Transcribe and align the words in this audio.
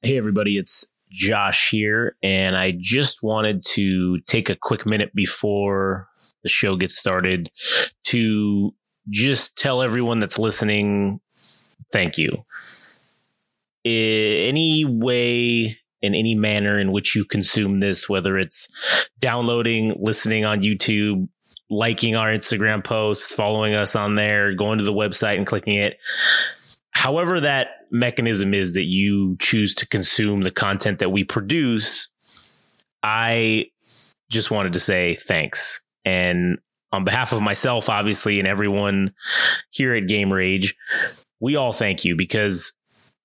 Hey, 0.00 0.16
everybody, 0.16 0.56
it's 0.56 0.86
Josh 1.10 1.70
here, 1.70 2.14
and 2.22 2.56
I 2.56 2.72
just 2.78 3.20
wanted 3.20 3.64
to 3.70 4.20
take 4.28 4.48
a 4.48 4.54
quick 4.54 4.86
minute 4.86 5.12
before 5.12 6.06
the 6.44 6.48
show 6.48 6.76
gets 6.76 6.96
started 6.96 7.50
to 8.04 8.76
just 9.10 9.56
tell 9.56 9.82
everyone 9.82 10.20
that's 10.20 10.38
listening 10.38 11.18
thank 11.92 12.16
you. 12.16 12.44
Any 13.84 14.84
way, 14.84 15.76
in 16.00 16.14
any 16.14 16.36
manner 16.36 16.78
in 16.78 16.92
which 16.92 17.16
you 17.16 17.24
consume 17.24 17.80
this, 17.80 18.08
whether 18.08 18.38
it's 18.38 18.68
downloading, 19.18 19.96
listening 19.98 20.44
on 20.44 20.62
YouTube, 20.62 21.28
liking 21.70 22.14
our 22.14 22.28
Instagram 22.28 22.84
posts, 22.84 23.34
following 23.34 23.74
us 23.74 23.96
on 23.96 24.14
there, 24.14 24.54
going 24.54 24.78
to 24.78 24.84
the 24.84 24.92
website 24.92 25.38
and 25.38 25.46
clicking 25.46 25.74
it, 25.74 25.98
however 26.92 27.40
that 27.40 27.77
mechanism 27.90 28.54
is 28.54 28.74
that 28.74 28.84
you 28.84 29.36
choose 29.38 29.74
to 29.76 29.86
consume 29.86 30.42
the 30.42 30.50
content 30.50 30.98
that 30.98 31.10
we 31.10 31.24
produce, 31.24 32.08
I 33.02 33.66
just 34.30 34.50
wanted 34.50 34.74
to 34.74 34.80
say 34.80 35.16
thanks. 35.16 35.80
And 36.04 36.58
on 36.92 37.04
behalf 37.04 37.32
of 37.32 37.42
myself, 37.42 37.88
obviously, 37.88 38.38
and 38.38 38.48
everyone 38.48 39.12
here 39.70 39.94
at 39.94 40.08
Game 40.08 40.32
Rage, 40.32 40.74
we 41.40 41.56
all 41.56 41.72
thank 41.72 42.04
you 42.04 42.16
because 42.16 42.72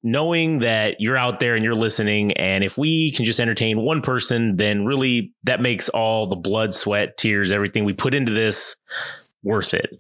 knowing 0.04 0.60
that 0.60 0.98
you're 1.00 1.18
out 1.18 1.40
there 1.40 1.56
and 1.56 1.64
you're 1.64 1.76
listening, 1.76 2.34
and 2.34 2.64
if 2.64 2.78
we 2.78 3.12
can 3.12 3.26
just 3.26 3.40
entertain 3.40 3.80
one 3.80 4.02
person, 4.02 4.58
then 4.58 4.86
really 4.86 5.34
that 5.44 5.62
makes 5.62 5.90
all 5.90 6.28
the 6.28 6.36
blood, 6.36 6.74
sweat, 6.74 7.18
tears, 7.18 7.52
everything 7.52 7.86
we 7.86 7.94
put 7.94 8.14
into 8.14 8.34
this 8.34 8.76
worth 9.44 9.74
it. 9.74 10.00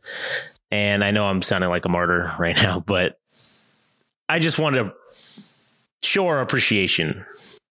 And 0.70 1.04
I 1.04 1.12
know 1.12 1.26
I'm 1.26 1.42
sounding 1.42 1.70
like 1.70 1.86
a 1.86 1.90
martyr 1.90 2.34
right 2.40 2.56
now, 2.56 2.82
but 2.82 3.18
I 4.30 4.40
just 4.40 4.60
wanted 4.60 4.86
to 4.86 4.94
show 6.02 6.28
our 6.28 6.42
appreciation, 6.42 7.26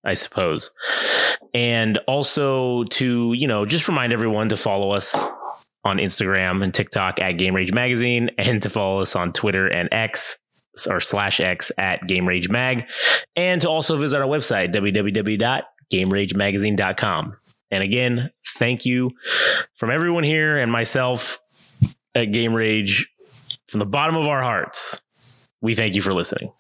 I 0.05 0.15
suppose. 0.15 0.71
And 1.55 1.99
also 2.07 2.85
to, 2.85 3.33
you 3.35 3.47
know, 3.47 3.67
just 3.67 3.89
remind 3.89 4.13
everyone 4.13 4.49
to 4.51 4.57
follow 4.57 4.93
us 4.93 5.29
on 5.85 5.97
Instagram 5.99 6.63
and 6.63 6.73
TikTok 6.73 7.21
at 7.21 7.33
Game 7.33 7.55
Rage 7.55 7.73
Magazine 7.73 8.31
and 8.39 8.63
to 8.63 8.71
follow 8.71 9.01
us 9.01 9.17
on 9.17 9.33
Twitter 9.33 9.67
and 9.67 9.89
X 9.93 10.39
or 10.89 11.01
slash 11.01 11.41
X 11.41 11.73
at 11.77 12.07
Game 12.07 12.25
Rage 12.27 12.49
Mag 12.49 12.85
and 13.37 13.61
to 13.61 13.69
also 13.69 13.97
visit 13.97 14.21
our 14.21 14.29
website, 14.29 14.73
www.gameragemagazine.com. 14.73 17.37
And 17.71 17.83
again, 17.83 18.31
thank 18.47 18.87
you 18.87 19.11
from 19.75 19.91
everyone 19.91 20.25
here 20.25 20.59
and 20.59 20.71
myself 20.71 21.41
at 22.15 22.33
Game 22.33 22.55
Rage 22.55 23.09
from 23.67 23.81
the 23.81 23.87
bottom 23.87 24.17
of 24.17 24.29
our 24.29 24.43
hearts. 24.43 25.01
We 25.63 25.75
thank 25.75 25.95
you 25.95 26.03
for 26.03 26.13
listening. 26.13 26.51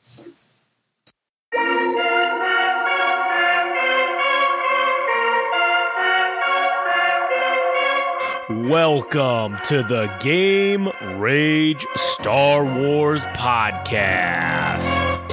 Welcome 8.48 9.58
to 9.64 9.82
the 9.82 10.14
Game 10.20 10.88
Rage 11.18 11.84
Star 11.96 12.64
Wars 12.64 13.24
podcast. 13.34 15.31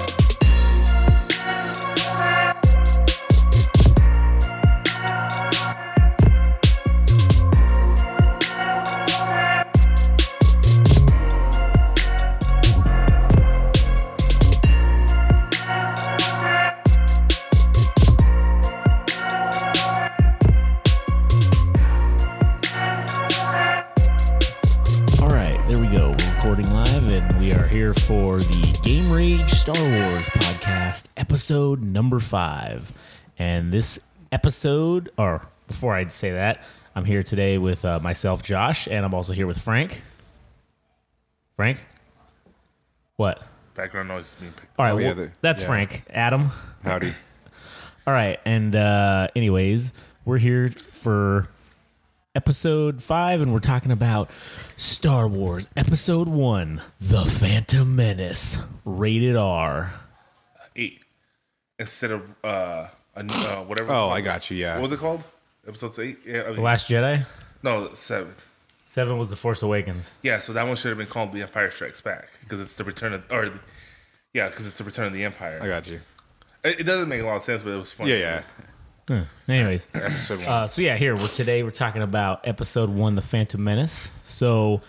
Here 27.90 28.04
for 28.06 28.38
the 28.38 28.80
Game 28.84 29.12
Rage 29.12 29.50
Star 29.50 29.74
Wars 29.76 30.26
podcast, 30.28 31.06
episode 31.18 31.82
number 31.82 32.20
five. 32.20 32.94
And 33.40 33.72
this 33.72 34.00
episode, 34.32 35.12
or 35.18 35.48
before 35.68 35.96
I'd 35.96 36.12
say 36.12 36.32
that, 36.34 36.62
I'm 36.96 37.04
here 37.06 37.24
today 37.24 37.58
with 37.58 37.84
uh, 37.86 38.00
myself, 38.00 38.44
Josh, 38.44 38.88
and 38.88 39.04
I'm 39.04 39.16
also 39.16 39.34
here 39.34 39.48
with 39.48 39.58
Frank. 39.60 40.04
Frank? 41.56 41.84
What? 43.16 43.42
Background 43.74 44.10
noise 44.10 44.26
is 44.28 44.36
being 44.36 44.52
picked. 44.52 44.78
All 44.78 44.86
right, 44.86 44.92
Oh, 44.94 44.98
yeah, 45.00 45.14
well, 45.14 45.30
that's 45.42 45.64
yeah. 45.64 45.68
Frank. 45.68 46.04
Adam. 46.12 46.52
Howdy. 46.84 47.16
All 48.08 48.14
right, 48.14 48.40
and 48.46 48.76
uh, 48.76 49.30
anyways, 49.36 49.94
we're 50.26 50.38
here 50.38 50.70
for 50.92 51.48
episode 52.36 53.02
five, 53.02 53.42
and 53.42 53.52
we're 53.54 53.60
talking 53.60 53.92
about 53.92 54.30
Star 54.76 55.28
Wars 55.28 55.70
Episode 55.76 56.28
One: 56.28 56.82
The 57.00 57.26
Phantom 57.26 57.96
Menace, 57.96 58.58
rated 58.86 59.36
R. 59.36 59.94
Eight 60.76 61.00
instead 61.78 62.12
of 62.12 62.30
uh, 62.44 62.88
a, 63.16 63.20
uh 63.26 63.64
whatever. 63.64 63.92
Oh. 63.92 64.10
I 64.10 64.22
got 64.22 64.50
you. 64.50 64.58
Yeah. 64.58 64.76
What 64.76 64.84
was 64.84 64.94
it 64.94 65.00
called? 65.00 65.24
Episode 65.68 66.00
eight. 66.00 66.20
Yeah, 66.26 66.44
I 66.44 66.46
mean, 66.48 66.56
The 66.56 66.62
Last 66.62 66.90
Jedi. 66.90 67.26
no 67.64 67.94
seven. 67.94 68.34
Seven 68.86 69.20
was 69.20 69.30
The 69.30 69.36
Force 69.36 69.62
Awakens. 69.62 70.14
Yeah, 70.24 70.40
so 70.40 70.52
that 70.54 70.66
one 70.66 70.76
should 70.76 70.90
have 70.90 70.98
been 70.98 71.06
called 71.08 71.32
The 71.32 71.44
Empire 71.44 71.70
Strikes 71.70 72.02
Back 72.02 72.30
because 72.42 72.60
it's 72.60 72.74
the 72.74 72.84
return 72.84 73.14
of 73.14 73.24
or 73.30 73.50
the, 73.50 73.60
yeah, 74.34 74.50
because 74.50 74.66
it's 74.66 74.78
the 74.78 74.84
return 74.84 75.06
of 75.06 75.14
the 75.14 75.24
Empire. 75.24 75.60
I 75.62 75.68
got 75.68 75.88
you. 75.88 76.00
It, 76.64 76.82
it 76.82 76.84
doesn't 76.84 77.08
make 77.08 77.22
a 77.22 77.26
lot 77.26 77.36
of 77.36 77.44
sense, 77.44 77.62
but 77.62 77.72
it 77.72 77.78
was 77.78 77.92
funny. 77.92 78.12
Yeah, 78.12 78.18
yeah. 78.18 78.42
Hmm. 79.10 79.22
Anyways, 79.48 79.88
Episode 79.96 80.42
one. 80.42 80.48
Uh, 80.48 80.68
so 80.68 80.84
yeah, 80.84 80.96
here 80.96 81.16
we're 81.16 81.28
today. 81.30 81.64
We're 81.64 81.72
talking 81.72 82.04
about 82.04 82.48
episode 82.48 82.92
one, 82.92 83.16
The 83.16 83.24
Phantom 83.24 83.62
Menace. 83.64 84.14
So 84.22 84.82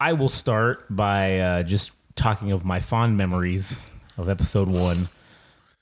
I 0.00 0.12
will 0.14 0.28
start 0.28 0.84
by 0.90 1.38
uh, 1.38 1.62
just 1.62 1.92
talking 2.16 2.50
of 2.50 2.64
my 2.64 2.80
fond 2.80 3.16
memories 3.16 3.78
of 4.18 4.28
episode 4.28 4.66
one, 4.66 5.08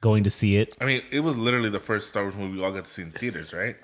going 0.03 0.25
to 0.25 0.31
see 0.31 0.59
it. 0.59 0.77
I 0.83 0.85
mean, 0.85 1.03
it 1.11 1.21
was 1.21 1.35
literally 1.35 1.71
the 1.71 1.81
first 1.81 2.11
Star 2.11 2.25
Wars 2.25 2.37
movie 2.37 2.59
we 2.59 2.63
all 2.63 2.73
got 2.73 2.85
to 2.85 2.91
see 2.91 3.01
in 3.01 3.11
theaters, 3.11 3.55
right? 3.55 3.77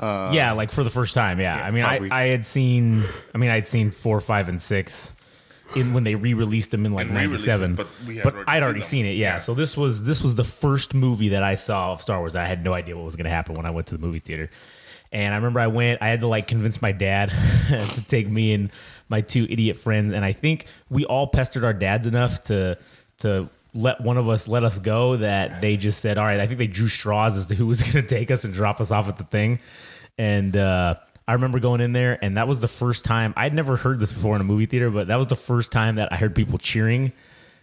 yeah, 0.00 0.52
like 0.52 0.72
for 0.72 0.82
the 0.82 0.88
first 0.88 1.14
time. 1.14 1.38
Yeah, 1.38 1.54
I 1.54 1.70
mean, 1.70 1.84
I. 1.84 2.08
I 2.10 2.22
had 2.28 2.46
seen. 2.46 3.04
I 3.34 3.38
mean, 3.38 3.50
I'd 3.50 3.68
seen 3.68 3.90
four, 3.90 4.20
five, 4.20 4.48
and 4.48 4.60
six. 4.60 5.13
In, 5.74 5.92
when 5.92 6.04
they 6.04 6.14
re-released 6.14 6.70
them 6.70 6.86
in 6.86 6.92
like 6.92 7.06
And 7.08 7.16
re-released 7.16 7.46
'97, 7.48 7.72
it, 7.72 7.76
but 7.76 7.86
we 8.06 8.16
had 8.16 8.22
but 8.24 8.34
already 8.34 8.48
I'd 8.50 8.54
seen 8.58 8.62
already 8.64 8.80
them. 8.80 8.84
seen 8.88 9.06
it. 9.06 9.10
Yeah. 9.16 9.32
Yeah. 9.34 9.38
so 9.38 9.54
this 9.54 9.76
was 9.76 10.02
this 10.04 10.22
was 10.22 10.34
the 10.36 10.44
first 10.44 10.94
movie 10.94 11.30
that 11.30 11.42
I 11.42 11.54
saw 11.56 11.92
of 11.92 12.00
Star 12.00 12.18
Wars. 12.20 12.36
I 12.36 12.44
had 12.44 12.62
no 12.64 12.74
idea 12.74 12.96
what 12.96 13.04
was 13.04 13.16
going 13.16 13.24
to 13.24 13.30
happen 13.30 13.56
when 13.56 13.66
I 13.66 13.70
went 13.70 13.88
to 13.88 13.96
the 13.96 14.00
movie 14.00 14.20
theater, 14.20 14.50
and 15.10 15.32
I 15.32 15.36
remember 15.36 15.58
I 15.60 15.66
went. 15.66 16.00
I 16.00 16.08
had 16.08 16.20
to 16.20 16.28
like 16.28 16.46
convince 16.46 16.80
my 16.80 16.92
dad 16.92 17.30
to 17.68 18.04
take 18.06 18.28
me 18.28 18.52
and 18.52 18.70
my 19.08 19.20
two 19.20 19.46
idiot 19.50 19.76
friends, 19.76 20.12
and 20.12 20.24
I 20.24 20.32
think 20.32 20.66
we 20.90 21.04
all 21.06 21.26
pestered 21.26 21.64
our 21.64 21.74
dads 21.74 22.06
enough 22.06 22.42
to 22.44 22.78
to 23.18 23.48
let 23.72 24.00
one 24.00 24.16
of 24.18 24.28
us 24.28 24.46
let 24.46 24.62
us 24.62 24.78
go 24.78 25.16
that 25.16 25.60
they 25.60 25.76
just 25.76 26.00
said, 26.00 26.18
"All 26.18 26.24
right." 26.24 26.38
I 26.38 26.46
think 26.46 26.58
they 26.58 26.68
drew 26.68 26.88
straws 26.88 27.36
as 27.36 27.46
to 27.46 27.54
who 27.56 27.66
was 27.66 27.82
going 27.90 27.94
to 27.94 28.02
take 28.02 28.30
us 28.30 28.44
and 28.44 28.54
drop 28.54 28.80
us 28.80 28.92
off 28.92 29.08
at 29.08 29.16
the 29.16 29.24
thing, 29.24 29.58
and. 30.18 30.56
uh 30.56 30.94
I 31.26 31.32
remember 31.32 31.58
going 31.58 31.80
in 31.80 31.92
there, 31.92 32.22
and 32.22 32.36
that 32.36 32.46
was 32.46 32.60
the 32.60 32.68
first 32.68 33.04
time 33.04 33.32
I'd 33.36 33.54
never 33.54 33.76
heard 33.76 33.98
this 33.98 34.12
before 34.12 34.34
in 34.34 34.40
a 34.40 34.44
movie 34.44 34.66
theater, 34.66 34.90
but 34.90 35.08
that 35.08 35.16
was 35.16 35.26
the 35.26 35.36
first 35.36 35.72
time 35.72 35.96
that 35.96 36.12
I 36.12 36.16
heard 36.16 36.34
people 36.34 36.58
cheering, 36.58 37.12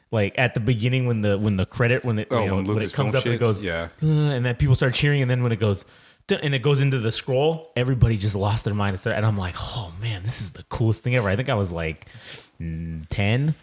like 0.10 0.34
at 0.38 0.54
the 0.54 0.60
beginning 0.60 1.06
when 1.06 1.22
the 1.22 1.38
when 1.38 1.58
the 1.58 1.66
credit 1.66 2.04
when 2.04 2.20
it 2.20 2.28
Oh, 2.32 2.42
you 2.42 2.48
know, 2.48 2.56
when 2.56 2.66
when, 2.68 2.82
it 2.82 2.94
comes 2.94 3.14
up 3.14 3.26
and 3.26 3.34
it 3.34 3.38
goes 3.38 3.62
Yeah. 3.62 3.90
And 4.02 4.46
then 4.46 4.56
people 4.56 4.76
start 4.76 4.94
cheering, 4.94 5.22
and 5.22 5.30
then 5.30 5.44
when 5.44 5.52
it 5.52 5.60
goes 5.60 5.86
and 6.30 6.56
it 6.56 6.60
goes 6.60 6.82
into 6.82 7.00
the 7.00 7.12
scroll, 7.12 7.72
everybody 7.76 8.16
just 8.18 8.36
lost 8.36 8.64
their 8.64 8.74
mind 8.74 9.00
and 9.06 9.26
I'm 9.26 9.38
like, 9.38 9.56
oh 9.58 9.92
man, 10.02 10.24
this 10.24 10.40
is 10.42 10.52
the 10.52 10.64
coolest 10.64 11.04
thing 11.04 11.16
ever. 11.16 11.28
I 11.28 11.36
think 11.36 11.50
I 11.50 11.56
was 11.56 11.72
like 11.72 12.08
mm, 12.60 13.06
ten. 13.10 13.54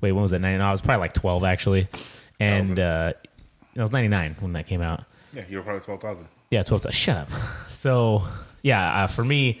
Wait, 0.00 0.12
when 0.12 0.22
was 0.22 0.30
that? 0.32 0.40
Nine? 0.40 0.58
No, 0.58 0.64
I 0.64 0.70
was 0.70 0.80
probably 0.80 1.00
like 1.00 1.14
twelve 1.14 1.44
actually, 1.44 1.88
and 2.40 2.78
uh, 2.78 3.12
it 3.74 3.80
was 3.80 3.92
ninety 3.92 4.08
nine 4.08 4.36
when 4.40 4.52
that 4.54 4.66
came 4.66 4.82
out. 4.82 5.04
Yeah, 5.32 5.42
you 5.48 5.58
were 5.58 5.62
probably 5.62 5.82
twelve 5.82 6.00
thousand. 6.00 6.28
Yeah, 6.50 6.62
12 6.62 6.82
times. 6.82 6.94
Shut 6.94 7.16
up. 7.16 7.28
So, 7.72 8.22
yeah, 8.64 9.04
uh, 9.04 9.06
for 9.06 9.24
me, 9.24 9.60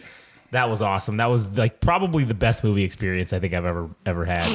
that 0.50 0.68
was 0.68 0.82
awesome. 0.82 1.18
That 1.18 1.26
was 1.26 1.48
like 1.56 1.80
probably 1.80 2.24
the 2.24 2.34
best 2.34 2.64
movie 2.64 2.82
experience 2.82 3.32
I 3.32 3.38
think 3.38 3.54
I've 3.54 3.64
ever 3.64 3.88
ever 4.04 4.24
had 4.24 4.48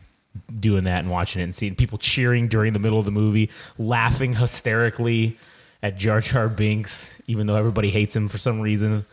doing 0.60 0.84
that 0.84 1.00
and 1.00 1.10
watching 1.10 1.40
it 1.40 1.44
and 1.44 1.54
seeing 1.54 1.74
people 1.74 1.98
cheering 1.98 2.48
during 2.48 2.72
the 2.72 2.78
middle 2.78 2.98
of 2.98 3.04
the 3.04 3.10
movie, 3.10 3.50
laughing 3.78 4.32
hysterically 4.34 5.36
at 5.82 5.96
Jar 5.96 6.20
Jar 6.20 6.48
Binks, 6.48 7.20
even 7.26 7.46
though 7.46 7.56
everybody 7.56 7.90
hates 7.90 8.14
him 8.16 8.28
for 8.28 8.38
some 8.38 8.60
reason. 8.60 9.04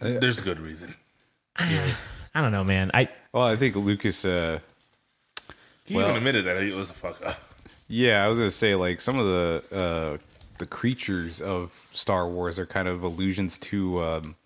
There's 0.00 0.38
a 0.40 0.42
good 0.42 0.58
reason. 0.58 0.94
I 1.56 1.94
don't 2.34 2.50
know, 2.52 2.64
man. 2.64 2.90
I 2.94 3.08
Well, 3.32 3.46
I 3.46 3.56
think 3.56 3.76
Lucas. 3.76 4.24
Uh, 4.24 4.58
He 5.84 5.94
Well- 5.96 6.04
even 6.06 6.16
admitted 6.18 6.44
that 6.46 6.56
it 6.56 6.74
was 6.74 6.90
a 6.90 6.94
fuck 6.94 7.24
up. 7.24 7.38
yeah, 7.88 8.24
I 8.24 8.28
was 8.28 8.38
gonna 8.38 8.50
say 8.50 8.74
like 8.74 9.00
some 9.00 9.18
of 9.18 9.26
the 9.26 9.62
uh, 9.72 10.18
the 10.62 10.66
creatures 10.80 11.40
of 11.40 11.86
Star 11.92 12.28
Wars 12.28 12.56
are 12.60 12.66
kind 12.66 12.86
of 12.86 13.02
allusions 13.02 13.58
to 13.70 14.00
um, 14.02 14.36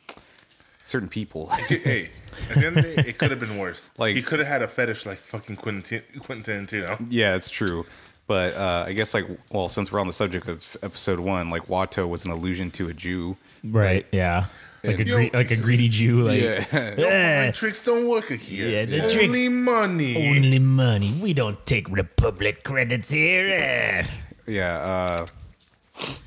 certain 0.84 1.08
people. 1.10 1.48
hey, 1.50 2.08
at 2.50 2.54
the 2.56 2.66
end 2.66 2.78
of 2.78 2.84
the 2.84 3.02
day, 3.02 3.08
it 3.10 3.18
could 3.18 3.30
have 3.30 3.40
been 3.40 3.58
worse. 3.58 3.88
Like- 3.98 4.16
he 4.16 4.22
could 4.22 4.38
have 4.38 4.48
had 4.48 4.62
a 4.62 4.68
fetish 4.68 5.04
like 5.04 5.18
fucking 5.18 5.56
Quentin, 5.56 6.02
Quentin 6.20 6.66
Tarantino. 6.66 7.06
yeah, 7.10 7.34
it's 7.34 7.50
true. 7.50 7.84
But 8.26 8.54
uh, 8.54 8.84
I 8.88 8.92
guess 8.94 9.12
like 9.14 9.26
well, 9.52 9.68
since 9.68 9.92
we're 9.92 10.00
on 10.00 10.06
the 10.06 10.12
subject 10.12 10.48
of 10.48 10.76
episode 10.82 11.20
one, 11.20 11.50
like 11.50 11.66
Watto 11.68 12.08
was 12.08 12.24
an 12.24 12.30
allusion 12.32 12.70
to 12.72 12.88
a 12.88 12.94
Jew. 12.94 13.36
Right. 13.62 14.04
Yeah. 14.10 14.46
Like 14.82 14.98
a 14.98 15.02
And- 15.02 15.10
gre- 15.30 15.36
like 15.36 15.50
a 15.52 15.56
greedy 15.56 15.88
Jew. 15.88 16.24
Like 16.30 16.40
Yeah. 16.40 16.64
"Eh, 16.72 17.46
My 17.46 17.50
tricks 17.52 17.82
don't 17.82 18.08
work 18.08 18.28
here. 18.30 18.68
Yeah, 18.68 18.84
the 18.86 19.02
Only 19.02 19.14
tricks- 19.14 19.50
money. 19.50 20.28
only 20.28 20.58
money. 20.58 21.12
We 21.22 21.34
don't 21.34 21.62
take 21.66 21.88
Republic 21.90 22.64
credits 22.64 23.12
here. 23.12 23.46
eh." 23.48 24.06
Yeah. 24.48 24.74
Uh, 24.92 25.26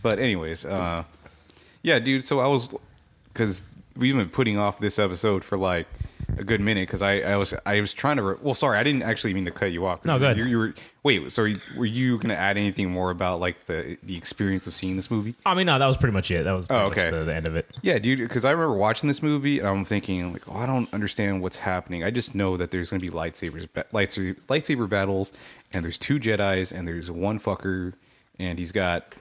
but 0.02 0.20
anyways, 0.20 0.66
uh, 0.66 1.04
yeah, 1.82 2.00
dude. 2.00 2.24
So 2.24 2.40
I 2.40 2.48
was 2.48 2.74
because 3.34 3.64
we've 3.96 4.16
been 4.16 4.30
putting 4.30 4.58
off 4.58 4.80
this 4.80 5.00
episode 5.00 5.44
for 5.44 5.58
like 5.58 5.88
a 6.38 6.44
good 6.44 6.62
minute 6.62 6.88
because 6.88 7.02
I, 7.02 7.22
I 7.22 7.36
was 7.38 7.54
I 7.66 7.80
was 7.82 7.92
trying 7.92 8.18
to 8.18 8.24
re- 8.24 8.36
well 8.42 8.54
sorry 8.54 8.78
I 8.78 8.84
didn't 8.84 9.02
actually 9.02 9.34
mean 9.34 9.46
to 9.46 9.52
cut 9.52 9.72
you 9.72 9.86
off. 9.88 10.06
No, 10.06 10.14
you, 10.14 10.20
go 10.20 10.26
ahead. 10.26 10.38
you, 10.38 10.46
you 10.46 10.58
were 10.60 10.74
wait 11.04 11.32
so 11.32 11.48
were 11.76 11.86
you 11.88 12.18
gonna 12.20 12.36
add 12.36 12.56
anything 12.56 12.90
more 12.92 13.10
about 13.10 13.40
like 13.40 13.66
the 13.66 13.98
the 14.04 14.16
experience 14.16 14.68
of 14.68 14.74
seeing 14.76 14.96
this 14.96 15.10
movie 15.10 15.34
I 15.46 15.56
mean, 15.56 15.66
no, 15.66 15.80
that 15.80 15.86
was 15.88 15.98
pretty 15.98 16.14
much 16.14 16.30
it. 16.30 16.44
That 16.44 16.52
was 16.52 16.68
Oh, 16.70 16.82
okay. 16.86 17.10
the, 17.10 17.24
the 17.26 17.34
end 17.34 17.48
of 17.48 17.56
it. 17.56 17.66
yeah 17.82 17.98
dude 17.98 18.20
because 18.20 18.46
I 18.46 18.52
remember 18.52 18.76
watching 18.76 19.08
this 19.08 19.24
movie 19.24 19.58
and 19.60 19.68
I'm 19.68 19.86
thinking 19.86 20.32
like 20.34 20.44
oh 20.48 20.56
I 20.58 20.66
don't 20.68 20.92
understand 20.94 21.42
what's 21.42 21.58
happening 21.58 22.04
I 22.04 22.12
just 22.12 22.36
know 22.36 22.58
that 22.58 22.70
there's 22.70 22.92
gonna 22.92 23.00
be 23.02 23.10
lightsabers 23.10 23.68
ba- 23.74 23.86
lightsaber 23.92 24.40
lightsaber 24.44 24.88
battles 24.88 25.34
and 25.74 25.84
there's 25.84 25.98
two 25.98 26.20
Jedi's 26.20 26.72
and 26.72 26.88
there's 26.88 27.10
one 27.10 27.40
fucker 27.40 27.94
and 28.38 28.60
he's 28.60 28.72
got 28.72 29.16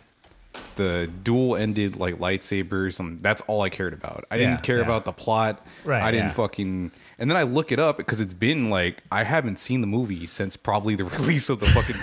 the 0.77 1.11
dual 1.23 1.57
ended 1.57 1.97
like 1.97 2.19
lightsabers 2.19 3.01
and 3.01 3.23
that's 3.23 3.43
all 3.43 3.63
I 3.63 3.69
cared 3.69 3.93
about. 3.93 4.25
I 4.31 4.39
didn't 4.39 4.63
care 4.63 4.79
yeah. 4.79 4.85
about 4.85 5.05
the 5.05 5.13
plot. 5.13 5.65
Right, 5.85 6.03
I 6.03 6.11
didn't 6.11 6.29
yeah. 6.29 6.33
fucking 6.33 6.93
and 7.19 7.31
then 7.31 7.37
I 7.37 7.43
look 7.43 7.73
it 7.73 7.79
up 7.79 7.97
because 7.97 8.21
it's 8.21 8.33
been 8.33 8.71
like 8.71 9.03
I 9.11 9.25
haven't 9.25 9.59
seen 9.59 9.81
the 9.81 9.87
movie 9.87 10.27
since 10.27 10.57
probably 10.57 10.95
the 10.95 11.05
release 11.19 11.49
of 11.49 11.61
the 11.61 11.67
fucking 11.67 11.97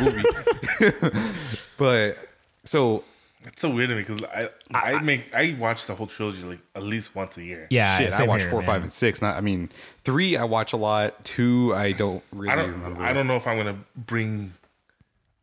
movie. 0.92 1.30
but 1.78 2.18
so 2.64 3.04
It's 3.46 3.62
so 3.62 3.70
weird 3.70 3.90
to 3.90 3.96
me 3.96 4.02
because 4.02 4.22
I, 4.74 4.94
I 4.94 5.00
make 5.02 5.34
I 5.34 5.56
watch 5.60 5.86
the 5.86 5.96
whole 5.96 6.08
trilogy 6.08 6.44
like 6.44 6.60
at 6.76 6.84
least 6.84 7.16
once 7.16 7.38
a 7.38 7.44
year. 7.44 7.68
Yeah, 7.70 7.98
shit, 7.98 8.14
I 8.14 8.24
watch 8.24 8.42
here, 8.42 8.52
four, 8.52 8.60
man. 8.60 8.68
five, 8.68 8.82
and 8.82 8.92
six. 8.92 9.22
Not 9.22 9.36
I 9.36 9.42
mean 9.42 9.70
three 10.04 10.36
I 10.36 10.44
watch 10.44 10.74
a 10.74 10.78
lot. 10.78 11.24
Two 11.24 11.74
I 11.76 11.94
don't 11.94 12.24
really 12.32 12.52
I 12.52 12.56
don't 12.56 12.72
remember. 12.72 13.02
I 13.04 13.14
don't 13.14 13.28
know 13.28 13.38
if 13.38 13.48
I'm 13.48 13.58
gonna 13.58 13.80
bring 13.96 14.54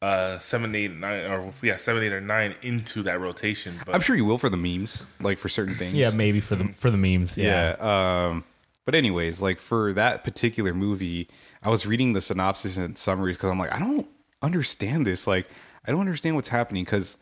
uh 0.02 0.38
seven, 0.40 0.74
eight, 0.74 0.90
nine, 0.92 1.24
or 1.30 1.54
yeah, 1.62 1.76
seven, 1.78 2.02
eight, 2.02 2.12
or 2.12 2.20
nine 2.20 2.54
into 2.60 3.02
that 3.04 3.20
rotation. 3.20 3.78
But 3.86 3.94
I'm 3.94 4.00
sure 4.02 4.16
you 4.16 4.24
will 4.24 4.36
for 4.38 4.50
the 4.50 4.56
memes, 4.56 5.04
like 5.20 5.38
for 5.38 5.48
certain 5.48 5.76
things. 5.76 5.94
Yeah, 5.94 6.10
maybe 6.10 6.40
for 6.40 6.56
the 6.56 6.68
for 6.76 6.90
the 6.90 6.96
memes. 6.98 7.38
Yeah. 7.38 7.76
Yeah. 7.78 8.26
Um, 8.28 8.44
but 8.84 8.94
anyways, 8.96 9.40
like 9.40 9.60
for 9.60 9.92
that 9.92 10.24
particular 10.24 10.74
movie, 10.74 11.28
I 11.62 11.70
was 11.70 11.86
reading 11.86 12.12
the 12.14 12.20
synopsis 12.20 12.76
and 12.76 12.98
summaries 12.98 13.36
because 13.36 13.50
I'm 13.50 13.58
like, 13.58 13.72
I 13.72 13.78
don't 13.78 14.08
understand 14.42 15.06
this. 15.06 15.26
Like, 15.28 15.46
I 15.86 15.92
don't 15.92 16.00
understand 16.00 16.34
what's 16.34 16.48
happening 16.48 16.82
because, 16.84 17.16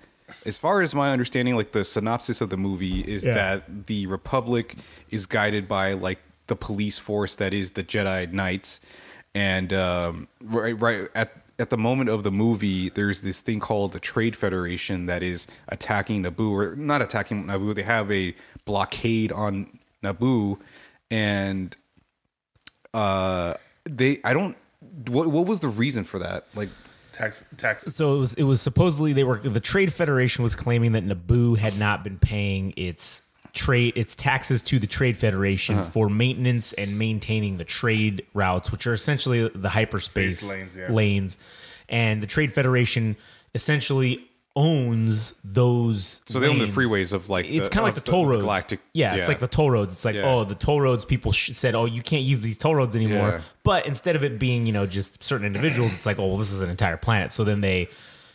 as 0.47 0.56
far 0.56 0.81
as 0.81 0.94
my 0.94 1.12
understanding, 1.12 1.56
like 1.56 1.73
the 1.73 1.85
synopsis 1.85 2.41
of 2.41 2.49
the 2.49 2.56
movie 2.56 3.00
is 3.03 3.26
Yeah. 3.26 3.35
that 3.35 3.87
the 3.88 4.06
Republic 4.06 4.76
is 5.11 5.26
guided 5.26 5.69
by 5.69 5.93
like 5.93 6.19
the 6.47 6.56
police 6.56 6.99
force 6.99 7.35
that 7.35 7.53
is 7.53 7.73
the 7.73 7.85
Jedi 7.85 8.33
Knights, 8.33 8.81
and 9.35 9.71
um, 9.75 10.29
right, 10.43 10.73
right 10.81 11.09
at 11.15 11.50
at 11.61 11.71
the 11.71 11.77
moment 11.77 12.09
of 12.09 12.23
the 12.23 12.33
movie, 12.33 12.89
there's 12.89 13.21
this 13.21 13.41
thing 13.43 13.61
called 13.61 13.93
the 13.93 14.01
Trade 14.01 14.35
Federation 14.35 15.07
that 15.07 15.23
is 15.23 15.47
attacking 15.69 16.23
Naboo, 16.23 16.51
or 16.51 16.75
not 16.75 17.03
attacking 17.03 17.45
Naboo. 17.45 17.75
They 17.75 17.83
have 17.83 18.11
a 18.11 18.35
blockade 18.65 19.31
on 19.31 19.79
Naboo, 20.03 20.59
and 21.11 21.77
uh, 22.95 23.55
they 23.85 24.21
I 24.25 24.33
don't. 24.33 24.57
What 25.09 25.29
what 25.29 25.47
was 25.47 25.61
the 25.61 25.69
reason 25.69 26.05
for 26.05 26.19
that? 26.21 26.47
Like, 26.55 26.71
tax 27.12 27.45
taxes. 27.59 27.95
So 27.95 28.17
it 28.17 28.19
was 28.19 28.35
it 28.35 28.45
was 28.45 28.62
supposedly 28.62 29.12
they 29.12 29.25
were 29.25 29.39
the 29.39 29.61
Trade 29.61 29.93
Federation 29.93 30.43
was 30.43 30.57
claiming 30.57 30.93
that 30.93 31.07
Naboo 31.07 31.59
had 31.59 31.79
not 31.79 32.03
been 32.03 32.19
paying 32.19 32.73
its 32.77 33.23
trade 33.52 33.94
its 33.97 34.14
taxes 34.14 34.62
to 34.62 34.79
the 34.79 34.87
Trade 34.87 35.17
Federation 35.17 35.79
Uh-huh. 35.79 35.91
for 35.91 36.08
maintenance 36.08 36.73
and 36.75 36.99
maintaining 36.99 37.56
the 37.56 37.64
trade 37.64 38.25
routes, 38.35 38.70
which 38.73 38.87
are 38.87 38.93
essentially 38.93 39.49
the 39.55 39.69
hyperspace 39.70 40.43
lanes, 40.49 40.76
yeah. 40.76 40.91
lanes. 40.93 41.38
And 41.88 42.23
the 42.23 42.26
Trade 42.26 42.52
Federation 42.55 43.17
essentially 43.55 44.25
owns 44.56 45.32
those. 45.44 46.23
so 46.26 46.41
they 46.41 46.49
own 46.49 46.58
the 46.58 46.67
freeways 46.67 47.12
of 47.12 47.29
like 47.29 47.47
It's 47.49 47.69
kind 47.69 47.81
of 47.81 47.85
like 47.94 47.97
of 47.97 48.05
the 48.05 48.11
toll 48.11 48.26
roads. 48.26 48.43
galactic. 48.43 48.81
yeah, 48.93 49.14
it's 49.14 49.29
like 49.29 49.38
the 49.38 49.47
toll 49.49 49.70
roads. 49.70 49.94
It's 49.94 50.05
like, 50.05 50.17
Yeah. 50.17 50.29
oh, 50.29 50.44
the 50.44 50.55
toll 50.56 50.81
roads 50.81 51.05
people 51.05 51.32
sh- 51.32 51.52
said, 51.55 51.75
oh, 51.75 51.85
you 51.85 52.02
can't 52.02 52.25
use 52.25 52.41
these 52.41 52.56
toll 52.56 52.75
roads 52.75 52.94
anymore. 52.97 53.29
Yeah. 53.31 53.41
But 53.62 53.87
instead 53.87 54.17
of 54.17 54.25
it 54.25 54.38
being, 54.38 54.67
you 54.67 54.73
know, 54.73 54.87
just 54.87 55.23
certain 55.23 55.47
individuals, 55.47 55.94
it's 55.94 56.05
like, 56.06 56.19
oh, 56.19 56.26
well, 56.29 56.37
this 56.37 56.50
is 56.52 56.61
an 56.62 56.69
entire 56.70 56.97
planet. 56.97 57.32
So 57.32 57.44
then 57.44 57.61
they, 57.61 57.88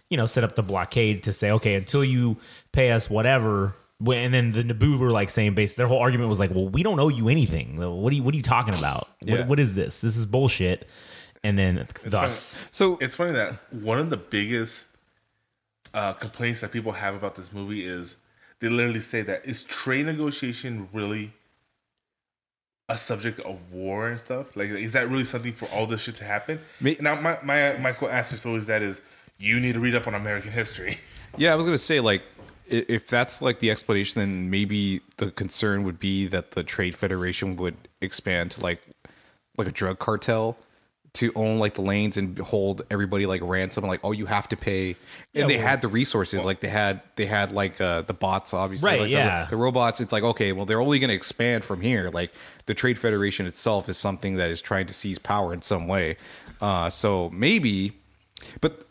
you 0.09 0.15
know, 0.17 0.25
set 0.25 0.43
up 0.43 0.55
the 0.55 0.63
blockade 0.63 1.23
to 1.23 1.33
say, 1.33 1.51
okay, 1.51 1.75
until 1.75 2.03
you 2.03 2.37
pay 2.71 2.91
us 2.91 3.09
whatever. 3.09 3.73
Wh- 4.03 4.13
And 4.15 4.33
then 4.33 4.51
the 4.51 4.63
Naboo 4.63 4.97
were 4.97 5.11
like 5.11 5.29
saying, 5.29 5.53
basically, 5.55 5.81
their 5.83 5.87
whole 5.87 5.99
argument 5.99 6.29
was 6.29 6.39
like, 6.39 6.51
well, 6.51 6.67
we 6.69 6.81
don't 6.83 6.99
owe 6.99 7.09
you 7.09 7.29
anything. 7.29 7.77
What 7.77 8.11
are 8.11 8.15
you, 8.15 8.23
what 8.23 8.33
are 8.33 8.37
you 8.37 8.43
talking 8.43 8.73
about? 8.73 9.07
Yeah. 9.21 9.39
What, 9.39 9.47
what 9.47 9.59
is 9.59 9.75
this? 9.75 10.01
This 10.01 10.17
is 10.17 10.25
bullshit. 10.25 10.87
And 11.43 11.57
then 11.57 11.85
thus, 12.03 12.55
So 12.71 12.97
It's 12.99 13.15
funny 13.15 13.33
that 13.33 13.71
one 13.71 13.99
of 13.99 14.09
the 14.09 14.17
biggest 14.17 14.89
uh, 15.93 16.13
complaints 16.13 16.61
that 16.61 16.71
people 16.71 16.93
have 16.93 17.13
about 17.15 17.35
this 17.35 17.53
movie 17.53 17.85
is 17.85 18.17
they 18.59 18.67
literally 18.69 18.99
say 19.01 19.21
that 19.21 19.45
is 19.45 19.63
trade 19.63 20.07
negotiation 20.07 20.89
really 20.91 21.33
a 22.89 22.97
subject 22.97 23.39
of 23.41 23.57
war 23.71 24.09
and 24.09 24.19
stuff? 24.19 24.55
Like, 24.55 24.69
is 24.69 24.93
that 24.93 25.09
really 25.09 25.25
something 25.25 25.53
for 25.53 25.65
all 25.69 25.87
this 25.87 26.01
shit 26.01 26.15
to 26.15 26.23
happen? 26.23 26.59
Me- 26.79 26.97
now, 26.99 27.19
my 27.19 27.37
my 27.43 27.77
my 27.77 27.91
quote 27.91 28.11
answer 28.11 28.35
is 28.35 28.45
always 28.45 28.65
that 28.67 28.81
is 28.81 29.01
you 29.37 29.59
need 29.59 29.73
to 29.73 29.79
read 29.79 29.95
up 29.95 30.07
on 30.07 30.13
American 30.15 30.51
history. 30.51 30.99
Yeah, 31.37 31.51
I 31.51 31.55
was 31.55 31.65
gonna 31.65 31.77
say 31.77 31.99
like 31.99 32.21
i- 32.21 32.34
if 32.67 33.07
that's 33.07 33.41
like 33.41 33.59
the 33.59 33.71
explanation, 33.71 34.19
then 34.19 34.49
maybe 34.49 35.01
the 35.17 35.31
concern 35.31 35.83
would 35.83 35.99
be 35.99 36.27
that 36.27 36.51
the 36.51 36.63
Trade 36.63 36.95
Federation 36.95 37.55
would 37.57 37.75
expand 38.01 38.51
to 38.51 38.61
like 38.61 38.81
like 39.57 39.67
a 39.67 39.71
drug 39.71 39.99
cartel 39.99 40.57
to 41.13 41.31
own 41.33 41.59
like 41.59 41.75
the 41.75 41.81
lanes 41.81 42.17
and 42.17 42.37
hold 42.39 42.81
everybody 42.91 43.25
like 43.25 43.39
ransom 43.41 43.85
and 43.85 43.89
like 43.89 44.01
oh 44.03 44.11
you 44.11 44.25
have 44.25 44.49
to 44.49 44.57
pay. 44.57 44.89
And 44.89 44.97
Yeah, 45.33 45.47
they 45.47 45.55
well- 45.57 45.67
had 45.67 45.81
the 45.81 45.87
resources 45.87 46.43
like 46.43 46.59
they 46.59 46.67
had 46.67 47.01
they 47.15 47.25
had 47.25 47.53
like 47.53 47.79
uh 47.79 48.01
the 48.01 48.13
bots 48.13 48.53
obviously 48.53 48.85
Right, 48.87 48.99
like, 48.99 49.07
the- 49.07 49.11
yeah. 49.11 49.45
the, 49.49 49.55
robots. 49.55 50.01
It's 50.01 50.11
like 50.11 50.23
okay 50.23 50.51
well 50.51 50.65
they're 50.65 50.81
only 50.81 50.99
going 50.99 51.07
to 51.09 51.15
expand 51.15 51.63
from 51.63 51.79
here. 51.79 52.09
Like 52.09 52.31
the 52.65 52.73
trade 52.73 52.99
federation 52.99 53.45
itself 53.45 53.87
is 53.87 53.97
something 53.97 54.35
that 54.35 54.49
is 54.51 54.59
trying 54.59 54.87
to 54.87 54.93
seize 54.93 55.17
power 55.17 55.53
in 55.53 55.61
some 55.61 55.87
way. 55.87 56.17
Uh 56.59 56.89
so 56.89 57.29
maybe 57.29 57.93
but 58.59 58.85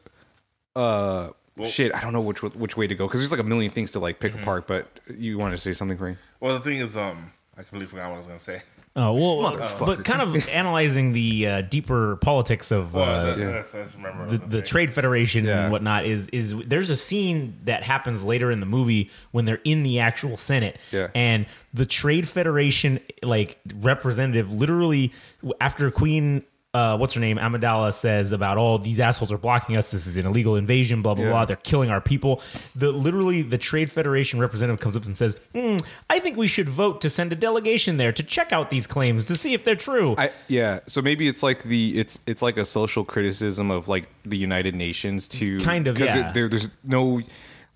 uh 0.75 1.29
shit 1.65 1.95
i 1.95 2.01
don't 2.01 2.13
know 2.13 2.21
which 2.21 2.43
which 2.43 2.77
way 2.77 2.87
to 2.87 2.95
go 2.97 3.07
because 3.07 3.21
there's 3.21 3.31
like 3.31 3.41
a 3.41 3.45
million 3.45 3.71
things 3.71 3.93
to 3.93 4.01
like 4.01 4.19
pick 4.19 4.35
apart 4.35 4.67
but 4.67 4.89
you 5.17 5.39
want 5.39 5.53
to 5.53 5.59
say 5.59 5.73
something 5.73 5.97
Ray? 5.99 6.17
Well, 6.41 6.59
the 6.59 6.65
thing 6.65 6.79
is, 6.79 6.97
um, 6.97 7.33
I 7.57 7.63
completely 7.63 7.87
forgot 7.87 8.09
what 8.09 8.15
I 8.15 8.19
was 8.19 8.27
gonna 8.27 8.39
say. 8.41 8.63
oh, 8.97 9.13
well, 9.13 9.53
Motherfucker. 9.53 9.87
but 9.87 10.05
kind 10.05 10.21
of 10.23 10.49
analyzing 10.51 11.13
the 11.13 11.47
uh, 11.47 11.61
deeper 11.63 12.17
politics 12.17 12.71
of 12.71 12.95
Well, 12.95 13.05
uh, 13.05 13.35
that, 13.37 13.39
that's, 13.39 13.73
that's 13.73 13.95
remember 13.95 14.25
what 14.25 14.33
I 14.33 14.37
the, 14.37 14.47
the 14.47 14.63
trade 14.63 14.93
federation 14.93 15.45
Yeah. 15.47 15.63
and 15.65 15.73
whatnot 15.73 16.05
is 16.07 16.29
is 16.31 16.55
there's 16.67 16.91
a 16.91 16.97
scene 16.97 17.57
that 17.65 17.83
happens 17.83 18.25
later 18.25 18.51
in 18.51 18.61
the 18.61 18.67
movie 18.67 19.11
when 19.31 19.45
they're 19.47 19.61
in 19.65 19.85
the 19.85 20.01
actual 20.01 20.37
senate 20.37 20.79
Yeah. 20.93 21.09
and 21.15 21.47
the 21.73 21.87
trade 21.87 22.29
federation 22.29 23.01
like 23.23 23.59
representative 23.81 24.53
literally 24.53 25.13
after 25.61 25.91
queen 25.91 26.43
uh, 26.75 26.97
what's 26.97 27.15
her 27.15 27.21
name? 27.21 27.39
Amidala 27.39 27.95
says 27.95 28.33
about 28.33 28.59
all 28.59 28.77
these 28.79 28.99
assholes 28.99 29.31
are 29.31 29.39
blocking 29.39 29.77
us. 29.77 29.93
This 29.93 30.07
is 30.09 30.17
an 30.17 30.27
illegal 30.27 30.57
invasion. 30.57 31.01
Blah 31.03 31.15
blah 31.15 31.25
Yeah. 31.25 31.31
blah. 31.31 31.45
They're 31.45 31.57
killing 31.57 31.89
our 31.89 32.01
people. 32.01 32.43
The 32.75 32.91
literally 32.91 33.43
the 33.43 33.57
Trade 33.59 33.91
Federation 33.93 34.41
representative 34.41 34.81
comes 34.81 34.97
up 34.97 35.05
and 35.07 35.17
says, 35.17 35.37
"Hmm, 35.55 35.77
"I 36.11 36.19
think 36.19 36.37
we 36.37 36.47
should 36.49 36.69
vote 36.69 37.01
to 37.03 37.09
send 37.09 37.33
a 37.33 37.37
delegation 37.37 37.97
there 37.97 38.13
to 38.13 38.23
check 38.23 38.53
out 38.53 38.71
these 38.71 38.87
claims 38.89 39.27
to 39.27 39.37
see 39.37 39.55
if 39.55 39.63
they're 39.65 39.77
true." 39.77 40.17
I 40.19 40.31
yeah, 40.49 40.81
so 40.87 41.01
maybe 41.01 41.29
it's 41.29 41.43
like 41.45 41.63
the 41.63 41.97
it's 41.99 42.19
it's 42.27 42.43
like 42.43 42.57
a 42.57 42.65
social 42.65 43.05
criticism 43.05 43.71
of 43.71 43.87
like 43.87 44.09
the 44.25 44.37
United 44.37 44.75
Nations 44.75 45.29
to 45.29 45.59
Kind 45.61 45.87
of, 45.87 45.99
yeah. 45.99 46.33
there, 46.33 46.49
there's 46.49 46.71
no 46.83 47.23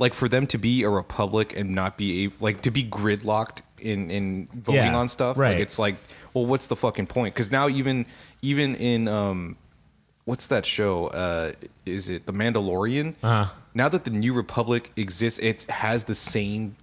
like 0.01 0.15
for 0.15 0.29
them 0.29 0.47
to 0.49 0.59
be 0.59 0.83
a 0.83 0.89
republic 0.91 1.55
and 1.57 1.75
not 1.75 1.97
be 1.99 2.27
a 2.27 2.31
like 2.41 2.63
to 2.63 2.71
be 2.73 2.83
gridlocked 2.85 3.59
in 3.79 4.11
in 4.11 4.49
voting 4.55 4.83
Yeah, 4.83 4.97
on 4.97 5.09
stuff. 5.09 5.37
right. 5.39 5.53
Like 5.55 5.61
it's 5.63 5.79
like, 5.79 5.97
well, 6.35 6.47
what's 6.47 6.67
the 6.67 6.77
fucking 6.77 7.07
point? 7.07 7.35
Because 7.35 7.51
now 7.53 7.69
even 7.69 8.07
even 8.43 8.75
in 8.77 9.09
um, 9.09 9.57
what's 10.25 10.47
that 10.49 10.65
show? 10.67 11.09
Uh, 11.09 11.53
is 11.87 12.09
it 12.11 12.27
The 12.27 12.33
Mandalorian? 12.33 13.15
Uh-huh. 13.23 13.53
Now 13.75 13.89
that 13.89 14.05
the 14.05 14.11
New 14.11 14.33
Republic 14.35 14.91
exists, 14.97 15.39
it 15.41 15.65
has 15.71 16.05
the 16.05 16.15
same 16.15 16.77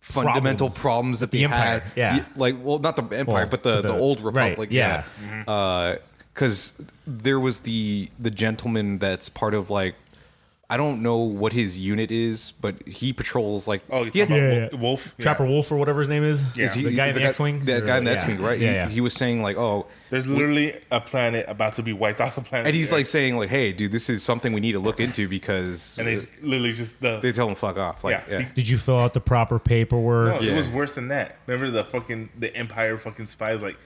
fundamental 0.00 0.68
Problems 0.68 0.80
problems, 0.80 1.20
that 1.20 1.30
the 1.30 1.38
they 1.38 1.44
Empire, 1.44 1.80
had. 1.80 1.92
yeah. 1.96 2.24
Like 2.36 2.56
well, 2.62 2.78
not 2.78 2.96
the 2.96 3.02
Empire, 3.02 3.24
Well, 3.26 3.46
but 3.46 3.62
the, 3.62 3.80
the- 3.82 3.88
the 3.88 3.94
old 3.98 4.20
right, 4.20 4.50
Republic. 4.50 4.70
yeah. 4.72 5.04
yeah 5.46 5.96
because 6.34 6.74
there 7.06 7.38
was 7.40 7.60
the 7.60 8.08
the 8.18 8.30
gentleman 8.30 8.98
that's 8.98 9.28
part 9.28 9.52
of 9.52 9.68
like 9.68 9.94
I 10.70 10.76
don't 10.76 11.02
know 11.02 11.16
what 11.18 11.52
his 11.52 11.76
unit 11.76 12.10
is, 12.12 12.52
but 12.60 12.86
he 12.86 13.12
patrols 13.12 13.66
like 13.66 13.82
Oh, 13.90 14.04
he 14.04 14.20
has, 14.20 14.28
talking 14.28 14.42
Yeah, 14.42 14.52
yeah. 14.52 14.68
Wo- 14.72 14.78
Wolf? 14.78 15.12
Yeah. 15.18 15.22
Trapper 15.24 15.44
Wolf 15.44 15.70
or 15.72 15.76
whatever 15.76 15.98
his 15.98 16.08
name 16.08 16.22
is. 16.22 16.44
Yeah. 16.54 16.64
is 16.66 16.74
he- 16.74 16.84
the 16.84 16.92
guy 16.94 17.08
in 17.08 17.14
the, 17.14 17.20
guy- 17.20 17.26
X-wing. 17.26 17.58
That 17.64 17.84
guy 17.84 17.98
in 17.98 18.04
the 18.04 18.12
yeah. 18.12 18.16
X-wing, 18.18 18.40
right? 18.40 18.58
Yeah, 18.58 18.68
he, 18.68 18.74
yeah. 18.74 18.88
he 18.88 19.00
was 19.00 19.12
saying 19.12 19.42
like, 19.42 19.56
oh, 19.56 19.86
There's 20.10 20.26
literally 20.28 20.74
a 20.92 21.00
planet 21.00 21.44
about 21.48 21.74
to 21.74 21.82
be 21.82 21.92
wiped 21.92 22.20
off 22.20 22.36
the 22.36 22.40
planet. 22.42 22.68
and 22.68 22.76
he's 22.76 22.86
Earth. 22.88 22.92
like 22.92 23.06
saying 23.08 23.36
like, 23.36 23.48
hey, 23.50 23.72
dude, 23.72 23.90
this 23.92 24.08
is 24.08 24.22
something 24.22 24.52
we 24.52 24.60
need 24.60 24.72
to 24.72 24.78
look 24.78 25.00
into 25.00 25.28
because 25.28 25.98
and 25.98 26.06
they 26.06 26.16
literally 26.40 26.72
just 26.72 27.00
the 27.00 27.18
they 27.20 27.32
tell 27.32 27.48
him 27.48 27.56
fuck 27.56 27.76
off. 27.76 28.04
Like, 28.04 28.22
Yeah. 28.28 28.38
yeah, 28.40 28.48
Did 28.54 28.68
you 28.68 28.78
fill 28.78 28.98
out 28.98 29.12
the 29.12 29.20
proper 29.20 29.58
paperwork? 29.58 30.34
No, 30.36 30.40
Yeah. 30.40 30.52
it 30.52 30.56
was 30.56 30.68
worse 30.68 30.92
than 30.92 31.08
that. 31.08 31.36
Remember 31.46 31.70
the 31.70 31.84
fucking 31.84 32.28
the 32.38 32.54
Empire 32.56 32.96
fucking 32.96 33.26
spies 33.26 33.60
like, 33.60 33.76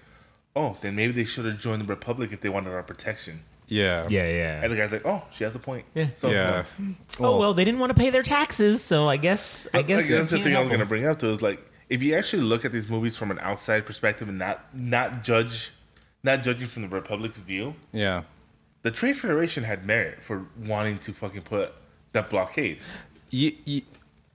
oh, 0.54 0.76
then 0.82 0.94
maybe 0.96 1.12
they 1.12 1.24
should 1.24 1.44
have 1.46 1.58
joined 1.58 1.80
the 1.80 1.86
Republic 1.86 2.30
if 2.32 2.40
they 2.42 2.48
wanted 2.50 2.72
our 2.74 2.82
protection. 2.82 3.42
Yeah, 3.68 4.06
Yeah, 4.08 4.28
yeah. 4.30 4.62
And 4.62 4.72
the 4.72 4.76
guy's 4.76 4.92
like, 4.92 5.06
oh, 5.06 5.22
she 5.30 5.44
has 5.44 5.54
a 5.54 5.58
point. 5.58 5.84
Yeah. 5.94 6.08
So 6.14 6.30
yeah. 6.30 6.64
oh 7.20 7.38
well, 7.38 7.54
they 7.54 7.64
didn't 7.64 7.80
want 7.80 7.94
to 7.94 8.00
pay 8.00 8.10
their 8.10 8.22
taxes, 8.22 8.82
so 8.82 9.08
I 9.08 9.16
guess 9.16 9.66
I 9.72 9.78
Like, 9.78 9.86
guess 9.86 10.08
that's 10.10 10.30
the 10.30 10.38
we 10.38 10.44
thing 10.44 10.56
I 10.56 10.60
was 10.60 10.68
gonna 10.68 10.86
bring 10.86 11.06
up 11.06 11.18
to 11.20 11.28
is 11.28 11.40
like 11.42 11.60
if 11.88 12.02
you 12.02 12.14
actually 12.14 12.42
look 12.42 12.64
at 12.64 12.72
these 12.72 12.88
movies 12.88 13.16
from 13.16 13.30
an 13.30 13.38
outside 13.40 13.84
perspective 13.86 14.28
and 14.28 14.38
not 14.38 14.74
not 14.74 15.22
judge 15.22 15.72
not 16.22 16.42
judging 16.42 16.66
from 16.66 16.82
the 16.82 16.88
Republic's 16.88 17.38
view, 17.38 17.74
yeah. 17.92 18.22
the 18.82 18.90
Trade 18.90 19.16
Federation 19.18 19.64
had 19.64 19.86
merit 19.86 20.22
for 20.22 20.46
wanting 20.66 20.98
to 21.00 21.12
fucking 21.12 21.42
put 21.42 21.72
that 22.12 22.30
blockade. 22.30 22.78
Ye- 23.30 23.58
ye- 23.66 23.84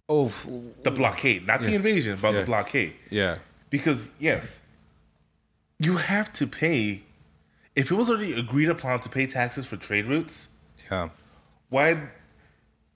oh, 0.08 0.32
The 0.84 0.92
blockade, 0.92 1.48
not 1.48 1.62
the 1.64 1.74
invasion, 1.74 2.20
but 2.22 2.34
Yeah. 2.34 2.40
the 2.42 2.46
blockade. 2.46 2.94
yeah, 3.10 3.34
Because 3.72 4.10
yes, 4.20 4.60
you 5.80 5.98
have 5.98 6.32
to 6.34 6.46
pay. 6.46 7.02
If 7.76 7.92
it 7.92 7.96
was 7.96 8.10
already 8.10 8.34
agreed 8.38 8.70
upon 8.70 9.00
to 9.02 9.10
pay 9.10 9.26
taxes 9.28 9.66
for 9.66 9.78
trade 9.78 10.06
routes, 10.06 10.48
yeah, 10.90 11.10
why? 11.70 12.10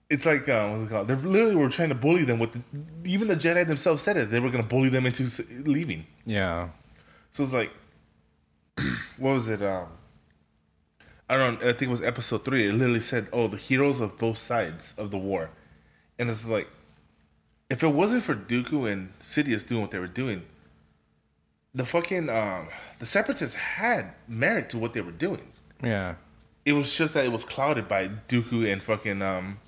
It's 0.10 0.26
like 0.26 0.48
uh, 0.50 0.70
what's 0.70 0.84
it 0.84 0.90
called? 0.90 1.08
They 1.08 1.16
literally 1.16 1.56
were 1.56 1.70
trying 1.70 1.90
to 1.90 1.96
bully 1.96 2.24
them 2.26 2.40
with. 2.40 2.52
The, 2.54 2.62
even 3.10 3.28
the 3.28 3.36
Jedi 3.36 3.66
themselves 3.66 4.02
said 4.04 4.18
it. 4.18 4.30
They 4.32 4.40
were 4.40 4.50
going 4.50 4.64
to 4.64 4.68
bully 4.70 4.90
them 4.90 5.06
into 5.06 5.30
leaving. 5.66 6.06
yeah, 6.26 6.70
So 7.32 7.44
it's 7.44 7.54
like, 7.54 7.72
what 9.18 9.34
was 9.34 9.50
it? 9.50 9.62
Um, 9.62 9.88
I 11.30 11.38
don't 11.38 11.62
know. 11.62 11.70
I 11.70 11.72
think 11.74 11.84
it 11.84 11.90
was 11.90 12.02
episode 12.02 12.44
three. 12.46 12.68
It 12.68 12.74
literally 12.74 13.00
said, 13.00 13.28
"Oh, 13.32 13.48
the 13.48 13.58
heroes 13.58 14.00
of 14.02 14.18
both 14.18 14.38
sides 14.38 14.94
of 14.98 15.10
the 15.10 15.18
war," 15.18 15.50
and 16.20 16.30
it's 16.30 16.46
like, 16.46 16.68
if 17.70 17.82
it 17.84 17.88
wasn't 17.88 18.24
for 18.24 18.36
Dooku 18.36 18.92
and 18.92 19.14
Sidious 19.24 19.66
doing 19.66 19.82
what 19.82 19.92
they 19.92 20.00
were 20.00 20.08
doing, 20.08 20.44
the 21.76 21.86
fucking 21.86 22.30
um, 22.30 22.68
the 23.00 23.06
Separatists 23.06 23.56
had 23.56 24.14
merit 24.28 24.70
to 24.70 24.78
what 24.78 24.94
they 24.94 25.02
were 25.02 25.12
doing. 25.12 25.48
yeah. 25.84 26.16
It 26.66 26.72
was 26.74 26.96
just 26.96 27.14
that 27.16 27.26
it 27.26 27.32
was 27.32 27.44
clouded 27.44 27.90
by 27.90 28.08
Dooku 28.30 28.72
and 28.72 28.82
fucking 28.82 29.22
um, 29.22 29.60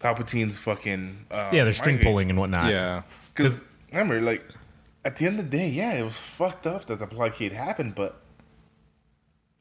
Palpatine's 0.00 0.58
fucking 0.58 1.26
uh, 1.30 1.50
Yeah, 1.52 1.62
they're 1.62 1.72
string 1.72 1.96
game. 1.98 2.04
pulling 2.04 2.28
and 2.30 2.38
whatnot. 2.38 2.70
Yeah. 2.72 3.02
Because 3.32 3.62
remember, 3.92 4.20
like 4.20 4.44
at 5.04 5.16
the 5.16 5.26
end 5.26 5.38
of 5.38 5.48
the 5.48 5.56
day, 5.56 5.68
yeah, 5.68 5.92
it 5.92 6.02
was 6.02 6.16
fucked 6.18 6.66
up 6.66 6.86
that 6.86 6.98
the 6.98 7.06
blockade 7.06 7.52
happened, 7.52 7.94
but 7.94 8.20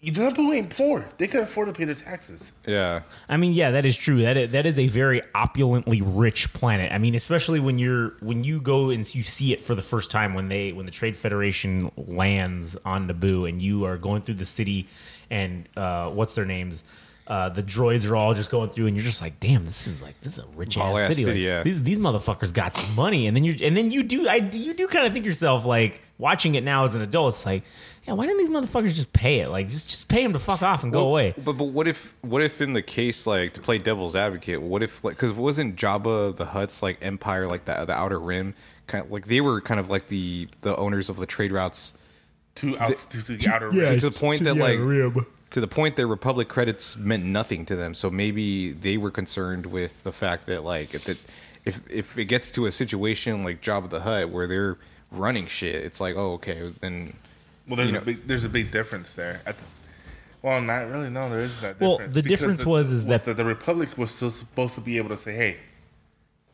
you 0.02 0.12
know, 0.12 0.30
people 0.30 0.54
ain't 0.54 0.70
poor. 0.70 1.10
They 1.18 1.28
could 1.28 1.42
afford 1.42 1.68
to 1.68 1.74
pay 1.74 1.86
their 1.86 1.96
taxes. 1.96 2.52
Yeah. 2.68 3.02
I 3.28 3.38
mean, 3.38 3.54
yeah, 3.54 3.72
that 3.72 3.86
is 3.86 3.98
true. 3.98 4.22
That 4.22 4.38
is, 4.38 4.52
that 4.52 4.66
is 4.68 4.78
a 4.78 4.88
very 4.88 5.22
opulently 5.34 6.02
rich 6.02 6.54
planet. 6.54 6.92
I 6.92 7.00
mean, 7.00 7.16
especially 7.16 7.60
when 7.60 7.80
you're 7.80 8.14
when 8.20 8.44
you 8.44 8.62
go 8.62 8.92
and 8.92 9.16
you 9.16 9.24
see 9.24 9.52
it 9.52 9.62
for 9.62 9.74
the 9.74 9.82
first 9.82 10.12
time 10.12 10.34
when 10.36 10.48
they 10.48 10.74
when 10.74 10.86
the 10.86 10.92
Trade 10.92 11.18
Federation 11.18 11.92
lands 11.98 12.78
on 12.86 13.08
Naboo 13.08 13.50
and 13.50 13.62
you 13.62 13.86
are 13.86 13.98
going 13.98 14.22
through 14.22 14.36
the 14.36 14.46
city 14.46 14.88
and 15.32 15.68
uh, 15.76 16.10
what's 16.10 16.36
their 16.36 16.46
names. 16.46 16.84
Uh, 17.28 17.50
the 17.50 17.64
droids 17.64 18.08
are 18.08 18.16
all 18.16 18.36
just 18.36 18.52
going 18.52 18.70
through, 18.70 18.86
and 18.86 18.96
you're 18.96 19.04
just 19.04 19.20
like, 19.20 19.40
"Damn, 19.40 19.66
this 19.66 19.88
is 19.88 20.00
like 20.04 20.14
this 20.22 20.34
is 20.34 20.44
a 20.44 20.48
rich 20.56 20.78
ass 20.78 20.84
Ball-ass 20.84 21.08
city. 21.08 21.24
city, 21.24 21.40
Like, 21.40 21.44
yeah. 21.44 21.64
These 21.64 21.82
these 21.82 21.98
motherfuckers 21.98 22.54
got 22.54 22.76
some 22.78 22.94
money." 22.94 23.26
And 23.26 23.36
then 23.36 23.44
you 23.44 23.56
and 23.66 23.76
then 23.76 23.90
you 23.90 24.04
do 24.04 24.28
I 24.28 24.36
you 24.36 24.76
do 24.76 24.88
kind 24.88 25.08
of 25.08 25.14
think 25.14 25.26
yourself 25.26 25.66
like 25.66 26.02
watching 26.20 26.54
it 26.54 26.64
now 26.64 26.86
as 26.86 26.94
an 26.94 27.02
adult. 27.02 27.34
It's 27.34 27.44
like, 27.44 27.64
yeah, 28.08 28.14
why 28.14 28.26
didn't 28.28 28.38
these 28.40 28.50
motherfuckers 28.50 28.94
just 28.94 29.12
pay 29.14 29.40
it? 29.40 29.50
Like, 29.50 29.68
just 29.68 29.88
just 29.88 30.08
pay 30.08 30.22
them 30.24 30.34
to 30.34 30.40
fuck 30.40 30.62
off 30.62 30.84
and 30.84 30.92
go 30.92 31.00
Well, 31.00 31.08
away. 31.10 31.34
But 31.38 31.54
but 31.54 31.66
what 31.66 31.88
if 31.88 32.16
what 32.22 32.42
if 32.42 32.62
in 32.62 32.74
the 32.74 32.82
case 32.82 33.26
like 33.26 33.54
to 33.54 33.62
play 33.62 33.78
devil's 33.78 34.16
advocate? 34.16 34.62
What 34.62 34.84
if 34.84 35.04
like 35.04 35.16
because 35.16 35.34
wasn't 35.34 35.76
Jabba 35.76 36.36
the 36.36 36.46
Hutt's 36.46 36.84
like 36.84 36.98
empire 37.02 37.48
like 37.48 37.66
the 37.66 37.86
the 37.86 37.94
Outer 37.94 38.20
Rim 38.20 38.54
kind 38.88 39.04
of 39.06 39.12
like 39.12 39.26
they 39.26 39.42
were 39.42 39.62
kind 39.62 39.80
of 39.80 39.90
like 39.90 40.08
the 40.08 40.48
the 40.62 40.76
owners 40.76 41.10
of 41.10 41.18
the 41.18 41.26
trade 41.26 41.52
routes 41.52 41.94
To 42.56 42.78
out 42.78 42.96
to, 43.10 43.24
to 43.26 43.36
the 43.36 43.50
outer 43.50 43.70
Yeah, 43.74 43.90
rim. 43.90 44.00
to 44.00 44.10
the 44.10 44.18
point 44.20 44.44
that 44.44 44.56
like 44.58 44.78
to 45.52 45.62
the 45.62 45.68
point 45.68 45.96
that 45.96 46.06
Republic 46.06 46.48
credits 46.50 46.96
meant 46.98 47.24
nothing 47.24 47.66
to 47.68 47.76
them. 47.76 47.94
So 47.94 48.10
maybe 48.12 48.72
they 48.72 48.98
were 48.98 49.12
concerned 49.12 49.66
with 49.68 50.04
the 50.04 50.12
fact 50.12 50.46
that 50.48 50.64
like 50.64 50.94
if 50.94 51.10
it 51.10 51.18
if 51.66 51.82
if 51.90 52.18
it 52.20 52.26
gets 52.26 52.52
to 52.52 52.68
a 52.68 52.72
situation 52.72 53.44
like 53.44 53.62
Jabba 53.64 53.90
the 53.90 54.02
Hutt 54.02 54.30
where 54.30 54.46
they're 54.46 54.78
running 55.12 55.48
shit, 55.48 55.76
it's 55.84 56.00
like 56.00 56.16
oh 56.16 56.34
okay 56.34 56.72
then 56.82 57.14
Well, 57.68 57.78
there's 57.78 57.92
you 57.92 57.98
a 57.98 58.02
big 58.02 58.28
there's 58.28 58.44
a 58.44 58.50
big 58.50 58.72
difference 58.72 59.12
there. 59.14 59.42
The, 59.46 59.56
well, 60.42 60.62
not 60.62 60.90
really. 60.90 61.10
No, 61.10 61.30
there 61.30 61.40
isn't 61.42 61.62
that. 61.62 61.80
Well, 61.80 61.98
difference. 61.98 62.14
the 62.14 62.22
difference 62.22 62.64
the- 62.64 62.70
was 62.70 62.92
is 62.92 63.06
that- 63.08 63.26
the 63.26 63.46
Republic 63.46 63.98
was 63.98 64.12
still 64.12 64.32
supposed 64.32 64.76
to 64.76 64.82
be 64.82 64.98
able 64.98 65.10
to 65.10 65.18
say, 65.18 65.34
"Hey, 65.36 65.58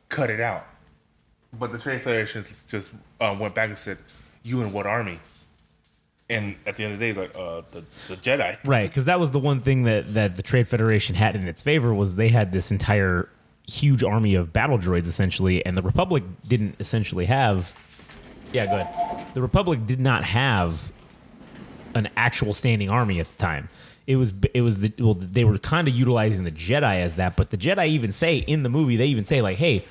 cut 0.10 0.30
it 0.30 0.40
out," 0.40 0.66
but 1.58 1.72
the 1.72 1.78
Trade 1.78 2.02
Federation 2.04 2.46
just 2.68 2.92
uh, 3.20 3.36
went 3.38 3.54
back 3.54 3.70
and 3.70 3.78
said, 3.78 3.98
"You 4.44 4.62
and 4.62 4.72
what 4.72 4.86
army?" 4.86 5.20
And 6.30 6.56
at 6.66 6.78
the 6.78 6.86
end 6.86 6.94
of 6.94 7.00
the 7.00 7.14
day, 7.14 7.20
like 7.20 7.36
uh, 7.36 7.64
the 7.72 7.84
the 8.08 8.16
Jedi. 8.16 8.58
Right, 8.64 8.90
because 8.90 9.04
that 9.06 9.20
was 9.20 9.32
the 9.32 9.40
one 9.40 9.60
thing 9.60 9.84
that 9.84 10.14
that 10.14 10.38
the 10.38 10.44
Trade 10.44 10.68
Federation 10.70 11.16
had 11.16 11.36
in 11.36 11.46
its 11.48 11.62
favor 11.62 11.94
was 11.94 12.16
they 12.16 12.30
had 12.30 12.54
this 12.54 12.72
entire 12.72 13.28
huge 13.68 14.04
army 14.04 14.36
of 14.36 14.54
battle 14.54 14.78
droids 14.78 15.08
essentially, 15.08 15.66
and 15.66 15.78
the 15.78 15.82
Republic 15.82 16.24
didn't 16.48 16.76
essentially 16.80 17.26
have. 17.26 17.74
Yeah, 18.54 18.66
go 18.66 18.80
ahead. 18.80 19.28
The 19.34 19.42
Republic 19.42 19.86
did 19.86 20.00
not 20.00 20.24
have 20.24 20.92
an 21.96 22.10
actual 22.16 22.54
standing 22.54 22.90
army 22.90 23.20
at 23.20 23.28
the 23.30 23.38
time. 23.38 23.70
It 24.08 24.16
was 24.16 24.34
it 24.54 24.62
was 24.62 24.80
the 24.80 24.92
well 25.00 25.14
they 25.14 25.44
were 25.44 25.58
kind 25.60 25.88
of 25.88 25.94
utilizing 25.94 26.44
the 26.44 26.52
Jedi 26.52 26.98
as 27.02 27.14
that, 27.16 27.36
but 27.36 27.52
the 27.52 27.58
Jedi 27.58 27.88
even 27.90 28.12
say 28.12 28.38
in 28.38 28.64
the 28.64 28.70
movie 28.70 28.98
they 28.98 29.06
even 29.08 29.24
say 29.26 29.42
like, 29.42 29.58
"Hey, 29.58 29.86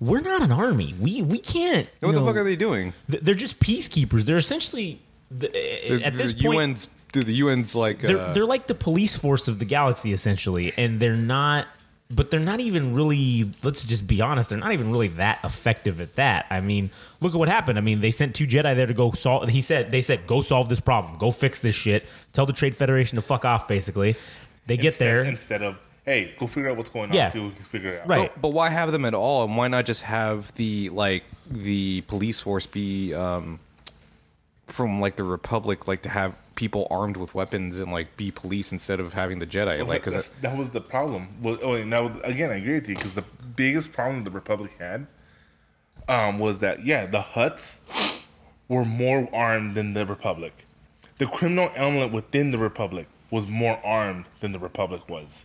we're 0.00 0.20
not 0.20 0.42
an 0.42 0.50
army. 0.52 0.94
We 1.00 1.22
we 1.22 1.38
can't." 1.38 1.88
what 2.00 2.08
you 2.12 2.18
the 2.18 2.24
fuck 2.26 2.36
are 2.36 2.44
they 2.44 2.56
doing? 2.56 2.92
th- 3.10 3.22
They're 3.22 3.34
just 3.34 3.60
peacekeepers. 3.60 4.24
They're 4.24 4.36
essentially 4.36 5.00
the, 5.30 5.48
The, 5.48 6.02
at 6.04 6.14
this 6.14 6.32
the 6.32 6.42
point 6.44 6.58
UN's 6.58 6.88
dude, 7.12 7.26
the 7.26 7.40
UN's 7.40 7.74
like 7.74 8.00
they're 8.00 8.18
uh, 8.20 8.32
they're 8.32 8.46
like 8.46 8.66
the 8.66 8.74
police 8.74 9.14
force 9.16 9.46
of 9.48 9.58
the 9.60 9.64
galaxy 9.64 10.12
essentially, 10.12 10.72
and 10.76 10.98
they're 11.00 11.16
not. 11.16 11.66
But 12.14 12.30
they're 12.30 12.40
not 12.40 12.60
even 12.60 12.94
really. 12.94 13.50
Let's 13.62 13.84
just 13.84 14.06
be 14.06 14.20
honest. 14.20 14.50
They're 14.50 14.58
not 14.58 14.72
even 14.72 14.90
really 14.90 15.08
that 15.08 15.40
effective 15.44 16.00
at 16.00 16.16
that. 16.16 16.46
I 16.50 16.60
mean, 16.60 16.90
look 17.20 17.32
at 17.34 17.38
what 17.38 17.48
happened. 17.48 17.78
I 17.78 17.80
mean, 17.80 18.00
they 18.00 18.10
sent 18.10 18.34
two 18.34 18.46
Jedi 18.46 18.76
there 18.76 18.86
to 18.86 18.94
go 18.94 19.12
solve. 19.12 19.48
He 19.48 19.60
said 19.60 19.90
they 19.90 20.02
said 20.02 20.26
go 20.26 20.42
solve 20.42 20.68
this 20.68 20.80
problem. 20.80 21.18
Go 21.18 21.30
fix 21.30 21.60
this 21.60 21.74
shit. 21.74 22.04
Tell 22.32 22.44
the 22.44 22.52
Trade 22.52 22.74
Federation 22.76 23.16
to 23.16 23.22
fuck 23.22 23.44
off. 23.44 23.66
Basically, 23.66 24.16
they 24.66 24.76
get 24.76 24.86
instead, 24.86 25.06
there. 25.06 25.22
instead 25.22 25.62
of 25.62 25.78
hey, 26.04 26.34
go 26.38 26.46
figure 26.46 26.70
out 26.70 26.76
what's 26.76 26.90
going 26.90 27.10
on. 27.10 27.16
Yeah. 27.16 27.28
See 27.28 27.38
what 27.38 27.50
we 27.50 27.54
can 27.54 27.64
figure 27.64 27.94
it 27.94 28.02
out. 28.02 28.08
Right. 28.08 28.32
But, 28.34 28.42
but 28.42 28.48
why 28.50 28.68
have 28.70 28.92
them 28.92 29.04
at 29.04 29.14
all? 29.14 29.44
And 29.44 29.56
why 29.56 29.68
not 29.68 29.86
just 29.86 30.02
have 30.02 30.52
the 30.54 30.88
like 30.90 31.24
the 31.50 32.02
police 32.02 32.40
force 32.40 32.66
be 32.66 33.14
um, 33.14 33.58
from 34.72 35.00
like 35.00 35.16
the 35.16 35.24
Republic, 35.24 35.86
like 35.86 36.02
to 36.02 36.08
have 36.08 36.34
people 36.54 36.86
armed 36.90 37.16
with 37.16 37.34
weapons 37.34 37.78
and 37.78 37.92
like 37.92 38.16
be 38.16 38.30
police 38.30 38.72
instead 38.72 39.00
of 39.00 39.12
having 39.14 39.38
the 39.38 39.46
Jedi? 39.46 39.78
Well, 39.78 39.86
like, 39.86 39.88
that, 39.88 39.92
because 40.00 40.14
that's- 40.14 40.40
that 40.42 40.56
was 40.56 40.70
the 40.70 40.80
problem. 40.80 41.28
Well, 41.42 41.58
oh, 41.62 41.74
and 41.74 41.92
that 41.92 42.00
was, 42.02 42.22
again, 42.24 42.50
I 42.50 42.56
agree 42.56 42.74
with 42.74 42.88
you 42.88 42.94
because 42.94 43.14
the 43.14 43.24
biggest 43.56 43.92
problem 43.92 44.24
the 44.24 44.30
Republic 44.30 44.72
had 44.78 45.06
um, 46.08 46.38
was 46.38 46.58
that 46.58 46.84
yeah, 46.84 47.06
the 47.06 47.20
Hutts 47.20 47.78
were 48.68 48.84
more 48.84 49.28
armed 49.34 49.74
than 49.74 49.94
the 49.94 50.04
Republic. 50.06 50.52
The 51.18 51.26
criminal 51.26 51.70
element 51.76 52.12
within 52.12 52.50
the 52.50 52.58
Republic 52.58 53.06
was 53.30 53.46
more 53.46 53.78
armed 53.84 54.24
than 54.40 54.52
the 54.52 54.58
Republic 54.58 55.08
was. 55.08 55.44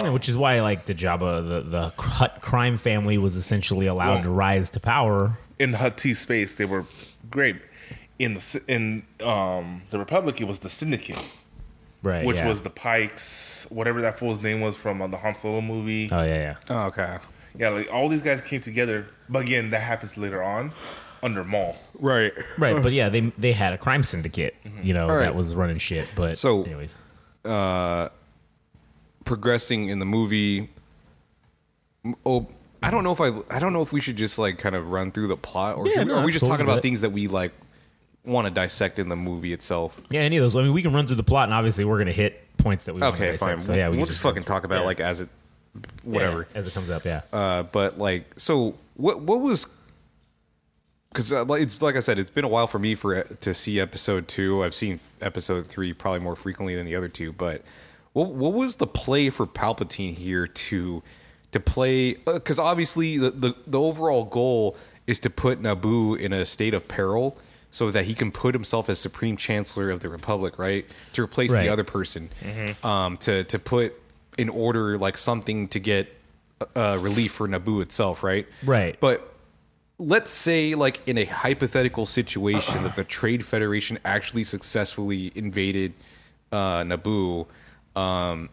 Yeah, 0.00 0.10
which 0.10 0.28
is 0.28 0.36
why, 0.36 0.60
like 0.62 0.86
the 0.86 0.94
Jabba, 0.94 1.46
the 1.48 1.60
the 1.68 1.88
Hutt 2.00 2.40
crime 2.40 2.78
family 2.78 3.18
was 3.18 3.34
essentially 3.36 3.86
allowed 3.86 4.14
Well- 4.14 4.22
to 4.24 4.30
rise 4.30 4.70
to 4.70 4.80
power. 4.80 5.38
In 5.58 5.72
the 5.72 5.78
Huttese 5.78 6.16
space, 6.16 6.54
they 6.54 6.64
were 6.64 6.86
great. 7.30 7.56
In 8.18 8.34
the 8.34 8.62
in 8.68 9.02
um, 9.26 9.82
the 9.90 9.98
Republic, 9.98 10.40
it 10.40 10.44
was 10.44 10.58
the 10.58 10.68
Syndicate, 10.68 11.16
Right. 12.02 12.24
which 12.24 12.36
yeah. 12.38 12.48
was 12.48 12.60
the 12.62 12.70
Pikes, 12.70 13.66
whatever 13.70 14.00
that 14.02 14.18
fool's 14.18 14.40
name 14.42 14.60
was 14.60 14.76
from 14.76 15.00
uh, 15.00 15.06
the 15.06 15.16
Han 15.16 15.34
Solo 15.36 15.60
movie. 15.62 16.08
Oh 16.12 16.22
yeah, 16.22 16.34
yeah. 16.34 16.56
oh, 16.68 16.86
okay, 16.88 17.18
Yeah, 17.58 17.70
like 17.70 17.90
all 17.92 18.08
these 18.10 18.22
guys 18.22 18.40
came 18.42 18.60
together, 18.60 19.06
but 19.28 19.40
again, 19.42 19.70
that 19.70 19.80
happens 19.80 20.18
later 20.18 20.42
on 20.42 20.72
under 21.22 21.44
Maul. 21.44 21.76
right. 21.98 22.32
Right, 22.58 22.82
but 22.82 22.92
yeah, 23.00 23.08
they 23.08 23.20
they 23.38 23.52
had 23.52 23.72
a 23.72 23.78
crime 23.78 24.02
syndicate, 24.02 24.54
you 24.82 24.92
know, 24.92 25.04
All 25.08 25.16
right. 25.16 25.20
that 25.22 25.34
was 25.34 25.54
running 25.54 25.78
shit. 25.78 26.08
But 26.14 26.36
So- 26.36 26.64
anyways, 26.64 26.96
Uh 27.44 28.08
Progressing 29.24 29.88
in 29.90 29.98
the 29.98 30.06
movie. 30.06 30.70
Oh, 32.24 32.48
I 32.82 32.90
don't 32.90 33.04
know 33.04 33.12
if 33.12 33.20
I. 33.20 33.30
I 33.54 33.58
don't 33.58 33.72
know 33.72 33.82
if 33.82 33.92
we 33.92 34.00
should 34.00 34.16
just 34.16 34.38
like 34.38 34.58
kind 34.58 34.74
of 34.74 34.90
run 34.90 35.12
through 35.12 35.28
the 35.28 35.36
plot, 35.36 35.76
or, 35.76 35.86
Yeah, 35.86 35.94
should, 35.96 36.08
no, 36.08 36.16
are 36.16 36.24
we 36.24 36.32
just 36.32 36.44
talking 36.46 36.64
about 36.64 36.82
things 36.82 37.02
that 37.02 37.10
we 37.12 37.28
like 37.28 37.52
want 38.24 38.46
to 38.46 38.50
dissect 38.50 38.98
in 38.98 39.08
the 39.08 39.16
movie 39.16 39.52
itself? 39.52 40.00
yeah, 40.10 40.20
any 40.20 40.36
of 40.38 40.42
those. 40.42 40.56
I 40.56 40.62
mean, 40.62 40.72
we 40.72 40.82
can 40.82 40.92
run 40.92 41.06
through 41.06 41.16
the 41.16 41.22
plot, 41.22 41.44
and 41.44 41.54
obviously, 41.54 41.84
we're 41.84 41.98
gonna 41.98 42.12
hit 42.12 42.42
points 42.58 42.84
that 42.84 42.94
we 42.94 43.00
want 43.00 43.16
to 43.16 43.22
Okay, 43.22 43.32
dissect. 43.32 43.50
fine. 43.50 43.60
So 43.60 43.74
yeah, 43.74 43.88
we 43.90 43.96
we'll 43.96 44.06
can 44.06 44.12
just 44.12 44.22
fucking 44.22 44.44
talk 44.44 44.64
about 44.64 44.80
yeah. 44.80 44.86
like 44.86 45.00
as 45.00 45.20
it, 45.20 45.28
yeah, 45.74 46.10
whatever. 46.10 46.48
as 46.54 46.66
it 46.68 46.74
comes 46.74 46.88
up. 46.90 47.04
Yeah. 47.04 47.20
Uh, 47.32 47.64
but 47.64 47.98
like, 47.98 48.24
so 48.38 48.74
what? 48.94 49.20
What 49.20 49.40
was? 49.40 49.66
Because 51.12 51.32
uh, 51.32 51.44
it's 51.54 51.82
like 51.82 51.96
I 51.96 52.00
said, 52.00 52.18
it's 52.18 52.30
been 52.30 52.44
a 52.44 52.48
while 52.48 52.66
for 52.68 52.78
me 52.78 52.94
for 52.94 53.24
to 53.24 53.52
see 53.52 53.80
episode 53.80 54.28
two. 54.28 54.62
I've 54.62 54.74
seen 54.74 55.00
episode 55.20 55.66
three 55.66 55.92
probably 55.92 56.20
more 56.20 56.36
frequently 56.36 56.76
than 56.76 56.86
the 56.86 56.94
other 56.94 57.08
two. 57.08 57.32
But 57.32 57.62
what 58.12 58.28
what 58.30 58.52
was 58.52 58.76
the 58.76 58.86
play 58.86 59.28
for 59.28 59.46
Palpatine 59.46 60.16
here 60.16 60.46
to 60.46 61.02
to 61.52 61.60
play? 61.60 62.14
Because 62.14 62.58
obviously 62.58 63.18
the, 63.18 63.30
the 63.30 63.54
the 63.66 63.80
overall 63.80 64.24
goal 64.24 64.76
is 65.06 65.18
to 65.20 65.30
put 65.30 65.60
Naboo 65.62 66.18
in 66.18 66.32
a 66.32 66.44
state 66.44 66.74
of 66.74 66.88
peril. 66.88 67.36
So 67.72 67.92
that 67.92 68.04
he 68.06 68.14
can 68.14 68.32
put 68.32 68.52
himself 68.52 68.88
as 68.88 68.98
Supreme 68.98 69.36
Chancellor 69.36 69.90
of 69.90 70.00
the 70.00 70.08
Republic, 70.08 70.58
right, 70.58 70.84
to 71.12 71.22
replace 71.22 71.52
Right. 71.52 71.62
the 71.62 71.68
other 71.68 71.84
person, 71.84 72.28
um, 72.82 73.16
to 73.18 73.44
to 73.44 73.58
put 73.60 73.94
in 74.36 74.48
order 74.48 74.98
like 74.98 75.16
something 75.16 75.68
to 75.68 75.78
get 75.78 76.08
uh, 76.74 76.98
relief 77.00 77.30
for 77.30 77.46
Naboo 77.46 77.80
itself, 77.80 78.24
right? 78.24 78.48
Right. 78.64 78.98
But 78.98 79.32
let's 79.98 80.32
say, 80.32 80.74
like 80.74 81.00
in 81.06 81.16
a 81.16 81.26
hypothetical 81.26 82.06
situation, 82.06 82.82
that 82.82 82.96
the 82.96 83.04
Trade 83.18 83.44
Federation 83.44 84.00
actually 84.04 84.42
successfully 84.42 85.30
invaded 85.36 85.92
uh, 86.50 86.82
Naboo. 86.82 87.46
Um, 87.94 88.48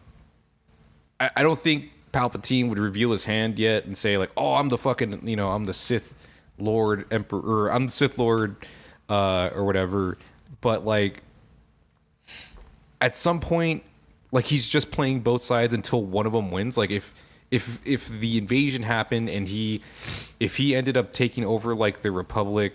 I, 1.18 1.30
I 1.38 1.42
don't 1.42 1.58
think 1.58 1.90
Palpatine 2.12 2.68
would 2.68 2.78
reveal 2.78 3.10
his 3.10 3.24
hand 3.24 3.58
yet 3.58 3.84
and 3.84 3.96
say 3.96 4.18
like, 4.18 4.30
"Oh, 4.36 4.54
I'm 4.54 4.68
the 4.68 4.78
fucking, 4.78 5.26
you 5.26 5.36
know, 5.36 5.50
I'm 5.50 5.66
the 5.66 5.74
Sith 5.74 6.14
Lord 6.58 7.06
Emperor, 7.10 7.40
or 7.40 7.72
I'm 7.72 7.86
the 7.86 7.92
Sith 7.92 8.18
Lord, 8.18 8.56
uh, 9.08 9.50
or 9.54 9.64
whatever." 9.64 10.18
But 10.60 10.84
like, 10.84 11.22
at 13.00 13.16
some 13.16 13.40
point 13.40 13.82
like 14.30 14.46
he's 14.46 14.68
just 14.68 14.90
playing 14.90 15.20
both 15.20 15.42
sides 15.42 15.74
until 15.74 16.02
one 16.02 16.26
of 16.26 16.32
them 16.32 16.50
wins 16.50 16.76
like 16.76 16.90
if 16.90 17.14
if 17.50 17.80
if 17.84 18.08
the 18.08 18.36
invasion 18.36 18.82
happened 18.82 19.28
and 19.28 19.48
he 19.48 19.80
if 20.38 20.56
he 20.56 20.74
ended 20.74 20.96
up 20.96 21.12
taking 21.12 21.44
over 21.44 21.74
like 21.74 22.02
the 22.02 22.10
republic 22.10 22.74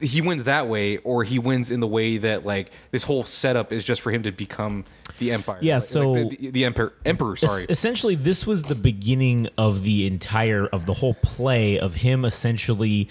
he 0.00 0.20
wins 0.20 0.44
that 0.44 0.68
way 0.68 0.96
or 0.98 1.24
he 1.24 1.38
wins 1.38 1.70
in 1.70 1.80
the 1.80 1.86
way 1.86 2.16
that 2.18 2.44
like 2.46 2.70
this 2.90 3.02
whole 3.04 3.24
setup 3.24 3.72
is 3.72 3.84
just 3.84 4.00
for 4.00 4.10
him 4.10 4.22
to 4.22 4.32
become 4.32 4.84
the 5.18 5.32
empire 5.32 5.58
Yeah, 5.60 5.74
Like- 5.74 5.82
so- 5.82 6.10
like 6.12 6.30
the, 6.38 6.50
the 6.50 6.64
emperor 6.64 6.92
emperor 7.04 7.36
sorry 7.36 7.62
Es- 7.64 7.78
essentially, 7.78 8.14
this 8.14 8.46
was 8.46 8.64
the 8.64 8.74
beginning 8.74 9.48
of 9.58 9.82
the 9.82 10.06
entire 10.06 10.66
of 10.66 10.86
the 10.86 10.94
whole 10.94 11.14
play 11.14 11.78
of 11.78 11.96
him 11.96 12.24
essentially 12.24 13.08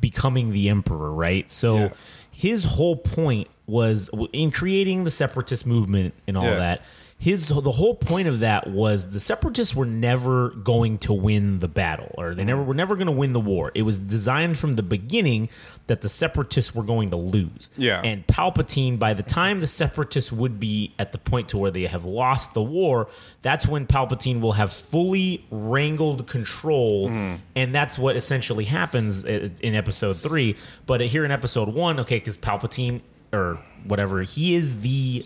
becoming 0.00 0.50
the 0.52 0.68
emperor, 0.68 1.12
right? 1.12 1.50
So 1.50 1.76
Yeah. 1.76 1.88
his 2.30 2.64
whole 2.64 2.96
point 2.96 3.48
was 3.66 4.10
in 4.32 4.50
creating 4.50 5.04
the 5.04 5.10
separatist 5.10 5.64
movement 5.64 6.12
and 6.26 6.36
all 6.36 6.44
Yeah. 6.44 6.56
that. 6.56 6.82
His 7.24 7.48
the 7.48 7.70
whole 7.70 7.94
point 7.94 8.28
of 8.28 8.40
that 8.40 8.66
was 8.66 9.08
the 9.08 9.18
separatists 9.18 9.74
were 9.74 9.86
never 9.86 10.50
going 10.50 10.98
to 10.98 11.14
win 11.14 11.60
the 11.60 11.68
battle, 11.68 12.14
or 12.18 12.34
they 12.34 12.44
never 12.44 12.62
were 12.62 12.74
never 12.74 12.96
going 12.96 13.06
to 13.06 13.14
win 13.14 13.32
the 13.32 13.40
war. 13.40 13.72
It 13.74 13.80
was 13.80 13.96
designed 13.96 14.58
from 14.58 14.74
the 14.74 14.82
beginning 14.82 15.48
that 15.86 16.02
the 16.02 16.10
separatists 16.10 16.74
were 16.74 16.82
going 16.82 17.12
to 17.12 17.16
lose. 17.16 17.70
Yeah. 17.78 18.02
and 18.04 18.26
Palpatine, 18.26 18.98
by 18.98 19.14
the 19.14 19.22
time 19.22 19.60
the 19.60 19.66
separatists 19.66 20.32
would 20.32 20.60
be 20.60 20.92
at 20.98 21.12
the 21.12 21.18
point 21.18 21.48
to 21.48 21.56
where 21.56 21.70
they 21.70 21.86
have 21.86 22.04
lost 22.04 22.52
the 22.52 22.62
war, 22.62 23.08
that's 23.40 23.66
when 23.66 23.86
Palpatine 23.86 24.42
will 24.42 24.52
have 24.52 24.70
fully 24.70 25.46
wrangled 25.50 26.26
control, 26.26 27.08
hmm. 27.08 27.36
and 27.56 27.74
that's 27.74 27.98
what 27.98 28.16
essentially 28.16 28.66
happens 28.66 29.24
in 29.24 29.74
Episode 29.74 30.20
Three. 30.20 30.56
But 30.84 31.00
here 31.00 31.24
in 31.24 31.30
Episode 31.30 31.70
One, 31.70 32.00
okay, 32.00 32.18
because 32.18 32.36
Palpatine 32.36 33.00
or 33.32 33.58
whatever, 33.84 34.20
he 34.20 34.54
is 34.56 34.82
the 34.82 35.24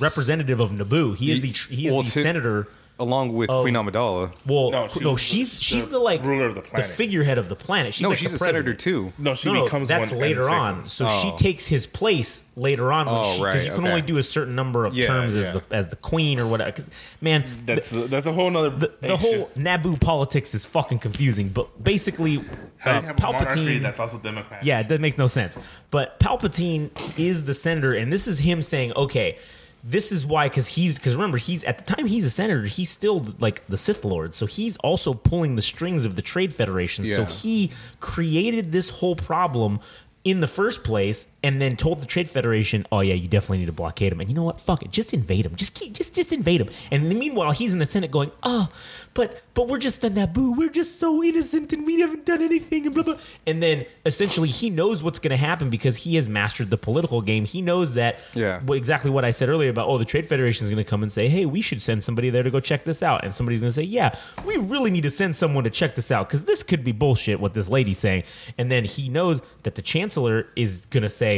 representative 0.00 0.60
of 0.60 0.70
Naboo. 0.70 1.16
He 1.16 1.30
is 1.32 1.40
the 1.40 1.52
tr- 1.52 1.72
he 1.72 1.86
is 1.86 1.92
Well, 1.92 2.02
the 2.02 2.10
to- 2.10 2.22
senator. 2.22 2.68
along 3.00 3.32
with. 3.32 3.48
Queen 3.48 3.74
Amidala 3.74 4.32
Well, 4.44 4.72
No, 4.72 4.88
no, 4.88 4.88
she 4.88 5.04
was 5.04 5.20
she's 5.20 5.56
the- 5.58 5.62
she's 5.64 5.84
the 5.84 5.92
the 5.92 5.98
like 6.00 6.24
ruler 6.24 6.46
of 6.46 6.56
the 6.56 6.62
planet, 6.62 6.64
the 6.64 6.80
planet. 6.82 6.96
figurehead 6.96 7.38
of 7.38 7.48
the 7.48 7.54
planet. 7.54 7.94
She's 7.94 8.02
no 8.02 8.08
like 8.08 8.18
she's 8.18 8.30
the 8.32 8.34
a 8.34 8.38
senator 8.38 8.74
president. 8.74 8.80
too 8.80 9.12
No, 9.18 9.36
she 9.36 9.48
No, 9.48 9.54
no, 9.54 9.64
becomes 9.66 9.86
that's 9.86 10.10
one 10.10 10.18
later 10.20 10.50
on. 10.50 10.74
second. 10.86 10.90
So 10.90 11.08
she 11.22 11.28
Oh. 11.28 11.36
takes 11.36 11.66
his 11.66 11.86
place 11.86 12.42
later 12.56 12.90
on 12.92 13.06
when 13.06 13.14
Oh, 13.14 13.22
she 13.22 13.30
because 13.38 13.44
right, 13.54 13.64
you 13.66 13.70
can 13.70 13.80
okay. 13.84 13.88
only 13.90 14.02
do 14.02 14.16
a 14.18 14.22
certain 14.24 14.56
number 14.56 14.84
of 14.84 14.94
Yeah, 14.94 15.06
terms 15.06 15.36
as 15.36 15.44
yeah. 15.46 15.52
the 15.52 15.62
as 15.76 15.86
the 15.90 15.96
queen 15.96 16.40
or 16.40 16.48
whatever. 16.48 16.72
'Cause, 16.72 16.86
Man, 17.20 17.44
That's 17.66 17.88
that's 17.90 18.26
a 18.26 18.32
whole 18.32 18.50
nother. 18.50 18.70
the, 18.70 18.90
the 19.00 19.16
whole 19.16 19.48
Naboo 19.56 20.00
politics 20.00 20.52
is 20.52 20.66
fucking 20.66 20.98
confusing. 20.98 21.50
But 21.50 21.82
basically, 21.84 22.42
How 22.78 22.90
do 22.94 22.98
uh, 22.98 23.00
you 23.02 23.06
have 23.06 23.16
a 23.20 23.22
monarchy 23.22 23.54
Palpatine. 23.60 23.82
that's 23.82 24.00
also 24.00 24.18
Democrat? 24.18 24.64
Yeah, 24.64 24.82
that 24.82 25.00
makes 25.00 25.16
no 25.16 25.28
sense. 25.28 25.56
But 25.92 26.18
Palpatine 26.18 26.90
is 27.16 27.44
the 27.44 27.54
senator, 27.54 27.92
and 27.94 28.12
this 28.12 28.26
is 28.26 28.40
him 28.40 28.60
saying, 28.60 28.92
okay, 28.94 29.36
this 29.84 30.12
is 30.12 30.26
why, 30.26 30.48
because 30.48 30.66
he's, 30.66 30.98
because 30.98 31.14
remember, 31.14 31.38
he's, 31.38 31.62
at 31.64 31.78
the 31.78 31.84
time 31.84 32.06
he's 32.06 32.24
a 32.24 32.30
senator, 32.30 32.64
he's 32.64 32.90
still 32.90 33.26
like 33.38 33.66
the 33.68 33.78
Sith 33.78 34.04
Lord. 34.04 34.34
So 34.34 34.46
he's 34.46 34.76
also 34.78 35.14
pulling 35.14 35.56
the 35.56 35.62
strings 35.62 36.04
of 36.04 36.16
the 36.16 36.22
Trade 36.22 36.54
Federation. 36.54 37.06
So 37.06 37.24
he 37.24 37.70
created 38.00 38.72
this 38.72 38.90
whole 38.90 39.16
problem 39.16 39.80
in 40.24 40.40
the 40.40 40.48
first 40.48 40.82
place 40.84 41.26
and 41.42 41.60
then 41.60 41.76
told 41.76 42.00
the 42.00 42.06
Trade 42.06 42.28
Federation, 42.28 42.84
"Oh 42.90 43.00
yeah, 43.00 43.14
you 43.14 43.28
definitely 43.28 43.58
need 43.58 43.66
to 43.66 43.72
blockade 43.72 44.12
him." 44.12 44.20
And 44.20 44.28
you 44.28 44.34
know 44.34 44.42
what? 44.42 44.60
Fuck 44.60 44.82
it, 44.82 44.90
just 44.90 45.14
invade 45.14 45.46
him. 45.46 45.54
Just 45.54 45.74
keep, 45.74 45.92
just 45.92 46.14
just 46.14 46.32
invade 46.32 46.60
him. 46.60 46.68
And 46.90 47.08
meanwhile, 47.08 47.52
he's 47.52 47.72
in 47.72 47.78
the 47.78 47.86
Senate 47.86 48.10
going, 48.10 48.30
"Oh, 48.42 48.68
but 49.14 49.42
but 49.54 49.68
we're 49.68 49.78
just 49.78 50.00
the 50.00 50.10
Naboo. 50.10 50.56
We're 50.56 50.68
just 50.68 50.98
so 50.98 51.22
innocent 51.22 51.72
and 51.72 51.86
we 51.86 52.00
haven't 52.00 52.24
done 52.26 52.42
anything." 52.42 52.86
And 52.86 52.94
blah 52.94 53.04
blah. 53.04 53.18
And 53.46 53.62
then 53.62 53.86
essentially, 54.04 54.48
he 54.48 54.68
knows 54.70 55.02
what's 55.02 55.18
going 55.20 55.30
to 55.30 55.36
happen 55.36 55.70
because 55.70 55.96
he 55.98 56.16
has 56.16 56.28
mastered 56.28 56.70
the 56.70 56.76
political 56.78 57.22
game. 57.22 57.44
He 57.44 57.62
knows 57.62 57.94
that 57.94 58.16
Yeah. 58.34 58.60
what, 58.60 58.76
exactly 58.76 59.10
what 59.10 59.24
I 59.24 59.30
said 59.30 59.48
earlier 59.48 59.70
about 59.70 59.86
oh, 59.88 59.98
the 59.98 60.04
Trade 60.04 60.26
Federation 60.26 60.64
is 60.64 60.70
going 60.70 60.82
to 60.84 60.88
come 60.90 61.02
and 61.02 61.12
say, 61.12 61.28
"Hey, 61.28 61.46
we 61.46 61.60
should 61.60 61.80
send 61.80 62.02
somebody 62.02 62.30
there 62.30 62.42
to 62.42 62.50
go 62.50 62.58
check 62.60 62.82
this 62.84 63.02
out." 63.02 63.22
And 63.24 63.32
somebody's 63.32 63.60
going 63.60 63.70
to 63.70 63.74
say, 63.74 63.82
"Yeah, 63.84 64.14
we 64.44 64.56
really 64.56 64.90
need 64.90 65.02
to 65.04 65.10
send 65.10 65.36
someone 65.36 65.62
to 65.64 65.70
check 65.70 65.94
this 65.94 66.10
out 66.10 66.28
because 66.28 66.44
this 66.44 66.62
could 66.64 66.82
be 66.82 66.90
bullshit 66.92 67.38
what 67.38 67.54
this 67.54 67.68
lady's 67.68 67.98
saying." 67.98 68.24
And 68.58 68.72
then 68.72 68.84
he 68.84 69.08
knows 69.08 69.40
that 69.62 69.76
the 69.76 69.82
chancellor 69.82 70.48
is 70.56 70.84
going 70.86 71.02
to 71.04 71.10
say, 71.10 71.37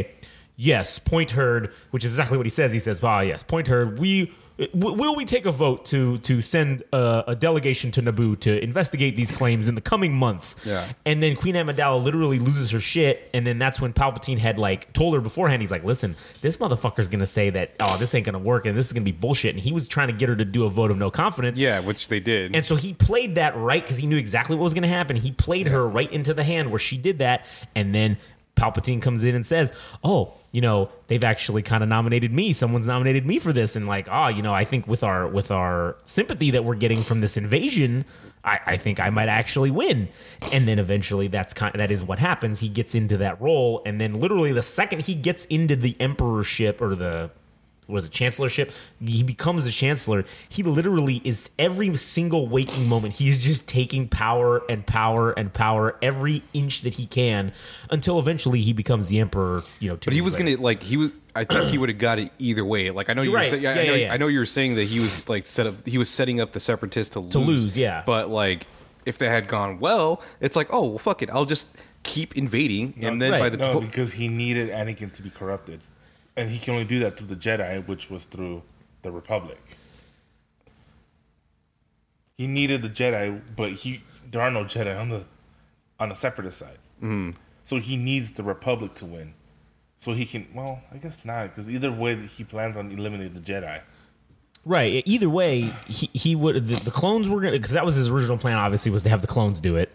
"Yes, 0.61 0.99
point 0.99 1.31
heard," 1.33 1.73
which 1.91 2.05
is 2.05 2.13
exactly 2.13 2.37
what 2.37 2.47
he 2.47 2.51
says. 2.51 2.71
He 2.73 2.79
says, 2.79 3.03
"Ah, 3.03 3.21
yes, 3.21 3.43
point 3.43 3.67
heard. 3.69 3.99
We." 3.99 4.33
w- 4.75 4.95
Will 4.95 5.17
we 5.17 5.25
take 5.25 5.47
a 5.47 5.51
vote 5.51 5.87
to 5.87 6.19
to 6.19 6.43
send 6.43 6.83
a, 6.93 7.25
a 7.29 7.35
delegation 7.35 7.91
to 7.93 8.03
Naboo 8.03 8.39
to 8.41 8.63
investigate 8.63 9.17
these 9.17 9.33
claims 9.33 9.69
in 9.69 9.75
the 9.75 9.81
coming 9.81 10.13
months? 10.13 10.55
Yeah. 10.67 10.87
And 11.07 11.23
then 11.23 11.35
Queen 11.35 11.55
Amidala 11.55 12.03
literally 12.03 12.39
loses 12.39 12.71
her 12.73 12.79
shit, 12.81 13.31
and 13.33 13.47
then 13.47 13.59
that's 13.59 13.81
when 13.81 13.95
Palpatine 13.95 14.37
had 14.37 14.59
like 14.59 14.93
told 14.93 15.15
her 15.15 15.21
beforehand. 15.23 15.63
He's 15.63 15.71
like, 15.71 15.83
"Listen, 15.85 16.15
this 16.43 16.59
motherfucker's 16.59 17.09
gonna 17.09 17.27
say 17.27 17.49
that 17.49 17.71
oh, 17.81 17.97
this 17.97 18.15
ain't 18.15 18.27
gonna 18.27 18.39
work, 18.39 18.67
and 18.67 18.77
this 18.77 18.87
is 18.87 18.93
gonna 18.93 19.03
be 19.05 19.13
bullshit." 19.13 19.55
And 19.55 19.65
he 19.65 19.73
was 19.73 19.89
trying 19.89 20.09
to 20.09 20.13
get 20.15 20.29
her 20.29 20.37
to 20.37 20.45
do 20.45 20.65
a 20.67 20.69
vote 20.69 20.91
of 20.91 20.99
no 20.99 21.11
confidence. 21.11 21.57
yeah 21.57 21.81
which 21.81 22.09
they 22.09 22.21
did 22.21 22.55
And 22.55 22.63
so 22.63 22.77
he 22.77 22.93
played 22.93 23.37
that 23.37 23.57
right 23.57 23.83
because 23.83 23.97
he 23.97 24.07
knew 24.07 24.19
exactly 24.19 24.57
what 24.57 24.65
was 24.65 24.75
going 24.75 24.83
to 24.83 24.89
happen. 24.89 25.17
He 25.17 25.33
played 25.33 25.69
her 25.69 25.89
right 25.89 26.13
into 26.13 26.35
the 26.35 26.45
hand 26.45 26.71
where 26.71 26.79
she 26.79 26.99
did 26.99 27.19
that, 27.21 27.47
and 27.75 27.95
then 27.95 28.19
Palpatine 28.57 29.01
comes 29.01 29.25
in 29.25 29.35
and 29.35 29.47
says, 29.47 29.73
"Oh, 30.05 30.35
you 30.53 30.61
know, 30.61 30.91
they've 31.07 31.23
actually 31.23 31.63
kind 31.63 31.83
of 31.83 31.89
nominated 31.89 32.33
me. 32.33 32.53
Someone's 32.53 32.87
nominated 32.87 33.27
me 33.27 33.39
for 33.39 33.53
this." 33.53 33.77
And 33.77 33.87
like, 33.87 34.09
"Oh, 34.11 34.29
you 34.29 34.43
know, 34.43 34.55
I 34.55 34.65
think 34.65 34.87
with 34.87 35.03
our 35.05 35.29
with 35.29 35.51
our 35.51 35.97
sympathy 36.05 36.51
that 36.53 36.65
we're 36.65 36.75
getting 36.75 37.03
from 37.03 37.21
this 37.21 37.37
invasion, 37.37 38.05
I, 38.45 38.59
I 38.67 38.77
think 38.77 39.01
I 39.01 39.11
might 39.11 39.29
actually 39.29 39.71
win." 39.71 40.09
And 40.53 40.67
then 40.67 40.79
eventually, 40.79 41.29
that's 41.29 41.55
kind 41.55 41.75
of, 41.75 41.79
that 41.79 41.91
is 41.91 42.03
what 42.03 42.19
happens. 42.19 42.61
He 42.61 42.69
gets 42.69 42.95
into 42.95 43.17
that 43.19 43.41
role, 43.41 43.83
and 43.87 44.01
then 44.01 44.15
literally 44.15 44.53
the 44.53 44.63
second 44.63 45.05
he 45.05 45.15
gets 45.15 45.45
into 45.47 45.77
the 45.77 45.97
emperorship 46.01 46.81
or 46.81 46.95
the 46.95 47.31
was 47.91 48.05
it 48.05 48.11
chancellorship 48.13 48.71
he 49.05 49.23
becomes 49.23 49.65
the 49.65 49.71
chancellor 49.71 50.25
he 50.49 50.63
literally 50.63 51.21
is 51.25 51.51
every 51.59 51.95
single 51.97 52.49
waking 52.49 52.89
moment 52.89 53.15
he's 53.17 53.43
just 53.45 53.67
taking 53.67 54.07
power 54.09 54.63
and 54.69 54.87
power 54.87 55.33
and 55.33 55.53
power 55.53 55.97
every 56.03 56.43
inch 56.55 56.83
that 56.83 56.95
he 56.95 57.07
can 57.07 57.53
until 57.91 58.19
eventually 58.19 58.61
he 58.61 58.73
becomes 58.73 59.09
the 59.09 59.19
emperor 59.19 59.63
you 59.81 59.89
know 59.89 59.97
But 60.03 60.13
he 60.15 60.21
was 60.21 60.37
gonna 60.37 60.57
like 60.57 60.83
he 60.83 60.97
was. 60.97 61.13
I 61.35 61.45
think 61.45 61.67
he 61.67 61.79
would 61.79 61.89
have 61.91 61.99
got 61.99 62.19
it 62.19 62.33
either 62.41 62.65
way. 62.65 62.91
Like 62.91 63.09
I 63.09 63.13
know 63.15 63.23
you 63.23 63.31
You're 63.31 63.39
were 63.39 63.43
right. 63.43 63.51
saying, 63.51 63.63
Yeah, 63.63 63.71
I, 63.71 63.75
yeah, 63.83 63.87
know, 63.87 63.95
yeah. 63.95 64.13
I 64.13 64.17
know 64.17 64.27
you 64.27 64.41
were 64.41 64.47
saying 64.47 64.75
that 64.75 64.85
he 64.85 64.99
was 64.99 65.29
like 65.29 65.47
set 65.47 65.65
up. 65.65 65.87
He 65.87 65.97
was 65.97 66.11
setting 66.11 66.41
up 66.41 66.51
the 66.51 66.59
separatists 66.59 67.13
to 67.13 67.21
lose. 67.21 67.35
lose, 67.37 67.77
yeah. 67.77 68.03
But 68.05 68.29
like, 68.31 68.67
if 69.07 69.17
they 69.19 69.29
had 69.29 69.47
gone 69.47 69.79
well, 69.79 70.23
it's 70.41 70.57
like, 70.57 70.67
oh 70.73 70.89
well, 70.89 70.99
fuck 70.99 71.23
it. 71.23 71.31
I'll 71.31 71.45
just 71.45 71.69
keep 72.03 72.37
invading, 72.37 72.95
and 73.01 73.17
uh, 73.17 73.25
then 73.25 73.33
right. 73.33 73.39
by 73.41 73.49
the 73.49 73.59
No, 73.59 73.79
tw- 73.79 73.83
because 73.83 74.13
he 74.15 74.27
needed 74.27 74.71
Anakin 74.71 75.13
to 75.13 75.23
be 75.23 75.31
corrupted, 75.31 75.81
and 76.41 76.51
he 76.51 76.59
can 76.59 76.73
only 76.73 76.87
do 76.87 76.99
that 77.01 77.19
through 77.19 77.27
the 77.27 77.37
Jedi, 77.37 77.87
which 77.87 78.09
was 78.09 78.25
through 78.25 78.63
the 79.03 79.11
Republic. 79.11 79.61
He 82.39 82.47
needed 82.47 82.81
the 82.81 82.89
Jedi, 82.89 83.43
but 83.55 83.73
he 83.73 84.03
there 84.31 84.41
are 84.41 84.51
no 84.51 84.65
Jedi 84.65 84.99
on 84.99 85.11
the 85.11 85.25
on 85.99 86.09
the 86.09 86.15
Separatist 86.15 86.59
side. 86.59 86.79
Mm. 87.03 87.35
So 87.65 87.77
he 87.77 87.99
needs 87.99 88.33
the 88.33 88.43
Republic 88.43 88.95
to 88.95 89.05
win, 89.05 89.35
so 89.99 90.15
he 90.15 90.25
can. 90.25 90.49
Well, 90.55 90.81
I 90.91 90.97
guess 90.97 91.19
not, 91.25 91.55
because 91.55 91.69
either 91.69 91.93
way, 91.93 92.17
he 92.17 92.43
plans 92.43 92.79
on 92.79 92.91
eliminating 92.91 93.35
the 93.35 93.41
Jedi. 93.41 93.83
right 94.65 95.03
either 95.07 95.31
way 95.31 95.73
he, 95.89 96.11
he 96.13 96.37
would 96.37 96.67
the, 96.67 96.77
the 96.77 96.91
clones 96.91 97.29
were 97.29 97.41
gonna 97.41 97.53
because 97.53 97.73
that 97.73 97.85
was 97.85 97.95
his 97.95 98.09
original 98.11 98.37
plan 98.37 98.59
obviously 98.59 98.91
was 98.93 99.03
to 99.03 99.09
have 99.09 99.23
the 99.23 99.27
clones 99.27 99.59
do 99.59 99.77
it 99.77 99.91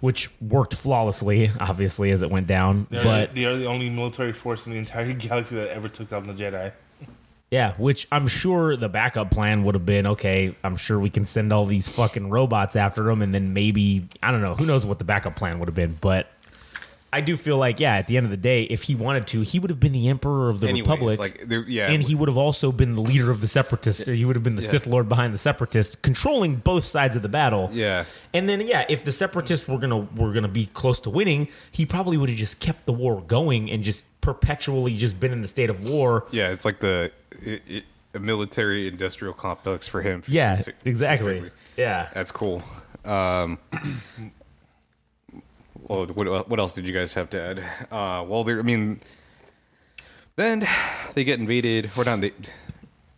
which 0.00 0.30
worked 0.40 0.74
flawlessly 0.74 1.50
obviously 1.60 2.10
as 2.10 2.22
it 2.22 2.30
went 2.30 2.46
down 2.46 2.86
They're, 2.90 3.04
but 3.04 3.34
they 3.34 3.44
are 3.44 3.56
the 3.56 3.66
only 3.66 3.90
military 3.90 4.32
force 4.32 4.66
in 4.66 4.72
the 4.72 4.78
entire 4.78 5.12
galaxy 5.14 5.56
that 5.56 5.70
ever 5.70 5.88
took 5.88 6.10
down 6.10 6.26
the 6.26 6.34
Jedi. 6.34 6.72
Yeah, 7.50 7.74
which 7.78 8.06
I'm 8.12 8.28
sure 8.28 8.76
the 8.76 8.88
backup 8.88 9.32
plan 9.32 9.64
would 9.64 9.74
have 9.74 9.84
been 9.84 10.06
okay. 10.06 10.54
I'm 10.62 10.76
sure 10.76 11.00
we 11.00 11.10
can 11.10 11.26
send 11.26 11.52
all 11.52 11.66
these 11.66 11.88
fucking 11.88 12.30
robots 12.30 12.76
after 12.76 13.02
them, 13.02 13.22
and 13.22 13.34
then 13.34 13.52
maybe 13.52 14.08
I 14.22 14.30
don't 14.30 14.40
know. 14.40 14.54
Who 14.54 14.66
knows 14.66 14.86
what 14.86 15.00
the 15.00 15.04
backup 15.04 15.34
plan 15.34 15.58
would 15.58 15.66
have 15.66 15.74
been? 15.74 15.98
But 16.00 16.28
I 17.12 17.20
do 17.20 17.36
feel 17.36 17.56
like 17.58 17.80
yeah, 17.80 17.96
at 17.96 18.06
the 18.06 18.16
end 18.16 18.24
of 18.26 18.30
the 18.30 18.36
day, 18.36 18.62
if 18.64 18.84
he 18.84 18.94
wanted 18.94 19.26
to, 19.28 19.40
he 19.42 19.58
would 19.58 19.68
have 19.70 19.80
been 19.80 19.92
the 19.92 20.08
emperor 20.08 20.48
of 20.48 20.60
the 20.60 20.68
Anyways, 20.68 20.88
republic. 20.88 21.18
like 21.18 21.48
there, 21.48 21.62
yeah, 21.68 21.90
and 21.90 22.02
he 22.02 22.14
would 22.14 22.28
have 22.28 22.38
also 22.38 22.70
been 22.70 22.94
the 22.94 23.00
leader 23.00 23.30
of 23.30 23.40
the 23.40 23.48
separatists. 23.48 24.06
Or 24.08 24.14
He 24.14 24.24
would 24.24 24.36
have 24.36 24.44
been 24.44 24.54
the 24.54 24.62
Sith 24.62 24.86
Lord 24.86 25.08
behind 25.08 25.34
the 25.34 25.38
separatists, 25.38 25.96
controlling 26.02 26.56
both 26.56 26.84
sides 26.84 27.16
of 27.16 27.22
the 27.22 27.28
battle. 27.28 27.68
Yeah. 27.72 28.04
And 28.32 28.48
then 28.48 28.60
yeah, 28.60 28.84
if 28.88 29.04
the 29.04 29.10
separatists 29.12 29.66
were 29.66 29.78
gonna 29.78 30.06
were 30.16 30.32
gonna 30.32 30.46
be 30.48 30.66
close 30.66 31.00
to 31.00 31.10
winning, 31.10 31.48
he 31.72 31.84
probably 31.84 32.16
would 32.16 32.28
have 32.28 32.38
just 32.38 32.60
kept 32.60 32.86
the 32.86 32.92
war 32.92 33.20
going 33.20 33.70
and 33.70 33.82
just 33.82 34.04
perpetually 34.20 34.94
just 34.94 35.18
been 35.18 35.32
in 35.32 35.42
a 35.42 35.48
state 35.48 35.70
of 35.70 35.88
war. 35.88 36.26
yeah, 36.30 36.50
it's 36.50 36.64
like 36.64 36.78
the 36.80 37.10
it, 37.42 37.62
it, 37.66 37.84
a 38.14 38.18
military 38.20 38.86
industrial 38.86 39.34
complex 39.34 39.88
for 39.88 40.02
him. 40.02 40.22
Yeah, 40.28 40.54
Speci- 40.56 40.72
exactly. 40.84 41.36
specifically. 41.38 41.50
Yeah. 41.76 42.08
That's 42.14 42.30
cool. 42.32 42.62
Um, 43.04 43.58
well, 45.90 46.06
what, 46.06 46.48
what 46.48 46.60
else 46.60 46.72
did 46.72 46.86
you 46.86 46.94
guys 46.94 47.14
have 47.14 47.30
to 47.30 47.40
add? 47.40 47.58
Uh, 47.90 48.24
well, 48.26 48.44
there. 48.44 48.58
I 48.58 48.62
mean, 48.62 49.00
then 50.36 50.66
they 51.14 51.24
get 51.24 51.40
invaded. 51.40 51.90
Or 51.96 52.04
not? 52.04 52.20
They, 52.20 52.32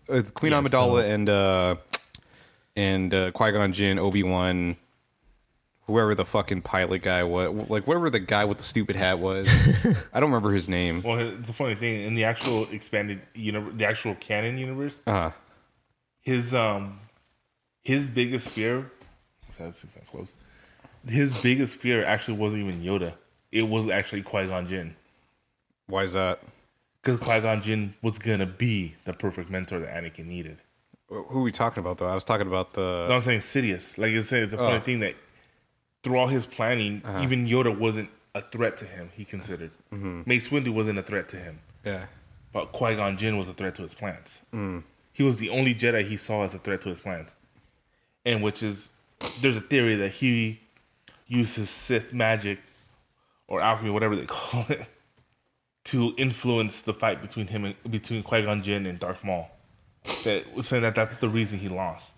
uh, 0.08 0.22
Queen 0.34 0.52
Yeah, 0.52 0.60
Amidala 0.62 0.70
so- 0.72 0.96
and 0.98 1.28
uh, 1.28 1.76
and 2.74 3.14
uh, 3.14 3.30
Qui 3.32 3.52
Gon 3.52 3.72
Jinn, 3.72 3.98
Obi 3.98 4.22
Wan, 4.22 4.76
whoever 5.86 6.14
the 6.14 6.24
fucking 6.24 6.62
pilot 6.62 7.02
guy 7.02 7.22
was, 7.22 7.50
like 7.68 7.86
whatever 7.86 8.08
the 8.08 8.20
guy 8.20 8.44
with 8.46 8.58
the 8.58 8.64
stupid 8.64 8.96
hat 8.96 9.18
was. 9.18 9.48
I 10.12 10.20
don't 10.20 10.30
remember 10.30 10.52
his 10.52 10.68
name. 10.68 11.02
Well, 11.02 11.18
it's 11.18 11.50
a 11.50 11.52
funny 11.52 11.74
thing 11.74 12.02
in 12.02 12.14
the 12.14 12.24
actual 12.24 12.66
expanded 12.70 13.20
universe, 13.34 13.74
the 13.76 13.84
actual 13.84 14.14
canon 14.14 14.56
universe, 14.58 14.98
Uh, 15.06 15.30
his 16.22 16.54
um, 16.54 17.00
his 17.82 18.06
biggest 18.06 18.48
fear. 18.48 18.90
That's 19.58 19.84
not 19.84 20.06
close. 20.10 20.34
His 21.06 21.36
biggest 21.38 21.76
fear 21.76 22.04
actually 22.04 22.38
wasn't 22.38 22.62
even 22.66 22.82
Yoda. 22.82 23.14
It 23.50 23.62
was 23.62 23.88
actually 23.88 24.22
Qui 24.22 24.46
Gon 24.46 24.66
Jinn. 24.66 24.94
why 25.86 26.02
is 26.04 26.12
that? 26.14 26.40
Because 27.02 27.18
Qui 27.20 27.40
Gon 27.40 27.60
Jinn 27.62 27.94
was 28.02 28.18
gonna 28.18 28.46
be 28.46 28.94
the 29.04 29.12
perfect 29.12 29.50
mentor 29.50 29.80
that 29.80 29.94
Anakin 29.94 30.26
needed. 30.26 30.58
Who 31.08 31.38
are 31.38 31.42
we 31.42 31.52
talking 31.52 31.80
about 31.80 31.98
though? 31.98 32.06
I 32.08 32.14
was 32.14 32.24
talking 32.24 32.46
about 32.46 32.72
the. 32.74 33.06
No, 33.08 33.16
I'm 33.16 33.22
saying 33.22 33.40
Sidious. 33.40 33.98
Like 33.98 34.12
you 34.12 34.22
said, 34.22 34.44
it's 34.44 34.54
a 34.54 34.56
funny 34.56 34.76
Oh. 34.76 34.80
thing 34.80 35.00
that 35.00 35.14
through 36.02 36.16
all 36.18 36.28
his 36.28 36.46
planning, 36.46 37.02
Uh-huh. 37.04 37.22
even 37.22 37.46
Yoda 37.46 37.76
wasn't 37.76 38.08
a 38.34 38.40
threat 38.40 38.76
to 38.78 38.86
him. 38.86 39.10
He 39.14 39.24
considered 39.26 39.70
Mm-hmm. 39.92 40.22
Mace 40.24 40.48
Windu 40.48 40.70
wasn't 40.72 40.98
a 40.98 41.02
threat 41.02 41.28
to 41.30 41.36
him, 41.36 41.58
yeah. 41.84 42.06
but 42.52 42.72
Qui 42.72 42.94
Gon 42.96 43.18
Jinn 43.18 43.36
was 43.36 43.48
a 43.48 43.52
threat 43.52 43.74
to 43.74 43.82
his 43.82 43.94
plans. 43.94 44.40
Mm. 44.54 44.84
He 45.12 45.22
was 45.22 45.36
the 45.36 45.50
only 45.50 45.74
Jedi 45.74 46.06
he 46.06 46.16
saw 46.16 46.42
as 46.44 46.54
a 46.54 46.58
threat 46.58 46.80
to 46.82 46.88
his 46.88 47.00
plans, 47.00 47.34
and 48.24 48.42
which 48.42 48.62
is 48.62 48.88
there's 49.42 49.56
a 49.58 49.60
theory 49.60 49.96
that 49.96 50.12
he 50.12 50.60
uses 51.32 51.70
Sith 51.70 52.12
magic 52.12 52.58
or 53.48 53.60
alchemy, 53.60 53.90
whatever 53.90 54.16
they 54.16 54.26
call 54.26 54.66
it, 54.68 54.86
to 55.84 56.14
influence 56.16 56.80
the 56.80 56.94
fight 56.94 57.20
between 57.20 57.48
him 57.48 57.64
and 57.64 57.74
between 57.90 58.22
Qui 58.22 58.42
Gon 58.42 58.62
Jinn 58.62 58.86
and 58.86 58.98
Darth 58.98 59.24
Maul. 59.24 59.50
That 60.24 60.44
saying 60.62 60.82
that 60.82 60.94
that's 60.94 61.18
the 61.18 61.28
reason 61.28 61.58
he 61.58 61.68
lost. 61.68 62.14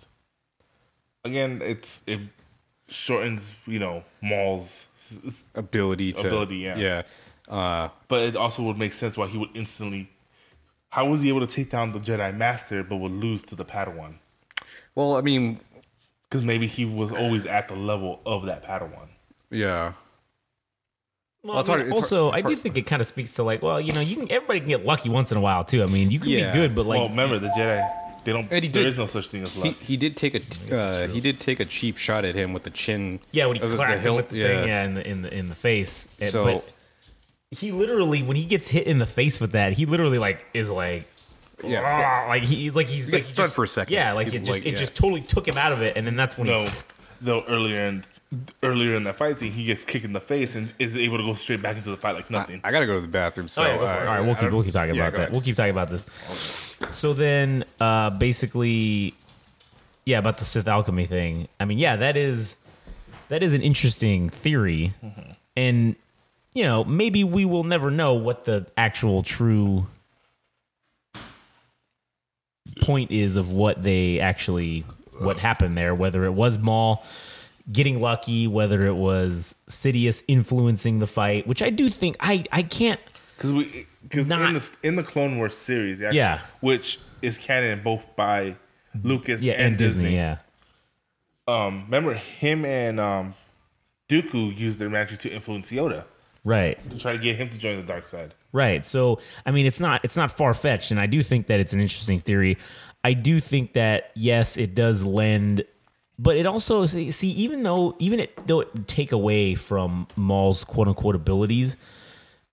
Again, 1.25 1.61
it's 1.63 2.03
it 2.07 2.21
shortens 2.89 3.55
you 3.67 3.79
know 3.79 4.05
Maul's, 4.21 4.87
ability 5.55 6.13
to 6.13 6.27
Ability, 6.27 6.59
yeah. 6.59 6.77
yeah. 6.77 7.03
Uh, 7.49 7.89
but 8.09 8.23
it 8.23 8.37
also 8.37 8.63
would 8.63 8.79
make 8.79 8.93
sense 8.93 9.17
why 9.17 9.27
he 9.27 9.39
would 9.39 9.51
instantly. 9.55 10.11
How 10.91 11.07
was 11.07 11.21
he 11.21 11.29
able 11.29 11.41
to 11.41 11.47
take 11.47 11.71
down 11.71 11.93
the 11.93 11.99
Jedi 11.99 12.35
Master 12.35 12.83
but 12.85 12.97
would 12.97 13.13
lose 13.13 13.43
to 13.45 13.57
the 13.57 13.65
Padawan? 13.65 14.15
well, 14.95 15.17
I 15.17 15.23
mean, 15.23 15.61
Because 16.35 16.45
maybe 16.45 16.67
he 16.67 16.85
was 16.85 17.13
always 17.13 17.47
at 17.47 17.69
the 17.69 17.77
level 17.77 18.21
of 18.27 18.47
that 18.47 18.65
Padawan. 18.67 19.07
yeah, 19.53 19.93
Well, 21.45 21.55
Well, 21.55 21.59
I 21.59 21.61
mean, 21.61 21.67
hard- 21.87 21.93
also, 21.93 22.25
hard- 22.31 22.35
I 22.35 22.41
do 22.41 22.47
hard. 22.55 22.59
think 22.59 22.77
it 22.77 22.87
kind 22.87 23.01
of 23.01 23.07
speaks 23.07 23.31
to 23.35 23.45
like, 23.45 23.63
well, 23.63 23.81
you 23.81 23.93
know, 23.93 24.01
you 24.01 24.17
can 24.17 24.33
everybody 24.33 24.59
can 24.59 24.69
get 24.71 24.85
lucky 24.85 25.11
once 25.11 25.31
in 25.31 25.37
a 25.39 25.41
while 25.41 25.63
too. 25.63 25.85
I 25.85 25.87
mean, 25.87 26.11
you 26.11 26.19
can 26.19 26.31
Yeah. 26.31 26.51
be 26.51 26.59
good, 26.59 26.75
but 26.75 26.87
like, 26.87 26.99
well, 26.99 27.09
remember 27.09 27.39
the 27.39 27.51
Jedi. 27.51 27.89
They 28.25 28.33
don't. 28.33 28.51
And 28.51 28.65
he 28.65 28.69
there 28.69 28.83
did- 28.83 28.89
is 28.95 28.97
no 28.97 29.07
such 29.07 29.29
thing 29.29 29.43
as 29.43 29.57
luck. 29.57 29.77
he 29.77 29.97
did 29.97 30.17
take 30.17 30.35
a 30.35 30.75
uh, 30.77 31.07
he 31.07 31.21
did 31.21 31.39
take 31.39 31.61
a 31.61 31.65
cheap 31.65 31.99
shot 31.99 32.25
at 32.25 32.35
him 32.35 32.53
with 32.53 32.65
the 32.65 32.71
chin. 32.71 33.21
yeah, 33.31 33.47
when 33.47 33.55
he 33.59 33.63
of 33.63 33.71
the- 33.71 33.77
the 33.77 33.81
clapped 33.85 33.93
him 33.99 34.03
hilt, 34.03 34.17
with 34.17 34.29
the 34.31 34.43
thing, 34.43 34.67
yeah, 34.67 34.83
in 34.83 34.95
the 34.95 35.07
in 35.09 35.23
the 35.23 35.33
in 35.33 35.47
the 35.51 35.55
face. 35.55 36.09
So- 36.21 36.45
but 36.45 36.69
he 37.53 37.71
literally, 37.71 38.25
when 38.25 38.37
he 38.37 38.45
gets 38.45 38.67
hit 38.67 38.89
in 38.89 38.99
the 38.99 39.07
face 39.07 39.41
with 39.41 39.53
that, 39.53 39.75
he 39.75 39.87
literally 39.87 40.19
like 40.19 40.45
is 40.53 40.69
like. 40.69 41.05
Yeah. 41.63 41.83
"Ah," 41.85 42.29
like 42.29 42.43
he's 42.43 42.75
like 42.75 42.89
he's 42.89 43.07
like 43.07 43.19
gets 43.23 43.29
he 43.29 43.35
stunned 43.35 43.53
for 43.53 43.65
a 43.65 43.69
second. 43.69 43.93
Yeah, 43.95 44.13
like 44.13 44.29
He- 44.29 44.37
it 44.37 44.41
just 44.41 44.51
like, 44.51 44.67
it 44.67 44.71
yeah. 44.73 44.77
just 44.77 44.95
totally 44.97 45.21
took 45.21 45.47
him 45.47 45.57
out 45.59 45.73
of 45.73 45.83
it, 45.83 45.97
and 45.97 46.07
then 46.07 46.17
that's 46.17 46.37
when 46.39 46.49
No, 46.49 46.63
he 46.65 46.71
though 47.21 47.45
earlier 47.45 47.87
in 47.87 48.05
earlier 48.63 48.95
in 48.97 49.05
that 49.05 49.15
fight 49.17 49.39
scene, 49.39 49.53
he 49.53 49.65
gets 49.65 49.85
kicked 49.85 50.05
in 50.05 50.13
the 50.13 50.21
face 50.21 50.57
and 50.57 50.73
is 50.81 50.97
able 50.97 51.17
to 51.19 51.23
go 51.23 51.35
straight 51.35 51.63
back 51.63 51.77
into 51.77 51.91
the 51.91 51.97
fight 51.97 52.17
like 52.17 52.31
nothing. 52.31 52.61
I 52.65 52.73
gotta 52.73 52.87
go 52.87 52.95
to 52.95 53.01
the 53.01 53.07
bathroom. 53.07 53.47
So 53.49 53.63
oh, 53.63 53.67
yeah, 53.67 53.77
go 53.77 53.79
for 53.81 53.85
it. 53.85 53.89
uh, 53.89 53.99
all 54.01 54.05
right, 54.07 54.21
we'll 54.21 54.35
keep 54.35 54.51
we'll 54.51 54.63
keep 54.65 54.73
talking 54.73 54.95
yeah, 54.95 55.03
about 55.03 55.13
that. 55.13 55.19
ahead. 55.21 55.33
We'll 55.33 55.41
keep 55.43 55.57
talking 55.57 55.71
about 55.71 55.91
this. 55.91 56.05
So 56.91 57.13
then, 57.15 57.65
uh, 57.81 58.11
basically, 58.11 59.15
yeah, 60.05 60.19
about 60.19 60.39
the 60.39 60.45
Sith 60.45 60.67
alchemy 60.69 61.07
thing. 61.07 61.49
I 61.61 61.65
mean, 61.65 61.79
yeah, 61.79 61.97
that 61.97 62.17
is 62.17 62.57
that 63.29 63.43
is 63.43 63.55
an 63.55 63.63
interesting 63.63 64.29
theory, 64.31 64.93
and 65.57 65.95
you 66.55 66.65
know, 66.65 66.85
maybe 66.85 67.25
we 67.25 67.45
will 67.45 67.65
never 67.65 67.91
know 67.91 68.15
what 68.15 68.45
the 68.45 68.67
actual 68.77 69.23
true 69.23 69.87
point 72.81 73.11
is 73.11 73.37
of 73.37 73.53
what 73.53 73.83
they 73.83 74.21
actually 74.21 74.85
what 75.19 75.39
happened 75.39 75.77
there. 75.77 75.95
Whether 75.95 76.25
it 76.25 76.33
was 76.33 76.59
Maul 76.59 77.05
getting 77.73 78.01
lucky, 78.01 78.47
whether 78.47 78.87
it 78.87 78.95
was 78.95 79.57
Sidious 79.69 80.23
influencing 80.29 80.99
the 80.99 81.07
fight, 81.07 81.47
which 81.47 81.63
I 81.63 81.71
do 81.71 81.89
think 81.89 82.17
I 82.21 82.45
I 82.53 82.63
can't. 82.63 83.01
Because 83.37 83.53
we 83.53 83.87
because 84.03 84.31
in 84.31 84.39
the 84.55 84.71
in 84.83 84.97
the 84.97 85.03
Clone 85.03 85.39
Wars 85.39 85.57
series, 85.57 86.01
actually, 86.01 86.19
Yeah. 86.19 86.41
which 86.61 87.01
is 87.23 87.39
canon 87.39 87.81
both 87.83 88.05
by 88.17 88.57
Lucas 89.03 89.43
Yeah, 89.43 89.55
and, 89.55 89.63
and, 89.63 89.79
Disney, 89.79 90.15
yeah. 90.15 90.39
Um, 91.49 91.85
remember 91.87 92.15
him 92.15 92.65
and 92.65 93.01
um, 93.01 93.35
Dooku 94.09 94.57
used 94.57 94.79
their 94.79 94.89
magic 94.91 95.19
to 95.21 95.31
influence 95.31 95.71
Yoda 95.71 96.05
Right. 96.45 96.79
to 96.91 96.99
try 96.99 97.13
to 97.13 97.19
get 97.19 97.37
him 97.37 97.49
to 97.51 97.59
join 97.59 97.77
the 97.77 97.83
dark 97.83 98.07
side. 98.07 98.35
Right. 98.55 98.87
So 98.87 99.19
I 99.45 99.51
mean 99.51 99.67
it's 99.67 99.81
not 99.81 100.03
it's 100.05 100.17
not 100.17 100.31
far 100.31 100.55
fetched 100.55 100.91
and 100.93 100.99
I 101.01 101.07
do 101.07 101.23
think 101.23 101.49
that 101.49 101.61
it's 101.61 101.75
an 101.75 101.81
interesting 101.81 102.21
theory. 102.21 102.57
I 103.03 103.13
do 103.13 103.41
think 103.41 103.75
that 103.75 104.13
yes, 104.15 104.57
it 104.57 104.75
does 104.75 105.05
lend 105.05 105.65
but 106.19 106.37
it 106.37 106.47
also 106.47 106.87
see 106.87 107.11
see, 107.11 107.31
even 107.31 107.65
though 107.65 107.97
even 107.99 108.21
it 108.21 108.47
though 108.47 108.61
it 108.61 108.87
take 108.87 109.13
away 109.13 109.57
from 109.57 110.07
Maul's 110.17 110.63
quote 110.63 110.87
unquote 110.87 111.17
abilities, 111.17 111.77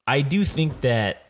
I 0.08 0.22
do 0.22 0.44
think 0.44 0.82
that 0.82 1.24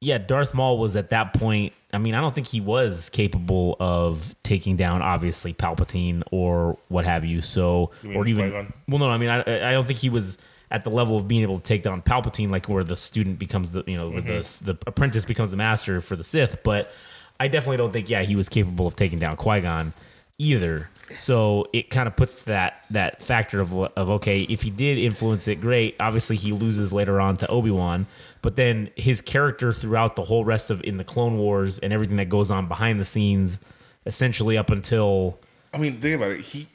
yeah, 0.00 0.18
Darth 0.18 0.54
Maul 0.54 0.78
was 0.78 0.96
at 0.96 1.10
that 1.10 1.34
point. 1.34 1.72
I 1.92 1.98
mean, 1.98 2.14
I 2.14 2.20
don't 2.20 2.34
think 2.34 2.46
he 2.46 2.60
was 2.60 3.08
capable 3.10 3.76
of 3.80 4.34
taking 4.42 4.76
down 4.76 5.02
obviously 5.02 5.52
Palpatine 5.52 6.22
or 6.30 6.78
what 6.88 7.04
have 7.04 7.24
you. 7.24 7.40
So, 7.40 7.90
You 8.02 8.14
or 8.14 8.26
even 8.26 8.50
Qui-Gon? 8.50 8.72
well, 8.88 8.98
no, 8.98 9.10
I 9.10 9.18
mean, 9.18 9.28
I, 9.28 9.40
I 9.70 9.72
don't 9.72 9.86
think 9.86 9.98
he 9.98 10.08
was 10.08 10.38
at 10.70 10.84
the 10.84 10.90
level 10.90 11.16
of 11.16 11.26
being 11.26 11.42
able 11.42 11.58
to 11.58 11.64
take 11.64 11.82
down 11.82 12.02
Palpatine, 12.02 12.50
like 12.50 12.68
where 12.68 12.84
the 12.84 12.96
student 12.96 13.38
becomes 13.38 13.70
the 13.70 13.82
you 13.86 13.96
know 13.96 14.10
where 14.10 14.20
the 14.20 14.32
mm-hmm. 14.34 14.64
the 14.64 14.78
apprentice 14.86 15.24
becomes 15.24 15.50
the 15.50 15.56
master 15.56 16.00
for 16.00 16.16
the 16.16 16.24
Sith. 16.24 16.62
But 16.62 16.92
I 17.38 17.48
definitely 17.48 17.78
don't 17.78 17.92
think 17.92 18.08
yeah 18.08 18.22
he 18.22 18.36
was 18.36 18.48
capable 18.48 18.86
of 18.86 18.96
taking 18.96 19.18
down 19.18 19.36
Qui 19.36 19.60
Gon 19.60 19.92
either. 20.38 20.88
So 21.16 21.66
it 21.72 21.90
kind 21.90 22.06
of 22.06 22.14
puts 22.14 22.42
that 22.42 22.84
that 22.90 23.22
factor 23.22 23.60
of 23.60 23.74
of 23.74 24.10
okay, 24.10 24.42
if 24.42 24.62
he 24.62 24.70
did 24.70 24.96
influence 24.98 25.48
it, 25.48 25.56
great. 25.56 25.96
Obviously, 25.98 26.36
he 26.36 26.52
loses 26.52 26.92
later 26.92 27.20
on 27.20 27.36
to 27.38 27.48
Obi 27.48 27.70
Wan, 27.70 28.06
but 28.42 28.56
then 28.56 28.90
his 28.96 29.20
character 29.20 29.72
throughout 29.72 30.14
the 30.14 30.22
whole 30.22 30.44
rest 30.44 30.70
of 30.70 30.82
in 30.84 30.96
the 30.98 31.04
Clone 31.04 31.36
Wars 31.36 31.78
and 31.80 31.92
everything 31.92 32.16
that 32.16 32.28
goes 32.28 32.50
on 32.50 32.68
behind 32.68 33.00
the 33.00 33.04
scenes, 33.04 33.58
essentially 34.06 34.56
up 34.56 34.70
until 34.70 35.40
I 35.74 35.78
mean, 35.78 36.00
think 36.00 36.16
about 36.16 36.30
it. 36.30 36.40
He 36.40 36.68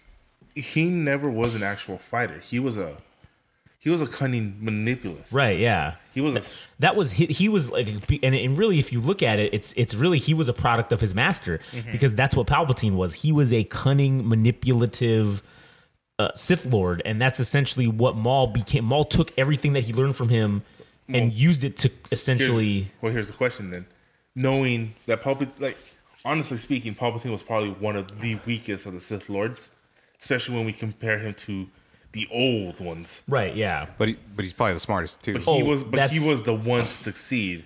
he 0.54 0.90
never 0.90 1.30
was 1.30 1.56
an 1.56 1.64
actual 1.64 1.98
fighter. 1.98 2.40
He 2.40 2.60
was 2.60 2.78
a 2.78 2.98
he 3.86 3.90
was 3.90 4.02
a 4.02 4.08
cunning 4.08 4.58
manipulous. 4.60 5.32
right, 5.32 5.58
yeah. 5.58 5.96
He 6.14 6.20
was 6.20 6.36
a 6.36 6.42
that 6.80 6.96
was 6.98 7.12
he, 7.12 7.28
he 7.28 7.48
was 7.48 7.70
like 7.72 7.88
and, 7.88 8.36
and 8.36 8.58
really 8.58 8.80
if 8.80 8.92
you 8.92 9.00
look 9.00 9.22
at 9.24 9.40
it 9.40 9.54
it's 9.54 9.74
it's 9.78 9.94
really 9.94 10.18
he 10.18 10.34
was 10.34 10.50
a 10.50 10.54
product 10.54 10.92
of 10.92 11.00
his 11.00 11.14
master 11.16 11.60
because 11.92 12.14
that's 12.16 12.36
what 12.36 12.48
palpatine 12.48 12.96
was 12.96 13.14
he 13.14 13.32
was 13.32 13.52
a 13.54 13.64
cunning 13.66 14.28
manipulative 14.28 15.44
uh, 16.20 16.30
sith 16.36 16.66
lord 16.66 17.02
and 17.06 17.22
that's 17.22 17.40
essentially 17.42 17.86
what 17.88 18.16
maul 18.16 18.48
became 18.48 18.86
maul 18.86 19.04
took 19.04 19.32
everything 19.38 19.74
that 19.74 19.84
he 19.84 19.92
learned 19.94 20.16
from 20.16 20.30
him 20.30 20.64
and 21.10 21.34
used 21.34 21.64
it 21.66 21.76
to 21.78 21.92
essentially 22.12 22.74
Here's- 22.74 22.92
well, 23.02 23.12
here's 23.12 23.28
the 23.28 23.34
question 23.34 23.70
then. 23.70 23.86
Knowing 24.38 24.96
that 25.06 25.22
Palpatine, 25.22 25.52
like 25.60 25.78
honestly 26.26 26.58
speaking, 26.58 26.96
Palpatine 26.96 27.32
was 27.32 27.44
probably 27.44 27.70
one 27.72 27.96
of 27.96 28.20
the 28.22 28.40
weakest 28.46 28.86
of 28.86 28.94
the 28.94 29.00
Sith 29.00 29.30
Lords, 29.30 29.70
especially 30.20 30.56
when 30.56 30.66
we 30.66 30.74
compare 30.74 31.20
him 31.20 31.34
to 31.36 31.68
the 32.16 32.28
old 32.32 32.80
ones. 32.80 33.22
right 33.28 33.56
yeah 33.56 33.86
But 34.00 34.08
he, 34.10 34.18
but 34.36 34.44
he's 34.46 34.54
probably 34.54 34.74
the 34.74 34.80
smartest 34.80 35.22
too. 35.22 35.34
But 35.34 35.42
he 35.44 35.62
Oh, 35.62 35.64
was, 35.66 35.84
but 35.84 36.10
he 36.10 36.20
was 36.20 36.44
the 36.44 36.54
one 36.56 36.82
to 36.82 36.88
succeed. 36.88 37.66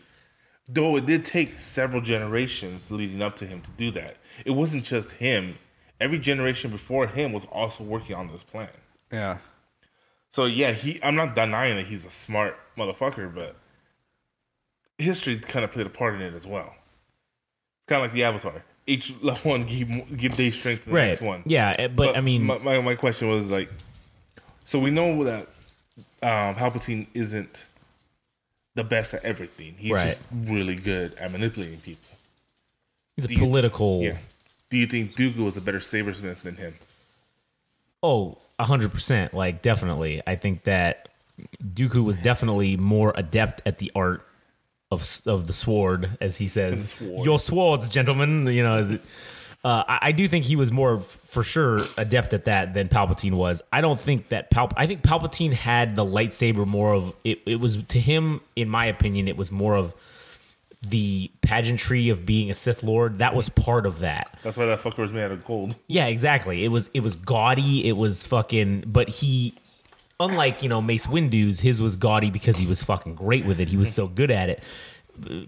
though 0.67 0.97
it 0.97 1.05
did 1.05 1.23
take 1.25 1.59
several 1.59 2.01
generations 2.01 2.91
leading 2.91 3.21
up 3.21 3.35
to 3.37 3.45
him 3.45 3.61
to 3.61 3.71
do 3.71 3.91
that. 3.91 4.17
It 4.45 4.51
wasn't 4.51 4.83
just 4.83 5.11
him. 5.13 5.57
Every 6.01 6.19
generation 6.19 6.71
before 6.71 7.07
him 7.07 7.31
was 7.33 7.45
also 7.45 7.83
working 7.83 8.15
on 8.15 8.27
this 8.31 8.43
plan. 8.43 8.69
Yeah. 9.11 9.37
So 10.31 10.45
yeah, 10.45 10.71
he. 10.73 10.99
I'm 11.03 11.15
not 11.15 11.33
denying 11.35 11.75
that 11.77 11.87
he's 11.87 12.05
a 12.05 12.09
smart 12.11 12.57
motherfucker, 12.77 13.33
but 13.33 13.55
history 14.97 15.37
kind 15.39 15.65
of 15.65 15.71
played 15.71 15.87
a 15.87 15.89
part 15.89 16.15
in 16.15 16.21
it 16.21 16.33
as 16.33 16.45
well. 16.47 16.67
It's 16.73 17.87
kind 17.87 17.99
of 18.01 18.03
like 18.03 18.13
the 18.13 18.23
Avatar. 18.23 18.63
Each 18.87 19.09
one 19.43 19.65
give 19.65 19.89
give 20.17 20.37
their 20.37 20.51
strength 20.51 20.83
to 20.83 20.89
the 20.89 20.95
right. 20.95 21.07
next 21.07 21.21
one. 21.21 21.43
Yeah, 21.45 21.73
eh, 21.77 21.87
but, 21.87 22.15
I 22.17 22.21
mean, 22.21 22.43
my, 22.43 22.57
my 22.59 22.79
my 22.79 22.95
question 22.95 23.27
was 23.29 23.45
like, 23.49 23.69
so 24.69 24.77
we 24.77 24.91
know 24.91 25.23
that 25.23 25.47
um, 26.21 26.53
Palpatine 26.55 27.07
isn't 27.15 27.65
the 28.75 28.83
best 28.83 29.13
at 29.15 29.25
everything. 29.25 29.73
He's 29.77 29.93
Right. 29.93 30.07
just 30.09 30.21
really 30.31 30.75
good 30.75 31.17
at 31.17 31.31
manipulating 31.31 31.79
people. 31.79 32.05
he's 33.15 33.25
a 33.25 33.27
do 33.29 33.33
you- 33.33 33.39
political. 33.39 34.01
Yeah. 34.03 34.17
Do 34.69 34.77
you 34.77 34.85
think 34.85 35.15
Dooku 35.15 35.37
was 35.43 35.57
a 35.57 35.61
better 35.61 35.79
sabersmith 35.79 36.41
than 36.43 36.55
him? 36.55 36.75
Oh, 38.03 38.37
a 38.59 38.63
hundred 38.65 38.91
percent. 38.93 39.33
Like 39.33 39.63
definitely. 39.63 40.21
I 40.27 40.35
think 40.35 40.63
that 40.65 41.09
Dooku 41.63 42.03
was 42.03 42.19
definitely 42.19 42.77
more 42.77 43.11
adept 43.15 43.63
at 43.65 43.79
the 43.79 43.91
art 43.95 44.25
of 44.91 45.01
of 45.25 45.47
the 45.47 45.53
sword, 45.53 46.11
as 46.21 46.37
he 46.37 46.47
says. 46.47 46.91
sword. 46.91 47.25
Your 47.25 47.39
swords, 47.39 47.89
gentlemen. 47.89 48.45
You 48.45 48.61
know, 48.63 48.77
as 48.77 48.91
it, 48.91 49.01
uh, 49.63 49.83
I, 49.87 49.99
I 50.01 50.11
do 50.13 50.27
think 50.27 50.45
he 50.45 50.55
was 50.55 50.71
more 50.71 50.99
for 50.99 51.43
sure 51.43 51.79
adept 51.97 52.33
at 52.33 52.45
that 52.45 52.73
than 52.73 52.87
Palpatine 52.87 53.33
was. 53.33 53.61
I 53.73 53.81
don't 53.81 53.99
think 53.99 54.29
that 54.29 54.49
Palp. 54.51 54.71
I 54.77 54.87
think 54.87 55.01
Palpatine 55.01 55.51
had 55.51 55.95
the 55.95 56.05
lightsaber 56.05 56.65
more 56.65 56.93
of 56.93 57.13
it. 57.23 57.39
It 57.45 57.59
was 57.59 57.83
to 57.83 57.99
him, 57.99 58.41
in 58.55 58.69
my 58.69 58.85
opinion, 58.85 59.27
it 59.27 59.35
was 59.35 59.51
more 59.51 59.75
of 59.75 59.93
the 60.81 61.29
pageantry 61.41 62.07
of 62.07 62.25
being 62.25 62.49
a 62.49 62.55
Sith 62.55 62.83
Lord. 62.83 63.17
That 63.17 63.35
was 63.35 63.49
part 63.49 63.85
of 63.85 63.99
that. 63.99 64.37
That's 64.43 64.55
why 64.55 64.65
that 64.65 64.79
fucker 64.79 64.99
was 64.99 65.11
made 65.11 65.23
out 65.23 65.33
of 65.33 65.43
gold. 65.43 65.75
Yeah, 65.87 66.05
exactly. 66.05 66.63
It 66.63 66.69
was 66.69 66.89
it 66.93 67.01
was 67.01 67.17
gaudy. 67.17 67.85
It 67.87 67.97
was 67.97 68.23
fucking. 68.23 68.85
But 68.87 69.09
he, 69.09 69.55
unlike 70.21 70.63
you 70.63 70.69
know 70.69 70.81
Mace 70.81 71.05
Windu's, 71.05 71.59
his 71.59 71.81
was 71.81 71.97
gaudy 71.97 72.31
because 72.31 72.57
he 72.57 72.65
was 72.65 72.81
fucking 72.81 73.15
great 73.15 73.45
with 73.45 73.59
it. 73.59 73.67
He 73.67 73.75
was 73.75 73.93
so 73.93 74.07
good 74.07 74.31
at 74.31 74.49
it. 74.49 74.63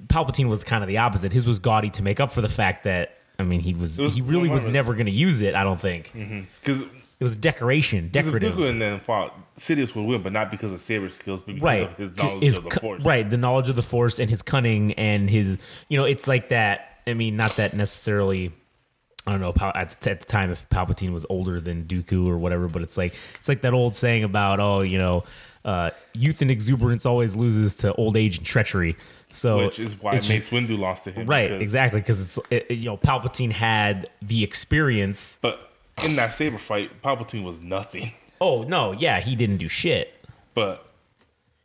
Palpatine 0.08 0.50
was 0.50 0.66
kind 0.66 0.84
of 0.84 0.90
the 0.90 0.98
opposite. 0.98 1.32
His 1.32 1.46
was 1.46 1.60
gaudy 1.60 1.90
to 1.92 2.04
make 2.04 2.20
up 2.20 2.34
for 2.34 2.42
the 2.42 2.50
fact 2.50 2.84
that 2.84 3.18
I 3.42 3.44
mean 3.44 3.60
he 3.60 3.74
was, 3.74 4.00
was- 4.00 4.16
he 4.16 4.22
really 4.22 4.50
was 4.50 4.64
never 4.64 4.94
going 4.94 5.08
to 5.08 5.12
use 5.12 5.42
it. 5.42 5.56
I 5.56 5.64
don't 5.64 5.82
think 5.82 6.12
mm-hmm. 6.14 6.42
Because 6.60 6.82
it 6.82 7.24
was 7.24 7.36
decoration, 7.36 8.10
decorative. 8.10 8.56
Dooku 8.56 8.68
and 8.68 8.82
then 8.82 9.00
fought, 9.00 9.38
Sidious 9.56 9.94
would 9.94 10.06
win, 10.06 10.24
but 10.24 10.34
not 10.34 10.50
because 10.50 10.74
of 10.74 10.82
saber 10.82 11.08
skills, 11.08 11.40
but 11.42 11.54
because 11.54 11.62
right 11.62 11.84
of 11.84 11.98
his 11.98 12.18
knowledge 12.18 12.44
His 12.44 12.58
of 12.58 12.64
the 12.64 12.80
Force. 12.80 13.04
right 13.04 13.30
the 13.30 13.38
knowledge 13.38 13.70
of 13.70 13.76
the 13.76 13.84
force 13.84 14.18
and 14.18 14.30
his 14.30 14.42
cunning 14.42 14.94
and 14.94 15.30
his 15.30 15.60
you 15.88 15.98
know 15.98 16.06
it's 16.06 16.28
like 16.28 16.50
that 16.50 17.00
i 17.06 17.14
mean 17.14 17.36
not 17.36 17.58
that 17.58 17.76
necessarily 17.76 18.52
i 19.28 19.32
don't 19.32 19.42
know 19.42 19.54
at 19.76 20.00
the, 20.02 20.10
at 20.12 20.20
the 20.20 20.26
time 20.26 20.50
if 20.50 20.68
palpatine 20.70 21.14
was 21.14 21.26
older 21.30 21.62
than 21.62 21.84
dooku 21.86 22.28
or 22.28 22.40
whatever 22.40 22.68
but 22.68 22.82
it's 22.82 22.98
like 22.98 23.14
it's 23.40 23.48
like 23.48 23.62
that 23.62 23.74
old 23.74 23.94
saying 23.94 24.24
about 24.24 24.60
oh 24.60 24.82
you 24.82 24.98
know 24.98 25.24
uh, 25.66 25.90
youth 26.14 26.42
and 26.42 26.50
exuberance 26.52 27.06
always 27.06 27.36
loses 27.36 27.76
to 27.76 27.94
old 27.96 28.18
age 28.18 28.38
and 28.38 28.46
treachery 28.46 28.96
so 29.30 29.58
Which 29.66 29.80
is 29.80 30.00
why 30.02 30.14
Mace 30.16 30.50
Windu 30.50 30.78
lost 30.78 31.04
to 31.06 31.12
him. 31.12 31.28
right 31.28 31.48
because- 31.50 31.62
exactly 31.62 32.00
because 32.02 32.22
it's 32.22 32.40
it, 32.50 32.72
you 32.72 32.86
know 32.86 32.98
palpatine 32.98 33.52
had 33.52 34.10
the 34.22 34.44
experience 34.44 35.40
But 35.42 35.72
in 36.04 36.16
that 36.16 36.34
saber 36.34 36.58
fight, 36.58 37.02
Palpatine 37.04 37.44
was 37.44 37.60
nothing. 37.60 38.14
oh 38.42 38.64
no 38.64 38.92
yeah 38.92 39.20
he 39.20 39.36
didn't 39.36 39.58
do 39.58 39.68
shit 39.68 40.14
But 40.54 40.86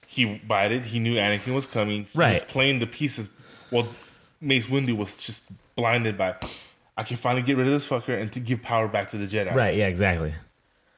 he 0.09 0.37
bided. 0.47 0.83
He 0.87 0.99
knew 1.01 1.15
Anakin 1.17 1.53
was 1.53 1.67
coming. 1.67 2.07
He 2.13 2.19
was 2.19 2.41
playing 2.43 2.79
the 2.79 2.87
pieces. 2.87 3.29
Well, 3.73 3.89
Mace 4.41 4.67
Windu 4.67 4.97
was 4.97 5.17
just 5.17 5.43
blinded 5.75 6.17
by, 6.17 6.37
I 6.97 7.03
can 7.03 7.17
finally 7.17 7.43
get 7.43 7.57
rid 7.57 7.67
of 7.67 7.73
this 7.73 7.87
fucker 7.87 8.19
and 8.19 8.31
to 8.33 8.41
give 8.41 8.63
power 8.63 8.87
back 8.89 9.09
to 9.11 9.17
the 9.19 9.27
Jedi. 9.27 9.53
Right. 9.53 9.77
Yeah. 9.77 9.89
Exactly. 9.89 10.33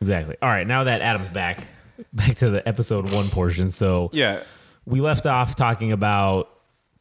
Exactly. 0.03 0.37
All 0.43 0.49
right. 0.51 0.67
Now 0.67 0.85
that 0.85 1.01
Adam's 1.01 1.31
back, 1.31 1.67
back 2.13 2.37
to 2.37 2.51
the 2.51 2.67
episode 2.69 3.11
one 3.13 3.29
portion. 3.29 3.71
So 3.71 4.11
Yeah. 4.13 4.41
we 4.87 5.01
left 5.01 5.27
off 5.27 5.55
talking 5.57 5.93
about 5.93 6.49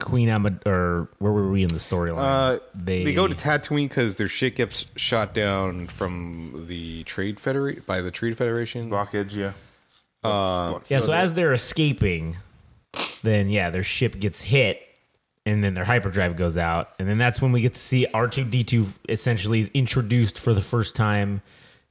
Queen 0.00 0.28
Amid, 0.28 0.60
or 0.66 1.08
where 1.18 1.32
were 1.32 1.50
we 1.50 1.62
in 1.62 1.68
the 1.68 1.76
storyline? 1.80 2.56
Uh, 2.56 2.58
they, 2.74 3.12
go 3.14 3.26
to 3.26 3.34
Tatooine 3.34 3.88
because 3.88 4.16
their 4.16 4.28
shit 4.28 4.54
gets 4.56 4.86
shot 4.96 5.34
down 5.34 5.88
from 5.88 6.66
the 6.68 7.02
Trade 7.04 7.40
Federation 7.40 7.82
by 7.86 8.00
the 8.00 8.10
Trade 8.10 8.36
Federation. 8.38 8.90
Blockage, 8.90 9.34
yeah. 9.34 9.52
Uh, 10.22 10.78
yeah. 10.88 11.00
So, 11.00 11.06
they- 11.12 11.18
as 11.18 11.34
they're 11.34 11.52
escaping, 11.52 12.36
then 13.22 13.48
yeah, 13.48 13.70
their 13.70 13.82
ship 13.82 14.18
gets 14.20 14.40
hit. 14.42 14.80
And 15.46 15.64
then 15.64 15.72
their 15.72 15.84
hyperdrive 15.86 16.36
goes 16.36 16.58
out, 16.58 16.90
and 16.98 17.08
then 17.08 17.16
that's 17.16 17.40
when 17.40 17.52
we 17.52 17.62
get 17.62 17.72
to 17.72 17.80
see 17.80 18.04
R 18.12 18.28
two 18.28 18.44
D 18.44 18.62
two 18.64 18.86
essentially 19.08 19.60
is 19.60 19.70
introduced 19.72 20.38
for 20.38 20.52
the 20.52 20.60
first 20.60 20.94
time 20.94 21.40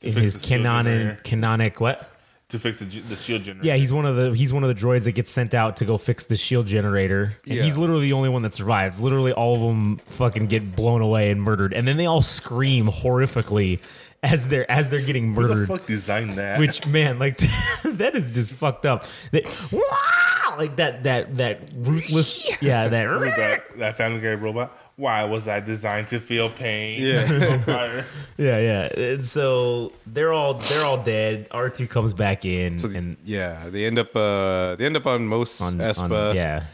in 0.04 0.13
his 0.13 0.36
the 0.36 0.39
canon 0.41 0.86
generator. 0.86 1.20
canonic 1.24 1.80
what? 1.82 2.08
To 2.51 2.60
fix 2.60 2.79
the, 2.79 2.86
the 2.86 3.17
shield 3.17 3.43
generator. 3.43 3.67
Yeah, 3.67 3.75
he's 3.75 3.91
one 3.91 4.05
of 4.05 4.15
the 4.15 4.31
he's 4.33 4.53
one 4.53 4.63
of 4.63 4.69
the 4.69 4.81
droids 4.81 5.03
that 5.03 5.12
gets 5.12 5.29
sent 5.29 5.53
out 5.53 5.75
to 5.77 5.86
go 5.86 5.97
fix 5.97 6.23
the 6.25 6.38
shield 6.38 6.65
generator, 6.65 7.36
and 7.45 7.55
Yeah. 7.55 7.63
he's 7.63 7.75
literally 7.75 8.03
the 8.03 8.13
only 8.13 8.29
one 8.29 8.41
that 8.43 8.53
survives. 8.53 9.01
Literally, 9.01 9.33
all 9.33 9.55
of 9.55 9.62
them 9.62 9.97
fucking 10.05 10.47
get 10.47 10.73
blown 10.73 11.01
away 11.01 11.29
and 11.29 11.41
murdered, 11.41 11.73
and 11.73 11.86
then 11.86 11.97
they 11.97 12.05
all 12.05 12.21
scream 12.21 12.88
horrifically 12.88 13.79
as 14.23 14.47
they're 14.47 14.69
as 14.71 14.88
they're 14.88 15.01
getting 15.01 15.33
Who 15.33 15.41
the 15.45 15.47
murdered. 15.55 15.67
fuck 15.67 15.86
designed 15.88 16.33
that? 16.33 16.57
Which 16.57 16.88
man, 16.88 17.19
like 17.19 17.38
that 17.83 18.15
is 18.15 18.31
just 18.33 18.53
fucked 18.53 18.86
up. 18.86 19.03
That 19.33 19.43
"Wah!" 19.69 20.55
like 20.57 20.77
that 20.77 21.03
that 21.03 21.36
that 21.36 21.60
ruthless, 21.75 22.41
yeah, 22.62 22.88
that. 22.88 23.07
That, 23.19 23.77
that 23.77 23.97
Family 23.97 24.21
Guy 24.21 24.36
robot? 24.36 24.71
Why 24.97 25.23
was 25.25 25.47
I 25.47 25.60
designed 25.60 26.07
to 26.07 26.19
feel 26.19 26.49
pain? 26.49 27.01
Yeah. 27.01 28.03
Yeah, 28.38 28.60
yeah. 28.60 28.99
And 28.99 29.25
so 29.25 29.91
they're 30.05 30.31
all 30.33 30.55
they're 30.55 30.86
all 30.86 31.01
dead. 31.01 31.47
R 31.49 31.69
two 31.69 31.88
comes 31.88 32.13
back 32.13 32.45
in 32.45 32.77
So 32.77 32.89
and 32.89 33.17
yeah, 33.23 33.69
they 33.69 33.86
end 33.86 33.97
up 33.97 34.15
uh, 34.15 34.75
they 34.75 34.86
end 34.86 34.95
up 34.95 35.07
on 35.07 35.25
Mos 35.27 35.60
on, 35.62 35.77
Espa 35.79 36.29
on 36.29 36.36
yeah. 36.36 36.65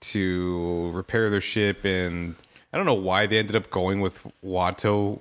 to 0.00 0.90
repair 0.92 1.28
their 1.28 1.40
ship, 1.40 1.84
and 1.84 2.36
I 2.72 2.76
don't 2.76 2.86
know 2.86 2.94
why 2.94 3.26
they 3.26 3.38
ended 3.38 3.56
up 3.56 3.70
going 3.70 4.00
with 4.00 4.24
Watto. 4.44 5.20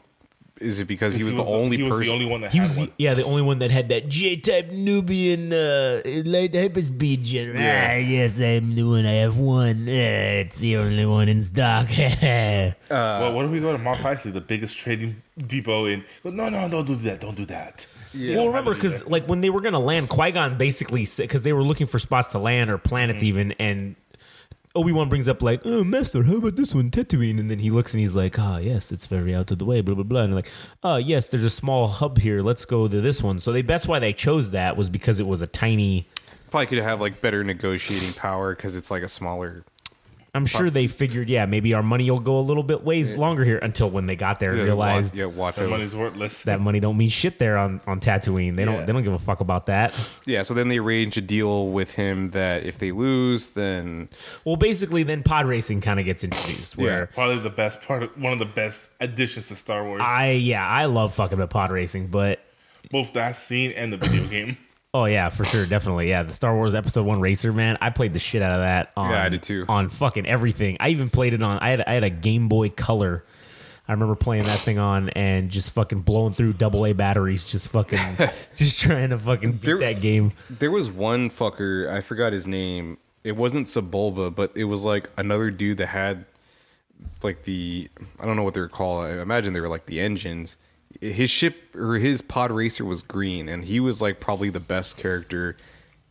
Is 0.59 0.79
it 0.79 0.87
because 0.87 1.13
he 1.15 1.23
was, 1.23 1.35
the 1.35 1.43
only 1.43 1.77
he 1.77 1.83
was 1.83 1.91
person? 1.91 2.07
the 2.07 2.13
only 2.13 2.25
one 2.25 2.41
that 2.41 2.51
He 2.51 2.57
had 2.57 2.67
was 2.67 2.77
one. 2.79 2.91
yeah 2.97 3.13
the 3.13 3.23
only 3.23 3.41
one 3.43 3.59
that 3.59 3.69
had 3.71 3.89
that 3.89 4.09
J 4.09 4.37
type 4.37 4.71
Nubian 4.71 5.53
uh, 5.53 6.01
light 6.25 6.53
hyperspeed 6.53 7.23
generator. 7.23 7.59
Yeah. 7.59 7.93
Ah, 7.93 7.97
yes, 7.97 8.39
I'm 8.41 8.73
the 8.75 8.83
one. 8.83 9.05
I 9.05 9.13
have 9.13 9.37
one. 9.37 9.87
Uh, 9.87 10.41
it's 10.43 10.57
the 10.57 10.77
only 10.77 11.05
one 11.05 11.29
in 11.29 11.43
stock. 11.43 11.87
yeah, 11.97 12.73
well, 12.89 13.33
what 13.33 13.45
if 13.45 13.51
we 13.51 13.59
go 13.59 13.71
to 13.71 13.77
Mos 13.77 13.99
Eisley, 13.99 14.33
the 14.33 14.41
biggest 14.41 14.77
trading 14.77 15.21
depot 15.37 15.85
in? 15.85 16.03
Well, 16.23 16.33
no, 16.33 16.49
no, 16.49 16.67
don't 16.69 16.85
do 16.85 16.95
that. 16.95 17.21
Don't 17.21 17.35
do 17.35 17.45
that. 17.45 17.85
well, 18.15 18.47
remember 18.47 18.73
because 18.73 19.05
like 19.05 19.27
when 19.27 19.41
they 19.41 19.49
were 19.49 19.61
gonna 19.61 19.79
land, 19.79 20.09
Qui 20.09 20.31
Gon 20.31 20.57
basically 20.57 21.05
because 21.17 21.43
they 21.43 21.53
were 21.53 21.63
looking 21.63 21.87
for 21.87 21.99
spots 21.99 22.29
to 22.29 22.39
land 22.39 22.69
or 22.69 22.77
planets 22.77 23.21
even, 23.23 23.51
and 23.59 23.95
Obi 24.77 24.91
Wan 24.91 25.09
brings 25.09 25.27
up 25.27 25.41
like, 25.41 25.61
"Oh, 25.65 25.83
Master, 25.83 26.21
how 26.23 26.35
about 26.35 26.55
this 26.55 26.75
one, 26.75 26.91
Tatooine?" 26.91 27.39
And 27.39 27.49
then 27.49 27.57
he 27.57 27.71
looks 27.71 27.95
and 27.95 28.01
he's 28.01 28.15
like, 28.15 28.37
"Ah, 28.37 28.57
yes, 28.57 28.91
it's 28.91 29.07
very 29.07 29.33
out 29.33 29.49
of 29.49 29.57
the 29.57 29.65
way." 29.65 29.81
Blah 29.81 29.95
blah 29.95 30.03
blah. 30.03 30.21
And 30.21 30.35
like, 30.35 30.51
"Oh, 30.83 30.97
yes, 30.97 31.27
there's 31.27 31.43
a 31.43 31.49
small 31.49 31.87
hub 31.87 32.19
here. 32.19 32.43
Let's 32.43 32.63
go 32.63 32.87
to 32.87 33.01
this 33.01 33.23
one." 33.23 33.39
So 33.39 33.51
they 33.51 33.63
that's 33.63 33.87
why 33.87 33.97
they 33.97 34.13
chose 34.13 34.51
that 34.51 34.77
was 34.77 34.89
because 34.89 35.19
it 35.19 35.25
was 35.25 35.41
a 35.41 35.47
tiny. 35.47 36.07
Probably 36.51 36.67
could 36.67 36.77
have 36.77 37.01
like 37.01 37.21
better 37.21 37.43
negotiating 37.43 38.13
power 38.13 38.55
because 38.55 38.75
it's 38.75 38.91
like 38.91 39.01
a 39.01 39.07
smaller. 39.07 39.63
I'm 40.37 40.45
sure 40.45 40.69
they 40.69 40.87
figured, 40.87 41.27
yeah, 41.29 41.45
maybe 41.45 41.73
our 41.73 41.83
money 41.83 42.09
will 42.09 42.19
go 42.19 42.39
a 42.39 42.41
little 42.41 42.63
bit 42.63 42.83
ways 42.85 43.13
longer 43.13 43.43
here 43.43 43.57
until 43.57 43.89
when 43.89 44.05
they 44.05 44.15
got 44.15 44.39
there 44.39 44.51
and 44.51 44.61
realized 44.61 45.17
yeah, 45.17 45.25
That 45.27 45.67
money's 45.69 45.93
worthless. 45.95 46.43
that 46.43 46.61
money 46.61 46.79
don't 46.79 46.95
mean 46.95 47.09
shit 47.09 47.39
there 47.39 47.57
on, 47.57 47.81
on 47.85 47.99
Tatooine. 47.99 48.55
They 48.55 48.63
Yeah. 48.63 48.71
don't 48.71 48.85
they 48.85 48.93
don't 48.93 49.03
give 49.03 49.11
a 49.13 49.19
fuck 49.19 49.41
about 49.41 49.65
that. 49.65 49.93
Yeah, 50.25 50.43
so 50.43 50.53
then 50.53 50.69
they 50.69 50.77
arrange 50.77 51.17
a 51.17 51.21
deal 51.21 51.67
with 51.67 51.91
him 51.91 52.29
that 52.31 52.63
if 52.63 52.77
they 52.77 52.91
lose, 52.93 53.49
then 53.49 54.07
Well, 54.45 54.55
basically, 54.55 55.03
then 55.03 55.23
pod 55.23 55.45
racing 55.47 55.81
kind 55.81 55.99
of 55.99 56.05
gets 56.05 56.23
introduced. 56.23 56.77
Where 56.77 57.07
Probably 57.07 57.39
the 57.39 57.49
best 57.49 57.81
part, 57.81 58.03
of, 58.03 58.17
one 58.21 58.31
of 58.31 58.39
the 58.39 58.45
best 58.45 58.87
additions 59.01 59.49
to 59.49 59.55
Star 59.57 59.83
Wars. 59.83 60.01
I 60.05 60.31
yeah, 60.31 60.65
I 60.65 60.85
love 60.85 61.13
fucking 61.15 61.39
the 61.39 61.47
pod 61.47 61.71
racing, 61.71 62.07
but 62.07 62.39
Both 62.91 63.11
that 63.13 63.35
scene 63.37 63.71
and 63.71 63.91
the 63.91 63.97
video 63.97 64.25
game. 64.37 64.57
Oh 65.01 65.05
yeah, 65.05 65.29
for 65.29 65.43
sure, 65.45 65.65
definitely, 65.65 66.09
yeah. 66.09 66.23
The 66.23 66.33
Star 66.33 66.55
Wars 66.55 66.75
Episode 66.75 67.05
One 67.05 67.19
racer, 67.19 67.51
man, 67.53 67.77
I 67.81 67.89
played 67.89 68.13
the 68.13 68.19
shit 68.19 68.41
out 68.41 68.51
of 68.51 68.59
that. 68.61 68.91
On, 68.97 69.09
Yeah, 69.11 69.23
I 69.23 69.29
did 69.29 69.43
too. 69.43 69.65
On 69.69 69.89
fucking 69.89 70.25
everything. 70.25 70.77
I 70.79 70.89
even 70.89 71.09
played 71.09 71.33
it 71.33 71.41
on. 71.41 71.59
I 71.59 71.69
had 71.69 71.81
I 71.81 71.93
had 71.93 72.03
a 72.03 72.09
Game 72.09 72.47
Boy 72.47 72.69
Color. 72.69 73.23
I 73.87 73.93
remember 73.93 74.15
playing 74.15 74.43
that 74.43 74.59
thing 74.59 74.77
on 74.79 75.09
and 75.11 75.49
just 75.49 75.71
fucking 75.71 76.01
blowing 76.01 76.33
through 76.33 76.53
double 76.53 76.85
A 76.85 76.91
batteries, 76.93 77.45
just 77.45 77.69
fucking, 77.71 77.99
just 78.57 78.79
trying 78.79 79.11
to 79.11 79.17
fucking 79.17 79.53
beat 79.53 79.61
There- 79.63 79.79
that 79.79 80.01
game. 80.01 80.33
there 80.49 80.71
was 80.71 80.91
one 80.91 81.29
fucker, 81.29 81.89
I 81.89 82.01
forgot 82.01 82.33
his 82.33 82.45
name. 82.47 82.97
It 83.23 83.37
wasn't 83.37 83.67
Sebulba, 83.67 84.33
but 84.35 84.51
it 84.55 84.65
was 84.65 84.83
like 84.83 85.09
another 85.17 85.51
dude 85.51 85.77
that 85.77 85.87
had 85.87 86.25
like 87.23 87.43
the 87.43 87.89
I 88.19 88.25
don't 88.25 88.35
know 88.35 88.43
what 88.43 88.53
they 88.55 88.59
were 88.61 88.67
called. 88.67 89.05
I 89.05 89.21
imagine 89.21 89.53
they 89.53 89.61
were 89.61 89.69
like 89.69 89.85
the 89.85 89.99
engines. 90.01 90.57
His 90.99 91.29
ship 91.29 91.75
or 91.75 91.95
his 91.95 92.21
pod 92.21 92.51
racer 92.51 92.83
was 92.83 93.01
green, 93.01 93.47
and 93.49 93.63
he 93.63 93.79
was 93.79 94.01
like 94.01 94.19
probably 94.19 94.49
the 94.49 94.59
best 94.59 94.97
character. 94.97 95.55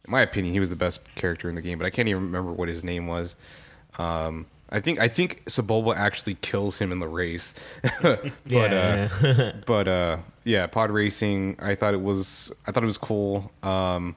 In 0.04 0.10
my 0.10 0.20
opinion, 0.22 0.52
he 0.54 0.60
was 0.60 0.70
the 0.70 0.76
best 0.76 1.00
character 1.16 1.48
in 1.48 1.54
the 1.54 1.62
game, 1.62 1.78
but 1.78 1.86
I 1.86 1.90
can't 1.90 2.08
even 2.08 2.22
remember 2.22 2.52
what 2.52 2.68
his 2.68 2.84
name 2.84 3.06
was. 3.06 3.36
Um, 3.98 4.46
I 4.68 4.80
think 4.80 5.00
I 5.00 5.08
think 5.08 5.44
Sebulba 5.46 5.96
actually 5.96 6.34
kills 6.34 6.78
him 6.78 6.92
in 6.92 6.98
the 6.98 7.08
race. 7.08 7.54
but 8.02 8.32
Yeah, 8.46 9.08
uh, 9.20 9.52
but 9.66 9.88
uh, 9.88 10.18
yeah, 10.44 10.66
pod 10.66 10.90
racing. 10.90 11.56
I 11.60 11.74
thought 11.74 11.94
it 11.94 12.02
was 12.02 12.52
I 12.66 12.72
thought 12.72 12.82
it 12.82 12.86
was 12.86 12.98
cool. 12.98 13.52
Um, 13.62 14.16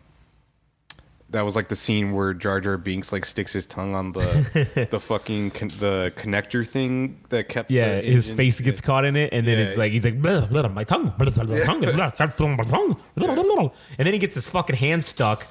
that 1.31 1.41
was 1.41 1.55
like 1.55 1.67
the 1.67 1.75
scene 1.75 2.13
where 2.13 2.33
Jar 2.33 2.59
Jar 2.59 2.77
Binks 2.77 3.11
like 3.11 3.25
sticks 3.25 3.53
his 3.53 3.65
tongue 3.65 3.93
on 3.95 4.11
the 4.13 4.87
the 4.91 4.99
fucking 4.99 5.51
con- 5.51 5.67
the 5.79 6.11
connector 6.17 6.67
thing 6.67 7.19
that 7.29 7.49
kept 7.49 7.69
Yeah, 7.71 8.01
his 8.01 8.29
engine- 8.29 8.37
face 8.37 8.59
gets 8.61 8.81
caught 8.81 9.05
in 9.05 9.15
it, 9.15 9.31
and 9.31 9.47
then 9.47 9.57
Yeah. 9.59 9.65
it's 9.65 9.77
like 9.77 9.91
he's 9.91 10.03
like, 10.05 10.21
blah, 10.21 10.41
blah, 10.47 10.67
my 10.69 10.83
tongue, 10.83 11.13
blah, 11.17 11.29
blah, 11.29 11.43
blah, 11.43 11.59
tongue, 11.63 11.81
blah, 11.81 11.91
blah, 11.91 12.09
blah, 12.09 12.29
tongue, 12.29 12.97
blah, 13.15 13.35
blah, 13.35 13.43
blah. 13.43 13.69
and 13.97 14.05
then 14.05 14.13
he 14.13 14.19
gets 14.19 14.35
his 14.35 14.47
fucking 14.47 14.75
hand 14.75 15.03
stuck 15.03 15.45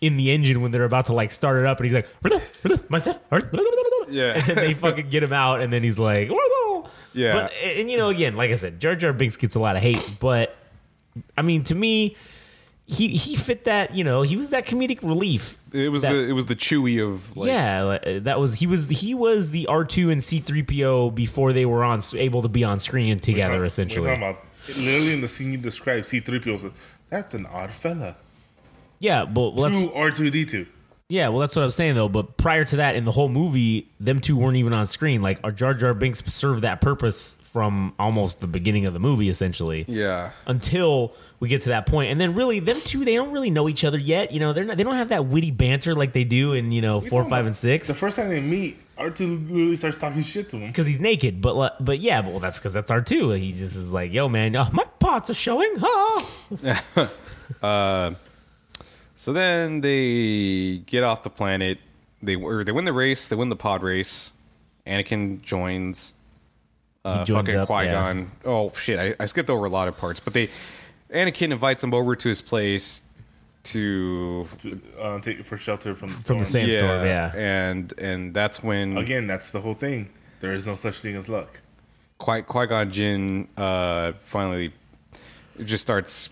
in 0.00 0.16
the 0.16 0.30
engine 0.30 0.60
when 0.60 0.70
they're 0.72 0.84
about 0.84 1.06
to 1.06 1.14
like 1.14 1.30
start 1.32 1.58
it 1.58 1.66
up, 1.66 1.78
and 1.78 1.86
he's 1.86 1.94
like, 1.94 2.06
blah, 2.22 2.38
blah, 2.62 2.76
my 2.88 2.98
blah, 3.00 3.18
blah, 3.30 3.48
blah. 3.50 4.06
Yeah. 4.10 4.34
and 4.48 4.58
they 4.58 4.74
fucking 4.74 5.08
get 5.08 5.22
him 5.22 5.32
out, 5.32 5.60
and 5.60 5.72
then 5.72 5.82
he's 5.82 5.98
like, 5.98 6.28
blah, 6.28 6.36
blah. 6.36 6.90
Yeah. 7.14 7.32
but 7.32 7.52
and 7.64 7.90
you 7.90 7.96
know, 7.96 8.10
again, 8.10 8.36
like 8.36 8.50
I 8.50 8.54
said, 8.54 8.78
Jar 8.78 8.94
Jar 8.94 9.12
Binks 9.12 9.36
gets 9.36 9.54
a 9.56 9.58
lot 9.60 9.74
of 9.76 9.82
hate, 9.82 10.16
but 10.20 10.54
I 11.36 11.42
mean, 11.42 11.64
to 11.64 11.74
me, 11.74 12.14
he 12.88 13.08
he 13.16 13.34
fit 13.36 13.64
that, 13.64 13.94
you 13.94 14.04
know, 14.04 14.22
he 14.22 14.36
was 14.36 14.50
that 14.50 14.64
comedic 14.66 15.02
relief. 15.02 15.58
It 15.72 15.88
was 15.90 16.02
that- 16.02 16.12
the 16.12 16.28
it 16.28 16.32
was 16.32 16.46
the 16.46 16.54
Chewy 16.56 17.04
of 17.04 17.36
like, 17.36 17.48
yeah, 17.48 17.84
uh, 17.84 18.20
that 18.20 18.38
was 18.38 18.54
he 18.56 18.66
was 18.66 18.88
he 18.88 19.12
was 19.14 19.50
the 19.50 19.66
R 19.66 19.84
two 19.84 20.10
and 20.10 20.22
C 20.22 20.38
three 20.38 20.62
PO 20.62 21.10
before 21.10 21.52
they 21.52 21.66
were 21.66 21.82
on 21.84 22.00
able 22.14 22.42
to 22.42 22.48
be 22.48 22.62
on 22.64 22.78
screen 22.78 23.18
together. 23.18 23.58
We're 23.58 23.64
essentially, 23.64 24.06
talking 24.06 24.22
about 24.22 24.44
literally 24.68 25.14
in 25.14 25.20
the 25.20 25.28
scene 25.28 25.52
you 25.52 25.58
described, 25.58 26.06
C3PO 26.06 26.60
said, 26.60 26.72
"That's 27.10 27.34
an 27.34 27.46
odd 27.46 27.72
fella." 27.72 28.16
yeah, 29.00 29.24
but 29.24 29.54
well, 29.54 29.68
Two 29.70 29.88
R2D2. 29.90 30.66
yeah, 31.08 31.28
well, 31.28 31.40
that's 31.40 31.54
what 31.56 31.64
I'm 31.64 31.70
saying 31.70 31.94
though. 31.96 32.08
But 32.08 32.36
prior 32.36 32.64
to 32.64 32.76
that, 32.76 32.96
in 32.96 33.04
the 33.04 33.10
whole 33.10 33.28
movie, 33.28 33.88
them 34.00 34.20
two 34.20 34.36
weren't 34.36 34.56
even 34.56 34.72
on 34.72 34.86
screen. 34.86 35.20
Like, 35.22 35.38
our 35.44 35.52
Jar 35.52 35.74
Jar 35.74 35.92
Binks 35.92 36.22
served 36.32 36.62
that 36.62 36.80
purpose 36.80 37.36
from 37.56 37.94
almost 37.98 38.40
the 38.40 38.46
beginning 38.46 38.84
of 38.84 38.92
the 38.92 38.98
movie, 38.98 39.30
essentially. 39.30 39.86
yeah. 39.88 40.32
Until 40.46 41.14
we 41.40 41.48
get 41.48 41.62
to 41.62 41.70
that 41.70 41.86
point, 41.86 42.10
and 42.12 42.20
then 42.20 42.34
really, 42.34 42.60
them 42.60 42.78
two 42.84 43.02
they 43.02 43.14
don't 43.14 43.32
really 43.32 43.48
know 43.48 43.66
each 43.66 43.82
other 43.82 43.96
yet. 43.96 44.30
You 44.30 44.40
know, 44.40 44.52
they're 44.52 44.66
not 44.66 44.76
they 44.76 44.84
don't 44.84 44.96
have 44.96 45.08
that 45.08 45.24
witty 45.24 45.52
banter 45.52 45.94
like 45.94 46.12
they 46.12 46.24
do 46.24 46.52
in 46.52 46.70
you 46.70 46.82
know 46.82 47.00
four, 47.00 47.26
five, 47.30 47.46
and 47.46 47.56
six. 47.56 47.86
The 47.86 47.94
first 47.94 48.16
time 48.16 48.28
they 48.28 48.42
meet, 48.42 48.78
R2 48.98 49.48
literally 49.48 49.76
starts 49.76 49.96
talking 49.96 50.22
shit 50.22 50.50
to 50.50 50.58
him. 50.58 50.66
because 50.66 50.86
he's 50.86 51.00
naked. 51.00 51.40
But 51.40 51.82
but 51.82 51.98
yeah, 52.00 52.20
but 52.20 52.32
well, 52.32 52.40
that's 52.40 52.58
because 52.58 52.74
that's 52.74 52.90
R 52.90 53.00
two. 53.00 53.30
He 53.30 53.52
just 53.52 53.74
is 53.74 53.90
like, 53.90 54.12
yo, 54.12 54.28
man, 54.28 54.54
oh, 54.54 54.68
my 54.70 54.84
parts 54.98 55.30
are 55.30 55.34
showing. 55.34 55.72
Huh? 55.78 57.08
Uh, 57.62 58.12
so 59.14 59.32
then 59.32 59.80
they 59.80 60.82
get 60.84 61.02
off 61.04 61.22
the 61.22 61.30
planet. 61.30 61.78
They 62.22 62.34
or 62.36 62.64
they 62.64 62.72
win 62.72 62.84
the 62.84 62.92
race. 62.92 63.28
They 63.28 63.36
win 63.36 63.48
the 63.48 63.56
pod 63.56 63.82
race. 63.82 64.32
Anakin 64.86 65.40
joins. 65.40 66.12
Uh, 67.06 67.24
fucking 67.24 67.66
Qui 67.66 67.86
Gon. 67.86 68.30
Oh 68.44 68.72
shit! 68.74 68.98
I, 68.98 69.14
I 69.22 69.26
skipped 69.26 69.50
over 69.50 69.64
a 69.64 69.70
lot 69.70 69.88
of 69.88 69.96
parts, 69.96 70.20
but 70.20 70.32
they 70.32 70.48
Anakin 71.10 71.52
invites 71.52 71.84
him 71.84 71.94
over 71.94 72.16
to 72.16 72.28
his 72.28 72.40
place 72.40 73.02
to 73.64 74.46
To, 74.58 74.80
uh, 75.00 75.20
take 75.20 75.44
for 75.44 75.56
shelter 75.56 75.94
from 75.94 76.08
the, 76.08 76.14
From 76.14 76.38
the 76.40 76.44
storm. 76.44 76.64
Sandstorm, 76.66 77.06
yeah. 77.06 77.32
and 77.34 77.92
and 77.98 78.34
that's 78.34 78.62
when 78.62 78.96
Again, 78.96 79.26
that's 79.26 79.50
the 79.50 79.60
whole 79.60 79.74
thing. 79.74 80.08
There 80.40 80.52
is 80.52 80.66
no 80.66 80.76
such 80.76 80.98
thing 80.98 81.16
as 81.16 81.28
luck. 81.28 81.60
Qui 82.18 82.42
Gon 82.42 82.90
Jinn 82.90 83.48
uh, 83.56 84.12
finally 84.20 84.72
just 85.64 85.82
starts 85.82 86.30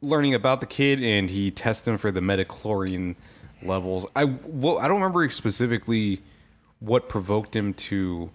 learning 0.00 0.34
about 0.34 0.60
the 0.60 0.66
kid, 0.66 1.02
and 1.02 1.28
he 1.28 1.50
tests 1.50 1.86
him 1.86 1.98
for 1.98 2.10
the 2.10 2.20
midichlorian 2.20 3.16
levels. 3.62 4.06
I 4.14 4.24
well, 4.24 4.78
I 4.78 4.88
don't 4.88 5.00
remember 5.00 5.28
specifically 5.30 6.22
what 6.80 7.08
provoked 7.08 7.56
him 7.56 7.74
to 7.74 8.30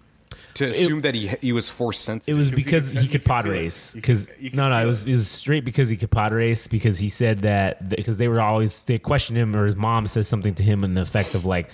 to 0.54 0.66
assume 0.66 1.00
that 1.02 1.14
he 1.14 1.28
he 1.40 1.52
was 1.52 1.68
force 1.70 1.98
sensitive. 1.98 2.34
It 2.34 2.38
was 2.38 2.50
Because 2.50 2.64
because 2.64 2.94
you 2.94 3.00
could- 3.00 3.02
he 3.02 3.08
could 3.08 3.20
could 3.22 3.24
pod 3.24 3.46
race. 3.46 3.92
Because 3.94 4.26
could- 4.26 4.36
you 4.40 4.50
could 4.50 4.56
no, 4.56 4.68
no, 4.68 4.82
it 4.82 4.86
was 4.86 5.02
it. 5.02 5.08
it 5.10 5.14
was 5.14 5.28
straight 5.28 5.64
because 5.64 5.88
he 5.88 5.96
could 5.96 6.10
pod 6.10 6.32
race. 6.32 6.66
Because 6.66 6.98
he 6.98 7.08
said 7.08 7.42
that 7.42 7.88
because 7.88 8.18
they 8.18 8.28
were 8.28 8.40
always 8.40 8.82
they 8.84 8.98
questioned 8.98 9.36
him 9.38 9.54
or 9.56 9.64
his 9.64 9.76
mom 9.76 10.06
says 10.06 10.28
something 10.28 10.54
to 10.54 10.62
him 10.62 10.84
in 10.84 10.94
the 10.94 11.00
effect 11.00 11.34
of 11.34 11.44
like, 11.44 11.68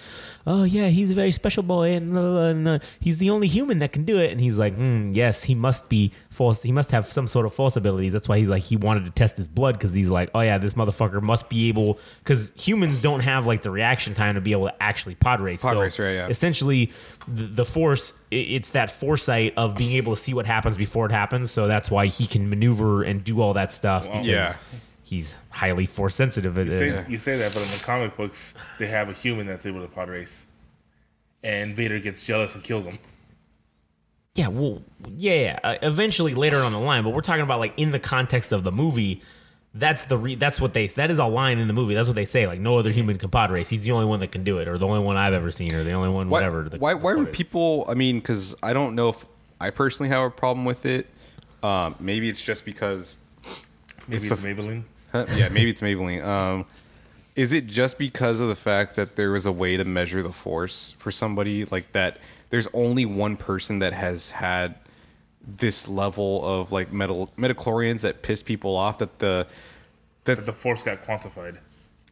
oh 0.47 0.65
yeah, 0.65 0.89
he's 0.89 1.11
a 1.11 1.15
very 1.15 1.31
special 1.31 1.63
boy 1.63 1.91
and, 1.91 2.17
uh, 2.17 2.37
and 2.37 2.69
uh, 2.69 2.79
he's 2.99 3.19
the 3.19 3.31
only 3.31 3.47
human 3.47 3.79
that 3.81 3.93
can 3.93 4.05
do 4.05 4.19
it. 4.19 4.31
And 4.31 4.41
he's 4.41 4.59
like, 4.59 4.77
mm, 4.77 5.15
yes, 5.15 5.45
he 5.45 5.55
must 5.55 5.89
be 5.89 6.13
force. 6.31 6.63
He 6.63 6.73
must 6.73 6.91
have 6.91 7.07
some 7.13 7.27
sort 7.27 7.47
of 7.47 7.55
force 7.55 7.77
abilities. 7.77 8.13
That's 8.13 8.29
why 8.29 8.39
he's 8.39 8.49
like 8.49 8.63
he 8.63 8.77
wanted 8.77 9.05
to 9.05 9.11
test 9.11 9.37
his 9.37 9.49
blood 9.49 9.75
because 9.75 9.93
he's 9.93 10.09
like, 10.09 10.31
oh 10.35 10.41
yeah, 10.41 10.59
this 10.59 10.75
motherfucker 10.75 11.23
must 11.23 11.49
be 11.49 11.69
able 11.69 11.99
because 12.19 12.53
humans 12.57 12.99
don't 12.99 13.21
have 13.21 13.47
like 13.47 13.63
the 13.63 13.71
reaction 13.71 14.15
time 14.15 14.35
to 14.35 14.41
be 14.41 14.53
able 14.53 14.67
to 14.69 14.83
actually 14.83 15.15
pod 15.15 15.41
race. 15.41 15.63
Pod 15.63 15.75
so 15.75 15.81
race, 15.81 15.99
right, 15.99 16.13
yeah. 16.13 16.29
essentially 16.29 16.91
the, 17.29 17.45
the 17.45 17.65
force 17.65 18.13
it's 18.31 18.71
that 18.71 18.91
foresight 18.91 19.53
of 19.57 19.77
being 19.77 19.93
able 19.93 20.15
to 20.15 20.23
see 20.23 20.33
what 20.33 20.47
happens 20.47 20.77
before 20.77 21.07
it 21.07 21.13
happens 21.13 21.51
so 21.51 21.67
that's 21.67 21.91
why 21.91 22.07
he 22.07 22.27
can 22.27 22.49
maneuver 22.49 23.03
and 23.03 23.25
do 23.25 23.41
all 23.41 23.55
that 23.55 23.73
stuff 23.73 24.05
because 24.05 24.27
Yeah. 24.27 24.55
He's 25.11 25.35
highly 25.51 25.87
force 25.87 26.15
sensitive 26.15 26.57
You 26.57 26.71
say, 26.71 27.05
you 27.09 27.19
say 27.19 27.37
that, 27.37 27.53
but 27.53 27.63
in 27.65 27.71
the 27.71 27.83
comic 27.85 28.17
books, 28.17 28.55
they 28.79 28.87
have 28.87 29.09
a 29.09 29.13
human 29.13 29.47
that's 29.47 29.67
able 29.67 29.81
to 29.83 29.89
pod 29.89 30.09
race. 30.09 30.47
And 31.43 31.75
Vader 31.75 31.99
gets 31.99 32.25
jealous 32.25 32.55
and 32.55 32.63
kills 32.63 32.85
him. 32.85 32.99
yeah 34.37 34.47
well 34.49 34.83
yeah, 35.17 35.35
yeah. 35.35 35.59
Uh, 35.65 35.77
eventually 35.83 36.35
later 36.35 36.59
on 36.59 36.73
the 36.73 36.79
line 36.79 37.03
but 37.03 37.11
we're 37.11 37.21
talking 37.23 37.43
about 37.43 37.59
like 37.59 37.75
in 37.77 37.91
the 37.91 37.99
context 37.99 38.53
of 38.53 38.63
the 38.63 38.71
movie 38.71 39.21
that's 39.75 40.05
the 40.05 40.17
re- 40.17 40.35
that's 40.37 40.61
what 40.61 40.75
they 40.75 40.87
that 40.87 41.11
is 41.11 41.19
a 41.19 41.25
line 41.25 41.59
in 41.59 41.67
the 41.67 41.73
movie 41.73 41.95
that's 41.95 42.07
what 42.09 42.15
they 42.15 42.25
say 42.27 42.47
like 42.47 42.61
no 42.61 42.77
other 42.79 42.91
human 42.91 43.17
can 43.19 43.31
pod 43.31 43.51
race 43.51 43.69
he's 43.71 43.83
the 43.83 43.91
only 43.93 44.05
one 44.05 44.21
that 44.21 44.31
can 44.31 44.45
do 44.45 44.59
it 44.59 44.69
or 44.69 44.77
the 44.79 44.87
only 44.87 45.01
one 45.01 45.17
i've 45.17 45.33
ever 45.33 45.51
seen 45.51 45.75
or 45.75 45.83
the 45.83 45.93
only 45.93 46.11
one 46.11 46.29
why, 46.29 46.39
whatever 46.39 46.69
the, 46.69 46.79
why 46.79 46.95
why 46.95 47.15
would 47.15 47.33
people? 47.33 47.85
I 47.89 47.95
mean, 47.95 48.19
because 48.21 48.55
I 48.63 48.73
don't 48.73 48.95
know 48.95 49.09
if 49.09 49.25
I 49.61 49.71
personally 49.71 50.11
have 50.11 50.25
a 50.25 50.31
problem 50.31 50.65
with 50.65 50.85
it. 50.87 51.09
Um, 51.63 51.95
maybe 51.99 52.29
it's 52.29 52.41
just 52.43 52.65
because 52.65 53.17
Maybe 54.11 54.17
It's 54.25 54.31
it's, 54.33 54.43
the- 54.43 54.49
Maybelline. 54.49 54.83
Huh? 55.13 55.27
yeah, 55.37 55.49
maybe 55.49 55.71
it's 55.71 55.81
Maybelline. 55.81 56.25
Um, 56.25 56.67
is 57.37 57.53
it 57.53 57.67
just 57.67 57.99
because 57.99 58.41
of 58.41 58.49
the 58.49 58.55
fact 58.55 58.97
that 58.97 59.17
there 59.17 59.31
was 59.31 59.47
a 59.47 59.53
way 59.53 59.77
to 59.77 59.85
measure 59.85 60.23
the 60.23 60.33
force 60.33 60.95
for 60.99 61.11
somebody 61.11 61.65
like 61.67 61.93
that? 61.93 62.19
There's 62.51 62.69
only 62.75 63.07
one 63.07 63.37
person 63.37 63.79
that 63.79 63.93
has 63.93 64.31
had 64.31 64.75
this 65.43 65.89
level 65.89 66.45
of 66.45 66.73
like 66.73 66.93
metal 66.93 67.33
midichlorians 67.39 68.01
that 68.03 68.23
piss 68.23 68.43
people 68.43 68.77
off. 68.77 68.99
That 68.99 69.19
the 69.21 69.47
that 70.25 70.37
That 70.37 70.47
the 70.47 70.53
force 70.53 70.83
got 70.83 71.05
quantified. 71.05 71.59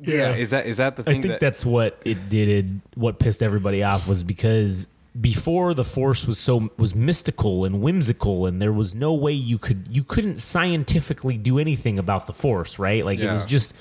yeah, 0.00 0.34
is 0.34 0.50
that 0.50 0.66
is 0.66 0.78
that 0.78 0.96
the 0.96 1.02
I 1.02 1.12
think 1.12 1.26
that, 1.26 1.40
that's 1.40 1.66
what 1.66 2.00
it 2.04 2.28
did. 2.28 2.48
It, 2.48 2.66
what 2.94 3.18
pissed 3.18 3.42
everybody 3.42 3.82
off 3.82 4.08
was 4.08 4.22
because 4.22 4.88
before 5.20 5.74
the 5.74 5.84
force 5.84 6.26
was 6.26 6.38
so 6.38 6.70
was 6.76 6.94
mystical 6.94 7.64
and 7.64 7.80
whimsical, 7.80 8.46
and 8.46 8.60
there 8.60 8.72
was 8.72 8.94
no 8.94 9.12
way 9.14 9.32
you 9.32 9.58
could 9.58 9.86
you 9.90 10.04
couldn't 10.04 10.40
scientifically 10.40 11.36
do 11.36 11.58
anything 11.58 11.98
about 11.98 12.26
the 12.26 12.32
force, 12.32 12.78
right? 12.78 13.04
Like 13.04 13.18
it 13.18 13.32
was 13.32 13.44
just 13.44 13.74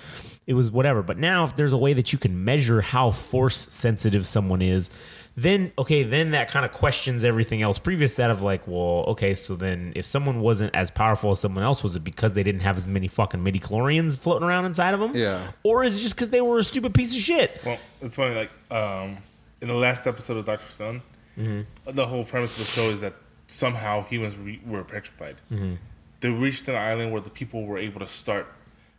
it 0.48 0.54
was 0.54 0.72
whatever. 0.72 1.04
But 1.04 1.18
now, 1.18 1.44
if 1.44 1.56
there's 1.56 1.74
a 1.74 1.78
way 1.78 1.94
that 1.94 2.14
you 2.14 2.20
can 2.20 2.44
measure 2.46 2.82
how 2.82 3.12
force 3.12 3.68
sensitive 3.70 4.26
someone 4.26 4.62
is, 4.62 4.90
then 5.36 5.72
okay, 5.78 6.04
then 6.04 6.32
that 6.32 6.50
kind 6.50 6.66
of 6.66 6.72
questions 6.72 7.24
everything 7.24 7.62
else 7.62 7.78
previous 7.78 8.12
to 8.12 8.18
that 8.18 8.32
of 8.32 8.42
like, 8.42 8.66
well, 8.66 9.04
okay, 9.10 9.34
so 9.34 9.56
then 9.56 9.92
if 9.96 10.06
someone 10.06 10.40
wasn't 10.40 10.74
as 10.74 10.90
powerful 10.90 11.32
as 11.32 11.40
someone 11.40 11.64
else, 11.64 11.84
was 11.84 11.96
it 11.96 12.04
because 12.04 12.34
they 12.34 12.44
didn't 12.44 12.62
have 12.62 12.78
as 12.78 12.88
many 12.88 13.08
fucking 13.08 13.44
midi 13.44 13.60
chlorians 13.60 14.18
floating 14.18 14.48
around 14.48 14.66
inside 14.66 14.94
of 14.94 15.00
them? 15.00 15.16
Yeah. 15.16 15.52
Or 15.64 15.84
is 15.84 16.00
it 16.00 16.02
just 16.02 16.16
because 16.16 16.30
they 16.32 16.42
were 16.42 16.60
a 16.60 16.64
stupid 16.64 16.94
piece 16.94 17.14
of 17.14 17.22
shit? 17.22 17.62
Well, 17.66 17.78
it's 18.02 18.16
funny. 18.16 18.34
Like 18.34 18.52
um, 18.72 19.18
in 19.62 19.68
the 19.68 19.76
last 19.76 20.08
episode 20.08 20.38
of 20.38 20.46
Doctor 20.46 20.72
Stone, 20.72 21.02
Mm-hmm. 21.38 21.96
the 21.96 22.08
whole 22.08 22.24
premise 22.24 22.60
of 22.60 22.66
the 22.66 22.72
show 22.72 22.90
is 22.90 23.02
that 23.02 23.14
somehow 23.48 24.04
humans 24.06 24.36
re- 24.38 24.62
were 24.66 24.84
petrified. 24.84 25.36
Mm-hmm. 25.52 25.76
They 26.20 26.30
reached 26.30 26.68
an 26.68 26.76
island 26.76 27.12
where 27.12 27.22
the 27.22 27.30
people 27.30 27.66
were 27.66 27.78
able 27.78 28.00
to 28.00 28.08
start. 28.08 28.48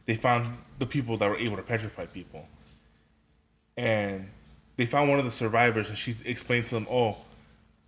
They 0.06 0.14
found 0.14 0.56
the 0.78 0.86
people 0.86 1.16
that 1.16 1.28
were 1.28 1.36
able 1.36 1.56
to 1.56 1.62
petrify 1.62 2.06
people, 2.06 2.46
and 3.76 4.28
they 4.76 4.86
found 4.86 5.10
one 5.10 5.18
of 5.18 5.24
the 5.24 5.30
survivors, 5.30 5.88
and 5.88 5.98
she 5.98 6.16
explained 6.24 6.66
to 6.68 6.76
them, 6.76 6.86
"Oh, 6.88 7.18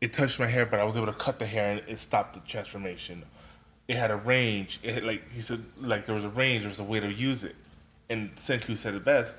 it 0.01 0.13
touched 0.13 0.39
my 0.39 0.47
hair, 0.47 0.67
but 0.67 0.81
I 0.81 0.85
was 0.85 0.97
able 0.97 1.07
to 1.07 1.13
cut 1.13 1.39
the 1.39 1.47
hair, 1.47 1.71
and 1.71 1.83
it 1.89 1.99
stopped 1.99 2.35
the 2.35 2.41
transformation. 2.41 3.25
It 3.89 3.97
had 3.97 4.11
a 4.11 4.17
range. 4.17 4.81
It 4.83 4.95
had, 4.95 5.05
like 5.05 5.31
he 5.33 5.41
said, 5.41 5.63
like 5.81 6.07
there 6.07 6.15
was 6.15 6.25
a 6.25 6.29
range. 6.29 6.65
There's 6.65 6.79
a 6.79 6.85
way 6.85 7.01
to 7.01 7.13
use 7.13 7.45
it." 7.45 7.57
And 8.09 8.35
Senku 8.35 8.77
said 8.77 8.95
it 8.95 9.05
best. 9.05 9.37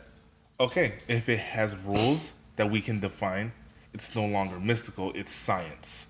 Okay, 0.60 1.00
if 1.08 1.28
it 1.28 1.40
has 1.40 1.76
rules 1.76 2.34
that 2.56 2.72
we 2.72 2.82
can 2.82 3.00
define, 3.00 3.52
it's 3.94 4.16
no 4.16 4.26
longer 4.26 4.60
mystical. 4.60 5.12
It's 5.14 5.34
science. 5.34 6.08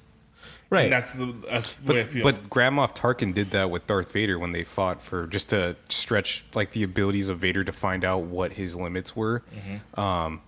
Right. 0.70 0.84
And 0.86 0.94
that's 0.94 1.14
the, 1.14 1.34
that's 1.49 1.74
the 1.84 1.93
way 1.93 1.99
I 1.99 2.03
But, 2.03 2.12
feel. 2.12 2.24
but 2.24 2.49
Grand 2.49 2.78
Moff 2.78 2.95
Tarkin 2.95 3.34
did 3.34 3.47
that 3.51 3.70
with 3.70 3.86
Darth 3.88 4.12
Vader 4.14 4.39
when 4.39 4.53
they 4.53 4.64
fought 4.64 5.01
for 5.01 5.28
just 5.28 5.49
to 5.49 5.76
stretch 5.89 6.45
like 6.53 6.72
the 6.72 6.84
abilities 6.84 7.28
of 7.28 7.39
Vader 7.39 7.64
to 7.66 7.72
find 7.74 8.05
out 8.05 8.20
what 8.24 8.53
his 8.53 8.76
limits 8.76 9.14
were. 9.16 9.43
Um, 9.95 10.41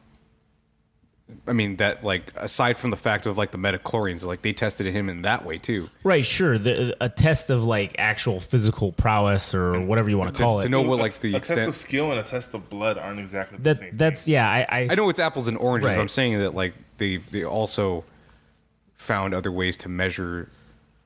I 1.47 1.53
mean 1.53 1.77
that 1.77 2.03
like 2.03 2.31
aside 2.35 2.77
from 2.77 2.89
the 2.91 2.97
fact 2.97 3.25
of 3.25 3.37
like 3.37 3.51
the 3.51 3.57
midichlorians, 3.57 4.23
like 4.25 4.41
they 4.43 4.53
tested 4.53 4.85
him 4.87 5.09
in 5.09 5.23
that 5.23 5.45
way 5.45 5.57
too. 5.57 5.89
right, 6.03 6.25
sure. 6.25 6.57
The, 6.57 6.95
a 7.01 7.09
test 7.09 7.49
of 7.49 7.63
like 7.63 7.95
actual 7.97 8.39
physical 8.39 8.91
prowess 8.91 9.53
or 9.55 9.79
whatever 9.81 10.09
you 10.09 10.17
want 10.17 10.33
to 10.33 10.37
To- 10.37 10.43
call 10.43 10.59
it. 10.59 10.63
to 10.63 10.69
know 10.69 10.81
what, 10.83 10.99
like, 10.99 11.13
the 11.19 11.33
a 11.33 11.37
extent- 11.37 11.59
test 11.59 11.69
of 11.69 11.75
skill 11.75 12.11
and 12.11 12.19
a 12.19 12.23
test 12.23 12.53
of 12.53 12.69
blood 12.69 12.97
aren't 12.97 13.19
exactly 13.19 13.57
the 13.57 13.63
that 13.63 13.77
same. 13.77 13.97
that's 13.97 14.27
yeah. 14.27 14.47
I 14.49 14.65
I, 14.69 14.87
I 14.91 14.95
know 14.95 15.09
it's 15.09 15.19
apples 15.19 15.47
and 15.47 15.57
oranges, 15.57 15.87
Right. 15.87 15.95
but 15.95 16.01
I'm 16.01 16.07
saying 16.09 16.39
that 16.39 16.53
like 16.53 16.75
they 16.97 17.17
they 17.17 17.43
also 17.43 18.03
found 18.95 19.33
other 19.33 19.51
ways 19.51 19.77
to 19.77 19.89
measure 19.89 20.49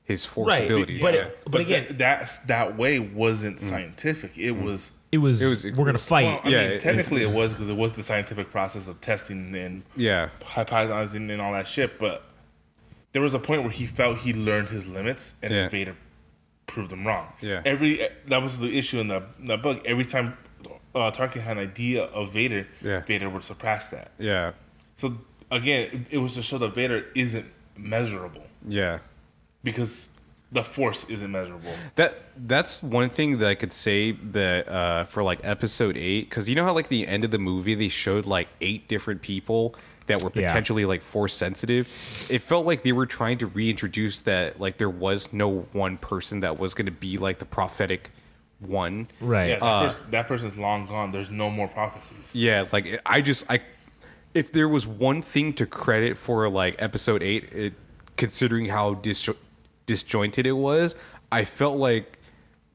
his 0.04 0.24
force 0.24 0.48
Right, 0.48 0.64
abilities. 0.64 1.00
but 1.02 1.14
yeah. 1.14 1.20
it- 1.24 1.38
but 1.50 1.60
again- 1.60 1.86
that, 1.88 1.98
that's 1.98 2.38
that 2.40 2.76
way 2.76 2.98
wasn't 2.98 3.56
mm. 3.58 3.60
scientific. 3.60 4.36
It 4.36 4.52
mm. 4.54 4.62
was. 4.62 4.90
It 5.10 5.18
was, 5.18 5.40
It 5.40 5.48
was- 5.48 5.64
we're 5.76 5.86
gonna 5.86 5.98
fight. 5.98 6.24
Well, 6.24 6.40
I 6.44 6.48
Yeah, 6.48 6.62
mean, 6.62 6.70
it- 6.76 6.80
technically 6.82 7.22
it 7.22 7.30
was 7.30 7.52
because 7.52 7.68
it 7.70 7.76
was 7.76 7.94
the 7.94 8.02
scientific 8.02 8.50
process 8.50 8.88
of 8.88 9.00
testing 9.00 9.54
and 9.54 9.82
yeah, 9.96 10.28
hypothesizing 10.42 11.30
and 11.30 11.40
all 11.40 11.52
that 11.52 11.66
shit. 11.66 11.98
But 11.98 12.24
there 13.12 13.22
was 13.22 13.34
a 13.34 13.38
point 13.38 13.62
where 13.62 13.70
he 13.70 13.86
felt 13.86 14.18
he 14.18 14.32
learned 14.34 14.68
his 14.68 14.86
limits, 14.86 15.34
and 15.42 15.52
Yeah. 15.52 15.68
Vader 15.68 15.96
proved 16.66 16.92
him 16.92 17.06
wrong. 17.06 17.32
Yeah. 17.40 17.62
Every 17.64 18.02
eh, 18.02 18.08
that 18.26 18.42
was 18.42 18.58
the 18.58 18.76
issue 18.78 19.00
in 19.00 19.08
the, 19.08 19.22
in 19.38 19.46
the 19.46 19.56
book. 19.56 19.82
Every 19.86 20.04
time 20.04 20.36
uh, 20.94 21.10
Tarkin 21.10 21.40
had 21.40 21.56
an 21.56 21.62
idea 21.62 22.04
of 22.04 22.32
Vader, 22.32 22.66
Yeah. 22.82 23.00
Vader 23.00 23.28
would 23.30 23.44
surpass 23.44 23.86
that. 23.88 24.10
yeah, 24.18 24.52
So 24.96 25.16
again, 25.50 25.88
it, 26.10 26.14
it 26.14 26.18
was 26.18 26.34
to 26.34 26.42
show 26.42 26.58
that 26.58 26.74
Vader 26.74 27.06
isn't 27.14 27.46
measurable 27.76 28.42
yeah. 28.66 28.98
because 29.62 30.08
the 30.50 30.64
Force 30.64 31.04
isn't 31.10 31.30
measurable. 31.30 31.72
That 31.96 32.22
that's 32.36 32.82
one 32.82 33.10
thing 33.10 33.38
that 33.38 33.48
I 33.48 33.54
could 33.54 33.72
say 33.72 34.12
that 34.12 34.68
uh, 34.68 35.04
for 35.04 35.22
like 35.22 35.40
episode 35.44 35.96
eight, 35.96 36.28
because 36.30 36.48
you 36.48 36.54
know 36.54 36.64
how 36.64 36.72
like 36.72 36.88
the 36.88 37.06
end 37.06 37.24
of 37.24 37.30
the 37.30 37.38
movie 37.38 37.74
they 37.74 37.88
showed 37.88 38.24
like 38.26 38.48
eight 38.60 38.88
different 38.88 39.20
people 39.22 39.74
that 40.06 40.22
were 40.22 40.30
Yeah. 40.34 40.46
potentially 40.48 40.86
like 40.86 41.02
force 41.02 41.34
sensitive. 41.34 41.86
It 42.30 42.40
felt 42.40 42.64
like 42.64 42.82
they 42.82 42.92
were 42.92 43.04
trying 43.04 43.36
to 43.38 43.46
reintroduce 43.46 44.22
that 44.22 44.58
like 44.58 44.78
there 44.78 44.88
was 44.88 45.32
no 45.34 45.60
one 45.72 45.98
person 45.98 46.40
that 46.40 46.58
was 46.58 46.72
going 46.72 46.86
to 46.86 46.92
be 46.92 47.18
like 47.18 47.40
the 47.40 47.44
prophetic 47.44 48.10
one. 48.60 49.06
right. 49.20 49.50
Yeah, 49.50 49.58
that, 49.58 49.62
Uh, 49.62 49.82
pers- 49.88 50.00
that 50.10 50.28
person's 50.28 50.56
long 50.56 50.86
gone. 50.86 51.10
There's 51.12 51.28
no 51.30 51.50
more 51.50 51.68
prophecies. 51.68 52.30
Yeah, 52.34 52.64
like 52.72 53.00
I 53.04 53.20
just 53.20 53.44
I 53.50 53.60
if 54.34 54.52
there 54.52 54.68
was 54.68 54.86
one 54.86 55.22
thing 55.22 55.52
to 55.54 55.66
credit 55.66 56.16
for 56.16 56.48
like 56.48 56.76
episode 56.78 57.22
8, 57.22 57.52
it 57.52 57.74
considering 58.16 58.66
how 58.66 58.94
dis- 58.94 59.30
disjointed 59.86 60.46
it 60.46 60.52
was, 60.52 60.94
I 61.30 61.44
felt 61.44 61.76
like 61.76 62.18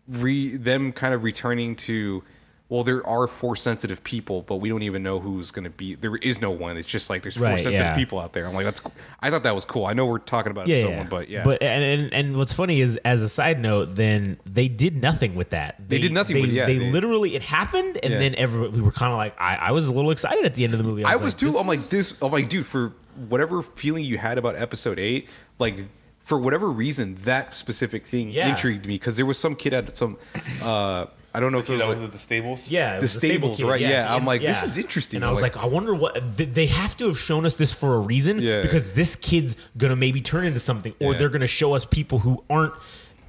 re 0.08 0.58
them 0.58 0.92
kind 0.92 1.14
of 1.14 1.24
returning 1.24 1.76
to 1.76 2.24
well 2.70 2.84
there 2.84 3.06
are 3.06 3.28
force 3.28 3.62
sensitive 3.62 4.04
people, 4.04 4.42
but 4.42 4.56
we 4.56 4.70
don't 4.70 4.82
even 4.84 5.04
know 5.04 5.20
who's 5.20 5.52
going 5.52 5.64
to 5.66 5.70
be 5.70 5.96
there 5.96 6.16
is 6.16 6.42
no 6.42 6.50
one. 6.50 6.78
It's 6.78 6.88
just 6.88 7.10
like 7.10 7.22
there's 7.22 7.38
Right, 7.38 7.56
sensitive 7.58 7.80
yeah. 7.80 7.96
people 7.96 8.20
out 8.20 8.34
there. 8.34 8.48
I'm 8.48 8.54
like 8.54 8.66
that's 8.66 8.80
cool. 8.80 8.94
I 9.20 9.30
thought 9.30 9.44
that 9.44 9.54
was 9.54 9.66
cool. 9.66 9.86
I 9.86 9.94
know 9.94 10.06
we're 10.06 10.18
talking 10.20 10.52
about 10.52 10.68
yeah, 10.68 10.82
someone, 10.82 11.00
yeah. 11.00 11.10
but 11.10 11.30
yeah. 11.30 11.44
But 11.44 11.62
and, 11.62 11.84
and 11.84 12.14
and 12.14 12.38
what's 12.38 12.54
funny 12.54 12.82
is, 12.82 12.98
as 13.06 13.22
a 13.22 13.30
side 13.30 13.60
note, 13.60 13.96
then 13.96 14.40
they 14.46 14.68
did 14.68 15.02
nothing 15.02 15.36
with 15.36 15.52
that. 15.52 15.76
They 15.88 16.00
did 16.00 16.14
nothing 16.14 16.36
They, 16.36 16.42
with- 16.42 16.52
yeah, 16.52 16.66
they, 16.66 16.78
they- 16.80 16.92
literally 16.92 17.36
it 17.36 17.44
happened, 17.44 18.00
and 18.02 18.14
then 18.14 18.34
everybody 18.36 18.72
we 18.72 18.82
were 18.82 18.92
kind 18.92 19.12
of 19.12 19.18
like, 19.18 19.40
I, 19.40 19.56
I 19.56 19.72
was 19.72 19.88
a 19.88 19.92
little 19.94 20.12
excited 20.12 20.46
at 20.46 20.56
the 20.56 20.64
end 20.64 20.74
of 20.74 20.78
the 20.80 20.84
movie. 20.86 21.04
I 21.04 21.16
was, 21.16 21.36
was 21.36 21.44
like, 21.44 21.52
too. 21.54 21.60
I'm 21.60 21.68
like 21.68 21.82
this. 21.82 22.14
I'm 22.22 22.32
like, 22.32 22.50
dude, 22.50 22.66
for 22.66 22.94
whatever 23.30 23.62
feeling 23.62 24.04
you 24.06 24.18
had 24.18 24.38
about 24.40 24.56
episode 24.56 24.98
eight, 24.98 25.30
like 25.60 25.86
for 26.24 26.40
whatever 26.40 26.70
reason, 26.70 27.18
that 27.26 27.56
specific 27.56 28.06
thing 28.08 28.30
Yeah. 28.32 28.50
intrigued 28.50 28.86
me 28.86 28.96
because 28.96 29.18
there 29.18 29.26
was 29.26 29.38
some 29.38 29.56
kid 29.56 29.74
at 29.74 29.96
some. 29.98 30.18
uh 30.64 31.06
I 31.36 31.40
don't 31.40 31.52
know 31.52 31.58
if 31.58 31.68
it 31.68 31.74
was 31.74 31.82
know, 31.82 31.88
like, 31.88 31.96
was 31.98 32.04
it 32.10 32.12
the 32.12 32.18
stables? 32.20 32.70
Yeah, 32.70 32.94
it 32.94 32.96
The 32.98 33.02
was 33.06 33.12
stable 33.14 33.56
stables, 33.56 33.58
kid, 33.58 33.66
right, 33.66 33.82
yeah. 33.82 34.08
I'm 34.12 34.18
and- 34.18 34.26
like, 34.28 34.42
this 34.42 34.62
is 34.62 34.78
interesting. 34.78 35.18
And 35.18 35.26
I 35.26 35.32
was 35.32 35.42
like- 35.42 35.56
like, 35.56 35.66
I 35.66 35.68
wonder 35.68 35.92
what 35.96 36.16
they 36.38 36.68
have 36.68 36.96
to 36.98 37.08
have 37.08 37.18
shown 37.20 37.44
us 37.48 37.56
this 37.56 37.72
for 37.74 37.96
a 37.96 38.00
reason, 38.00 38.38
Yeah. 38.40 38.62
because 38.62 38.92
this 38.92 39.16
kid's 39.16 39.56
gonna 39.76 39.96
maybe 39.96 40.22
turn 40.22 40.46
into 40.46 40.60
something, 40.60 40.94
or 41.00 41.14
Yeah. 41.14 41.18
they're 41.18 41.30
gonna 41.30 41.48
show 41.48 41.74
us 41.74 41.86
people 41.86 42.20
who 42.20 42.44
aren't 42.52 42.74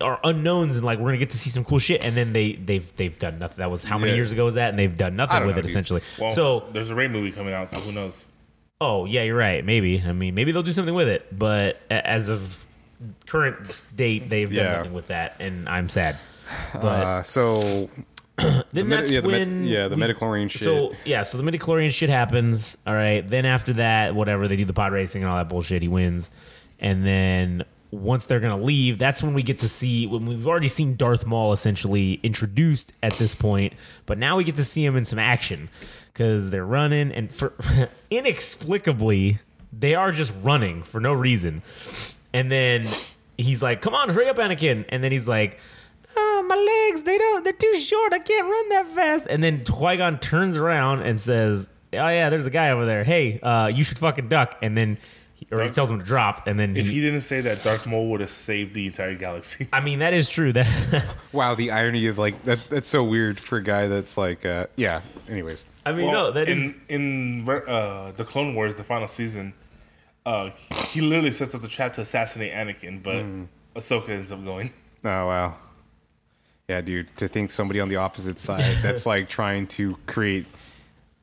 are 0.03 0.19
unknowns, 0.23 0.77
and 0.77 0.85
like 0.85 0.99
we're 0.99 1.07
gonna 1.07 1.17
get 1.19 1.31
to 1.31 1.39
see 1.39 1.49
some 1.49 1.65
cool 1.65 1.79
shit. 1.79 2.05
And 2.05 2.15
then 2.15 2.33
they 2.35 2.53
they've 2.57 2.95
they've 2.97 3.19
done 3.19 3.39
nothing. 3.39 3.59
That 3.59 3.71
was 3.71 3.85
how 3.85 3.97
many 3.97 4.11
Yeah. 4.11 4.17
years 4.17 4.33
ago 4.33 4.45
was 4.45 4.55
that? 4.55 4.69
And 4.71 4.79
they've 4.79 4.95
done 4.95 5.17
nothing 5.17 5.39
with 5.47 5.55
know, 5.55 5.61
it 5.61 5.63
dude. 5.63 5.71
essentially. 5.71 6.03
Well, 6.19 6.31
so 6.31 6.65
there's 6.75 6.91
a 6.91 6.95
Rey 6.95 7.09
movie 7.09 7.31
coming 7.31 7.55
out, 7.55 7.71
so 7.71 7.79
who 7.79 7.93
knows? 7.93 8.25
Oh 8.83 9.07
yeah, 9.07 9.23
you're 9.23 9.37
right. 9.37 9.65
Maybe. 9.65 10.03
I 10.07 10.13
mean, 10.13 10.35
maybe 10.35 10.53
they'll 10.53 10.63
do 10.65 10.73
something 10.73 10.95
with 10.95 11.09
it. 11.09 11.27
But 11.39 11.81
as 11.91 12.29
of 12.29 12.67
current 13.27 13.71
date, 13.97 14.31
they've 14.31 14.49
done 14.49 14.65
Yeah. 14.65 14.77
nothing 14.77 14.93
with 14.93 15.09
that, 15.09 15.37
and 15.41 15.69
I'm 15.69 15.89
sad. 15.89 16.17
But 16.73 16.85
uh, 16.85 17.23
so 17.23 17.89
then 18.39 18.65
medi- 18.75 18.89
that's 18.89 19.11
yeah, 19.11 19.21
the 19.21 19.29
med- 19.29 19.49
when 19.49 19.65
yeah, 19.65 19.89
the 19.89 19.97
midichlorian 19.97 20.51
shit. 20.51 20.63
So 20.63 20.95
yeah, 21.05 21.23
so 21.23 21.39
the 21.39 21.51
midichlorian 21.51 21.91
shit 21.91 22.11
happens. 22.11 22.77
All 22.87 22.95
right. 22.95 23.27
Then 23.29 23.47
after 23.47 23.73
that, 23.75 24.15
whatever 24.15 24.49
they 24.49 24.57
do 24.57 24.65
the 24.65 24.73
pod 24.73 24.93
racing 24.93 25.23
and 25.23 25.31
all 25.31 25.37
that 25.39 25.49
bullshit, 25.49 25.83
he 25.83 25.89
wins. 25.89 26.31
And 26.81 27.07
then 27.07 27.65
once 27.91 28.27
they're 28.27 28.41
gonna 28.41 28.61
leave, 28.61 28.99
that's 28.99 29.23
when 29.23 29.35
we 29.35 29.43
get 29.45 29.61
to 29.61 29.69
see 29.69 30.07
when 30.07 30.27
we've 30.27 30.47
already 30.49 30.67
seen 30.69 30.97
Darth 30.97 31.25
Maul 31.27 31.53
essentially 31.53 32.19
introduced 32.25 32.93
at 33.03 33.15
this 33.15 33.35
point, 33.35 33.73
but 34.05 34.19
now 34.19 34.37
we 34.37 34.43
get 34.45 34.57
to 34.57 34.65
see 34.65 34.85
him 34.85 34.97
in 34.97 35.05
some 35.05 35.19
action 35.21 35.71
because 36.13 36.51
they're 36.51 36.67
running 36.67 37.13
and 37.13 37.33
for 37.33 37.53
inexplicably 38.11 39.39
they 39.73 39.95
are 39.95 40.13
just 40.13 40.33
running 40.43 40.83
for 40.83 41.01
no 41.01 41.13
reason. 41.13 41.63
And 42.35 42.51
then 42.51 42.87
he's 43.39 43.63
like, 43.63 43.81
"Come 43.81 43.95
on, 43.95 44.11
hurry 44.11 44.29
up, 44.29 44.37
Anakin!" 44.37 44.85
And 44.91 45.03
then 45.03 45.11
he's 45.13 45.27
like, 45.27 45.59
oh, 46.17 46.45
my 46.47 46.55
legs, 46.55 47.03
they 47.03 47.19
don't, 47.19 47.43
they're 47.45 47.53
too 47.53 47.75
short. 47.77 48.13
I 48.13 48.19
can't 48.19 48.47
run 48.47 48.69
that 48.71 48.87
fast. 48.89 49.27
And 49.29 49.43
then 49.43 49.65
Qui 49.65 49.97
Gon 49.97 50.19
turns 50.21 50.57
around 50.57 51.03
and 51.03 51.21
says, 51.21 51.69
oh, 51.93 52.09
yeah, 52.09 52.31
there's 52.31 52.47
a 52.47 52.51
guy 52.51 52.71
over 52.71 52.87
there. 52.87 53.05
Hey, 53.05 53.41
uh, 53.41 53.67
you 53.67 53.83
should 53.85 53.99
fucking 53.99 54.29
duck. 54.29 54.57
And 54.63 54.77
then, 54.77 54.99
he, 55.35 55.47
or 55.51 55.63
he 55.63 55.71
tells 55.71 55.91
him 55.91 55.99
to 55.99 56.05
drop. 56.05 56.47
And 56.47 56.59
then 56.59 56.77
If 56.77 56.87
he, 56.87 56.95
he 56.95 57.01
didn't 57.01 57.23
say 57.23 57.41
that, 57.41 57.65
Darth 57.65 57.87
Maul 57.87 58.11
would 58.11 58.21
have 58.21 58.31
saved 58.31 58.75
the 58.75 58.87
entire 58.87 59.17
galaxy. 59.17 59.67
I 59.73 59.81
mean, 59.81 59.99
that 59.99 60.13
is 60.13 60.29
true. 60.29 60.53
That 60.53 61.05
wow, 61.33 61.55
the 61.57 61.73
irony 61.73 62.07
of 62.07 62.17
like 62.19 62.45
that. 62.45 62.61
That's 62.71 62.89
so 62.89 63.03
weird 63.03 63.41
for 63.41 63.57
a 63.57 63.63
guy 63.63 63.89
that's 63.89 64.17
like, 64.17 64.47
uh, 64.47 64.67
yeah. 64.77 65.01
Anyways, 65.29 65.65
I 65.85 65.93
mean, 65.93 66.07
Well, 66.07 66.13
no, 66.27 66.31
that 66.31 66.49
is. 66.49 66.75
in 66.89 67.45
in 67.47 67.49
uh, 67.49 68.13
the 68.17 68.25
Clone 68.25 68.55
Wars, 68.55 68.77
the 68.77 68.85
final 68.85 69.09
season. 69.09 69.55
Uh, 70.27 70.51
he 70.89 71.01
literally 71.01 71.31
sets 71.31 71.55
up 71.55 71.61
the 71.63 71.69
trap 71.69 71.93
to 71.95 72.01
assassinate 72.01 72.53
Anakin, 72.53 73.03
but 73.03 73.23
Hmm. 73.23 73.45
Ahsoka 73.77 74.09
ends 74.11 74.31
up 74.33 74.43
going. 74.45 74.73
oh 75.05 75.09
wow, 75.27 75.57
yeah, 76.69 76.81
dude. 76.81 77.15
To 77.19 77.29
think 77.29 77.51
somebody 77.51 77.81
on 77.81 77.89
the 77.89 77.97
opposite 77.97 78.41
side 78.41 78.65
that's 78.83 79.05
like 79.13 79.29
trying 79.29 79.67
to 79.69 79.97
create 80.07 80.47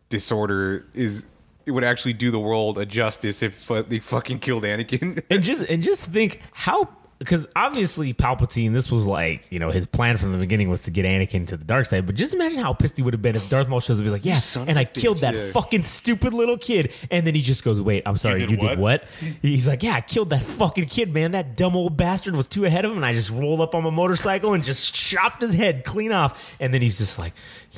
disorder 0.09 0.85
is 0.93 1.25
it 1.65 1.71
would 1.71 1.83
actually 1.83 2.13
do 2.13 2.31
the 2.31 2.39
world 2.39 2.77
a 2.77 2.85
justice 2.85 3.41
if 3.41 3.69
uh, 3.71 3.81
they 3.83 3.99
fucking 3.99 4.39
killed 4.39 4.63
Anakin. 4.63 5.23
and 5.29 5.41
just 5.43 5.61
and 5.63 5.81
just 5.81 6.01
think 6.05 6.41
how 6.51 6.89
because 7.22 7.47
obviously 7.55 8.15
Palpatine, 8.15 8.74
this 8.74 8.89
was 8.89 9.05
like 9.05 9.45
you 9.51 9.59
know 9.59 9.69
his 9.69 9.86
plan 9.86 10.17
from 10.17 10.32
the 10.32 10.39
beginning 10.39 10.69
was 10.69 10.82
to 10.82 10.91
get 10.91 11.05
Anakin 11.05 11.45
to 11.47 11.55
the 11.55 11.63
dark 11.63 11.86
side. 11.86 12.07
But 12.07 12.15
just 12.15 12.34
imagine 12.34 12.57
how 12.57 12.74
pissed 12.74 12.97
he 12.97 13.03
would 13.03 13.13
have 13.13 13.22
been 13.22 13.36
if 13.36 13.47
Darth 13.47 13.67
Maul 13.67 13.80
shows 13.80 13.99
up. 13.99 14.03
He's 14.03 14.11
like, 14.11 14.26
"Yeah, 14.26 14.38
son 14.38 14.67
and 14.67 14.80
I 14.80 14.86
killed 14.86 15.17
bitch, 15.17 15.22
that 15.22 15.36
yeah. 15.36 15.51
fucking 15.51 15.84
stupid 15.84 16.34
little 16.34 16.57
kid." 16.57 16.91
And 17.11 17.28
then 17.28 17.36
he 17.36 17.43
just 17.43 17.63
goes, 17.63 17.80
"Wait, 17.80 18.01
I'm 18.07 18.17
sorry, 18.17 18.39
did 18.39 18.49
you 18.49 18.57
did 18.57 18.80
what? 18.80 19.03
what?" 19.03 19.03
He's 19.43 19.67
like, 19.67 19.84
"Yeah, 19.84 19.93
I 19.93 20.01
killed 20.01 20.32
that 20.32 20.41
fucking 20.41 20.88
kid, 20.88 21.13
man. 21.13 21.32
That 21.32 21.55
dumb 21.55 21.76
old 21.76 21.95
bastard 21.95 22.36
was 22.36 22.47
too 22.47 22.65
ahead 22.65 22.86
of 22.86 22.91
him, 22.91 22.97
and 22.97 23.05
I 23.05 23.13
just 23.13 23.30
rolled 23.30 23.61
up 23.61 23.76
on 23.76 23.84
my 23.84 23.91
motorcycle 23.91 24.53
and 24.53 24.63
just 24.63 24.95
chopped 24.95 25.43
his 25.43 25.53
head 25.53 25.86
clean 25.86 26.11
off." 26.11 26.55
And 26.59 26.74
then 26.74 26.82
he's 26.82 26.97
just 26.97 27.19
like, 27.19 27.34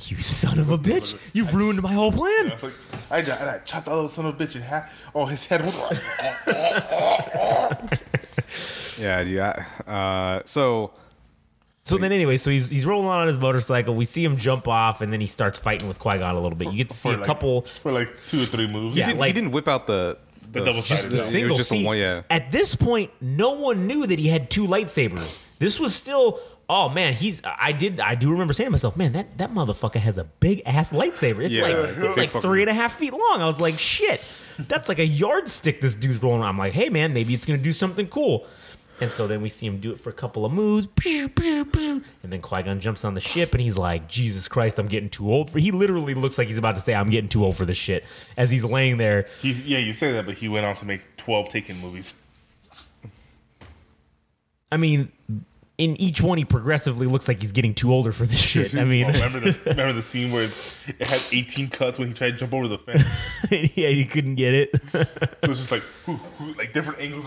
"You 0.05 0.21
son 0.21 0.57
of 0.57 0.69
a 0.69 0.77
bitch! 0.77 1.19
You 1.33 1.49
ruined 1.49 1.81
my 1.81 1.91
whole 1.91 2.13
plan." 2.13 2.53
I, 2.53 2.59
like, 2.61 2.73
I, 3.11 3.21
just- 3.21 3.41
I 3.41 3.57
chopped 3.65 3.87
that 3.87 3.91
little 3.91 4.07
son 4.07 4.25
of 4.25 4.39
a 4.39 4.45
bitch 4.45 4.55
in 4.55 4.61
half. 4.61 4.89
Oh, 5.13 5.25
his 5.25 5.45
head 5.45 5.65
was. 5.65 5.99
yeah, 8.99 9.21
yeah. 9.21 9.65
Uh, 9.87 10.41
so 10.45 10.93
So 11.85 11.97
then, 11.97 12.11
anyway, 12.11 12.37
so 12.37 12.49
he's 12.49 12.69
he's 12.69 12.85
rolling 12.85 13.07
on 13.07 13.27
his 13.27 13.37
motorcycle. 13.37 13.93
We 13.95 14.05
see 14.05 14.23
him 14.23 14.37
jump 14.37 14.67
off, 14.67 15.01
and 15.01 15.11
then 15.11 15.19
he 15.21 15.27
starts 15.27 15.57
fighting 15.57 15.87
with 15.87 15.99
Qui 15.99 16.17
Gon 16.19 16.35
a 16.35 16.39
little 16.41 16.57
bit. 16.57 16.71
You 16.71 16.77
get 16.77 16.89
to 16.89 16.95
see 16.95 17.09
for 17.09 17.15
a 17.15 17.17
like- 17.17 17.25
couple. 17.27 17.61
for 17.81 17.91
like 17.91 18.09
two 18.27 18.41
or 18.41 18.45
three 18.45 18.67
moves. 18.67 18.95
Yeah, 18.97 19.05
he, 19.05 19.11
didn't, 19.11 19.19
like- 19.19 19.27
he 19.27 19.33
didn't 19.33 19.51
whip 19.51 19.67
out 19.67 19.87
the 19.87 20.17
The 20.51 20.59
double-sided 20.65 20.87
just 20.87 21.09
The 21.09 21.19
single. 21.19 21.57
just 21.57 21.69
See, 21.69 21.83
one. 21.85 21.97
Yeah, 21.97 22.21
At 22.29 22.51
this 22.51 22.75
point, 22.75 23.11
no 23.21 23.51
one 23.51 23.87
knew 23.87 24.05
that 24.07 24.19
he 24.19 24.27
had 24.27 24.49
two 24.49 24.65
lightsabers. 24.67 25.39
This 25.59 25.79
was 25.79 25.93
still. 25.95 26.39
Oh 26.69 26.87
man, 26.87 27.13
he's. 27.13 27.41
I 27.43 27.73
did. 27.73 27.99
I 27.99 28.15
do 28.15 28.31
remember 28.31 28.53
saying 28.53 28.67
to 28.67 28.71
myself, 28.71 28.95
man, 28.95 29.11
that 29.11 29.37
that 29.37 29.51
motherfucker 29.53 29.99
has 29.99 30.17
a 30.17 30.23
big 30.23 30.61
ass 30.65 30.93
lightsaber. 30.93 31.41
It's 31.43 31.51
Yeah, 31.53 31.63
like 31.63 31.75
it's 31.89 32.03
it's 32.03 32.17
like 32.17 32.31
three 32.31 32.61
and 32.61 32.69
a 32.69 32.73
half 32.73 32.95
feet 32.97 33.11
long. 33.11 33.41
I 33.41 33.45
was 33.45 33.59
like, 33.59 33.77
shit, 33.77 34.21
that's 34.57 34.89
like 34.89 34.99
a 34.99 35.05
yardstick. 35.05 35.81
This 35.81 35.95
dude's 35.95 36.21
rolling. 36.21 36.41
around. 36.41 36.49
I'm 36.49 36.57
like, 36.57 36.73
hey 36.73 36.89
man, 36.89 37.13
maybe 37.13 37.33
it's 37.33 37.45
gonna 37.45 37.57
do 37.59 37.71
something 37.73 38.07
cool. 38.07 38.45
And 39.01 39.11
so 39.11 39.27
then 39.27 39.41
we 39.41 39.49
see 39.49 39.65
him 39.65 39.79
do 39.79 39.91
it 39.91 39.99
for 39.99 40.11
a 40.11 40.13
couple 40.13 40.45
of 40.45 40.53
moves, 40.53 40.87
and 41.05 42.11
then 42.23 42.41
Qui 42.41 42.61
Gon 42.61 42.79
jumps 42.79 43.03
on 43.03 43.15
the 43.15 43.19
ship, 43.19 43.51
and 43.53 43.59
he's 43.61 43.77
like, 43.77 44.07
"Jesus 44.07 44.47
Christ, 44.47 44.77
I'm 44.77 44.87
getting 44.87 45.09
too 45.09 45.31
old 45.31 45.49
for." 45.49 45.57
He 45.59 45.71
literally 45.71 46.13
looks 46.13 46.37
like 46.37 46.47
he's 46.47 46.59
about 46.59 46.75
to 46.75 46.81
say, 46.81 46.93
"I'm 46.93 47.09
getting 47.09 47.27
too 47.27 47.43
old 47.43 47.57
for 47.57 47.65
this 47.65 47.75
shit." 47.75 48.05
As 48.37 48.51
he's 48.51 48.63
laying 48.63 48.97
there, 48.97 49.27
He, 49.41 49.51
yeah, 49.51 49.79
you 49.79 49.93
say 49.93 50.11
that, 50.13 50.25
but 50.27 50.35
he 50.35 50.47
went 50.47 50.65
on 50.65 50.75
to 50.77 50.85
make 50.85 51.17
twelve 51.17 51.49
Taken 51.49 51.79
movies. 51.81 52.13
I 54.71 54.77
mean, 54.77 55.11
in 55.77 55.99
each 55.99 56.21
one, 56.21 56.37
he 56.37 56.45
progressively 56.45 57.07
looks 57.07 57.27
like 57.27 57.39
he's 57.41 57.51
getting 57.51 57.73
too 57.73 57.91
older 57.91 58.11
for 58.11 58.25
this 58.25 58.39
shit. 58.51 58.75
I 58.75 58.83
mean, 58.83 59.05
Oh, 59.05 59.11
remember 59.11 59.39
the 59.39 59.57
remember 59.71 59.93
the 59.93 60.01
scene 60.01 60.31
where 60.31 60.43
it's, 60.43 60.83
it 60.87 61.05
had 61.07 61.21
eighteen 61.31 61.67
cuts 61.69 61.97
when 61.99 62.07
he 62.07 62.13
tried 62.13 62.31
to 62.31 62.37
jump 62.37 62.53
over 62.53 62.67
the 62.67 62.77
fence. 62.77 63.29
yeah, 63.75 63.89
he 63.89 64.05
couldn't 64.05 64.35
get 64.35 64.53
it. 64.53 64.69
It 64.93 65.47
was 65.47 65.57
just 65.59 65.71
like 65.71 65.83
whoo, 66.05 66.19
whoo, 66.39 66.53
like 66.53 66.73
different 66.73 66.99
angles. 66.99 67.25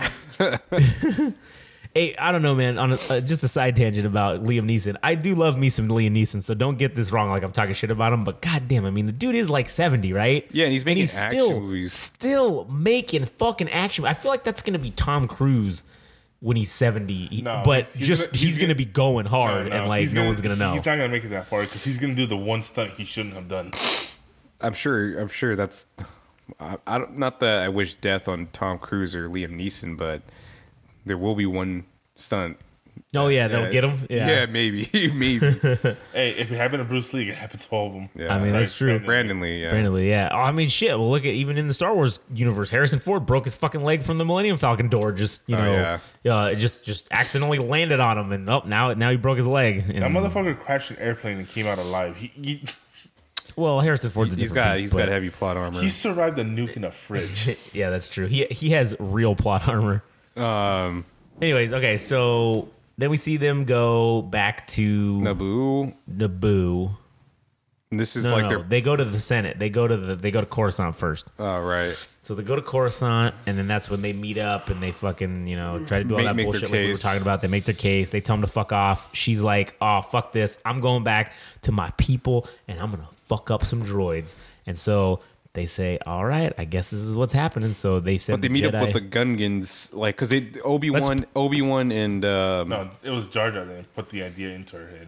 Hey, 1.93 2.15
I 2.15 2.31
don't 2.31 2.43
know, 2.43 2.53
man. 2.53 2.77
On 2.77 2.91
a, 2.93 2.97
uh, 3.09 3.19
just 3.21 3.43
a 3.43 3.47
side 3.47 3.75
tangent 3.75 4.05
about 4.05 4.43
Liam 4.43 4.65
Neeson, 4.69 4.97
I 5.01 5.15
do 5.15 5.33
love 5.33 5.57
me 5.57 5.69
some 5.69 5.87
Liam 5.87 6.11
Neeson, 6.11 6.43
so 6.43 6.53
don't 6.53 6.77
get 6.77 6.95
this 6.95 7.11
wrong. 7.11 7.29
Like 7.31 7.41
I'm 7.41 7.51
talking 7.51 7.73
shit 7.73 7.89
about 7.89 8.13
him, 8.13 8.23
but 8.23 8.39
goddamn, 8.41 8.85
I 8.85 8.91
mean, 8.91 9.07
the 9.07 9.11
dude 9.11 9.33
is 9.33 9.49
like 9.49 9.67
70, 9.67 10.13
right? 10.13 10.47
Yeah, 10.51 10.65
and 10.65 10.73
he's 10.73 10.85
making 10.85 11.01
he's 11.03 11.17
action 11.17 11.29
still 11.31 11.59
movies. 11.59 11.93
still 11.93 12.65
making 12.65 13.25
fucking 13.25 13.69
action. 13.69 14.05
I 14.05 14.13
feel 14.13 14.29
like 14.29 14.43
that's 14.43 14.61
gonna 14.61 14.77
be 14.77 14.91
Tom 14.91 15.27
Cruise 15.27 15.81
when 16.39 16.55
he's 16.57 16.71
70, 16.71 17.27
He- 17.27 17.41
No, 17.41 17.61
but 17.65 17.85
he's 17.95 18.07
just 18.07 18.21
gonna- 18.25 18.31
he's, 18.33 18.41
he's 18.41 18.57
gonna, 18.57 18.67
gonna- 18.67 18.75
be 18.75 18.85
going 18.85 19.25
hard, 19.25 19.69
No, 19.69 19.75
and 19.75 19.87
like 19.87 20.01
he's 20.01 20.13
no 20.13 20.25
one's 20.25 20.41
gonna 20.41 20.55
know. 20.55 20.73
He's 20.73 20.85
not 20.85 20.97
gonna 20.97 21.09
make 21.09 21.23
it 21.23 21.29
that 21.29 21.47
far 21.47 21.61
because 21.61 21.83
he's 21.83 21.97
gonna 21.97 22.13
do 22.15 22.25
the 22.27 22.37
one 22.37 22.61
stunt 22.61 22.91
he 22.97 23.05
shouldn't 23.05 23.33
have 23.35 23.47
done. 23.47 23.71
I'm 24.61 24.73
sure. 24.73 25.17
I'm 25.19 25.29
sure 25.29 25.55
that's. 25.55 25.85
I, 26.59 26.77
I 26.87 26.97
don't. 26.99 27.17
Not 27.17 27.39
that 27.41 27.63
I 27.63 27.69
wish 27.69 27.95
death 27.95 28.27
on 28.27 28.47
Tom 28.53 28.77
Cruise 28.79 29.15
or 29.15 29.27
Liam 29.29 29.51
Neeson, 29.59 29.97
but 29.97 30.21
there 31.05 31.17
will 31.17 31.35
be 31.35 31.45
one 31.45 31.85
stunt. 32.15 32.57
Oh 33.15 33.27
yeah, 33.27 33.47
they'll 33.47 33.71
get 33.71 33.83
him. 33.83 34.05
Yeah, 34.09 34.27
Yeah, 34.27 34.45
maybe, 34.47 34.89
maybe. 35.13 35.39
Hey, 36.13 36.31
if 36.31 36.51
it 36.51 36.55
happened 36.55 36.81
to 36.81 36.85
Bruce 36.85 37.13
Lee, 37.13 37.29
it 37.29 37.35
happened 37.35 37.61
to 37.61 37.69
all 37.69 37.87
of 37.87 37.93
them. 37.93 38.09
Yeah. 38.15 38.33
I 38.35 38.39
mean 38.39 38.51
that's 38.53 38.71
true. 38.73 38.99
Brandon 38.99 39.39
Lee. 39.39 39.61
Yeah. 39.63 39.69
Brandon 39.69 39.93
Lee, 39.93 40.09
yeah. 40.09 40.29
Oh, 40.31 40.37
I 40.37 40.51
mean, 40.51 40.69
shit. 40.69 40.89
Well, 40.97 41.09
look 41.11 41.23
at 41.25 41.33
even 41.33 41.57
in 41.57 41.67
the 41.67 41.73
Star 41.73 41.93
Wars 41.93 42.19
universe, 42.33 42.69
Harrison 42.69 42.99
Ford 42.99 43.25
broke 43.25 43.45
his 43.45 43.55
fucking 43.55 43.83
leg 43.83 44.03
from 44.03 44.17
the 44.17 44.25
Millennium 44.25 44.57
Falcon 44.57 44.89
door. 44.89 45.11
Just 45.11 45.41
you 45.47 45.55
Oh, 45.55 45.63
know, 45.63 45.99
yeah. 46.23 46.35
uh, 46.35 46.45
it 46.47 46.55
just 46.57 46.83
just 46.83 47.07
accidentally 47.11 47.59
landed 47.59 47.99
on 47.99 48.17
him, 48.17 48.31
and 48.31 48.49
oh, 48.49 48.63
now 48.65 48.93
now 48.93 49.09
he 49.11 49.17
broke 49.17 49.37
his 49.37 49.47
leg. 49.47 49.85
And, 49.89 50.01
That 50.03 50.11
motherfucker 50.11 50.59
crashed 50.59 50.91
an 50.91 50.97
airplane 50.97 51.37
and 51.37 51.47
came 51.47 51.65
out 51.67 51.77
alive. 51.77 52.15
He 52.17 52.31
he, 52.41 52.63
well, 53.55 53.79
Harrison 53.81 54.11
Ford's 54.11 54.33
a 54.35 54.39
He's 54.39 54.49
different 54.49 54.65
got. 54.65 54.71
beast, 54.73 54.81
He's 54.81 54.91
but- 54.93 54.97
got 54.99 55.07
heavy 55.09 55.29
plot 55.29 55.57
armor. 55.57 55.81
he 55.81 55.89
survived 55.89 56.37
a 56.39 56.43
nuke 56.43 56.75
in 56.77 56.83
a 56.83 56.91
fridge. 56.91 57.57
yeah, 57.73 57.89
that's 57.89 58.07
true. 58.07 58.27
He 58.27 58.45
he 58.45 58.71
has 58.71 58.95
real 58.99 59.35
plot 59.35 59.67
armor. 59.67 60.03
um, 60.35 61.05
Anyways, 61.41 61.71
okay, 61.73 61.97
so 61.97 62.69
then 62.97 63.09
we 63.09 63.17
see 63.17 63.37
them 63.37 63.63
go 63.65 64.21
back 64.21 64.67
to 64.67 65.17
Naboo. 65.19 65.93
Naboo. 66.11 66.95
And 67.89 67.97
this 67.99 68.17
is 68.17 68.25
No, 68.25 68.31
like 68.33 68.43
no, 68.43 68.49
their. 68.49 68.63
they 68.63 68.81
go 68.81 68.97
to 68.97 69.05
the 69.05 69.19
Senate. 69.19 69.59
They 69.59 69.69
go 69.69 69.87
to 69.87 69.95
the 69.95 70.15
they 70.15 70.29
go 70.29 70.41
to 70.41 70.45
Coruscant 70.45 70.93
first. 70.95 71.31
Oh 71.39 71.61
right. 71.61 71.95
So 72.21 72.33
they 72.35 72.43
go 72.43 72.57
to 72.57 72.61
Coruscant, 72.61 73.33
and 73.45 73.57
then 73.57 73.67
that's 73.67 73.89
when 73.89 74.01
they 74.01 74.11
meet 74.11 74.37
up 74.37 74.69
and 74.69 74.81
they 74.83 74.91
fucking, 74.91 75.47
you 75.47 75.55
know, 75.55 75.85
try 75.85 75.99
to 75.99 76.03
do 76.03 76.15
all 76.15 76.17
Make- 76.17 76.25
that 76.27 76.35
make 76.35 76.45
their 76.51 76.51
bullshit 76.51 76.71
like 76.71 76.79
we 76.81 76.87
were 76.87 76.93
case. 76.95 77.01
talking 77.01 77.21
about. 77.21 77.41
They 77.41 77.47
make 77.47 77.63
their 77.63 77.73
case. 77.75 78.09
They 78.09 78.19
tell 78.19 78.35
them 78.35 78.41
to 78.41 78.51
fuck 78.51 78.73
off. 78.73 79.07
She's 79.13 79.41
like, 79.41 79.75
oh, 79.79 80.01
fuck 80.01 80.33
this. 80.33 80.57
I'm 80.65 80.81
going 80.81 81.05
back 81.05 81.31
to 81.61 81.71
my 81.71 81.91
people, 81.91 82.45
and 82.67 82.77
I'm 82.81 82.91
going 82.91 83.03
to 83.03 83.07
fuck 83.29 83.49
up 83.51 83.63
some 83.63 83.81
droids. 83.85 84.35
And 84.65 84.77
so 84.77 85.21
they 85.57 85.65
say, 85.65 85.97
all 86.05 86.23
right, 86.23 86.53
I 86.59 86.65
guess 86.65 86.91
this 86.91 86.99
is 86.99 87.17
what's 87.17 87.33
happening. 87.33 87.73
So 87.73 87.99
they 87.99 88.17
said, 88.19 88.33
But 88.33 88.41
they 88.43 88.47
the 88.47 88.53
meet 88.53 88.63
Jedi. 88.63 88.75
up 88.75 88.81
with 88.81 88.93
the 88.93 89.01
Gungans, 89.01 89.91
like 89.93 90.15
because 90.15 90.29
they 90.29 90.51
Obi 90.63 90.91
Wan, 90.91 91.25
Obi 91.35 91.63
Wan, 91.63 91.91
and 91.91 92.23
um, 92.23 92.69
no, 92.69 92.89
it 93.01 93.09
was 93.09 93.25
Jar 93.27 93.49
Jar 93.51 93.65
that 93.65 93.93
put 93.95 94.09
the 94.09 94.21
idea 94.21 94.49
into 94.51 94.77
her 94.77 94.87
head. 94.87 95.07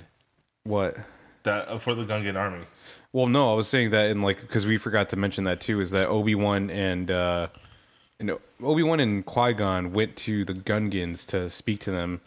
what? 0.64 0.98
That 1.44 1.68
uh, 1.70 1.78
for 1.78 1.94
the 1.94 2.04
Gungan 2.04 2.36
army. 2.36 2.66
Well, 3.14 3.28
no, 3.28 3.52
I 3.52 3.56
was 3.56 3.68
saying 3.68 3.92
that 3.92 4.10
in 4.10 4.22
like 4.24 4.42
because 4.42 4.66
we 4.66 4.78
forgot 4.78 5.10
to 5.10 5.16
mention 5.16 5.44
that 5.44 5.62
too 5.62 5.80
is 5.80 5.92
that 5.92 6.08
Obi 6.08 6.34
Wan 6.36 6.70
and 6.72 7.12
uh, 7.12 7.48
and 8.20 8.32
Obi 8.64 8.82
Wan 8.84 9.00
and 9.00 9.24
Qui 9.26 9.54
Gon 9.54 9.94
went 9.94 10.16
to 10.18 10.44
the 10.44 10.54
Gungans 10.54 11.26
to 11.28 11.50
speak 11.50 11.80
to 11.82 11.92
them, 11.92 12.22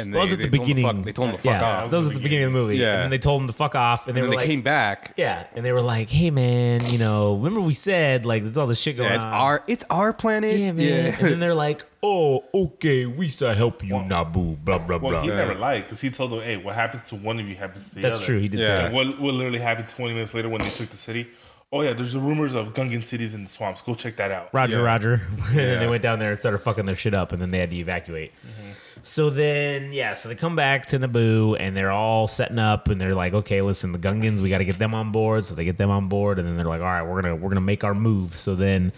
and 0.00 0.12
they, 0.12 0.16
That 0.18 0.22
was 0.22 0.32
at 0.32 0.38
they 0.38 0.48
the 0.48 0.56
told 0.56 0.68
them 0.68 0.68
to 0.68 0.74
beginning. 0.74 0.84
fuck- 0.96 1.04
they 1.04 1.12
told 1.12 1.28
them 1.28 1.36
to 1.36 1.42
fuck 1.42 1.44
yeah, 1.60 1.82
off, 1.84 1.90
that 1.90 1.96
was 1.96 2.08
at 2.08 2.14
the 2.14 2.20
beginning 2.20 2.44
of 2.46 2.52
the 2.52 2.58
movie. 2.58 2.76
Yeah. 2.78 2.94
And 2.94 3.02
then 3.04 3.10
they 3.10 3.18
told 3.18 3.40
him 3.40 3.46
to 3.46 3.52
fuck 3.52 3.74
off. 3.74 4.06
And, 4.06 4.08
and 4.08 4.16
they 4.16 4.20
then 4.20 4.28
were 4.30 4.34
they 4.34 4.40
like, 4.40 4.46
came 4.46 4.62
back. 4.62 5.14
yeah. 5.16 5.46
And 5.54 5.64
they 5.64 5.72
were 5.72 5.80
like, 5.80 6.10
hey, 6.10 6.30
man, 6.30 6.84
you 6.90 6.98
know, 6.98 7.36
remember 7.36 7.60
we 7.60 7.74
said, 7.74 8.26
like, 8.26 8.42
there's 8.42 8.56
all 8.56 8.66
this 8.66 8.78
shit 8.80 8.96
going 8.96 9.08
Yeah, 9.10 9.16
it's 9.16 9.24
on. 9.24 9.32
our 9.32 9.64
it's 9.66 9.84
our 9.90 10.12
planet. 10.12 10.56
Yeah, 10.56 10.72
man. 10.72 11.14
And 11.18 11.28
then 11.28 11.38
they're 11.40 11.54
like, 11.54 11.84
"Oh, 12.02 12.44
okay, 12.54 13.06
we 13.06 13.28
shall 13.28 13.54
help 13.54 13.82
you, 13.84 13.90
Naboo." 13.94 14.62
Blah 14.64 14.78
blah 14.78 14.98
Well, 14.98 15.10
blah. 15.10 15.22
he 15.22 15.28
never 15.28 15.54
lied 15.54 15.84
because 15.84 16.00
he 16.00 16.10
told 16.10 16.30
them, 16.32 16.40
"Hey, 16.42 16.56
what 16.56 16.74
happens 16.74 17.02
to 17.10 17.16
one 17.16 17.38
of 17.40 17.46
you 17.48 17.54
happens 17.56 17.88
to 17.88 17.94
the 17.96 18.00
other. 18.00 18.08
That's 18.08 18.16
other." 18.18 18.26
true. 18.26 18.38
He 18.40 18.48
did 18.48 18.60
Yeah. 18.60 18.66
say 18.66 18.82
that. 18.84 18.92
what 18.92 19.20
what 19.20 19.34
literally 19.34 19.58
happened 19.58 19.88
20 19.88 20.14
minutes 20.14 20.34
later 20.34 20.48
when 20.48 20.60
they 20.60 20.70
took 20.70 20.88
the 20.90 20.96
city? 20.96 21.28
Oh 21.70 21.82
yeah, 21.82 21.92
there's 21.92 22.14
the 22.14 22.20
rumors 22.20 22.54
of 22.54 22.72
Gungan 22.72 23.04
cities 23.04 23.34
in 23.34 23.44
the 23.44 23.50
swamps. 23.50 23.82
Go 23.82 23.94
check 23.94 24.16
that 24.16 24.30
out. 24.30 24.48
Roger, 24.54 24.76
Yeah. 24.78 24.82
Roger. 24.84 25.12
and 25.48 25.56
then 25.58 25.68
Yeah. 25.74 25.78
they 25.80 25.86
went 25.88 26.02
down 26.02 26.18
there 26.18 26.30
and 26.30 26.38
started 26.38 26.58
fucking 26.58 26.86
their 26.86 26.96
shit 26.96 27.12
up, 27.14 27.32
and 27.32 27.42
then 27.42 27.50
they 27.50 27.58
had 27.58 27.68
to 27.70 27.76
evacuate. 27.76 28.32
Mm-hmm. 28.36 28.70
So 29.02 29.30
then, 29.30 29.92
yeah, 29.92 30.14
so 30.14 30.28
they 30.28 30.34
come 30.34 30.56
back 30.56 30.86
to 30.86 30.98
Naboo, 30.98 31.56
and 31.58 31.76
they're 31.76 31.90
all 31.90 32.26
setting 32.26 32.58
up, 32.58 32.88
and 32.88 33.00
they're 33.00 33.14
like, 33.14 33.32
"Okay, 33.32 33.62
listen, 33.62 33.92
the 33.92 33.98
Gungans, 33.98 34.40
we 34.40 34.50
got 34.50 34.58
to 34.58 34.64
get 34.64 34.78
them 34.78 34.94
on 34.94 35.12
board." 35.12 35.44
So 35.44 35.54
they 35.54 35.64
get 35.64 35.78
them 35.78 35.90
on 35.90 36.08
board, 36.08 36.38
and 36.38 36.46
then 36.46 36.56
they're 36.56 36.66
like, 36.66 36.80
"All 36.80 36.86
right, 36.86 37.02
we're 37.02 37.22
gonna 37.22 37.36
we're 37.36 37.48
gonna 37.50 37.60
make 37.60 37.84
our 37.84 37.94
move." 37.94 38.36
So 38.36 38.54
then. 38.54 38.92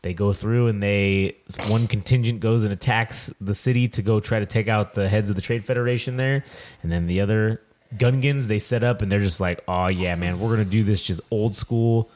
They 0.00 0.14
go 0.14 0.32
through 0.32 0.68
and 0.68 0.80
they 0.80 1.38
one 1.66 1.88
contingent 1.88 2.38
goes 2.38 2.62
and 2.62 2.72
attacks 2.72 3.32
the 3.40 3.52
city 3.52 3.88
to 3.88 4.00
go 4.00 4.20
try 4.20 4.38
to 4.38 4.46
take 4.46 4.68
out 4.68 4.94
the 4.94 5.08
heads 5.08 5.28
of 5.28 5.34
the 5.34 5.42
Trade 5.42 5.64
Federation 5.64 6.16
there, 6.16 6.44
and 6.84 6.92
then 6.92 7.08
the 7.08 7.20
other 7.20 7.60
Gungans 7.96 8.44
they 8.44 8.60
set 8.60 8.84
up 8.84 9.02
and 9.02 9.10
they're 9.10 9.18
just 9.18 9.40
like, 9.40 9.60
oh 9.66 9.88
yeah, 9.88 10.14
man, 10.14 10.38
we're 10.38 10.50
gonna 10.50 10.64
do 10.64 10.84
this 10.84 11.02
just 11.02 11.20
old 11.32 11.56
school 11.56 12.10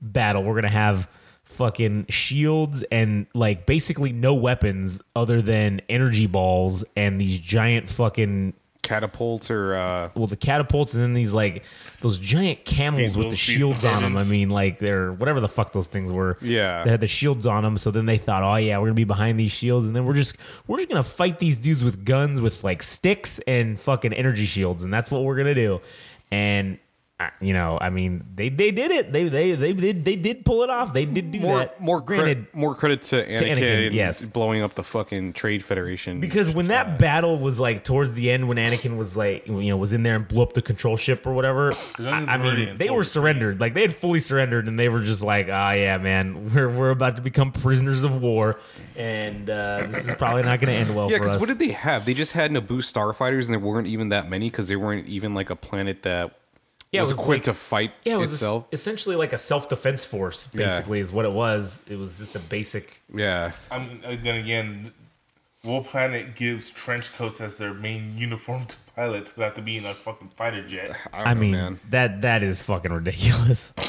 battle. 0.00 0.44
We're 0.44 0.54
gonna 0.54 0.68
have 0.70 1.08
fucking 1.46 2.06
shields 2.10 2.84
and 2.92 3.26
like 3.32 3.66
basically 3.66 4.12
no 4.12 4.34
weapons 4.34 5.00
other 5.14 5.40
than 5.40 5.80
energy 5.88 6.26
balls 6.26 6.84
and 6.96 7.20
these 7.20 7.40
giant 7.40 7.88
fucking 7.88 8.52
catapults 8.82 9.50
or 9.50 9.74
uh, 9.74 10.10
well 10.14 10.26
the 10.26 10.36
catapults 10.36 10.94
and 10.94 11.02
then 11.02 11.12
these 11.12 11.32
like 11.32 11.64
those 12.02 12.18
giant 12.18 12.64
camels 12.64 13.14
These 13.14 13.16
with 13.16 13.30
the 13.30 13.36
shields 13.36 13.84
on 13.84 14.02
them. 14.02 14.16
I 14.16 14.24
mean 14.24 14.50
like 14.50 14.78
they're 14.78 15.12
whatever 15.12 15.40
the 15.40 15.48
fuck 15.48 15.72
those 15.72 15.86
things 15.86 16.12
were. 16.12 16.36
Yeah. 16.40 16.84
they 16.84 16.90
had 16.90 17.00
the 17.00 17.06
shields 17.06 17.46
on 17.46 17.62
them. 17.64 17.78
So 17.78 17.90
then 17.90 18.06
they 18.06 18.18
thought, 18.18 18.42
oh 18.42 18.56
yeah, 18.56 18.78
we're 18.78 18.86
gonna 18.86 18.94
be 18.94 19.04
behind 19.04 19.40
these 19.40 19.52
shields 19.52 19.86
and 19.86 19.96
then 19.96 20.04
we're 20.04 20.14
just 20.14 20.36
we're 20.66 20.76
just 20.76 20.88
gonna 20.88 21.02
fight 21.02 21.38
these 21.38 21.56
dudes 21.56 21.82
with 21.82 22.04
guns 22.04 22.40
with 22.40 22.62
like 22.64 22.82
sticks 22.82 23.40
and 23.46 23.80
fucking 23.80 24.12
energy 24.12 24.46
shields 24.46 24.82
and 24.82 24.92
that's 24.92 25.10
what 25.10 25.24
we're 25.24 25.36
gonna 25.36 25.54
do. 25.54 25.80
And 26.30 26.78
you 27.40 27.54
know, 27.54 27.78
I 27.80 27.88
mean, 27.88 28.26
they 28.34 28.50
they 28.50 28.70
did 28.70 28.90
it. 28.90 29.10
They 29.10 29.28
they 29.28 29.54
they 29.54 29.72
did 29.72 30.04
they 30.04 30.16
did 30.16 30.44
pull 30.44 30.62
it 30.62 30.68
off. 30.68 30.92
They 30.92 31.06
did 31.06 31.32
do 31.32 31.40
more 31.40 31.60
that. 31.60 31.80
more 31.80 32.02
granted. 32.02 32.24
credit 32.24 32.54
more 32.54 32.74
credit 32.74 33.02
to 33.02 33.26
Anakin, 33.26 33.56
Anakin, 33.56 33.92
yes. 33.94 34.26
blowing 34.26 34.60
up 34.60 34.74
the 34.74 34.82
fucking 34.82 35.32
Trade 35.32 35.64
Federation 35.64 36.20
Because 36.20 36.50
when 36.50 36.68
that 36.68 36.98
battle 36.98 37.38
was 37.38 37.58
like 37.58 37.84
towards 37.84 38.12
the 38.12 38.30
end, 38.30 38.48
when 38.48 38.58
Anakin 38.58 38.98
was 38.98 39.16
like, 39.16 39.46
you 39.46 39.54
know, 39.62 39.78
was 39.78 39.94
in 39.94 40.02
there 40.02 40.16
and 40.16 40.28
blew 40.28 40.42
up 40.42 40.52
the 40.52 40.60
control 40.60 40.98
ship 40.98 41.26
or 41.26 41.32
whatever, 41.32 41.72
I, 41.98 42.02
I 42.04 42.36
mean, 42.36 42.76
they 42.76 42.90
were 42.90 43.04
surrendered. 43.04 43.60
Like 43.60 43.72
they 43.72 43.82
had 43.82 43.94
fully 43.94 44.20
surrendered, 44.20 44.68
and 44.68 44.78
they 44.78 44.90
were 44.90 45.02
just 45.02 45.22
like, 45.22 45.48
ah, 45.50 45.72
yeah, 45.72 45.96
man, 45.96 46.50
we're 46.54 46.68
we're 46.68 46.90
about 46.90 47.16
to 47.16 47.22
become 47.22 47.50
prisoners 47.50 48.04
of 48.04 48.20
war, 48.20 48.60
and 48.94 49.48
uh, 49.48 49.86
this 49.88 50.06
is 50.06 50.14
probably 50.16 50.42
not 50.42 50.60
going 50.60 50.70
to 50.70 50.78
end 50.78 50.94
well 50.94 51.10
Yeah, 51.10 51.18
because 51.18 51.38
what 51.38 51.48
did 51.48 51.58
they 51.58 51.70
have? 51.70 52.04
They 52.04 52.12
just 52.12 52.32
had 52.32 52.50
Naboo 52.50 52.80
starfighters, 52.80 53.46
and 53.46 53.54
there 53.54 53.58
weren't 53.58 53.88
even 53.88 54.10
that 54.10 54.28
many 54.28 54.50
because 54.50 54.68
they 54.68 54.76
weren't 54.76 55.08
even 55.08 55.32
like 55.32 55.48
a 55.48 55.56
planet 55.56 56.02
that 56.02 56.38
Yeah, 56.92 57.00
it 57.00 57.02
was, 57.02 57.10
was 57.10 57.18
equipped 57.20 57.46
like- 57.48 57.54
to 57.56 57.60
fight 57.60 57.92
yeah, 58.04 58.14
it 58.14 58.18
was 58.18 58.32
itself. 58.32 58.66
es- 58.72 58.80
essentially 58.80 59.16
like 59.16 59.32
a 59.32 59.38
self 59.38 59.68
defense 59.68 60.04
force. 60.04 60.48
Yeah. 60.52 60.66
Basically, 60.66 61.00
is 61.00 61.12
what 61.12 61.24
it 61.24 61.32
was. 61.32 61.82
It 61.88 61.98
was 61.98 62.18
just 62.18 62.36
a 62.36 62.38
basic. 62.38 63.02
yeah, 63.14 63.52
I 63.70 63.78
mean, 63.80 64.00
uh, 64.04 64.16
then 64.22 64.36
again, 64.36 64.92
what 65.62 65.84
planet 65.84 66.36
gives 66.36 66.70
trench 66.70 67.12
coats 67.16 67.40
as 67.40 67.56
their 67.58 67.74
main 67.74 68.16
uniform 68.16 68.66
to 68.66 68.76
pilots 68.94 69.32
who 69.32 69.42
have 69.42 69.54
to 69.54 69.62
be 69.62 69.76
in 69.76 69.84
a 69.84 69.94
fucking 69.94 70.28
fighter 70.36 70.66
jet? 70.66 70.96
I, 71.12 71.18
don't 71.18 71.26
I 71.26 71.34
know, 71.34 71.40
mean, 71.40 71.50
man. 71.52 71.80
that 71.90 72.22
that 72.22 72.42
is 72.42 72.62
fucking 72.62 72.92
ridiculous. 72.92 73.72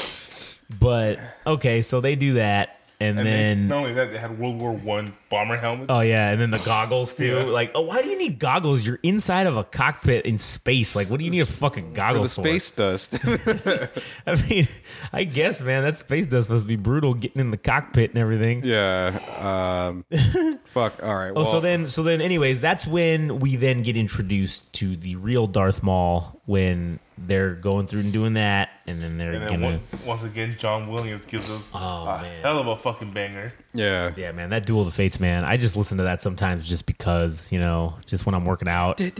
But 0.70 1.18
okay, 1.46 1.80
so 1.80 2.02
they 2.02 2.14
do 2.14 2.34
that, 2.34 2.77
and, 3.00 3.16
And 3.16 3.26
then 3.26 3.58
then 3.58 3.68
not 3.68 3.78
only 3.78 3.92
that, 3.94 4.10
they 4.10 4.18
had 4.18 4.38
World 4.40 4.60
War 4.60 4.72
One 4.72 5.14
bomber 5.30 5.56
helmets. 5.56 5.86
Oh 5.88 6.00
yeah, 6.00 6.30
and 6.30 6.40
then 6.40 6.50
the 6.50 6.58
goggles 6.58 7.14
too. 7.14 7.28
Yeah. 7.28 7.42
Like, 7.44 7.70
oh, 7.74 7.82
why 7.82 8.02
do 8.02 8.08
you 8.08 8.18
need 8.18 8.40
goggles? 8.40 8.84
You're 8.84 8.98
inside 9.04 9.46
of 9.46 9.56
a 9.56 9.62
cockpit 9.62 10.24
in 10.26 10.38
space. 10.40 10.96
Like, 10.96 11.08
what 11.08 11.18
do 11.18 11.24
you 11.24 11.30
need 11.30 11.40
a 11.40 11.46
fucking 11.46 11.84
for 11.84 11.90
the 11.90 11.96
goggles 11.96 12.34
for? 12.34 12.42
space 12.42 12.70
dust. 12.72 13.18
I 14.26 14.34
mean, 14.48 14.66
I 15.12 15.22
guess, 15.24 15.60
man, 15.60 15.84
that 15.84 15.96
space 15.96 16.26
dust 16.26 16.50
must 16.50 16.66
be 16.66 16.74
brutal 16.74 17.14
getting 17.14 17.40
in 17.40 17.50
the 17.52 17.56
cockpit 17.56 18.10
and 18.10 18.18
everything. 18.18 18.64
yeah. 18.64 19.20
Um, 19.38 20.04
fuck. 20.66 21.00
All 21.00 21.14
right. 21.14 21.32
Oh, 21.34 21.44
so 21.44 21.60
then, 21.60 21.86
so 21.86 22.02
then, 22.02 22.20
anyways, 22.20 22.60
that's 22.60 22.84
when 22.86 23.38
we 23.38 23.54
then 23.54 23.82
get 23.82 23.96
introduced 23.96 24.72
to 24.74 24.96
the 24.96 25.14
real 25.16 25.46
Darth 25.46 25.82
Maul 25.84 26.40
when 26.46 26.98
they're 27.26 27.54
going 27.54 27.86
through 27.86 28.00
and 28.00 28.12
doing 28.12 28.34
that, 28.34 28.70
and 28.86 29.00
then 29.02 29.18
they're 29.18 29.32
And 29.32 29.42
then 29.42 29.50
gonna. 29.60 29.66
one, 29.66 29.80
once 30.06 30.24
again, 30.24 30.56
John 30.58 30.88
Williams 30.88 31.26
gives 31.26 31.48
us 31.50 31.68
Oh, 31.74 32.04
a 32.06 32.22
man. 32.22 32.42
hell 32.42 32.58
of 32.58 32.66
a 32.68 32.76
fucking 32.76 33.12
banger. 33.12 33.52
yeah. 33.74 34.12
Yeah, 34.16 34.32
man, 34.32 34.50
that 34.50 34.66
Duel 34.66 34.80
of 34.82 34.86
the 34.86 34.92
Fates, 34.92 35.20
man. 35.20 35.44
I 35.44 35.56
just 35.56 35.76
listen 35.76 35.98
to 35.98 36.04
that 36.04 36.22
sometimes 36.22 36.66
just 36.68 36.86
because, 36.86 37.50
you 37.52 37.58
know, 37.58 37.94
just 38.06 38.26
when 38.26 38.34
I'm 38.34 38.44
working 38.44 38.68
out. 38.68 38.98
So 38.98 39.10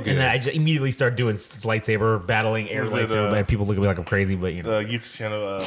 good. 0.00 0.12
And 0.12 0.20
then 0.20 0.28
I 0.28 0.38
just 0.38 0.48
immediately 0.56 0.90
start 0.90 1.16
doing 1.16 1.36
lightsaber 1.36 2.24
battling, 2.26 2.68
air 2.68 2.84
Was 2.84 2.92
it, 2.92 3.08
lightsaber, 3.10 3.32
uh, 3.32 3.36
and 3.36 3.48
people 3.48 3.66
look 3.66 3.76
at 3.76 3.80
me 3.80 3.86
like 3.86 3.98
I'm 3.98 4.04
crazy, 4.04 4.34
but 4.34 4.52
you 4.52 4.62
know. 4.62 4.82
The 4.82 4.88
YouTube 4.88 5.12
channel, 5.14 5.46
uh, 5.46 5.64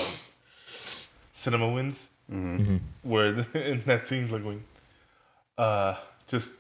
Cinema 1.34 1.70
Wins, 1.70 2.08
where 3.04 3.46
in 3.54 3.84
that 3.86 4.08
scene, 4.08 4.30
like 4.30 4.44
when, 4.44 4.64
uh, 5.58 5.96
just 6.28 6.52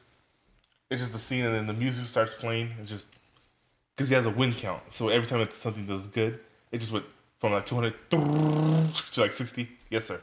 it's 0.90 1.02
just 1.02 1.14
the 1.14 1.20
scene, 1.20 1.46
and 1.46 1.54
then 1.54 1.68
the 1.68 1.74
music 1.74 2.06
starts 2.06 2.34
playing. 2.34 2.70
It's 2.82 2.90
just 2.90 3.08
because 4.02 4.10
he 4.10 4.16
has 4.16 4.26
a 4.26 4.32
win 4.32 4.52
count, 4.54 4.82
so 4.90 5.10
every 5.10 5.28
time 5.28 5.40
that 5.40 5.54
something 5.54 5.86
does 5.86 6.08
good, 6.08 6.40
it 6.72 6.80
just 6.80 6.92
went 6.92 7.06
from 7.40 7.52
like 7.52 7.68
200 7.68 7.94
to 8.10 9.22
like 9.22 9.32
60. 9.32 9.70
Yes, 9.92 10.06
sir. 10.06 10.20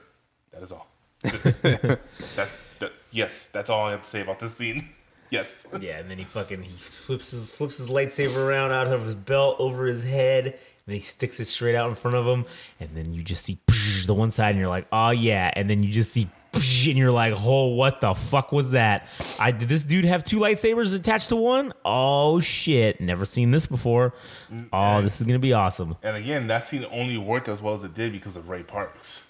That 0.51 0.65
is 0.65 0.73
all. 0.73 0.89
that's 1.23 2.59
that, 2.81 2.93
yes, 3.13 3.49
that's 3.53 3.71
all 3.71 3.87
I 3.87 3.93
have 3.93 4.03
to 4.03 4.09
say 4.09 4.21
about 4.21 4.41
this 4.41 4.57
scene. 4.57 4.89
Yes. 5.31 5.65
Yeah, 5.79 5.99
and 5.99 6.11
then 6.11 6.19
he 6.19 6.25
fucking 6.25 6.63
he 6.63 6.73
flips 6.73 7.31
his 7.31 7.53
flips 7.53 7.79
his 7.79 7.89
lightsaber 7.89 8.37
around 8.37 8.73
out 8.73 8.89
of 8.89 9.05
his 9.05 9.15
belt 9.15 9.57
over 9.61 9.87
his 9.87 10.03
head, 10.03 10.47
and 10.47 10.55
then 10.87 10.95
he 10.95 11.01
sticks 11.01 11.39
it 11.39 11.45
straight 11.45 11.77
out 11.77 11.89
in 11.89 11.95
front 11.95 12.17
of 12.17 12.27
him, 12.27 12.47
and 12.81 12.91
then 12.97 13.13
you 13.15 13.23
just 13.23 13.45
see 13.45 13.61
the 14.07 14.15
one 14.15 14.33
side, 14.33 14.51
and 14.51 14.59
you're 14.59 14.69
like, 14.69 14.89
oh 14.91 15.11
yeah, 15.11 15.53
and 15.55 15.71
then 15.71 15.85
you 15.85 15.93
just 15.93 16.11
see. 16.11 16.29
And 16.55 16.97
you're 16.97 17.13
like, 17.13 17.35
oh, 17.37 17.69
what 17.69 18.01
the 18.01 18.15
fuck 18.15 18.53
was 18.53 18.73
that? 18.73 19.09
I 19.39 19.51
did 19.51 19.69
this 19.69 19.85
dude 19.85 20.05
have 20.05 20.25
two 20.25 20.39
lightsabers 20.39 20.95
attached 20.95 21.29
to 21.29 21.37
one? 21.37 21.73
Oh 21.85 22.41
shit! 22.41 23.01
Never 23.01 23.25
seen 23.25 23.51
this 23.51 23.67
before. 23.67 24.15
Mm, 24.51 24.69
oh, 24.73 25.03
this 25.03 25.21
is 25.21 25.27
gonna 25.27 25.39
be 25.39 25.53
awesome. 25.53 25.97
And 26.03 26.17
again, 26.17 26.47
that 26.49 26.67
scene 26.67 26.87
only 26.91 27.19
worked 27.19 27.49
as 27.49 27.61
well 27.61 27.75
as 27.75 27.85
it 27.85 27.95
did 27.95 28.13
because 28.13 28.37
of 28.37 28.49
Ray 28.49 28.63
Parks. 28.63 29.27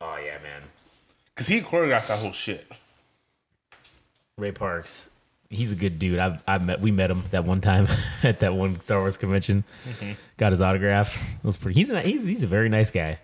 Oh 0.00 0.18
yeah, 0.24 0.38
man. 0.42 0.62
Because 1.34 1.48
he 1.48 1.60
choreographed 1.60 2.08
that 2.08 2.18
whole 2.18 2.32
shit. 2.32 2.70
Ray 4.36 4.52
Parks, 4.52 5.10
he's 5.50 5.72
a 5.72 5.76
good 5.76 5.98
dude. 5.98 6.18
I've 6.18 6.42
I 6.46 6.58
met 6.58 6.80
we 6.80 6.90
met 6.90 7.10
him 7.10 7.22
that 7.30 7.44
one 7.44 7.60
time 7.60 7.86
at 8.22 8.40
that 8.40 8.54
one 8.54 8.80
Star 8.80 9.00
Wars 9.00 9.18
convention. 9.18 9.64
Mm-hmm. 9.88 10.12
Got 10.38 10.52
his 10.52 10.60
autograph. 10.60 11.16
It 11.16 11.44
was 11.44 11.58
pretty. 11.58 11.78
He's 11.78 11.90
a 11.90 12.00
he's, 12.00 12.24
he's 12.24 12.42
a 12.42 12.46
very 12.46 12.68
nice 12.68 12.90
guy. 12.90 13.18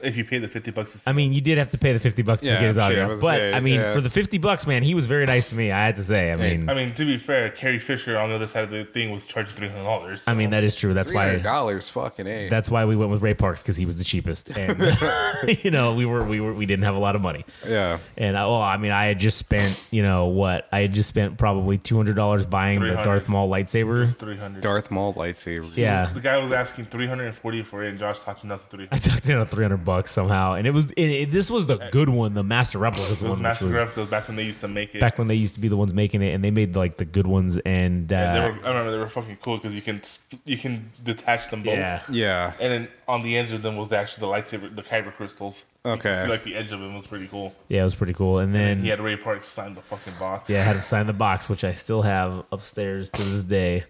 If 0.00 0.16
you 0.16 0.24
pay 0.24 0.38
the 0.38 0.48
50 0.48 0.70
bucks 0.70 0.92
to 0.92 0.98
see 0.98 1.04
I 1.06 1.12
mean, 1.12 1.32
you 1.32 1.40
did 1.40 1.58
have 1.58 1.70
to 1.72 1.78
pay 1.78 1.92
the 1.92 1.98
fifty 1.98 2.22
bucks 2.22 2.42
to 2.42 2.48
Yeah, 2.48 2.60
get 2.60 2.62
his 2.68 2.76
shit, 2.76 2.82
I 2.82 2.86
autograph, 2.86 3.10
was 3.10 3.20
but 3.20 3.36
saying, 3.36 3.54
I 3.54 3.60
mean, 3.60 3.80
yeah. 3.80 3.92
for 3.92 4.00
the 4.00 4.10
fifty 4.10 4.38
bucks, 4.38 4.66
man, 4.66 4.82
he 4.82 4.94
was 4.94 5.06
very 5.06 5.26
nice 5.26 5.48
to 5.50 5.54
me. 5.56 5.72
I 5.72 5.86
had 5.86 5.96
to 5.96 6.04
say. 6.04 6.30
I 6.32 6.34
mean, 6.36 6.68
I 6.68 6.74
mean, 6.74 6.94
to 6.94 7.04
be 7.04 7.18
fair, 7.18 7.50
Carrie 7.50 7.78
Fisher 7.78 8.16
on 8.18 8.28
the 8.28 8.34
other 8.36 8.46
side 8.46 8.64
of 8.64 8.70
the 8.70 8.84
thing 8.84 9.10
was 9.10 9.26
charging 9.26 9.54
three 9.56 9.68
hundred 9.68 9.84
dollars. 9.84 10.22
I 10.26 10.34
mean 10.34 10.50
that 10.50 10.64
is 10.64 10.74
true. 10.74 10.94
That's 10.94 11.08
Three 11.10 11.16
why 11.16 11.26
hundred 11.26 11.42
dollars, 11.42 11.88
fucking 11.88 12.26
a. 12.26 12.48
that's 12.48 12.70
why 12.70 12.84
we 12.84 12.96
went 12.96 13.10
with 13.10 13.22
Ray 13.22 13.34
Parks 13.34 13.62
because 13.62 13.76
he 13.76 13.86
was 13.86 13.98
the 13.98 14.04
cheapest, 14.04 14.50
and 14.56 14.78
you 15.64 15.70
know 15.70 15.94
we 15.94 16.06
were 16.06 16.24
we 16.24 16.40
were 16.40 16.54
we 16.54 16.66
didn't 16.66 16.84
have 16.84 16.94
a 16.94 16.98
lot 17.00 17.16
of 17.16 17.22
money. 17.22 17.44
yeah. 17.66 17.98
And 18.16 18.36
I, 18.36 18.46
well, 18.46 18.60
I 18.62 18.76
mean, 18.76 18.90
I 18.92 19.06
had 19.06 19.18
just 19.18 19.38
spent, 19.38 19.82
you 19.90 20.02
know, 20.02 20.26
what? 20.26 20.68
I 20.72 20.80
had 20.80 20.92
just 20.94 21.08
spent 21.08 21.38
probably 21.38 21.78
two 21.78 21.96
hundred 21.96 22.16
dollars 22.16 22.44
buying 22.44 22.80
the 22.80 22.86
300. 22.86 23.02
Darth 23.04 23.28
Maul 23.28 23.48
lightsaber. 23.48 24.14
three 24.14 24.36
hundred. 24.36 24.62
Darth 24.62 24.90
Maul 24.90 25.14
lightsaber. 25.14 25.70
Yeah, 25.76 26.06
The 26.12 26.20
guy 26.20 26.36
was 26.38 26.52
asking 26.52 26.86
three 26.86 27.06
hundred 27.06 27.26
and 27.26 27.36
forty 27.36 27.62
for 27.62 27.84
it, 27.84 27.90
and 27.90 27.98
Josh 27.98 28.20
talked 28.20 28.42
him 28.42 28.50
down 28.50 28.58
to 28.58 28.64
three 28.66 28.84
I 28.90 28.96
talked 28.98 29.04
tucked 29.18 29.28
in 29.30 29.38
a 29.38 29.46
three 29.46 29.64
hundred 29.64 29.84
bucks 29.88 30.10
somehow, 30.10 30.52
and 30.52 30.66
it 30.66 30.72
was 30.72 30.90
it, 30.92 31.10
it- 31.22 31.30
this 31.30 31.50
was 31.50 31.66
the 31.66 31.76
good 31.90 32.08
one, 32.10 32.34
the 32.34 32.42
Master 32.42 32.78
Replicas 32.78 33.06
It 33.06 33.10
was 33.10 33.22
one, 33.22 33.30
which 33.38 33.42
Master 33.42 33.64
was 33.66 33.74
Graph 33.74 34.10
back 34.10 34.28
when 34.28 34.36
they 34.36 34.42
used 34.44 34.60
to 34.60 34.68
make 34.68 34.94
it. 34.94 35.00
back 35.00 35.16
when 35.18 35.28
they 35.28 35.34
used 35.34 35.54
to 35.54 35.60
be 35.60 35.68
the 35.68 35.76
ones 35.76 35.92
making 35.94 36.20
it, 36.22 36.34
and 36.34 36.44
they 36.44 36.50
made 36.50 36.76
like 36.76 36.98
the 36.98 37.04
good 37.06 37.26
ones, 37.26 37.56
and 37.64 38.12
uh, 38.12 38.16
And 38.16 38.36
they 38.36 38.40
were, 38.40 38.66
I 38.66 38.68
remember 38.68 38.90
they 38.92 38.98
were 38.98 39.08
fucking 39.08 39.38
cool 39.42 39.56
because 39.56 39.74
you 39.74 39.82
can 39.82 40.02
sp- 40.04 40.36
you 40.44 40.58
can 40.58 40.90
detach 41.02 41.48
them 41.50 41.62
both. 41.62 41.78
yeah, 41.78 42.02
Yeah. 42.10 42.52
And 42.60 42.70
then 42.72 42.88
on 43.08 43.22
the 43.22 43.36
edge 43.38 43.52
of 43.52 43.62
them 43.62 43.76
was 43.76 43.90
actually 43.92 44.20
the 44.20 44.32
lightsaber, 44.34 44.74
the 44.76 44.82
kyber 44.82 45.12
crystals. 45.14 45.64
You 45.84 45.92
could 45.96 46.00
Okay. 46.10 46.22
see, 46.24 46.30
like 46.30 46.42
the 46.42 46.54
edge 46.54 46.70
of 46.72 46.82
it 46.82 46.92
was 46.92 47.06
pretty 47.06 47.28
cool. 47.28 47.54
yeah, 47.68 47.80
it 47.80 47.84
was 47.84 47.94
pretty 47.94 48.12
cool. 48.12 48.40
And 48.40 48.54
then 48.54 48.68
And 48.72 48.82
he 48.82 48.88
had 48.88 49.00
Ray 49.00 49.16
Parks 49.16 49.48
sign 49.48 49.74
the 49.74 49.80
fucking 49.80 50.14
box. 50.20 50.50
yeah, 50.50 50.60
I 50.60 50.64
had 50.64 50.76
him 50.76 50.82
sign 50.82 51.06
the 51.06 51.12
box, 51.14 51.48
which 51.48 51.64
I 51.64 51.72
still 51.72 52.02
have 52.02 52.44
upstairs 52.52 53.08
to 53.10 53.22
this 53.22 53.44
day. 53.44 53.84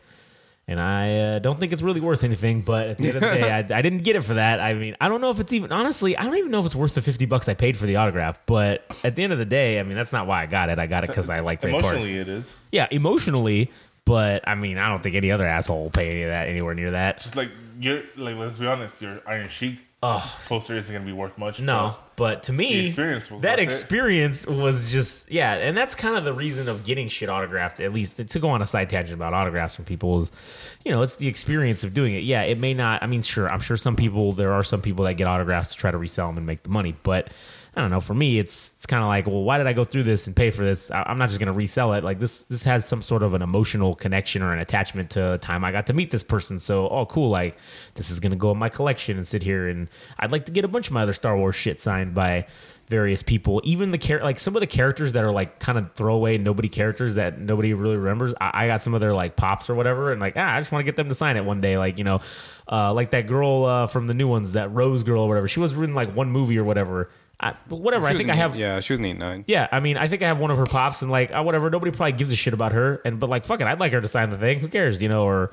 And 0.68 0.78
I 0.78 1.18
uh, 1.18 1.38
don't 1.38 1.58
think 1.58 1.72
it's 1.72 1.80
really 1.80 2.00
worth 2.00 2.24
anything, 2.24 2.60
but 2.60 2.88
at 2.88 2.98
the 2.98 3.08
end 3.08 3.16
of 3.16 3.22
the 3.22 3.28
day, 3.28 3.50
I, 3.70 3.78
I 3.78 3.82
didn't 3.82 4.00
get 4.00 4.16
it 4.16 4.22
for 4.22 4.34
that. 4.34 4.60
I 4.60 4.74
mean, 4.74 4.96
I 5.00 5.08
don't 5.08 5.22
know 5.22 5.30
if 5.30 5.40
it's 5.40 5.54
even 5.54 5.72
honestly, 5.72 6.14
I 6.14 6.24
don't 6.24 6.36
even 6.36 6.50
know 6.50 6.60
if 6.60 6.66
it's 6.66 6.74
worth 6.74 6.94
the 6.94 7.00
fifty 7.00 7.24
bucks 7.24 7.48
I 7.48 7.54
paid 7.54 7.76
for 7.76 7.86
the 7.86 7.96
autograph. 7.96 8.38
But 8.44 8.84
at 9.02 9.16
the 9.16 9.24
end 9.24 9.32
of 9.32 9.38
the 9.38 9.46
day, 9.46 9.80
I 9.80 9.82
mean, 9.82 9.96
that's 9.96 10.12
not 10.12 10.26
why 10.26 10.42
I 10.42 10.46
got 10.46 10.68
it. 10.68 10.78
I 10.78 10.86
got 10.86 11.04
it 11.04 11.06
because 11.08 11.30
I 11.30 11.40
like. 11.40 11.64
Emotionally, 11.64 12.18
it 12.18 12.28
is. 12.28 12.52
Yeah, 12.70 12.86
emotionally, 12.90 13.72
but 14.04 14.46
I 14.46 14.54
mean, 14.54 14.76
I 14.76 14.90
don't 14.90 15.02
think 15.02 15.16
any 15.16 15.32
other 15.32 15.46
asshole 15.46 15.84
will 15.84 15.90
pay 15.90 16.10
any 16.10 16.22
of 16.24 16.28
that 16.28 16.48
anywhere 16.48 16.74
near 16.74 16.90
that. 16.90 17.20
Just 17.20 17.34
like 17.34 17.50
you're 17.80 18.02
like, 18.16 18.36
let's 18.36 18.58
be 18.58 18.66
honest, 18.66 19.00
your 19.00 19.22
Iron 19.26 19.48
Sheik 19.48 19.78
Oh 20.02 20.38
poster 20.46 20.76
isn't 20.76 20.92
gonna 20.92 21.04
be 21.04 21.12
worth 21.12 21.38
much. 21.38 21.60
no, 21.60 21.96
but 22.18 22.42
to 22.42 22.52
me, 22.52 22.86
experience 22.86 23.28
that 23.28 23.34
worth 23.34 23.44
it. 23.44 23.60
experience 23.60 24.44
was 24.44 24.90
just 24.90 25.30
yeah, 25.30 25.54
and 25.54 25.76
that's 25.76 25.94
kind 25.94 26.16
of 26.16 26.24
the 26.24 26.32
reason 26.32 26.68
of 26.68 26.82
getting 26.82 27.08
shit 27.08 27.28
autographed. 27.28 27.78
At 27.78 27.92
least 27.92 28.28
to 28.28 28.38
go 28.40 28.48
on 28.48 28.60
a 28.60 28.66
side 28.66 28.90
tangent 28.90 29.14
about 29.14 29.34
autographs 29.34 29.76
from 29.76 29.84
people 29.84 30.22
is, 30.22 30.32
you 30.84 30.90
know, 30.90 31.00
it's 31.02 31.14
the 31.14 31.28
experience 31.28 31.84
of 31.84 31.94
doing 31.94 32.14
it. 32.14 32.24
Yeah, 32.24 32.42
it 32.42 32.58
may 32.58 32.74
not. 32.74 33.04
I 33.04 33.06
mean, 33.06 33.22
sure, 33.22 33.48
I'm 33.50 33.60
sure 33.60 33.76
some 33.76 33.94
people 33.94 34.32
there 34.32 34.52
are 34.52 34.64
some 34.64 34.82
people 34.82 35.04
that 35.04 35.14
get 35.14 35.28
autographs 35.28 35.68
to 35.68 35.76
try 35.76 35.92
to 35.92 35.96
resell 35.96 36.26
them 36.26 36.38
and 36.38 36.46
make 36.46 36.64
the 36.64 36.70
money, 36.70 36.96
but. 37.04 37.30
I 37.78 37.80
don't 37.80 37.92
know. 37.92 38.00
For 38.00 38.14
me, 38.14 38.40
it's 38.40 38.72
it's 38.72 38.86
kind 38.86 39.04
of 39.04 39.08
like, 39.08 39.28
well, 39.28 39.44
why 39.44 39.56
did 39.56 39.68
I 39.68 39.72
go 39.72 39.84
through 39.84 40.02
this 40.02 40.26
and 40.26 40.34
pay 40.34 40.50
for 40.50 40.64
this? 40.64 40.90
I, 40.90 41.04
I'm 41.06 41.16
not 41.16 41.28
just 41.28 41.38
going 41.38 41.46
to 41.46 41.52
resell 41.52 41.92
it. 41.92 42.02
Like 42.02 42.18
this, 42.18 42.40
this 42.46 42.64
has 42.64 42.84
some 42.84 43.02
sort 43.02 43.22
of 43.22 43.34
an 43.34 43.42
emotional 43.42 43.94
connection 43.94 44.42
or 44.42 44.52
an 44.52 44.58
attachment 44.58 45.10
to 45.10 45.34
a 45.34 45.38
time 45.38 45.64
I 45.64 45.70
got 45.70 45.86
to 45.86 45.92
meet 45.92 46.10
this 46.10 46.24
person. 46.24 46.58
So, 46.58 46.88
oh, 46.88 47.06
cool. 47.06 47.30
Like 47.30 47.56
this 47.94 48.10
is 48.10 48.18
going 48.18 48.32
to 48.32 48.36
go 48.36 48.50
in 48.50 48.58
my 48.58 48.68
collection 48.68 49.16
and 49.16 49.24
sit 49.24 49.44
here. 49.44 49.68
And 49.68 49.88
I'd 50.18 50.32
like 50.32 50.46
to 50.46 50.52
get 50.52 50.64
a 50.64 50.68
bunch 50.68 50.88
of 50.88 50.92
my 50.92 51.02
other 51.02 51.12
Star 51.12 51.36
Wars 51.36 51.54
shit 51.54 51.80
signed 51.80 52.14
by 52.14 52.46
various 52.88 53.22
people. 53.22 53.60
Even 53.62 53.92
the 53.92 53.98
char- 53.98 54.24
like 54.24 54.40
some 54.40 54.56
of 54.56 54.60
the 54.60 54.66
characters 54.66 55.12
that 55.12 55.22
are 55.22 55.30
like 55.30 55.60
kind 55.60 55.78
of 55.78 55.92
throwaway 55.92 56.36
nobody 56.36 56.68
characters 56.68 57.14
that 57.14 57.38
nobody 57.38 57.74
really 57.74 57.96
remembers. 57.96 58.34
I, 58.40 58.64
I 58.64 58.66
got 58.66 58.82
some 58.82 58.94
of 58.94 59.00
their 59.00 59.12
like 59.12 59.36
pops 59.36 59.70
or 59.70 59.76
whatever, 59.76 60.10
and 60.10 60.20
like 60.20 60.34
ah, 60.36 60.54
I 60.56 60.58
just 60.58 60.72
want 60.72 60.80
to 60.80 60.84
get 60.84 60.96
them 60.96 61.08
to 61.10 61.14
sign 61.14 61.36
it 61.36 61.44
one 61.44 61.60
day. 61.60 61.78
Like 61.78 61.96
you 61.96 62.04
know, 62.04 62.22
uh, 62.70 62.92
like 62.92 63.10
that 63.10 63.28
girl 63.28 63.64
uh, 63.64 63.86
from 63.86 64.08
the 64.08 64.14
new 64.14 64.26
ones, 64.26 64.54
that 64.54 64.72
Rose 64.72 65.04
girl 65.04 65.22
or 65.22 65.28
whatever. 65.28 65.46
She 65.46 65.60
was 65.60 65.74
in 65.74 65.94
like 65.94 66.14
one 66.16 66.30
movie 66.30 66.58
or 66.58 66.64
whatever. 66.64 67.10
I, 67.40 67.54
whatever. 67.68 68.06
I 68.06 68.14
think 68.14 68.30
I 68.30 68.34
have. 68.34 68.54
eight- 68.56 68.58
Yeah, 68.60 68.80
she 68.80 68.92
was 68.92 68.98
an 69.00 69.06
eight 69.06 69.16
nine. 69.18 69.44
Yeah, 69.46 69.68
I 69.70 69.78
mean, 69.80 69.96
I 69.96 70.08
think 70.08 70.22
I 70.22 70.26
have 70.26 70.40
one 70.40 70.50
of 70.50 70.56
her 70.56 70.66
pops, 70.66 71.02
and 71.02 71.10
like, 71.10 71.30
uh, 71.32 71.42
whatever. 71.42 71.70
Nobody 71.70 71.92
probably 71.92 72.12
gives 72.12 72.32
a 72.32 72.36
shit 72.36 72.52
about 72.52 72.72
her, 72.72 73.00
and 73.04 73.20
but 73.20 73.30
like, 73.30 73.44
fuck 73.44 73.60
it, 73.60 73.66
I'd 73.66 73.78
like 73.78 73.92
her 73.92 74.00
to 74.00 74.08
sign 74.08 74.30
the 74.30 74.38
thing. 74.38 74.58
Who 74.60 74.66
cares, 74.68 75.00
you 75.00 75.08
know? 75.08 75.22
Or 75.24 75.52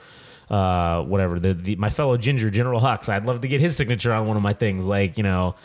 uh, 0.50 1.04
whatever. 1.04 1.40
The, 1.40 1.54
the 1.54 1.76
my 1.76 1.90
fellow 1.92 2.18
Ginger, 2.18 2.50
General 2.50 2.82
Hux, 2.82 3.08
I'd 3.10 3.26
love 3.26 3.42
to 3.42 3.48
get 3.48 3.62
his 3.62 3.76
signature 3.78 4.12
on 4.14 4.26
one 4.28 4.36
of 4.38 4.42
my 4.44 4.54
things, 4.54 4.86
like 4.86 5.18
you 5.18 5.24
know, 5.24 5.56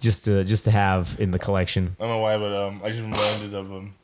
just 0.00 0.24
to 0.24 0.42
just 0.44 0.64
to 0.64 0.72
have 0.72 1.16
in 1.20 1.30
the 1.30 1.38
collection. 1.38 1.96
I 2.00 2.02
don't 2.02 2.10
know 2.10 2.18
why, 2.18 2.36
but 2.38 2.52
um, 2.52 2.80
I 2.84 2.90
just 2.90 3.02
reminded 3.02 3.54
of 3.54 3.72
um, 3.72 3.94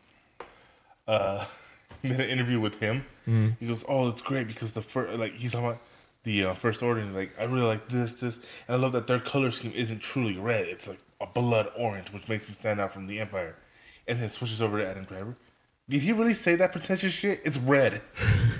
uh, 1.08 1.44
in 2.04 2.12
an 2.12 2.20
interview 2.20 2.60
with 2.60 2.78
him. 2.78 3.04
Mm-hmm. 3.26 3.48
He 3.60 3.66
goes, 3.66 3.84
"Oh, 3.88 4.08
it's 4.08 4.22
great 4.22 4.46
because 4.46 4.72
the 4.72 4.82
first, 4.82 5.18
like, 5.18 5.34
he's 5.34 5.52
talking 5.52 5.66
about 5.66 5.80
the 6.24 6.44
uh, 6.44 6.54
first 6.54 6.82
order, 6.82 7.00
and 7.00 7.14
like, 7.14 7.32
I 7.38 7.44
really 7.44 7.66
like 7.66 7.88
this, 7.88 8.12
this, 8.14 8.36
and 8.36 8.44
I 8.68 8.74
love 8.76 8.92
that 8.92 9.06
their 9.06 9.20
color 9.20 9.50
scheme 9.50 9.72
isn't 9.74 10.00
truly 10.00 10.36
red; 10.36 10.66
it's 10.68 10.86
like 10.86 10.98
a 11.20 11.26
blood 11.26 11.70
orange, 11.76 12.12
which 12.12 12.28
makes 12.28 12.46
him 12.46 12.54
stand 12.54 12.80
out 12.80 12.92
from 12.92 13.06
the 13.06 13.20
Empire." 13.20 13.56
And 14.06 14.20
then 14.20 14.30
switches 14.30 14.62
over 14.62 14.78
to 14.78 14.88
Adam 14.88 15.04
Driver. 15.04 15.36
Did 15.88 16.02
he 16.02 16.12
really 16.12 16.34
say 16.34 16.54
that 16.56 16.72
pretentious 16.72 17.12
shit? 17.12 17.40
It's 17.44 17.58
red. 17.58 18.00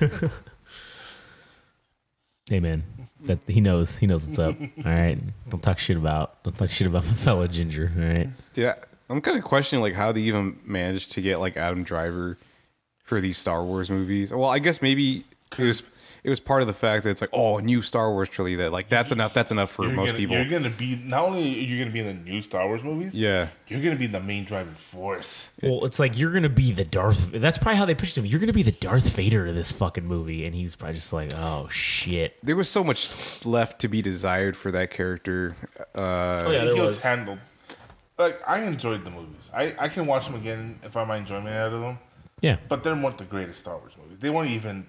Hey 2.48 2.60
man, 2.60 2.82
that 3.24 3.40
he 3.46 3.60
knows 3.60 3.98
he 3.98 4.06
knows 4.06 4.26
what's 4.26 4.38
up. 4.38 4.56
All 4.78 4.90
right, 4.90 5.18
don't 5.50 5.62
talk 5.62 5.78
shit 5.78 5.98
about 5.98 6.42
don't 6.44 6.56
talk 6.56 6.70
shit 6.70 6.86
about 6.86 7.04
my 7.04 7.12
fellow 7.12 7.46
Ginger. 7.46 7.92
All 7.94 8.02
right. 8.02 8.28
Yeah, 8.54 8.76
I'm 9.10 9.20
kind 9.20 9.36
of 9.36 9.44
questioning 9.44 9.82
like 9.82 9.92
how 9.92 10.12
they 10.12 10.22
even 10.22 10.58
managed 10.64 11.12
to 11.12 11.20
get 11.20 11.40
like 11.40 11.58
Adam 11.58 11.82
Driver 11.84 12.38
for 13.04 13.20
these 13.20 13.36
Star 13.36 13.62
Wars 13.62 13.90
movies. 13.90 14.32
Well, 14.32 14.48
I 14.48 14.60
guess 14.60 14.80
maybe 14.80 15.24
it 15.58 15.62
was 15.62 15.82
it 16.28 16.30
was 16.30 16.40
part 16.40 16.60
of 16.60 16.68
the 16.68 16.74
fact 16.74 17.04
that 17.04 17.08
it's 17.08 17.22
like 17.22 17.30
oh, 17.32 17.56
a 17.56 17.62
new 17.62 17.80
Star 17.80 18.12
Wars 18.12 18.28
trilogy 18.28 18.56
that 18.56 18.70
like 18.70 18.90
that's 18.90 19.12
enough. 19.12 19.32
That's 19.32 19.50
enough 19.50 19.70
for 19.70 19.84
You're 19.86 19.94
most 19.94 20.08
gonna, 20.08 20.18
people. 20.18 20.36
You're 20.36 20.44
gonna 20.44 20.68
be 20.68 20.94
not 20.96 21.24
only 21.24 21.40
are 21.40 21.62
you 21.64 21.78
gonna 21.78 21.90
be 21.90 22.00
in 22.00 22.06
the 22.06 22.30
new 22.30 22.42
Star 22.42 22.66
Wars 22.66 22.84
movies. 22.84 23.14
Yeah, 23.14 23.48
You're 23.66 23.80
gonna 23.80 23.96
be 23.96 24.08
the 24.08 24.20
main 24.20 24.44
driving 24.44 24.74
force. 24.74 25.48
Well, 25.62 25.86
it's 25.86 25.98
like 25.98 26.18
you're 26.18 26.30
gonna 26.30 26.50
be 26.50 26.70
the 26.70 26.84
Darth. 26.84 27.32
That's 27.32 27.56
probably 27.56 27.78
how 27.78 27.86
they 27.86 27.94
pitched 27.94 28.18
him. 28.18 28.26
You're 28.26 28.40
gonna 28.40 28.52
be 28.52 28.62
the 28.62 28.72
Darth 28.72 29.08
Vader 29.08 29.46
of 29.46 29.54
this 29.54 29.72
fucking 29.72 30.04
movie, 30.04 30.44
and 30.44 30.54
he's 30.54 30.76
probably 30.76 30.96
just 30.96 31.14
like, 31.14 31.32
oh 31.34 31.66
shit. 31.70 32.36
there 32.42 32.56
was 32.56 32.68
so 32.68 32.84
much 32.84 33.46
left 33.46 33.80
to 33.80 33.88
be 33.88 34.02
desired 34.02 34.54
for 34.54 34.70
that 34.72 34.90
character. 34.90 35.56
Uh, 35.96 36.44
Oh, 36.46 36.50
yeah, 36.50 36.64
he 36.64 36.72
was, 36.72 36.96
was. 36.96 37.02
handled. 37.02 37.38
Like 38.18 38.46
I 38.46 38.64
enjoyed 38.64 39.02
the 39.02 39.10
movies. 39.10 39.50
I, 39.54 39.74
I 39.78 39.88
can 39.88 40.04
watch 40.04 40.26
them 40.26 40.34
again 40.34 40.78
if 40.82 40.94
I 40.94 41.04
my 41.04 41.16
enjoyment 41.16 41.54
out 41.54 41.72
of 41.72 41.80
them. 41.80 41.98
Yeah. 42.42 42.58
But 42.68 42.84
they 42.84 42.92
weren't 42.92 43.18
the 43.18 43.24
greatest 43.24 43.60
Star 43.60 43.78
Wars 43.78 43.92
movies. 43.96 44.18
They 44.20 44.30
weren't 44.30 44.50
even. 44.50 44.86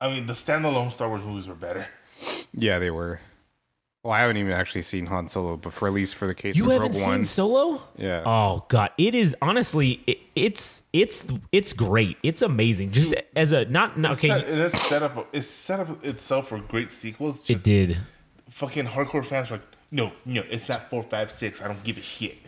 I 0.00 0.08
mean, 0.08 0.26
the 0.26 0.32
standalone 0.34 0.92
Star 0.92 1.08
Wars 1.08 1.22
movies 1.24 1.48
were 1.48 1.54
better. 1.54 1.86
yeah, 2.52 2.78
they 2.78 2.90
were. 2.90 3.20
Well, 4.04 4.12
I 4.12 4.20
haven't 4.20 4.36
even 4.36 4.52
actually 4.52 4.82
seen 4.82 5.06
Han 5.06 5.28
Solo, 5.28 5.56
but 5.56 5.72
for 5.72 5.88
at 5.88 5.92
least 5.94 6.14
for 6.14 6.26
the 6.28 6.34
case 6.34 6.56
You 6.56 6.66
of 6.66 6.70
haven't 6.70 6.92
Rogue 6.92 6.94
seen 6.94 7.08
One, 7.08 7.24
Solo? 7.24 7.82
yeah. 7.96 8.22
Oh 8.24 8.64
god, 8.68 8.90
it 8.96 9.14
is 9.14 9.34
honestly, 9.42 10.00
it, 10.06 10.18
it's 10.36 10.84
it's 10.92 11.26
it's 11.50 11.72
great. 11.72 12.16
It's 12.22 12.40
amazing. 12.40 12.92
Just 12.92 13.12
as 13.34 13.50
a 13.52 13.64
not, 13.64 13.98
not 13.98 14.12
It's 14.12 14.20
set, 14.22 14.40
okay. 14.44 14.50
it 14.52 14.58
is 14.58 14.80
set 14.82 15.02
up. 15.02 15.28
It's 15.32 15.48
set 15.48 15.80
up 15.80 16.04
itself 16.04 16.48
for 16.48 16.58
great 16.60 16.92
sequels. 16.92 17.48
It 17.50 17.64
did. 17.64 17.96
fucking 18.48 18.86
hardcore 18.86 19.24
fans 19.24 19.50
are 19.50 19.54
like, 19.54 19.62
no, 19.90 20.12
no, 20.24 20.44
it's 20.48 20.68
not 20.68 20.88
four, 20.90 21.02
five, 21.02 21.30
six. 21.32 21.60
I 21.60 21.66
don't 21.66 21.82
give 21.82 21.98
a 21.98 22.02
shit. 22.02 22.38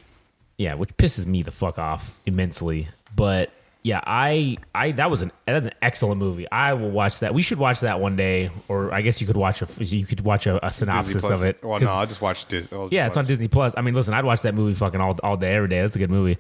Yeah, 0.57 0.75
which 0.75 0.97
pisses 0.97 1.27
me 1.27 1.43
the 1.43 1.51
fuck 1.51 1.79
off 1.79 2.21
immensely. 2.27 2.89
But 3.17 3.51
yeah, 3.83 4.01
I 4.07 4.59
I 4.75 4.93
that 4.93 5.11
was 5.11 5.23
an 5.23 5.33
that's 5.47 5.67
an 5.67 5.73
excellent 5.81 6.19
movie. 6.19 6.51
I 6.51 6.75
will 6.75 6.91
watch 6.91 7.21
that. 7.21 7.33
We 7.33 7.43
should 7.43 7.59
watch 7.59 7.81
that 7.81 7.99
one 8.01 8.15
day, 8.17 8.51
or 8.69 8.93
I 8.93 9.01
guess 9.01 9.21
you 9.21 9.27
could 9.27 9.37
watch 9.37 9.63
a 9.63 9.69
you 9.83 10.05
could 10.07 10.21
watch 10.21 10.47
a, 10.47 10.65
a 10.67 10.71
synopsis 10.71 11.25
of 11.25 11.45
it. 11.45 11.63
Well, 11.63 11.79
'Cause- 11.79 11.87
no, 11.89 11.93
I'll 11.95 12.07
just 12.07 12.21
watch 12.21 12.47
Disney. 12.47 12.89
Yeah, 12.91 13.07
it's 13.07 13.17
on 13.17 13.25
Disney 13.27 13.49
Plus. 13.49 13.75
I 13.77 13.81
mean, 13.83 13.95
listen, 13.95 14.13
I'd 14.15 14.25
watch 14.25 14.43
that 14.43 14.55
movie 14.55 14.75
fucking 14.75 15.01
all, 15.01 15.17
all 15.23 15.37
day, 15.37 15.55
every 15.55 15.69
day. 15.69 15.81
That's 15.81 15.97
a 15.97 15.99
good 15.99 16.11
movie. 16.11 16.37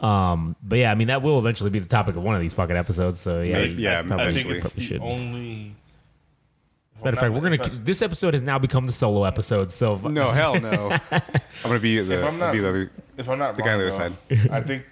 Um, 0.00 0.54
but 0.62 0.78
yeah, 0.78 0.90
I 0.90 0.94
mean, 0.94 1.08
that 1.08 1.22
will 1.22 1.38
eventually 1.38 1.70
be 1.70 1.78
the 1.78 1.86
topic 1.88 2.16
of 2.16 2.22
one 2.22 2.34
of 2.34 2.40
these 2.40 2.52
fucking 2.52 2.76
episodes. 2.76 3.20
So 3.20 3.40
yeah, 3.42 3.54
Maybe- 3.58 3.82
yeah, 3.82 3.98
I 4.00 4.02
probably, 4.02 4.26
I 4.26 4.32
think 4.32 4.46
Eventually. 4.46 4.58
it's 4.58 4.66
probably 4.66 4.80
the 4.80 4.86
should. 4.86 5.02
only. 5.02 5.76
Matter 7.02 7.16
of 7.16 7.20
fact, 7.20 7.34
we're 7.34 7.40
gonna. 7.40 7.58
This 7.84 8.00
episode 8.02 8.34
has 8.34 8.42
now 8.42 8.58
become 8.58 8.86
the 8.86 8.92
solo 8.92 9.24
episode. 9.24 9.72
So 9.72 9.96
No, 9.96 10.30
hell 10.30 10.58
no. 10.60 10.96
I'm 11.10 11.20
gonna 11.64 11.78
be 11.80 12.00
the, 12.00 12.18
If 12.20 12.24
I'm 12.24 12.38
not, 12.38 12.52
be 12.52 12.60
the 12.60 12.88
if 13.18 13.28
I'm 13.28 13.38
not 13.38 13.56
the 13.56 13.62
guy 13.62 13.72
on 13.74 13.78
the 13.80 13.84
wrong, 13.86 13.94
other 14.00 14.16
though, 14.48 14.54
I 14.54 14.60
think 14.62 14.84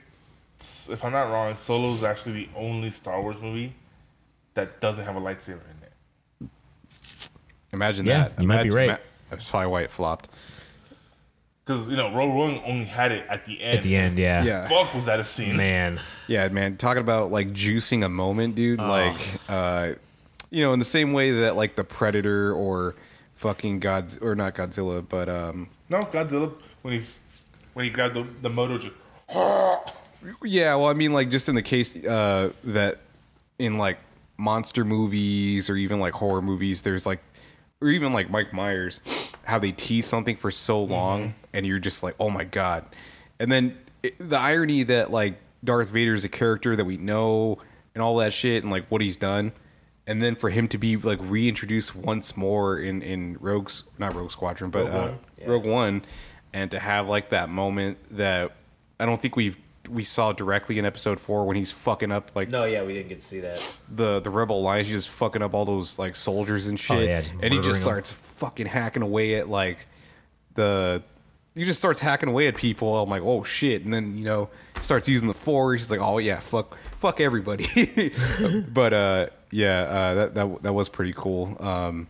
if 0.88 1.04
I'm 1.04 1.12
not 1.12 1.30
wrong, 1.30 1.56
Solo 1.56 1.90
is 1.90 2.04
actually 2.04 2.32
the 2.32 2.48
only 2.56 2.90
Star 2.90 3.20
Wars 3.20 3.36
movie 3.40 3.74
that 4.54 4.80
doesn't 4.80 5.04
have 5.04 5.16
a 5.16 5.20
lightsaber 5.20 5.60
in 5.62 5.82
it. 6.42 6.48
Imagine 7.72 8.06
Yeah, 8.06 8.28
that. 8.28 8.40
you 8.42 8.46
might 8.48 8.62
be 8.64 8.70
right. 8.70 8.88
ima- 8.90 8.98
That's 9.30 9.48
probably 9.48 9.68
why 9.68 9.82
it 9.82 9.90
flopped. 9.90 10.28
Because 11.64 11.86
you 11.88 11.96
know, 11.96 12.12
Rogue 12.14 12.34
One 12.34 12.60
only 12.66 12.84
had 12.86 13.12
it 13.12 13.24
at 13.28 13.46
the 13.46 13.62
end. 13.62 13.78
At 13.78 13.84
the 13.84 13.96
end, 13.96 14.18
yeah. 14.18 14.42
Yeah. 14.42 14.68
Fuck 14.68 14.94
was 14.94 15.04
that 15.06 15.20
a 15.20 15.24
scene? 15.24 15.56
Man. 15.56 16.00
Yeah, 16.26 16.48
man. 16.48 16.76
Talking 16.76 17.00
about 17.02 17.30
like 17.30 17.48
juicing 17.52 18.04
a 18.04 18.08
moment, 18.08 18.56
dude. 18.56 18.80
Like, 18.80 19.16
uh, 19.48 19.92
you 20.50 20.62
know, 20.64 20.72
in 20.72 20.80
the 20.80 20.84
same 20.84 21.12
way 21.12 21.30
that 21.30 21.54
like 21.56 21.76
the 21.76 21.84
Predator 21.84 22.52
or 22.52 22.94
fucking 23.36 23.78
God's 23.80 24.18
or 24.18 24.34
not 24.34 24.54
Godzilla, 24.56 25.06
but 25.08 25.28
um, 25.28 25.68
No, 25.88 26.00
Godzilla 26.00 26.52
when 26.82 26.94
he 27.00 27.06
when 27.74 27.84
he 27.84 27.90
grabbed 27.90 28.14
the 28.14 28.26
the 28.42 28.50
moto 28.50 28.76
just. 28.78 28.94
Yeah. 30.42 30.74
Well, 30.74 30.88
I 30.88 30.94
mean, 30.94 31.12
like 31.12 31.30
just 31.30 31.48
in 31.48 31.54
the 31.54 31.62
case 31.62 31.94
uh, 31.96 32.52
that 32.64 32.98
in 33.58 33.78
like 33.78 33.98
monster 34.36 34.84
movies 34.84 35.70
or 35.70 35.76
even 35.76 36.00
like 36.00 36.14
horror 36.14 36.42
movies, 36.42 36.82
there's 36.82 37.06
like, 37.06 37.20
or 37.80 37.88
even 37.88 38.12
like 38.12 38.30
Mike 38.30 38.52
Myers, 38.52 39.00
how 39.44 39.58
they 39.58 39.72
tease 39.72 40.06
something 40.06 40.36
for 40.36 40.50
so 40.50 40.82
long, 40.82 41.34
and 41.52 41.66
you're 41.66 41.78
just 41.78 42.02
like, 42.02 42.14
oh 42.18 42.30
my 42.30 42.44
god, 42.44 42.86
and 43.38 43.50
then 43.50 43.76
it, 44.02 44.16
the 44.18 44.38
irony 44.38 44.82
that 44.84 45.10
like 45.10 45.38
Darth 45.64 45.90
Vader 45.90 46.14
is 46.14 46.24
a 46.24 46.28
character 46.28 46.76
that 46.76 46.84
we 46.84 46.96
know 46.96 47.58
and 47.94 48.02
all 48.02 48.16
that 48.16 48.32
shit, 48.32 48.62
and 48.62 48.72
like 48.72 48.86
what 48.88 49.00
he's 49.00 49.16
done. 49.16 49.52
And 50.04 50.20
then 50.20 50.34
for 50.34 50.50
him 50.50 50.66
to 50.68 50.78
be 50.78 50.96
like 50.96 51.20
reintroduced 51.22 51.94
once 51.94 52.36
more 52.36 52.78
in 52.78 53.02
in 53.02 53.36
Rogue's 53.40 53.84
not 53.98 54.14
Rogue 54.14 54.32
Squadron, 54.32 54.70
but 54.70 54.86
Rogue 54.86 54.94
uh, 54.94 55.00
One. 55.00 55.18
Rogue 55.46 55.64
One, 55.64 56.04
and 56.52 56.70
to 56.72 56.80
have 56.80 57.08
like 57.08 57.30
that 57.30 57.48
moment 57.48 57.98
that 58.16 58.52
I 58.98 59.06
don't 59.06 59.20
think 59.20 59.36
we 59.36 59.54
we 59.92 60.04
saw 60.04 60.32
directly 60.32 60.78
in 60.78 60.84
Episode 60.84 61.20
Four 61.20 61.44
when 61.44 61.56
he's 61.56 61.70
fucking 61.70 62.10
up 62.10 62.30
like 62.34 62.48
No, 62.50 62.64
yeah, 62.64 62.82
we 62.82 62.94
didn't 62.94 63.08
get 63.10 63.18
to 63.18 63.24
see 63.24 63.40
that. 63.40 63.60
the 63.88 64.20
the 64.20 64.30
Rebel 64.30 64.60
Alliance, 64.60 64.88
he's 64.88 65.04
just 65.04 65.08
fucking 65.16 65.42
up 65.42 65.54
all 65.54 65.64
those 65.64 65.98
like 65.98 66.14
soldiers 66.14 66.66
and 66.66 66.78
shit, 66.80 66.96
Oh, 66.96 67.00
yeah, 67.00 67.20
just 67.20 67.32
and 67.32 67.42
he 67.44 67.50
murdering 67.50 67.62
just 67.62 67.78
'em. 67.78 67.82
starts 67.82 68.12
fucking 68.12 68.66
hacking 68.66 69.02
away 69.02 69.34
at 69.36 69.48
like 69.48 69.86
the. 70.54 71.02
He 71.54 71.66
just 71.66 71.78
starts 71.80 72.00
hacking 72.00 72.30
away 72.30 72.48
at 72.48 72.56
people. 72.56 72.96
I'm 72.96 73.10
like, 73.10 73.20
oh 73.22 73.44
shit, 73.44 73.84
and 73.84 73.92
then 73.92 74.16
you 74.16 74.24
know 74.24 74.48
starts 74.80 75.06
using 75.06 75.28
the 75.28 75.34
force. 75.34 75.82
He's 75.82 75.90
like, 75.90 76.00
oh 76.00 76.16
yeah, 76.16 76.40
fuck, 76.40 76.78
fuck 76.98 77.20
everybody. 77.20 78.14
but 78.72 78.94
uh, 78.94 79.26
yeah, 79.50 79.82
uh, 79.82 80.14
that 80.14 80.34
that 80.34 80.62
that 80.62 80.72
was 80.72 80.88
pretty 80.88 81.12
cool. 81.14 81.54
Um, 81.60 82.08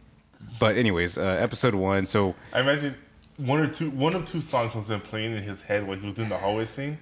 but 0.60 0.76
anyways, 0.76 1.18
uh, 1.18 1.22
episode 1.22 1.74
one. 1.74 2.06
So 2.06 2.36
I 2.52 2.60
imagine 2.60 2.94
one 3.36 3.58
or 3.58 3.66
two 3.66 3.90
one 3.90 4.14
of 4.14 4.26
two 4.30 4.40
songs 4.40 4.76
was 4.76 4.84
been 4.84 5.00
playing 5.00 5.36
in 5.36 5.42
his 5.42 5.62
head 5.62 5.88
while 5.88 5.96
he 5.98 6.06
was 6.06 6.14
doing 6.14 6.28
the 6.28 6.38
hallway 6.38 6.64
scene. 6.64 6.98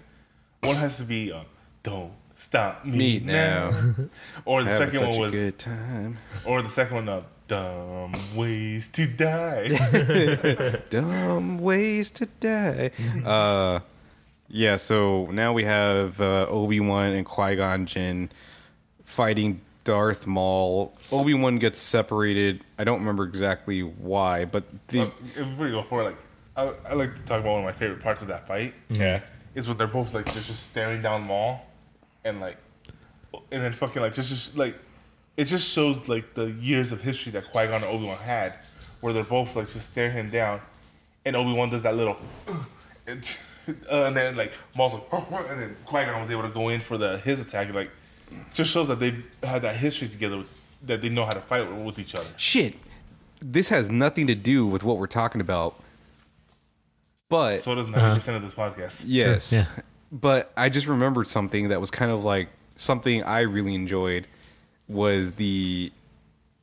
One 0.63 0.77
has 0.77 0.99
to 0.99 1.05
be 1.05 1.33
uh, 1.33 1.41
"Don't 1.83 2.13
Stop 2.37 2.85
Me, 2.85 2.97
Meet 2.97 3.25
Now," 3.25 3.71
or 4.45 4.65
the 4.65 4.77
second 4.77 4.99
such 4.99 5.09
one 5.09 5.17
a 5.17 5.21
was, 5.21 5.31
good 5.33 5.59
time. 5.59 6.19
or 6.45 6.63
the 6.63 6.69
second 6.69 6.97
one, 6.97 7.09
uh, 7.09 7.23
"Dumb 7.49 8.15
Ways 8.37 8.89
to 8.89 9.07
Die." 9.07 9.69
Dumb 10.91 11.59
ways 11.59 12.11
to 12.11 12.27
die. 12.27 12.91
uh, 13.25 13.81
yeah. 14.49 14.77
So 14.77 15.27
now 15.27 15.53
we 15.55 15.65
have 15.65 16.21
uh, 16.21 16.47
Obi 16.49 16.81
Wan 16.81 17.13
and 17.13 17.25
Qui 17.25 17.57
Gon 17.57 17.87
Jinn 17.87 18.31
fighting 19.05 19.63
Darth 19.85 20.27
Maul. 20.27 20.95
Obi 21.11 21.33
Wan 21.33 21.59
gets 21.59 21.79
separated. 21.79 22.65
I 22.79 22.85
don't 22.85 22.99
remember 23.01 23.25
exactly 23.25 23.81
why, 23.81 24.45
but 24.45 24.65
the 24.89 25.03
Uh, 25.05 25.11
if 25.37 25.59
go 25.59 25.83
for 25.85 26.05
like 26.05 26.17
I, 26.55 26.73
I 26.87 26.95
like 26.95 27.15
to 27.15 27.23
talk 27.23 27.41
about 27.41 27.53
one 27.53 27.61
of 27.61 27.65
my 27.65 27.73
favorite 27.73 28.03
parts 28.03 28.21
of 28.21 28.29
that 28.29 28.47
fight. 28.47 28.75
Okay. 28.93 29.23
Is 29.55 29.67
when 29.69 29.77
they're 29.77 29.87
both 29.87 30.15
like 30.15 30.27
they're 30.27 30.43
just 30.43 30.65
staring 30.71 31.03
down 31.03 31.23
Maul, 31.23 31.61
and 32.25 32.41
like, 32.41 32.57
and 33.51 33.63
then 33.63 33.73
fucking 33.73 34.01
like 34.03 34.15
just 34.15 34.29
just 34.29 34.57
like, 34.57 34.77
it 35.37 35.45
just 35.45 35.69
shows 35.69 36.09
like 36.09 36.35
the 36.35 36.47
years 36.53 36.93
of 36.93 37.01
history 37.01 37.33
that 37.33 37.51
Qui 37.51 37.67
Gon 37.67 37.83
and 37.83 37.85
Obi 37.85 38.07
Wan 38.07 38.17
had, 38.19 38.55
where 39.01 39.13
they're 39.13 39.25
both 39.25 39.55
like 39.57 39.71
just 39.73 39.91
staring 39.91 40.13
him 40.13 40.31
down, 40.31 40.61
and 41.25 41.37
Obi 41.37 41.53
Wan 41.53 41.71
does 41.71 41.83
that 41.83 41.97
little, 41.97 42.17
and, 43.07 43.29
uh, 43.69 44.05
and 44.05 44.17
then 44.17 44.37
like 44.37 44.53
Maul's 44.77 44.95
like, 44.95 45.31
and 45.51 45.61
then 45.61 45.77
Qui 45.85 46.05
Gon 46.05 46.21
was 46.21 46.31
able 46.31 46.43
to 46.43 46.51
go 46.51 46.69
in 46.69 46.81
for 46.81 46.99
the 46.99 47.19
his 47.19 47.41
attack. 47.41 47.67
and, 47.67 47.75
Like, 47.75 47.91
just 48.55 48.71
shows 48.71 48.89
that 48.89 49.01
they 49.01 49.15
had 49.43 49.63
that 49.63 49.77
history 49.77 50.09
together, 50.09 50.39
with, 50.39 50.49
that 50.87 51.01
they 51.03 51.09
know 51.09 51.25
how 51.25 51.33
to 51.33 51.41
fight 51.41 51.69
with, 51.69 51.85
with 51.85 51.99
each 51.99 52.15
other. 52.15 52.29
shit. 52.37 52.75
This 53.43 53.71
has 53.71 53.89
nothing 53.91 54.27
to 54.27 54.35
do 54.35 54.67
with 54.67 54.85
what 54.85 54.99
we're 54.99 55.07
talking 55.07 55.41
about. 55.41 55.83
But 57.31 57.63
So 57.63 57.75
does 57.75 57.87
ninety 57.87 58.21
percent 58.21 58.37
of 58.37 58.43
this 58.43 58.53
podcast. 58.53 59.03
Yes. 59.07 59.53
yeah. 59.53 59.65
But 60.13 60.53
I 60.57 60.69
just 60.69 60.87
remembered 60.87 61.27
something 61.29 61.69
that 61.69 61.81
was 61.81 61.91
kind 61.91 62.11
of 62.11 62.25
like 62.25 62.49
something 62.77 63.23
I 63.23 63.41
really 63.41 63.75
enjoyed 63.75 64.27
was 64.89 65.33
the 65.33 65.93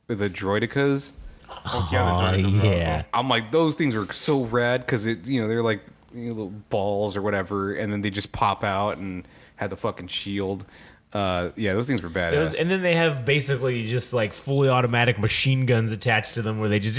the 0.06 0.28
droidekas. 0.30 1.12
Oh, 1.50 1.88
yeah, 1.90 2.14
Oh, 2.14 2.16
the 2.16 2.22
Jordan 2.38 2.60
Bravo. 2.60 2.76
yeah. 2.76 3.02
I'm 3.14 3.28
like 3.28 3.50
those 3.50 3.74
things 3.74 3.94
are 3.94 4.10
so 4.12 4.44
rad 4.44 4.82
because 4.82 5.06
it 5.06 5.26
you 5.26 5.40
know 5.40 5.48
they're 5.48 5.62
like 5.62 5.80
you 6.14 6.24
know, 6.28 6.34
little 6.34 6.50
balls 6.70 7.16
or 7.16 7.22
whatever, 7.22 7.74
and 7.74 7.92
then 7.92 8.02
they 8.02 8.10
just 8.10 8.32
pop 8.32 8.62
out 8.62 8.98
and 8.98 9.26
had 9.56 9.70
the 9.70 9.76
fucking 9.76 10.08
shield. 10.08 10.64
Uh, 11.12 11.50
yeah, 11.56 11.72
those 11.72 11.86
things 11.86 12.02
were 12.02 12.10
badass. 12.10 12.38
Was, 12.38 12.54
and 12.54 12.70
then 12.70 12.82
they 12.82 12.94
have 12.94 13.24
basically 13.24 13.86
just 13.86 14.12
like 14.12 14.34
fully 14.34 14.68
automatic 14.68 15.18
machine 15.18 15.64
guns 15.64 15.90
attached 15.90 16.34
to 16.34 16.42
them 16.42 16.58
where 16.60 16.68
they 16.68 16.78
just. 16.78 16.98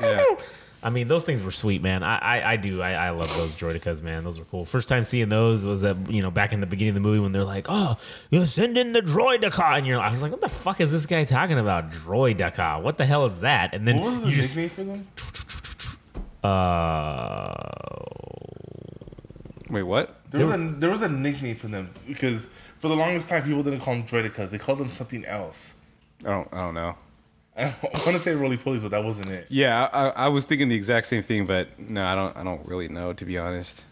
Yeah. 0.00 0.24
I 0.82 0.88
mean, 0.88 1.08
those 1.08 1.24
things 1.24 1.42
were 1.42 1.50
sweet, 1.50 1.82
man. 1.82 2.02
I, 2.02 2.16
I, 2.16 2.52
I 2.52 2.56
do. 2.56 2.80
I, 2.80 2.92
I 2.92 3.10
love 3.10 3.28
those 3.36 3.54
droidekas, 3.54 4.00
man. 4.02 4.24
Those 4.24 4.38
were 4.38 4.46
cool. 4.46 4.64
First 4.64 4.88
time 4.88 5.04
seeing 5.04 5.28
those 5.28 5.62
was 5.62 5.84
at 5.84 6.10
you 6.10 6.22
know 6.22 6.30
back 6.30 6.52
in 6.54 6.60
the 6.60 6.66
beginning 6.66 6.90
of 6.90 6.94
the 6.94 7.00
movie 7.06 7.20
when 7.20 7.32
they're 7.32 7.44
like, 7.44 7.66
"Oh, 7.68 7.98
you 8.30 8.46
send 8.46 8.78
in 8.78 8.94
the 8.94 9.02
droideka," 9.02 9.76
and 9.76 9.86
you're, 9.86 10.00
I 10.00 10.10
was 10.10 10.22
like, 10.22 10.32
"What 10.32 10.40
the 10.40 10.48
fuck 10.48 10.80
is 10.80 10.90
this 10.90 11.04
guy 11.04 11.24
talking 11.24 11.58
about? 11.58 11.90
Droideka? 11.90 12.82
What 12.82 12.96
the 12.96 13.04
hell 13.04 13.26
is 13.26 13.40
that?" 13.40 13.74
And 13.74 13.86
then 13.86 13.98
What 13.98 14.06
was 14.10 14.20
the 14.22 14.30
you 14.30 14.36
just 14.36 14.56
nickname 14.56 14.70
for 14.70 14.84
them? 14.84 16.50
uh, 16.50 17.54
Wait, 19.68 19.82
what? 19.82 20.16
There 20.30 20.46
was, 20.46 20.54
a, 20.60 20.74
there 20.78 20.90
was 20.90 21.02
a 21.02 21.08
nickname 21.08 21.56
for 21.56 21.68
them 21.68 21.90
because 22.06 22.48
for 22.80 22.88
the 22.88 22.96
longest 22.96 23.28
time 23.28 23.42
people 23.44 23.62
didn't 23.62 23.80
call 23.80 23.94
them 23.94 24.04
Droidekas. 24.04 24.50
They 24.50 24.58
called 24.58 24.78
them 24.78 24.88
something 24.88 25.24
else. 25.26 25.74
I 26.24 26.28
don't. 26.30 26.48
I 26.52 26.56
don't 26.56 26.74
know. 26.74 26.96
I 27.60 27.74
want 28.04 28.16
to 28.16 28.18
say 28.20 28.34
roly 28.34 28.56
polies, 28.56 28.82
but 28.82 28.90
that 28.92 29.04
wasn't 29.04 29.28
it. 29.28 29.46
Yeah, 29.48 29.88
I, 29.92 30.08
I 30.24 30.28
was 30.28 30.44
thinking 30.44 30.68
the 30.68 30.74
exact 30.76 31.06
same 31.06 31.22
thing, 31.22 31.46
but 31.46 31.78
no, 31.78 32.04
I 32.04 32.14
don't. 32.14 32.36
I 32.36 32.42
don't 32.44 32.64
really 32.66 32.88
know 32.88 33.12
to 33.12 33.24
be 33.24 33.38
honest. 33.38 33.84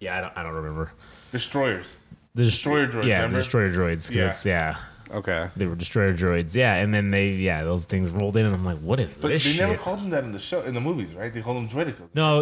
yeah, 0.00 0.18
I 0.18 0.20
don't, 0.20 0.36
I 0.36 0.42
don't 0.42 0.54
remember. 0.54 0.92
Destroyers. 1.32 1.96
The 2.34 2.44
Destroyer 2.44 2.86
droids, 2.86 3.06
Yeah, 3.06 3.16
remember? 3.18 3.36
the 3.38 3.42
destroyer 3.42 3.70
droids. 3.70 4.12
'cause, 4.14 4.44
yeah. 4.44 4.76
Okay. 5.10 5.48
They 5.56 5.66
were 5.66 5.74
destroyer 5.76 6.12
droids, 6.14 6.54
yeah, 6.54 6.74
and 6.74 6.92
then 6.92 7.10
they, 7.12 7.28
yeah, 7.30 7.62
those 7.64 7.86
things 7.86 8.10
rolled 8.10 8.36
in, 8.36 8.44
and 8.44 8.54
I'm 8.54 8.64
like, 8.64 8.78
"What 8.80 8.98
is 9.00 9.16
But 9.18 9.28
this 9.28 9.44
they 9.44 9.50
shit?" 9.50 9.60
never 9.68 9.78
called 9.78 10.00
them 10.00 10.10
that 10.10 10.24
in 10.24 10.32
the 10.32 10.38
show, 10.40 10.62
in 10.62 10.74
the 10.74 10.80
movies, 10.80 11.14
right? 11.14 11.32
They 11.32 11.40
called 11.42 11.56
them 11.56 11.68
Droidekas. 11.68 12.08
no, 12.14 12.40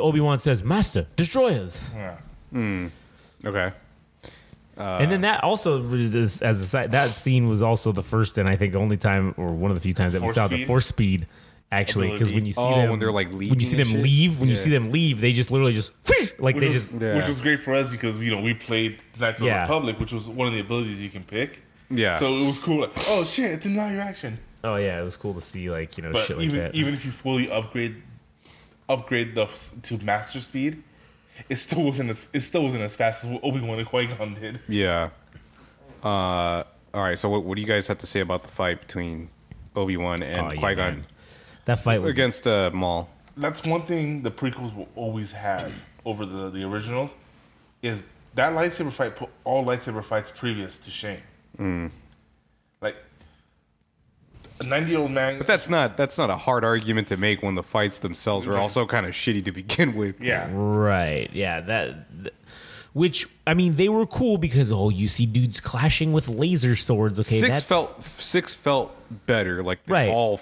Obi 0.00 0.20
Wan 0.20 0.40
says, 0.40 0.64
"Master, 0.64 1.06
destroyers," 1.16 1.90
Yeah. 1.94 2.16
Hmm, 2.52 2.86
okay. 3.44 3.72
Uh, 4.78 4.98
and 5.00 5.10
then 5.10 5.22
that 5.22 5.42
also 5.42 5.80
was 5.82 6.12
just- 6.12 6.42
as 6.42 6.60
a 6.60 6.66
side, 6.66 6.90
that 6.90 7.14
scene 7.14 7.46
was 7.48 7.62
also 7.62 7.92
the 7.92 8.02
first 8.02 8.36
and 8.38 8.48
I 8.48 8.56
think 8.56 8.74
only 8.74 8.96
time 8.98 9.34
or 9.38 9.52
one 9.54 9.70
of 9.70 9.74
the 9.76 9.80
few 9.80 9.94
times 9.94 10.12
that 10.12 10.20
we 10.20 10.26
Force 10.28 10.34
saw 10.34 10.48
the 10.48 10.56
speed? 10.56 10.66
force 10.66 10.86
speed. 10.86 11.26
Actually, 11.72 12.12
because 12.12 12.30
when 12.30 12.46
you 12.46 12.52
see 12.52 12.60
Oh, 12.60 12.76
them, 12.76 12.90
when 12.90 13.00
they're, 13.00 13.10
like, 13.10 13.28
when 13.32 13.58
you 13.58 13.66
see 13.66 13.76
them 13.76 13.88
shit? 13.88 14.00
leave, 14.00 14.38
when 14.38 14.48
you 14.48 14.54
see 14.54 14.70
them 14.70 14.92
leave, 14.92 15.20
they 15.20 15.32
just 15.32 15.50
literally 15.50 15.72
just 15.72 15.90
like 16.38 16.54
Which 16.54 16.62
they 16.62 16.68
was, 16.68 16.88
just 16.90 17.00
Yeah. 17.00 17.16
which 17.16 17.26
was 17.26 17.40
great 17.40 17.58
for 17.58 17.74
us 17.74 17.88
because 17.88 18.18
you 18.18 18.30
know 18.30 18.40
we 18.40 18.54
played 18.54 18.98
Knights 19.18 19.40
of 19.40 19.46
Yeah. 19.46 19.54
the 19.54 19.60
Republic, 19.62 19.98
which 19.98 20.12
was 20.12 20.28
one 20.28 20.46
of 20.46 20.52
the 20.54 20.60
abilities 20.60 21.00
you 21.00 21.10
can 21.10 21.24
pick. 21.24 21.62
Yeah. 21.90 22.18
So 22.20 22.34
it 22.36 22.46
was 22.46 22.58
cool. 22.60 22.82
Like, 22.82 22.92
oh 23.08 23.24
shit, 23.24 23.50
it's 23.50 23.66
a 23.66 23.70
now 23.70 23.88
your 23.90 24.00
action. 24.00 24.38
oh 24.62 24.76
yeah, 24.76 25.00
it 25.00 25.04
was 25.04 25.16
cool 25.16 25.34
to 25.34 25.40
see 25.40 25.68
like 25.70 25.96
you 25.98 26.04
know 26.04 26.12
But 26.12 26.26
shit 26.26 26.36
like 26.36 26.44
even 26.46 26.58
that. 26.60 26.74
even 26.76 26.94
if 26.94 27.04
you 27.04 27.10
fully 27.10 27.50
upgrade 27.50 27.96
upgrade 28.88 29.34
the 29.34 29.46
to 29.82 29.98
master 30.04 30.40
speed, 30.40 30.82
it 31.48 31.56
still 31.56 31.84
wasn't 31.84 32.10
as 32.10 32.28
it 32.32 32.40
still 32.40 32.62
wasn't 32.64 32.82
as 32.82 32.94
fast 32.96 33.24
as 33.24 33.30
what 33.30 33.42
Obi 33.44 33.60
Wan 33.60 33.78
and 33.78 33.86
Qui 33.88 34.06
Gon 34.06 34.34
did. 34.34 34.60
Yeah. 34.68 35.10
Uh, 36.02 36.64
all 36.94 37.02
right. 37.02 37.18
So, 37.18 37.28
what, 37.28 37.44
what 37.44 37.54
do 37.56 37.60
you 37.60 37.66
guys 37.66 37.86
have 37.88 37.98
to 37.98 38.06
say 38.06 38.20
about 38.20 38.42
the 38.42 38.48
fight 38.50 38.80
between 38.80 39.28
Obi 39.74 39.96
Wan 39.96 40.22
and 40.22 40.46
Oh, 40.46 40.50
yeah, 40.50 40.60
Qui 40.60 40.74
Gon 40.74 40.94
man. 40.94 41.06
that 41.66 41.78
fight 41.80 42.02
was 42.02 42.12
against 42.12 42.46
uh, 42.46 42.70
Maul? 42.72 43.08
That's 43.36 43.62
one 43.64 43.82
thing 43.86 44.22
the 44.22 44.30
prequels 44.30 44.74
will 44.74 44.88
always 44.96 45.32
have 45.32 45.72
over 46.04 46.24
the 46.24 46.50
the 46.50 46.62
originals 46.64 47.10
is 47.82 48.04
that 48.34 48.52
lightsaber 48.52 48.92
fight 48.92 49.16
put 49.16 49.28
all 49.44 49.64
lightsaber 49.64 50.02
fights 50.04 50.30
previous 50.34 50.78
to 50.78 50.90
Shane. 50.90 51.20
Like 54.58 54.66
a 54.66 54.70
ninety 54.70 54.90
year 54.92 55.00
old 55.00 55.10
man. 55.10 55.38
But 55.38 55.46
that's 55.46 55.68
not 55.68 55.96
that's 55.96 56.16
not 56.18 56.30
a 56.30 56.36
hard 56.36 56.64
argument 56.64 57.08
to 57.08 57.16
make 57.16 57.42
when 57.42 57.54
the 57.54 57.62
fights 57.62 57.98
themselves 57.98 58.46
were 58.46 58.58
also 58.58 58.86
kind 58.86 59.06
of 59.06 59.12
shitty 59.12 59.44
to 59.44 59.52
begin 59.52 59.94
with. 59.94 60.20
yeah. 60.20 60.48
Right. 60.52 61.28
Yeah. 61.32 61.60
That. 61.60 62.22
th- 62.22 62.34
which 62.92 63.26
I 63.46 63.52
mean, 63.52 63.74
they 63.74 63.90
were 63.90 64.06
cool 64.06 64.38
because 64.38 64.72
oh, 64.72 64.88
you 64.88 65.08
see 65.08 65.26
dudes 65.26 65.60
clashing 65.60 66.14
with 66.14 66.28
laser 66.28 66.74
swords. 66.76 67.20
Okay, 67.20 67.40
six 67.40 67.56
that's, 67.56 67.66
felt 67.66 68.02
six 68.04 68.54
felt 68.54 68.96
better. 69.26 69.62
Like 69.62 69.80
Right. 69.86 70.08
all 70.08 70.40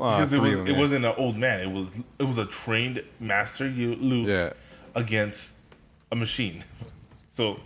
uh, 0.00 0.16
Because 0.16 0.32
it 0.32 0.40
was 0.40 0.54
it 0.58 0.64
them. 0.64 0.78
wasn't 0.78 1.04
an 1.04 1.14
old 1.16 1.36
man. 1.36 1.60
It 1.60 1.70
was 1.70 1.86
it 2.18 2.24
was 2.24 2.38
a 2.38 2.46
trained 2.46 3.04
master 3.20 3.68
you 3.68 3.94
Luke 3.94 4.26
Yeah. 4.26 4.52
against 4.96 5.54
a 6.10 6.16
machine. 6.16 6.64
So 7.34 7.60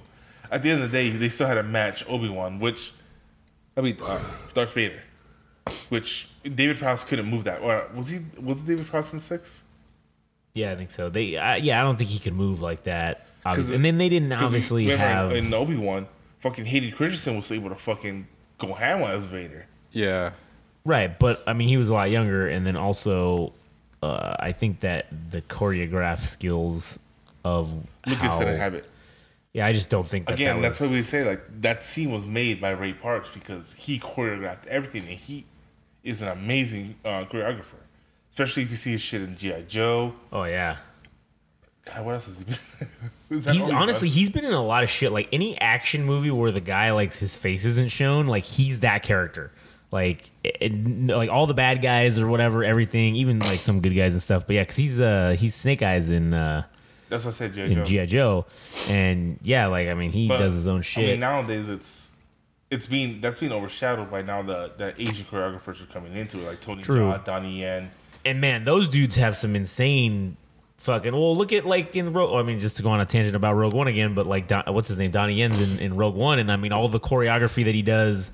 at 0.51 0.63
the 0.63 0.71
end 0.71 0.83
of 0.83 0.91
the 0.93 0.97
day, 0.99 1.09
they 1.09 1.31
still 1.31 1.47
had 1.47 1.55
to 1.55 1.63
match 1.63 2.07
Obi 2.07 2.29
Wan, 2.29 2.59
which 2.61 2.93
I 3.75 3.81
mean, 3.81 3.97
uh, 4.03 4.21
Darth 4.53 4.75
Vader, 4.75 5.01
which 5.89 6.29
David 6.43 6.79
Prowse 6.79 7.05
couldn't 7.05 7.27
move 7.27 7.45
that. 7.45 7.61
Or 7.61 7.89
was 7.95 8.09
he? 8.09 8.21
Was 8.41 8.59
it 8.59 8.67
David 8.67 8.87
Prowse 8.87 9.13
in 9.13 9.21
six? 9.21 9.63
Yeah, 10.55 10.73
I 10.73 10.77
think 10.77 10.91
so. 10.91 11.11
They, 11.11 11.37
uh, 11.37 11.57
yeah, 11.57 11.81
I 11.81 11.85
don't 11.85 11.97
think 11.97 12.09
he 12.11 12.19
could 12.19 12.33
move 12.35 12.63
like 12.63 12.85
that. 12.85 13.27
Obviously. 13.45 13.77
And 13.77 13.85
then 13.85 13.99
they 13.99 14.09
didn't 14.09 14.31
'Cause 14.31 14.45
obviously 14.45 14.85
remember 14.85 15.05
have. 15.05 15.33
in 15.33 15.53
Obi 15.53 15.77
Wan, 15.77 16.09
fucking 16.41 16.65
Hayden 16.67 16.93
Christensen 16.93 17.37
was 17.37 17.53
able 17.53 17.69
to 17.69 17.75
fucking 17.77 18.27
go 18.59 18.73
ham 18.75 19.03
as 19.03 19.25
Vader. 19.25 19.67
Yeah. 19.93 20.33
Right, 20.85 21.17
but 21.19 21.43
I 21.47 21.53
mean, 21.53 21.69
he 21.69 21.77
was 21.77 21.89
a 21.89 21.95
lot 21.95 22.11
younger, 22.11 22.49
and 22.49 22.65
then 22.67 22.77
also, 22.77 23.53
uh, 24.03 24.37
I 24.39 24.53
think 24.53 24.81
that 24.81 25.07
the 25.31 25.43
choreograph 25.43 26.21
skills 26.21 26.99
of 27.45 27.73
Lucas 28.07 28.23
how, 28.23 28.39
didn't 28.39 28.59
have 28.61 28.75
it. 28.75 28.89
Yeah, 29.53 29.67
I 29.67 29.73
just 29.73 29.91
don't 29.91 30.07
think 30.07 30.27
that 30.27 30.35
Again, 30.35 30.57
that 30.57 30.69
that's 30.69 30.81
what 30.81 30.91
we 30.91 31.03
say. 31.03 31.25
Like 31.25 31.43
that 31.63 31.83
scene 31.83 32.11
was 32.11 32.25
made 32.25 32.61
by 32.61 32.71
Ray 32.71 32.93
Parks 32.93 33.29
because 33.33 33.75
he 33.75 33.99
choreographed 33.99 34.67
everything, 34.67 35.03
and 35.09 35.19
he 35.19 35.45
is 36.07 36.23
an 36.23 36.29
amazing 36.29 36.95
uh, 37.05 37.25
choreographer. 37.25 37.81
Especially 38.31 38.63
if 38.63 38.71
you 38.71 38.77
see 38.77 38.93
his 38.93 39.01
shit 39.03 39.23
in 39.23 39.37
GI 39.37 39.65
Joe. 39.69 40.15
Oh 40.33 40.45
yeah, 40.45 40.77
God, 41.87 42.05
what 42.05 42.15
else 42.17 42.27
has 42.27 42.39
he 42.39 42.45
been? 42.45 43.53
He's 43.53 43.63
honestly 43.69 44.09
he's 44.09 44.31
been 44.31 44.45
in 44.45 44.53
a 44.53 44.63
lot 44.63 44.83
of 44.85 44.89
shit. 44.91 45.11
Like 45.11 45.29
any 45.33 45.59
action 45.61 46.05
movie 46.05 46.31
where 46.31 46.53
the 46.53 46.61
guy 46.61 46.93
like 46.93 47.13
his 47.15 47.35
face 47.37 47.65
isn't 47.65 47.89
shown, 47.89 48.27
like 48.29 48.45
he's 48.45 48.81
that 48.81 49.03
character. 49.03 49.51
Like 49.91 50.31
it, 50.45 50.73
like 51.09 51.29
all 51.31 51.47
the 51.47 51.55
bad 51.55 51.81
guys 51.83 52.19
or 52.19 52.29
whatever, 52.29 52.63
everything, 52.63 53.17
even 53.17 53.39
like 53.41 53.61
some 53.61 53.81
good 53.81 53.97
guys 53.97 54.13
and 54.15 54.23
stuff. 54.23 54.47
But 54.47 54.55
yeah, 54.55 54.63
because 54.63 54.77
he's 54.77 55.01
uh 55.01 55.35
he's 55.39 55.55
Snake 55.57 55.83
Eyes 55.83 56.11
in 56.11 56.35
uh 56.35 56.65
That's 57.09 57.25
what 57.25 57.35
I 57.35 57.37
said, 57.37 57.55
GI 57.55 57.75
Joe. 57.75 57.85
GI 57.85 58.07
Joe, 58.07 58.47
and 58.89 59.39
yeah, 59.43 59.67
like 59.67 59.89
I 59.89 59.95
mean 59.95 60.11
he 60.13 60.29
But, 60.29 60.37
does 60.39 60.55
his 60.55 60.69
own 60.69 60.79
I 60.79 60.83
shit. 60.83 61.07
mean, 61.07 61.21
nowadays 61.21 61.69
it's 61.69 62.06
it's 62.71 62.87
being 62.87 63.21
that's 63.21 63.39
being 63.41 63.53
overshadowed 63.53 64.11
by 64.11 64.23
now 64.23 64.43
the 64.43 64.73
the 64.77 64.95
Asian 65.01 65.25
choreographers 65.27 65.83
are 65.83 65.87
coming 65.93 66.15
into 66.17 66.39
it, 66.41 66.45
like 66.47 66.61
Tony 66.61 66.83
True. 66.83 67.01
Jaa, 67.13 67.25
Donnie 67.25 67.61
Yen. 67.61 67.91
and 68.25 68.41
man, 68.41 68.65
those 68.65 68.89
dudes 68.89 69.17
have 69.17 69.37
some 69.37 69.55
insane 69.55 70.37
fucking. 70.79 71.13
Well, 71.13 71.37
look 71.37 71.53
at 71.53 71.65
like 71.67 71.95
in 71.95 72.13
Rogue. 72.13 72.35
I 72.35 72.43
mean, 72.43 72.59
just 72.59 72.77
to 72.79 72.83
go 72.83 72.91
on 72.91 73.01
a 73.01 73.07
tangent 73.07 73.37
about 73.37 73.55
Rogue 73.55 73.73
One 73.75 73.87
again, 73.87 74.15
but 74.15 74.27
like 74.27 74.49
Don, 74.49 74.65
what's 74.75 74.89
his 74.89 74.99
name, 74.99 75.11
Donnie 75.11 75.35
Yen's 75.35 75.61
in, 75.61 75.79
in 75.79 75.97
Rogue 75.97 76.15
One, 76.17 76.39
and 76.39 76.51
I 76.51 76.57
mean 76.57 76.73
all 76.73 76.89
the 76.89 77.01
choreography 77.01 77.65
that 77.65 77.75
he 77.75 77.83
does 77.83 78.31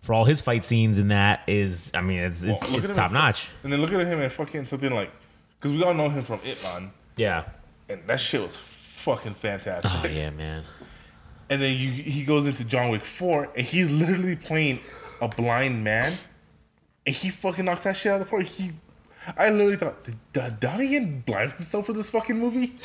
for 0.00 0.14
all 0.14 0.24
his 0.24 0.40
fight 0.40 0.64
scenes 0.64 0.98
in 0.98 1.08
that 1.08 1.42
is, 1.46 1.90
I 1.94 2.00
mean, 2.00 2.18
it's 2.20 2.44
Well, 2.44 2.56
it's, 2.56 2.70
look 2.72 2.78
it's 2.82 2.84
at 2.86 2.90
him 2.90 2.96
top 2.96 3.10
in- 3.10 3.14
notch. 3.14 3.50
And 3.62 3.72
then 3.72 3.80
look 3.80 3.92
at 3.92 4.00
him 4.06 4.20
and 4.20 4.32
fucking 4.32 4.66
something 4.66 4.90
like 4.92 5.10
because 5.60 5.72
we 5.72 5.82
all 5.84 5.94
know 5.94 6.08
him 6.08 6.24
from 6.24 6.40
Ip 6.44 6.60
Man, 6.64 6.90
Yeah. 7.16 7.44
and 7.88 8.00
that 8.08 8.18
shit 8.18 8.40
was 8.42 8.56
fucking 8.56 9.34
fantastic. 9.34 9.90
Oh 9.92 10.06
yeah, 10.06 10.30
man. 10.30 10.64
And 11.52 11.60
then 11.60 11.76
you, 11.76 11.90
he 11.90 12.24
goes 12.24 12.46
into 12.46 12.64
John 12.64 12.88
Wick 12.88 13.04
4, 13.04 13.50
and 13.54 13.66
he's 13.66 13.90
literally 13.90 14.36
playing 14.36 14.80
a 15.20 15.28
blind 15.28 15.84
man, 15.84 16.16
and 17.04 17.14
he 17.14 17.28
fucking 17.28 17.66
knocks 17.66 17.82
that 17.82 17.94
shit 17.94 18.10
out 18.10 18.22
of 18.22 18.26
the 18.26 18.30
park. 18.30 18.44
He, 18.44 18.72
I 19.36 19.50
literally 19.50 19.76
thought, 19.76 20.02
did, 20.02 20.16
did 20.32 20.60
Donnie 20.60 20.86
Yen 20.86 21.20
blind 21.26 21.52
himself 21.52 21.84
for 21.84 21.92
this 21.92 22.08
fucking 22.08 22.38
movie? 22.38 22.76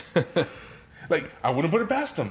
like, 1.10 1.32
I 1.42 1.50
wouldn't 1.50 1.74
put 1.74 1.82
it 1.82 1.88
past 1.88 2.18
him. 2.18 2.30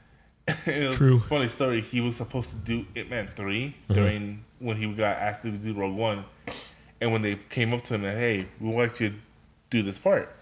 it 0.64 0.92
True. 0.92 1.16
a 1.16 1.20
funny 1.22 1.48
story. 1.48 1.80
He 1.80 2.00
was 2.00 2.14
supposed 2.14 2.50
to 2.50 2.56
do 2.56 2.86
Ip 2.94 3.10
Man 3.10 3.26
3 3.34 3.66
uh-huh. 3.66 3.94
during 3.94 4.44
when 4.60 4.76
he 4.76 4.86
got 4.92 5.16
asked 5.16 5.42
to 5.42 5.50
do 5.50 5.74
Rogue 5.74 5.96
One, 5.96 6.24
and 7.00 7.10
when 7.10 7.22
they 7.22 7.34
came 7.34 7.74
up 7.74 7.82
to 7.82 7.96
him 7.96 8.04
and, 8.04 8.16
hey, 8.16 8.46
we 8.60 8.68
want 8.70 9.00
you 9.00 9.08
to 9.08 9.16
do 9.70 9.82
this 9.82 9.98
part. 9.98 10.32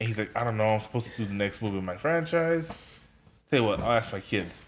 And 0.00 0.08
he's 0.08 0.18
like, 0.18 0.36
I 0.36 0.42
don't 0.42 0.56
know, 0.56 0.70
I'm 0.70 0.80
supposed 0.80 1.06
to 1.06 1.16
do 1.16 1.24
the 1.24 1.34
next 1.34 1.62
movie 1.62 1.78
in 1.78 1.84
my 1.84 1.96
franchise. 1.96 2.72
Tell 3.50 3.60
you 3.60 3.64
what, 3.66 3.80
I'll 3.80 3.92
ask 3.92 4.12
my 4.12 4.20
kids. 4.20 4.62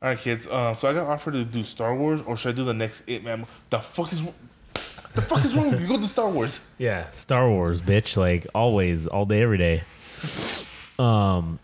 All 0.00 0.08
right, 0.10 0.18
kids. 0.18 0.46
Uh, 0.46 0.74
so 0.74 0.88
I 0.88 0.92
got 0.92 1.06
offered 1.08 1.32
to 1.32 1.44
do 1.44 1.62
Star 1.64 1.94
Wars, 1.94 2.20
or 2.22 2.36
should 2.36 2.54
I 2.54 2.56
do 2.56 2.64
the 2.64 2.74
next 2.74 3.02
Ip 3.08 3.24
Man? 3.24 3.46
The 3.70 3.80
fuck 3.80 4.12
is, 4.12 4.22
the 5.14 5.22
fuck 5.22 5.44
is 5.44 5.54
wrong 5.54 5.70
with 5.72 5.80
you? 5.80 5.88
Go 5.88 5.96
do 5.98 6.06
Star 6.06 6.28
Wars. 6.28 6.64
Yeah, 6.78 7.10
Star 7.10 7.48
Wars, 7.50 7.80
bitch. 7.80 8.16
Like 8.16 8.46
always, 8.54 9.06
all 9.08 9.24
day, 9.24 9.42
every 9.42 9.58
day. 9.58 9.82
Um, 10.98 11.58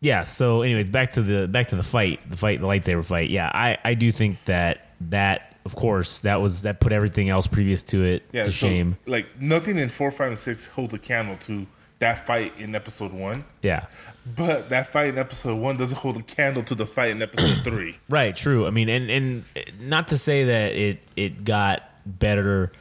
yeah. 0.00 0.24
So, 0.24 0.62
anyways, 0.62 0.88
back 0.88 1.12
to 1.12 1.22
the 1.22 1.46
back 1.46 1.68
to 1.68 1.76
the 1.76 1.82
fight, 1.82 2.18
the 2.28 2.36
fight, 2.36 2.60
the 2.60 2.66
lightsaber 2.66 3.04
fight. 3.04 3.30
Yeah, 3.30 3.50
I 3.52 3.78
I 3.84 3.94
do 3.94 4.10
think 4.10 4.44
that 4.46 4.88
that 5.10 5.56
of 5.64 5.76
course 5.76 6.20
that 6.20 6.40
was 6.40 6.62
that 6.62 6.80
put 6.80 6.92
everything 6.92 7.28
else 7.28 7.46
previous 7.46 7.82
to 7.84 8.02
it 8.04 8.24
Yeah, 8.32 8.42
to 8.44 8.50
so, 8.50 8.66
shame. 8.66 8.96
Like 9.06 9.40
nothing 9.40 9.78
in 9.78 9.88
four, 9.90 10.10
five, 10.10 10.28
and 10.28 10.38
six 10.38 10.66
holds 10.66 10.94
a 10.94 10.98
candle 10.98 11.36
to 11.42 11.66
that 12.00 12.26
fight 12.26 12.54
in 12.58 12.74
Episode 12.74 13.12
One, 13.12 13.44
Yeah. 13.62 13.86
But 14.26 14.68
that 14.68 14.88
fight 14.88 15.08
in 15.08 15.18
Episode 15.18 15.56
One 15.56 15.76
doesn't 15.76 15.96
hold 15.98 16.16
a 16.16 16.22
candle 16.22 16.62
to 16.64 16.74
the 16.74 16.86
fight 16.86 17.10
in 17.10 17.22
Episode 17.22 17.58
Three. 17.64 17.98
Right, 18.08 18.34
true. 18.36 18.66
I 18.66 18.70
mean, 18.70 18.88
and 18.88 19.10
and 19.10 19.44
not 19.80 20.08
to 20.08 20.18
say 20.18 20.44
that 20.44 20.72
it 20.72 21.00
it 21.16 21.44
got 21.44 21.82
better. 22.06 22.72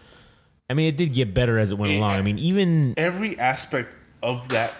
I 0.69 0.73
mean, 0.75 0.87
it 0.87 0.97
did 0.97 1.13
get 1.13 1.33
better 1.33 1.57
as 1.57 1.71
it 1.71 1.77
went 1.77 1.93
along. 1.93 2.11
I 2.11 2.21
mean, 2.21 2.37
even 2.37 2.93
Every 2.97 3.39
aspect 3.39 3.89
of 4.21 4.49
that 4.49 4.73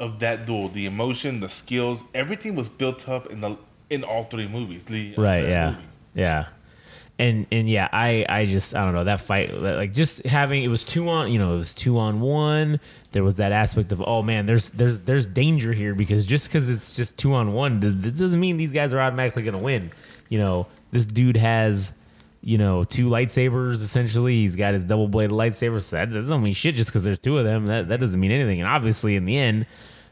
of 0.00 0.20
that 0.20 0.46
duel, 0.46 0.68
the 0.68 0.86
emotion, 0.86 1.40
the 1.40 1.48
skills, 1.48 2.02
everything 2.14 2.54
was 2.54 2.68
built 2.68 3.08
up 3.08 3.26
in 3.28 3.40
the 3.40 3.56
in 3.88 4.02
all 4.04 4.24
three 4.24 4.48
movies. 4.48 4.84
The 4.84 5.14
right, 5.16 5.44
yeah, 5.46 5.70
movie. 5.70 5.82
yeah, 6.14 6.46
and 7.18 7.46
and 7.50 7.68
yeah, 7.68 7.88
I 7.92 8.26
I 8.28 8.46
just 8.46 8.74
I 8.74 8.84
don't 8.84 8.94
know 8.94 9.04
that 9.04 9.20
fight 9.20 9.54
like 9.54 9.92
just 9.92 10.24
having 10.26 10.62
it 10.62 10.68
was 10.68 10.84
two 10.84 11.08
on 11.08 11.32
you 11.32 11.38
know 11.38 11.54
it 11.54 11.58
was 11.58 11.74
two 11.74 11.98
on 11.98 12.20
one. 12.20 12.80
There 13.12 13.24
was 13.24 13.36
that 13.36 13.52
aspect 13.52 13.92
of 13.92 14.02
oh 14.06 14.22
man, 14.22 14.46
there's 14.46 14.70
there's 14.70 15.00
there's 15.00 15.28
danger 15.28 15.72
here 15.72 15.94
because 15.94 16.26
just 16.26 16.48
because 16.48 16.68
it's 16.68 16.94
just 16.94 17.16
two 17.16 17.34
on 17.34 17.52
one, 17.52 17.80
this 17.80 17.94
doesn't 17.94 18.38
mean 18.38 18.56
these 18.56 18.72
guys 18.72 18.92
are 18.92 19.00
automatically 19.00 19.44
to 19.44 19.56
win. 19.56 19.92
You 20.28 20.38
know, 20.38 20.66
this 20.90 21.06
dude 21.06 21.36
has. 21.36 21.92
You 22.42 22.58
know, 22.58 22.84
two 22.84 23.08
lightsabers 23.08 23.82
essentially. 23.82 24.34
He's 24.34 24.54
got 24.54 24.72
his 24.72 24.84
double 24.84 25.08
bladed 25.08 25.32
lightsaber. 25.32 25.82
So 25.82 25.96
that 25.96 26.12
doesn't 26.12 26.42
mean 26.44 26.54
shit 26.54 26.76
just 26.76 26.90
because 26.90 27.02
there's 27.02 27.18
two 27.18 27.38
of 27.38 27.44
them. 27.44 27.66
That 27.66 27.88
that 27.88 27.98
doesn't 27.98 28.20
mean 28.20 28.30
anything. 28.30 28.60
And 28.60 28.68
obviously, 28.68 29.16
in 29.16 29.24
the 29.24 29.36
end, 29.36 29.66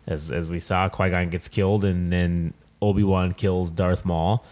as 0.09 0.33
as 0.33 0.51
we 0.51 0.59
saw, 0.59 0.89
Qui 0.89 1.11
Gon 1.11 1.29
gets 1.31 1.47
killed, 1.47 1.85
and 1.85 2.13
then 2.13 2.53
Obi 2.83 3.05
Wan 3.05 3.35
kills 3.35 3.71
Darth 3.71 4.05
Maul 4.05 4.45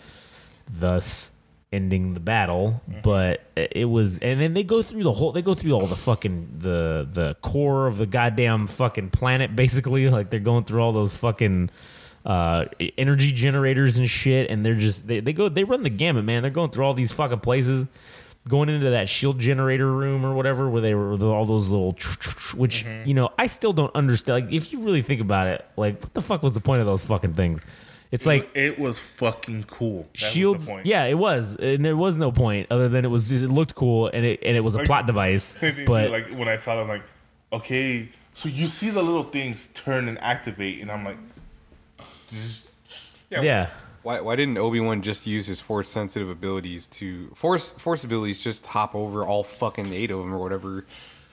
thus 0.70 1.31
ending 1.72 2.14
the 2.14 2.20
battle. 2.20 2.82
But 3.02 3.42
it 3.56 3.86
was, 3.88 4.18
and 4.18 4.40
then 4.40 4.54
they 4.54 4.62
go 4.62 4.82
through 4.82 5.02
the 5.02 5.12
whole, 5.12 5.32
they 5.32 5.42
go 5.42 5.54
through 5.54 5.72
all 5.72 5.86
the 5.86 5.96
fucking 5.96 6.56
the 6.58 7.08
the 7.10 7.34
core 7.40 7.86
of 7.86 7.98
the 7.98 8.06
goddamn 8.06 8.66
fucking 8.66 9.10
planet, 9.10 9.56
basically. 9.56 10.08
Like 10.08 10.30
they're 10.30 10.40
going 10.40 10.64
through 10.64 10.82
all 10.82 10.92
those 10.92 11.14
fucking 11.14 11.70
uh 12.24 12.66
energy 12.98 13.32
generators 13.32 13.96
and 13.98 14.08
shit 14.08 14.48
and 14.48 14.64
they're 14.64 14.76
just 14.76 15.08
they, 15.08 15.18
they 15.18 15.32
go 15.32 15.48
they 15.48 15.64
run 15.64 15.82
the 15.82 15.90
gamut 15.90 16.24
man 16.24 16.40
they're 16.40 16.52
going 16.52 16.70
through 16.70 16.84
all 16.84 16.94
these 16.94 17.10
fucking 17.10 17.40
places 17.40 17.88
going 18.46 18.68
into 18.68 18.90
that 18.90 19.08
shield 19.08 19.40
generator 19.40 19.90
room 19.90 20.24
or 20.24 20.32
whatever 20.32 20.70
where 20.70 20.80
they 20.80 20.94
were 20.94 21.10
with 21.10 21.22
all 21.24 21.44
those 21.44 21.68
little 21.68 21.92
tr- 21.94 22.16
tr- 22.18 22.30
tr- 22.38 22.56
which 22.56 22.86
you 23.04 23.12
know 23.12 23.28
i 23.38 23.48
still 23.48 23.72
don't 23.72 23.92
understand 23.96 24.44
like 24.46 24.54
if 24.54 24.72
you 24.72 24.78
really 24.82 25.02
think 25.02 25.20
about 25.20 25.48
it 25.48 25.66
like 25.76 26.00
what 26.00 26.14
the 26.14 26.20
fuck 26.20 26.44
was 26.44 26.54
the 26.54 26.60
point 26.60 26.78
of 26.78 26.86
those 26.86 27.04
fucking 27.04 27.34
things 27.34 27.60
it's 28.12 28.26
like 28.26 28.48
it 28.54 28.78
was 28.78 29.00
fucking 29.16 29.64
cool. 29.64 30.02
That 30.02 30.12
was 30.12 30.20
the 30.20 30.26
shields 30.26 30.66
point. 30.68 30.86
yeah 30.86 31.04
it 31.04 31.14
was 31.18 31.56
and 31.56 31.84
there 31.84 31.96
was 31.96 32.16
no 32.18 32.30
point 32.30 32.68
other 32.70 32.88
than 32.88 33.04
it 33.04 33.08
was 33.08 33.32
it 33.32 33.48
looked 33.50 33.74
cool 33.74 34.06
and 34.08 34.24
it 34.24 34.40
and 34.44 34.56
it 34.56 34.60
was 34.60 34.74
a 34.74 34.78
Like, 34.78 34.86
plot 34.86 35.06
device 35.06 35.56
but 35.86 36.10
like 36.10 36.28
when 36.30 36.46
I 36.48 36.56
saw 36.56 36.76
them, 36.76 36.88
like, 36.88 37.02
okay, 37.52 38.08
so 38.34 38.48
you 38.48 38.66
see 38.66 38.90
the 38.90 39.02
little 39.02 39.24
things 39.24 39.68
turn 39.74 40.08
and 40.08 40.18
activate, 40.20 40.80
and 40.80 40.90
I'm 40.92 41.04
like, 41.04 41.18
just- 42.28 42.68
yeah 43.30 43.68
Why, 44.02 44.20
why 44.20 44.36
didn't 44.36 44.58
Obi 44.58 44.78
Wan 44.80 45.00
just 45.00 45.26
use 45.26 45.46
his 45.46 45.60
force 45.60 45.88
sensitive 45.88 46.28
abilities 46.28 46.86
to 46.88 47.28
force 47.34 47.70
force 47.72 48.04
abilities 48.04 48.42
just 48.42 48.66
hop 48.66 48.94
over 48.94 49.24
all 49.24 49.42
fucking 49.44 49.92
eight 49.92 50.10
of 50.10 50.18
them 50.18 50.34
or 50.34 50.38
whatever? 50.38 50.84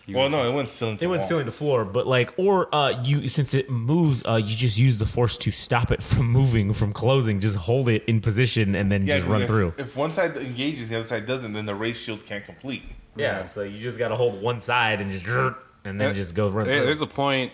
He 0.10 0.16
well, 0.16 0.26
was- 0.26 0.32
no, 0.34 0.49
it 0.49 0.53
went 0.53 0.70
still 0.70 0.89
into 0.89 1.05
it 1.05 1.07
went 1.07 1.20
wall. 1.20 1.26
stealing 1.28 1.45
the 1.45 1.51
floor 1.51 1.86
but 1.86 2.05
like 2.07 2.34
or 2.38 2.74
uh 2.76 3.01
you 3.03 3.28
since 3.28 3.53
it 3.53 3.70
moves 3.70 4.24
uh 4.26 4.36
you 4.36 4.55
just 4.55 4.78
use 4.78 4.97
the 4.97 5.05
force 5.05 5.38
to 5.38 5.51
stop 5.51 5.91
it 5.91 6.01
from 6.12 6.28
moving 6.30 6.74
from 6.74 6.91
closing 6.93 7.39
just 7.39 7.55
hold 7.55 7.88
it 7.89 8.03
in 8.05 8.20
position 8.22 8.76
and 8.76 8.91
then 8.91 9.05
Yeah, 9.05 9.16
just 9.18 9.26
'cause 9.26 9.32
run 9.32 9.41
if, 9.43 9.47
through. 9.47 9.74
If 9.78 9.95
one 9.95 10.12
side 10.14 10.36
engages, 10.38 10.89
the 10.89 10.97
other 10.97 11.07
side 11.07 11.26
doesn't, 11.26 11.53
then 11.53 11.66
the 11.66 11.76
race 11.76 11.97
shield 11.97 12.26
can't 12.26 12.45
complete. 12.45 12.84
yeah 13.16 13.43
so 13.43 13.62
you 13.64 13.80
just 13.82 13.97
gotta 13.97 14.16
hold 14.16 14.41
one 14.41 14.60
side 14.62 15.01
and 15.01 15.12
just 15.12 15.26
and 15.28 15.99
then 15.99 16.10
Yeah, 16.10 16.14
just 16.14 16.36
go 16.36 16.47
run 16.49 16.66
there- 16.66 16.76
through. 16.76 16.86
There's 16.86 17.01
a 17.01 17.07
point 17.07 17.51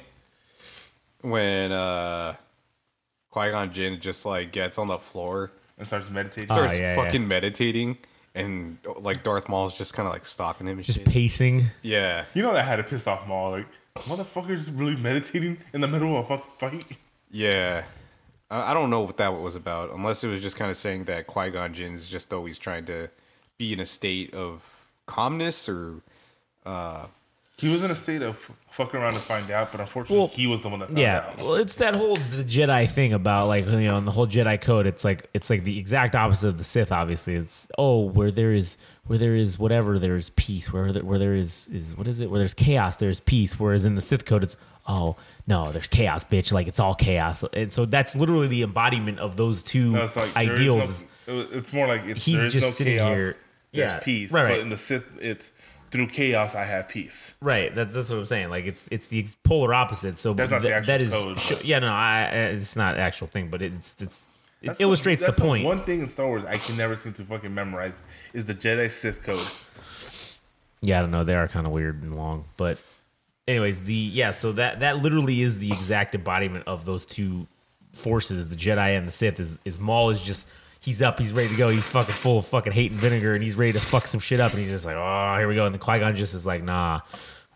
when 1.21 1.71
uh, 1.71 2.35
Qui 3.31 3.51
Gon 3.51 3.71
Jinn 3.73 3.99
just 3.99 4.25
like 4.25 4.51
gets 4.51 4.77
on 4.77 4.87
the 4.87 4.97
floor, 4.97 5.51
And 5.77 5.85
starts 5.87 6.09
meditating. 6.09 6.51
Oh, 6.51 6.55
starts 6.55 6.77
yeah, 6.77 6.95
fucking 6.95 7.27
meditating, 7.27 7.97
and 8.35 8.77
like 8.99 9.23
Darth 9.23 9.49
Maul's 9.49 9.77
just 9.77 9.93
kind 9.93 10.05
of 10.07 10.13
like 10.13 10.25
stalking 10.25 10.67
him 10.67 10.77
and 10.77 10.85
just 10.85 10.99
shit. 10.99 11.07
pacing 11.07 11.65
yeah, 11.81 12.25
you 12.33 12.43
know 12.43 12.53
that 12.53 12.65
had 12.65 12.75
to 12.75 12.83
piss 12.83 13.07
off 13.07 13.27
Maul. 13.27 13.51
Like, 13.51 13.67
motherfuckers 13.99 14.67
really 14.77 14.95
meditating 14.97 15.57
in 15.73 15.81
the 15.81 15.87
middle 15.87 16.17
of 16.17 16.25
a 16.25 16.27
fuck 16.27 16.59
fight. 16.59 16.85
yeah. 17.31 17.85
I, 18.51 18.71
I 18.71 18.73
don't 18.75 18.89
know 18.91 19.01
what 19.01 19.17
that 19.17 19.29
was 19.29 19.55
about, 19.55 19.91
unless 19.91 20.23
it 20.23 20.27
was 20.27 20.41
just 20.41 20.55
kind 20.55 20.69
of 20.69 20.77
saying 20.77 21.05
that 21.05 21.25
Qui 21.25 21.49
Gon 21.49 21.73
Jinn's 21.73 22.05
just 22.07 22.31
always 22.31 22.57
trying 22.59 22.85
to 22.85 23.09
be 23.57 23.73
in 23.73 23.79
a 23.79 23.85
state 23.85 24.33
of 24.35 24.61
calmness 25.07 25.67
or 25.67 26.01
uh, 26.65 27.07
He 27.57 27.71
was 27.71 27.83
in 27.83 27.89
a 27.89 27.95
state 27.95 28.21
of 28.21 28.51
fucking 28.75 28.99
around 28.99 29.13
to 29.13 29.19
find 29.19 29.49
out, 29.51 29.71
but 29.71 29.79
unfortunately, 29.81 30.17
Well, 30.19 30.27
he 30.27 30.47
was 30.47 30.61
the 30.61 30.69
one 30.69 30.79
that 30.79 30.87
found 30.87 30.97
Yeah, 30.97 31.19
out. 31.29 31.37
well, 31.37 31.55
it's 31.55 31.75
that 31.75 31.95
whole 31.95 32.15
the 32.15 32.43
Jedi 32.43 32.89
thing 32.89 33.13
about 33.13 33.47
like 33.47 33.65
you 33.65 33.79
know, 33.81 33.97
in 33.97 34.05
the 34.05 34.11
whole 34.11 34.27
Jedi 34.27 34.59
code. 34.59 34.85
It's 34.85 35.03
like 35.03 35.27
it's 35.33 35.49
like 35.49 35.63
the 35.63 35.79
exact 35.79 36.15
opposite 36.15 36.49
of 36.49 36.57
the 36.57 36.63
Sith. 36.63 36.91
Obviously, 36.91 37.35
it's 37.35 37.67
oh, 37.77 38.01
where 38.01 38.31
there 38.31 38.51
is 38.51 38.77
where 39.07 39.17
there 39.17 39.35
is 39.35 39.57
whatever, 39.57 39.97
there 39.99 40.15
is 40.15 40.29
peace. 40.31 40.71
Where 40.73 40.91
there, 40.91 41.03
where 41.03 41.17
there 41.17 41.35
is 41.35 41.67
is 41.69 41.95
what 41.97 42.07
is 42.07 42.19
it? 42.19 42.29
Where 42.29 42.39
there's 42.39 42.53
chaos, 42.53 42.97
there's 42.97 43.19
peace. 43.19 43.59
Whereas 43.59 43.85
in 43.85 43.95
the 43.95 44.01
Sith 44.01 44.25
code, 44.25 44.43
it's 44.43 44.57
oh 44.87 45.15
no, 45.47 45.71
there's 45.71 45.87
chaos, 45.87 46.23
bitch. 46.23 46.51
Like 46.51 46.67
it's 46.67 46.79
all 46.79 46.95
chaos. 46.95 47.43
And 47.53 47.71
so 47.71 47.85
that's 47.85 48.15
literally 48.15 48.47
the 48.47 48.63
embodiment 48.63 49.19
of 49.19 49.35
those 49.37 49.63
two 49.63 49.91
No, 49.91 50.03
it's 50.03 50.15
like 50.15 50.35
ideals. 50.35 51.05
no- 51.27 51.47
it's 51.51 51.71
more 51.73 51.87
like 51.87 52.03
it's, 52.05 52.23
He's 52.25 52.51
just 52.51 52.65
no 52.65 52.71
sitting 52.71 52.97
chaos, 52.97 53.17
here- 53.17 53.37
There's 53.73 53.91
yeah, 53.91 53.99
peace, 53.99 54.31
right, 54.31 54.47
but 54.49 54.59
in 54.59 54.69
the 54.69 54.77
Sith, 54.77 55.03
it's 55.19 55.51
through 55.95 56.07
chaos 56.07 56.55
I 56.55 56.65
have 56.65 56.87
peace. 56.87 57.33
Right. 57.41 57.73
That's 57.73 57.93
that's 57.95 58.09
what 58.09 58.19
I'm 58.19 58.25
saying. 58.25 58.49
Like 58.49 58.65
it's 58.65 58.87
it's 58.91 59.07
the 59.07 59.25
polar 59.43 59.73
opposite. 59.73 60.19
So 60.19 60.33
That's 60.33 60.51
not 60.51 60.61
the 60.61 60.73
actual 60.73 60.87
that 60.93 61.01
is 61.01 61.11
code, 61.11 61.39
but- 61.49 61.65
yeah 61.65 61.79
no 61.79 61.87
I, 61.91 62.23
it's 62.53 62.75
not 62.75 62.95
an 62.95 63.01
actual 63.01 63.27
thing, 63.27 63.49
but 63.49 63.61
it's 63.61 63.95
it's 63.99 64.27
it 64.61 64.77
illustrates 64.79 65.21
the, 65.23 65.27
that's 65.31 65.39
point. 65.39 65.63
one 65.65 65.83
thing 65.83 66.01
in 66.01 66.09
Star 66.09 66.27
Wars 66.27 66.43
I 66.45 66.57
can 66.57 66.75
never 66.77 66.95
seem 66.95 67.13
to 67.13 67.23
fucking 67.23 67.53
memorize 67.53 67.93
is 68.33 68.45
the 68.45 68.55
Jedi 68.55 68.91
Sith 68.91 69.21
code. 69.23 69.45
Yeah, 70.81 70.99
I 70.99 71.01
don't 71.01 71.11
know. 71.11 71.23
They 71.23 71.35
are 71.35 71.47
kind 71.47 71.65
of 71.65 71.71
weird 71.71 72.01
and 72.03 72.15
long, 72.15 72.45
but 72.57 72.79
anyways, 73.47 73.83
the 73.83 73.93
yeah. 73.93 74.31
So 74.31 74.51
that 74.53 74.81
that 74.81 74.97
literally 74.99 75.41
is 75.41 75.59
the 75.59 75.71
exact 75.71 76.13
embodiment 76.15 76.65
of 76.67 76.85
those 76.85 77.05
two 77.05 77.47
forces, 77.93 78.49
the 78.49 78.55
Jedi 78.55 78.97
and 78.97 79.07
the 79.07 79.11
Sith. 79.11 79.39
Is 79.39 79.59
is 79.65 79.79
Maul 79.79 80.09
is 80.09 80.21
just 80.21 80.47
he's 80.85 81.01
up, 81.01 81.19
he's 81.19 81.33
ready 81.33 81.49
to 81.49 81.55
go, 81.55 81.67
he's 81.67 81.87
fucking 81.87 82.13
full 82.13 82.37
of 82.37 82.45
fucking 82.47 82.71
hate 82.71 82.91
and 82.91 82.99
vinegar, 82.99 83.33
and 83.33 83.43
he's 83.43 83.55
ready 83.55 83.73
to 83.73 83.79
fuck 83.79 84.07
some 84.07 84.19
shit 84.19 84.39
up, 84.39 84.51
and 84.51 84.59
he's 84.59 84.69
just 84.69 84.85
like, 84.85 84.95
oh, 84.95 85.35
here 85.37 85.47
we 85.47 85.55
go. 85.55 85.65
And 85.65 85.73
the 85.73 85.79
Qui 85.79 85.99
Gon 85.99 86.15
just 86.15 86.33
is 86.33 86.45
like, 86.45 86.63
nah. 86.63 87.01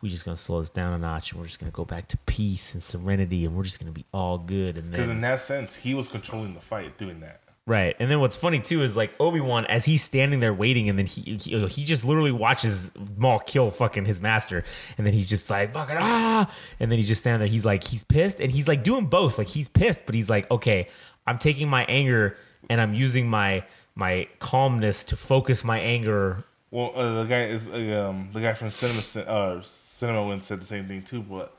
We 0.01 0.07
just 0.07 0.23
gonna 0.23 0.37
slow 0.37 0.61
this 0.61 0.69
down 0.69 0.93
a 0.93 0.97
notch, 0.97 1.31
and 1.31 1.41
we're 1.41 1.45
just 1.45 1.59
gonna 1.59 1.73
go 1.73 1.83
back 1.83 2.07
to 2.09 2.17
peace 2.19 2.73
and 2.73 2.81
serenity, 2.81 3.45
and 3.45 3.55
we're 3.55 3.63
just 3.63 3.79
gonna 3.81 3.91
be 3.91 4.05
all 4.13 4.37
good. 4.37 4.77
And 4.77 4.91
Because 4.91 5.09
in 5.09 5.19
that 5.21 5.41
sense, 5.41 5.75
he 5.75 5.93
was 5.93 6.07
controlling 6.07 6.53
the 6.53 6.61
fight 6.61 6.97
doing 6.97 7.19
that. 7.19 7.41
Right. 7.65 7.95
And 7.99 8.09
then 8.09 8.19
what's 8.19 8.37
funny 8.37 8.59
too 8.59 8.81
is 8.81 8.95
like 8.95 9.11
Obi 9.19 9.41
Wan, 9.41 9.65
as 9.65 9.85
he's 9.85 10.01
standing 10.01 10.39
there 10.39 10.53
waiting, 10.53 10.89
and 10.89 10.97
then 10.97 11.05
he, 11.05 11.35
he 11.35 11.67
he 11.67 11.83
just 11.83 12.03
literally 12.05 12.31
watches 12.31 12.91
Maul 13.17 13.39
kill 13.39 13.69
fucking 13.71 14.05
his 14.05 14.19
master, 14.21 14.63
and 14.97 15.05
then 15.05 15.13
he's 15.13 15.29
just 15.29 15.47
like 15.49 15.73
fucking 15.73 15.97
ah, 15.99 16.49
and 16.79 16.89
then 16.89 16.97
he's 16.97 17.07
just 17.07 17.21
standing 17.21 17.39
there. 17.39 17.47
He's 17.47 17.65
like 17.65 17.83
he's 17.83 18.03
pissed, 18.03 18.39
and 18.39 18.51
he's 18.51 18.67
like 18.69 18.83
doing 18.83 19.05
both. 19.05 19.37
Like 19.37 19.49
he's 19.49 19.67
pissed, 19.67 20.05
but 20.05 20.15
he's 20.15 20.29
like 20.29 20.49
okay, 20.49 20.87
I'm 21.27 21.37
taking 21.37 21.67
my 21.67 21.83
anger 21.85 22.37
and 22.69 22.79
I'm 22.79 22.93
using 22.93 23.27
my 23.27 23.63
my 23.95 24.27
calmness 24.39 25.03
to 25.05 25.15
focus 25.17 25.63
my 25.63 25.79
anger. 25.79 26.43
Well, 26.71 26.91
uh, 26.95 27.23
the 27.23 27.25
guy 27.25 27.45
is 27.45 27.67
uh, 27.67 28.09
um, 28.09 28.29
the 28.33 28.41
guy 28.41 28.53
from 28.53 28.69
Cinema 28.69 29.29
uh, 29.29 29.61
Cinema 29.63 30.25
Win 30.25 30.41
said 30.41 30.61
the 30.61 30.65
same 30.65 30.87
thing 30.87 31.01
too. 31.01 31.21
But 31.21 31.55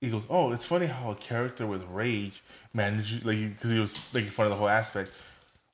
he 0.00 0.10
goes, 0.10 0.24
"Oh, 0.28 0.52
it's 0.52 0.64
funny 0.64 0.86
how 0.86 1.12
a 1.12 1.14
character 1.14 1.66
with 1.66 1.82
rage 1.84 2.42
manages 2.74 3.24
like 3.24 3.38
because 3.38 3.70
he 3.70 3.78
was 3.78 3.92
making 4.12 4.30
fun 4.30 4.46
of 4.46 4.50
the 4.50 4.56
whole 4.56 4.68
aspect. 4.68 5.12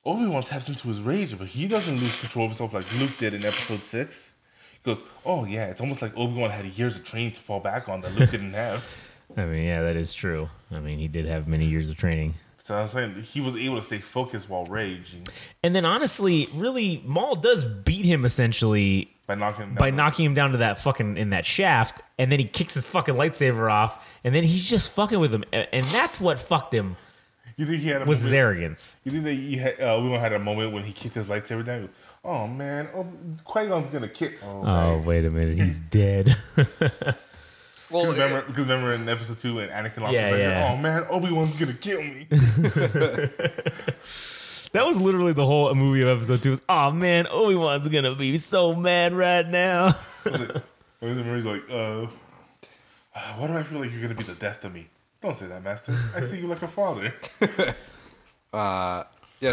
Obi 0.05 0.27
Wan 0.27 0.43
taps 0.43 0.69
into 0.69 0.87
his 0.87 1.01
rage, 1.01 1.35
but 1.37 1.47
he 1.47 1.67
doesn't 1.67 1.97
lose 1.97 2.15
control 2.19 2.45
of 2.45 2.51
himself 2.51 2.73
like 2.73 2.85
Luke 2.99 3.17
did 3.17 3.33
in 3.33 3.43
Episode 3.43 3.81
Six. 3.81 4.33
He 4.71 4.93
goes, 4.93 5.03
"Oh 5.25 5.45
yeah, 5.45 5.65
it's 5.65 5.81
almost 5.81 6.01
like 6.01 6.15
Obi 6.15 6.39
Wan 6.39 6.51
had 6.51 6.65
years 6.65 6.95
of 6.95 7.03
training 7.03 7.33
to 7.33 7.41
fall 7.41 7.59
back 7.59 7.89
on 7.89 8.01
that 8.01 8.13
Luke 8.13 8.29
didn't 8.29 8.53
have." 8.53 8.83
I 9.37 9.45
mean, 9.45 9.63
yeah, 9.63 9.81
that 9.81 9.95
is 9.95 10.13
true. 10.13 10.49
I 10.71 10.79
mean, 10.79 10.99
he 10.99 11.07
did 11.07 11.25
have 11.25 11.47
many 11.47 11.65
years 11.65 11.89
of 11.89 11.97
training. 11.97 12.35
So 12.65 12.75
I'm 12.75 12.87
saying 12.87 13.13
he 13.21 13.41
was 13.41 13.55
able 13.55 13.77
to 13.77 13.83
stay 13.83 13.99
focused 13.99 14.49
while 14.49 14.65
raging 14.65 15.21
And 15.63 15.75
then 15.75 15.85
honestly, 15.85 16.49
really, 16.51 16.99
Maul 17.05 17.35
does 17.35 17.63
beat 17.63 18.05
him 18.05 18.25
essentially 18.25 19.11
by 19.27 19.35
knocking 19.35 19.65
him 19.65 19.69
down. 19.69 19.77
by 19.77 19.91
knocking 19.91 20.25
him 20.25 20.33
down 20.33 20.51
to 20.53 20.57
that 20.57 20.79
fucking 20.79 21.15
in 21.17 21.29
that 21.29 21.45
shaft, 21.45 22.01
and 22.17 22.31
then 22.31 22.39
he 22.39 22.45
kicks 22.45 22.73
his 22.73 22.83
fucking 22.85 23.13
lightsaber 23.13 23.71
off, 23.71 24.03
and 24.23 24.33
then 24.33 24.43
he's 24.43 24.67
just 24.67 24.91
fucking 24.91 25.19
with 25.19 25.31
him, 25.31 25.43
and 25.53 25.85
that's 25.87 26.19
what 26.19 26.39
fucked 26.39 26.73
him 26.73 26.97
You 27.55 27.67
think 27.67 27.81
he 27.83 27.89
had 27.89 28.01
a 28.01 28.05
was 28.05 28.21
his 28.21 28.33
arrogance. 28.33 28.95
You 29.03 29.11
think 29.11 29.23
that 29.25 29.33
he 29.33 29.57
had, 29.57 29.79
uh, 29.79 29.99
Wan 30.01 30.19
had 30.19 30.33
a 30.33 30.39
moment 30.39 30.73
when 30.73 30.83
he 30.85 30.91
kicked 30.91 31.13
his 31.15 31.27
lightsaber 31.27 31.63
down? 31.63 31.89
Oh 32.23 32.47
man, 32.47 32.89
oh, 32.95 33.05
Qui 33.43 33.67
Gon's 33.67 33.87
gonna 33.89 34.09
kick. 34.09 34.39
Oh, 34.43 34.63
Oh 34.65 35.03
wait 35.05 35.23
a 35.25 35.29
minute, 35.29 35.55
he's 35.57 35.79
dead. 35.91 36.35
Well, 37.91 38.07
remember, 38.07 38.41
because 38.41 38.65
remember 38.65 38.93
in 38.93 39.07
episode 39.07 39.39
two 39.39 39.55
when 39.55 39.69
Anakin 39.69 39.99
lost 40.01 40.13
Yeah, 40.13 40.29
his 40.29 40.39
yeah. 40.39 40.71
oh 40.71 40.77
man, 40.77 41.05
Obi 41.09 41.31
Wan's 41.31 41.55
gonna 41.55 41.73
kill 41.73 42.01
me. 42.01 42.27
that 44.71 44.85
was 44.85 44.99
literally 44.99 45.33
the 45.33 45.45
whole 45.45 45.73
movie 45.75 46.01
of 46.01 46.09
episode 46.09 46.41
two. 46.41 46.51
Was, 46.51 46.61
oh 46.67 46.91
man, 46.91 47.27
Obi 47.29 47.55
Wan's 47.55 47.87
gonna 47.89 48.15
be 48.15 48.37
so 48.37 48.73
mad 48.73 49.13
right 49.13 49.47
now. 49.47 49.95
and 50.25 50.61
then 51.01 51.35
he's 51.35 51.45
like, 51.45 51.61
uh, 51.69 52.07
why 53.37 53.47
do 53.47 53.53
I 53.53 53.63
feel 53.63 53.79
like 53.79 53.91
you're 53.91 54.01
gonna 54.01 54.15
be 54.15 54.23
the 54.23 54.33
death 54.33 54.65
of 54.65 54.73
me? 54.73 54.87
Don't 55.21 55.35
say 55.35 55.47
that, 55.47 55.63
Master. 55.63 55.95
I 56.15 56.21
see 56.21 56.37
you 56.37 56.47
like 56.47 56.61
a 56.61 56.67
father. 56.67 57.13
yeah. 58.53 59.03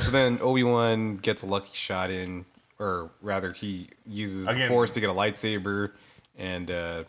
So 0.01 0.11
then 0.11 0.39
Obi 0.41 0.63
Wan 0.63 1.17
gets 1.17 1.43
a 1.43 1.47
lucky 1.47 1.71
shot 1.73 2.11
in, 2.11 2.45
or 2.79 3.11
rather, 3.21 3.53
he 3.53 3.89
uses 4.07 4.47
the 4.47 4.69
Force 4.69 4.91
to 4.93 5.01
get 5.01 5.09
a 5.09 5.15
lightsaber, 5.15 5.93
and 6.37 6.71
uh, 6.71 7.05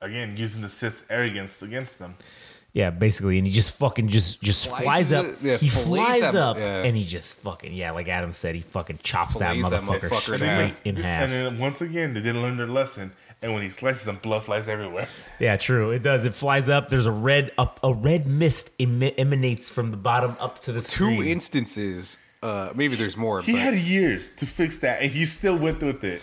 Again, 0.00 0.36
using 0.36 0.62
the 0.62 0.68
Sith's 0.68 1.02
arrogance 1.10 1.60
against 1.60 1.98
them. 1.98 2.14
yeah, 2.72 2.90
basically, 2.90 3.38
and 3.38 3.46
he 3.46 3.52
just 3.52 3.72
fucking 3.72 4.08
just 4.08 4.40
just 4.40 4.62
Slices 4.62 4.84
flies 4.84 5.12
up. 5.12 5.26
it- 5.26 5.38
yeah, 5.42 5.56
he 5.56 5.68
flies 5.68 6.32
that- 6.32 6.36
up, 6.36 6.56
yeah. 6.56 6.84
and 6.84 6.96
he 6.96 7.04
just 7.04 7.38
fucking 7.38 7.72
yeah, 7.72 7.90
like 7.90 8.06
Adam 8.08 8.32
said, 8.32 8.54
he 8.54 8.60
fucking 8.60 9.00
chops 9.02 9.36
that 9.38 9.56
Fillets 9.56 9.70
that 9.70 9.82
motherfucker 9.82 10.08
motherfucker 10.10 10.30
in 10.32 10.36
straight 10.36 10.48
half. 10.68 10.86
in 10.86 10.96
half. 10.96 11.22
And 11.24 11.32
then 11.32 11.58
once 11.58 11.80
again, 11.80 12.14
they 12.14 12.20
didn't 12.20 12.42
learn 12.42 12.56
their 12.56 12.66
lesson. 12.68 13.12
And 13.40 13.54
when 13.54 13.62
he 13.62 13.70
slices 13.70 14.04
them, 14.04 14.18
blood 14.20 14.42
flies 14.44 14.68
everywhere. 14.68 15.06
Yeah, 15.38 15.56
true. 15.56 15.92
It 15.92 16.02
does. 16.02 16.24
It 16.24 16.34
flies 16.34 16.68
up. 16.68 16.88
There's 16.88 17.06
a 17.06 17.12
red 17.12 17.52
up 17.56 17.78
a 17.84 17.92
red 17.94 18.26
mist 18.26 18.76
emi- 18.78 19.14
emanates 19.16 19.68
from 19.68 19.90
the 19.92 19.96
bottom 19.96 20.36
up 20.40 20.60
to 20.62 20.72
the 20.72 20.80
two 20.80 20.86
screen. 21.14 21.24
instances. 21.24 22.18
Uh, 22.42 22.70
maybe 22.74 22.94
there's 22.96 23.16
more, 23.16 23.40
He 23.42 23.52
but 23.52 23.60
had 23.60 23.74
years 23.74 24.30
to 24.36 24.46
fix 24.46 24.78
that, 24.78 25.02
and 25.02 25.10
he 25.10 25.24
still 25.24 25.56
went 25.56 25.80
with 25.82 26.02
it. 26.04 26.22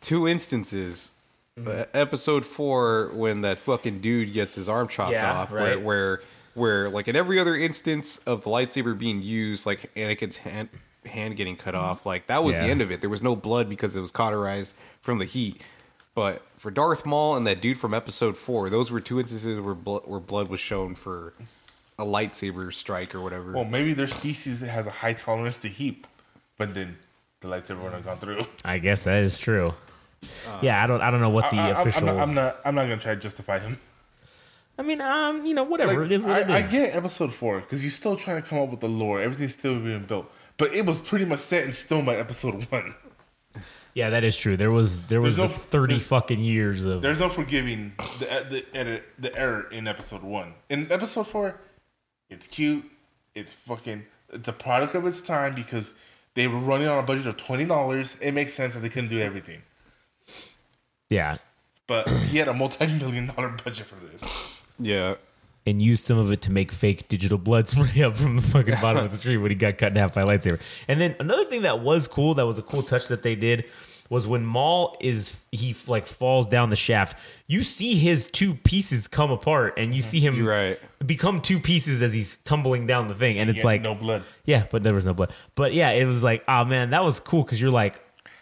two 0.00 0.26
instances. 0.28 1.10
Uh, 1.56 1.84
episode 1.94 2.44
four, 2.44 3.10
when 3.14 3.42
that 3.42 3.58
fucking 3.58 4.00
dude 4.00 4.32
gets 4.32 4.56
his 4.56 4.68
arm 4.68 4.88
chopped 4.88 5.12
Yeah, 5.12 5.32
off, 5.32 5.52
right. 5.52 5.76
where, 5.76 5.78
where, 5.78 6.20
where, 6.54 6.90
like 6.90 7.06
in 7.06 7.14
every 7.14 7.38
other 7.38 7.54
instance 7.56 8.18
of 8.26 8.42
the 8.42 8.50
lightsaber 8.50 8.98
being 8.98 9.22
used, 9.22 9.64
like 9.64 9.94
Anakin's 9.94 10.38
hand, 10.38 10.68
hand 11.06 11.36
getting 11.36 11.54
cut 11.56 11.76
off, 11.76 12.04
like 12.04 12.26
that 12.26 12.42
was 12.42 12.56
Yeah. 12.56 12.62
the 12.64 12.68
end 12.70 12.80
of 12.82 12.90
it. 12.90 13.00
There 13.00 13.10
was 13.10 13.22
no 13.22 13.36
blood 13.36 13.68
because 13.68 13.94
it 13.94 14.00
was 14.00 14.10
cauterized 14.10 14.72
from 15.00 15.18
the 15.18 15.24
heat. 15.26 15.60
But 16.16 16.42
for 16.58 16.72
Darth 16.72 17.06
Maul 17.06 17.36
and 17.36 17.46
that 17.46 17.60
dude 17.60 17.78
from 17.78 17.94
episode 17.94 18.36
four, 18.36 18.68
those 18.68 18.90
were 18.90 19.00
two 19.00 19.20
instances 19.20 19.60
where 19.60 19.74
blood, 19.74 20.02
where 20.06 20.20
blood 20.20 20.48
was 20.48 20.58
shown 20.58 20.96
for 20.96 21.34
a 22.00 22.04
lightsaber 22.04 22.72
strike 22.74 23.14
or 23.14 23.20
whatever. 23.20 23.52
Well, 23.52 23.64
maybe 23.64 23.94
their 23.94 24.08
species 24.08 24.58
has 24.60 24.88
a 24.88 24.90
high 24.90 25.12
tolerance 25.12 25.58
to 25.58 25.68
heat, 25.68 26.04
but 26.58 26.74
then 26.74 26.96
the 27.42 27.48
lightsaber 27.48 27.76
wouldn't 27.76 27.94
have 27.94 28.04
gone 28.04 28.18
through. 28.18 28.46
I 28.64 28.78
guess 28.78 29.04
that 29.04 29.22
is 29.22 29.38
true. 29.38 29.74
Yeah, 30.62 30.82
I 30.82 30.86
don't. 30.86 31.00
I 31.00 31.10
don't 31.10 31.20
know 31.20 31.30
what 31.30 31.50
the 31.50 31.56
I, 31.56 31.70
I- 31.70 31.72
I'm- 31.72 31.80
official. 31.88 32.08
I'm, 32.08 32.16
not, 32.16 32.22
I'm 32.28 32.34
not. 32.34 32.60
I'm 32.64 32.74
not 32.74 32.82
gonna 32.82 32.96
try 32.98 33.14
to 33.14 33.20
justify 33.20 33.58
him. 33.58 33.78
I 34.76 34.82
mean, 34.82 35.00
um, 35.00 35.46
you 35.46 35.54
know, 35.54 35.62
whatever 35.62 36.00
Like, 36.02 36.06
it 36.10 36.12
is, 36.12 36.24
what 36.24 36.32
I, 36.32 36.40
it 36.40 36.64
is. 36.64 36.68
I 36.68 36.72
get 36.72 36.94
episode 36.96 37.32
four 37.32 37.60
because 37.60 37.84
you're 37.84 37.90
still 37.92 38.16
trying 38.16 38.42
to 38.42 38.48
come 38.48 38.58
up 38.58 38.70
with 38.70 38.80
the 38.80 38.88
lore. 38.88 39.20
Everything's 39.20 39.52
still 39.54 39.78
being 39.78 40.04
built, 40.04 40.30
but 40.56 40.74
it 40.74 40.84
was 40.84 40.98
pretty 40.98 41.24
much 41.24 41.38
set 41.40 41.64
in 41.64 41.72
stone 41.72 42.04
by 42.04 42.16
episode 42.16 42.64
one. 42.72 42.94
yeah, 43.94 44.10
that 44.10 44.24
is 44.24 44.36
true. 44.36 44.56
There 44.56 44.72
was 44.72 45.02
there 45.04 45.20
was 45.20 45.38
no- 45.38 45.46
thirty 45.48 45.98
fucking 46.00 46.40
years 46.40 46.84
of. 46.84 47.02
There's 47.02 47.20
no 47.20 47.28
forgiving 47.28 47.92
the 48.18 48.26
the 48.50 48.76
edit, 48.76 49.04
the 49.18 49.36
error 49.38 49.68
in 49.70 49.86
episode 49.86 50.22
one. 50.24 50.54
In 50.68 50.90
episode 50.90 51.28
four, 51.28 51.60
it's 52.28 52.46
cute. 52.48 52.84
It's 53.34 53.52
fucking. 53.52 54.04
It's 54.32 54.48
a 54.48 54.52
product 54.52 54.96
of 54.96 55.06
its 55.06 55.20
time 55.20 55.54
because 55.54 55.94
they 56.34 56.48
were 56.48 56.58
running 56.58 56.88
on 56.88 56.98
a 56.98 57.02
budget 57.06 57.28
of 57.28 57.36
twenty 57.36 57.64
dollars. 57.64 58.16
It 58.20 58.32
makes 58.32 58.54
sense 58.54 58.74
that 58.74 58.80
they 58.80 58.88
couldn't 58.88 59.10
do 59.10 59.20
everything, 59.20 59.62
Yeah, 61.10 61.36
but 61.86 62.08
he 62.08 62.38
had 62.38 62.48
a 62.48 62.54
multi-million 62.54 63.26
dollar 63.28 63.50
budget 63.64 63.86
for 63.86 63.96
this. 63.96 64.22
yeah. 64.78 65.14
and 65.66 65.80
used 65.80 66.04
some 66.04 66.18
of 66.18 66.30
it 66.32 66.42
to 66.42 66.50
make 66.52 66.72
fake 66.72 67.08
digital 67.08 67.38
blood 67.38 67.68
spray 67.68 68.02
up 68.04 68.16
from 68.16 68.36
the 68.36 68.42
fucking 68.42 68.74
bottom 68.80 69.04
of 69.04 69.10
the 69.10 69.16
street 69.16 69.38
when 69.38 69.50
he 69.50 69.54
got 69.54 69.78
cut 69.78 69.92
in 69.92 69.96
half 69.96 70.14
by 70.14 70.22
a 70.22 70.26
lightsaber. 70.26 70.60
And 70.88 71.00
then 71.00 71.14
another 71.20 71.44
thing 71.44 71.62
that 71.62 71.80
was 71.80 72.06
cool, 72.08 72.34
that 72.34 72.46
was 72.46 72.58
a 72.58 72.62
cool 72.62 72.82
touch 72.82 73.08
that 73.08 73.22
they 73.22 73.34
did, 73.34 73.64
was 74.10 74.26
when 74.26 74.44
Maul 74.44 74.96
is 75.00 75.40
he 75.52 75.74
like 75.86 76.06
falls 76.06 76.46
down 76.46 76.68
the 76.70 76.76
shaft. 76.76 77.18
You 77.46 77.62
see 77.62 77.94
his 77.94 78.26
two 78.26 78.54
pieces 78.54 79.08
come 79.08 79.30
apart, 79.30 79.74
and 79.78 79.94
you 79.94 80.02
see 80.02 80.20
him 80.20 80.36
You're 80.36 80.48
right. 80.48 80.80
become 81.06 81.40
two 81.40 81.58
pieces 81.58 82.02
as 82.02 82.12
he's 82.12 82.36
tumbling 82.38 82.86
down 82.86 83.08
the 83.08 83.14
thing, 83.14 83.38
and 83.38 83.48
it's 83.48 83.60
He 83.60 83.64
like 83.64 83.80
no 83.82 83.94
blood. 83.94 84.22
yeah, 84.44 84.66
but 84.70 84.82
there 84.82 84.92
was 84.94 85.06
no 85.06 85.14
blood. 85.14 85.32
But 85.54 85.72
yeah, 85.72 85.90
it 85.90 86.04
was 86.04 86.22
like 86.22 86.44
oh 86.48 86.64
man, 86.66 86.90
that 86.90 87.02
was 87.04 87.18
cool 87.20 87.42
because 87.44 87.60
you're 87.60 87.70
like 87.70 87.98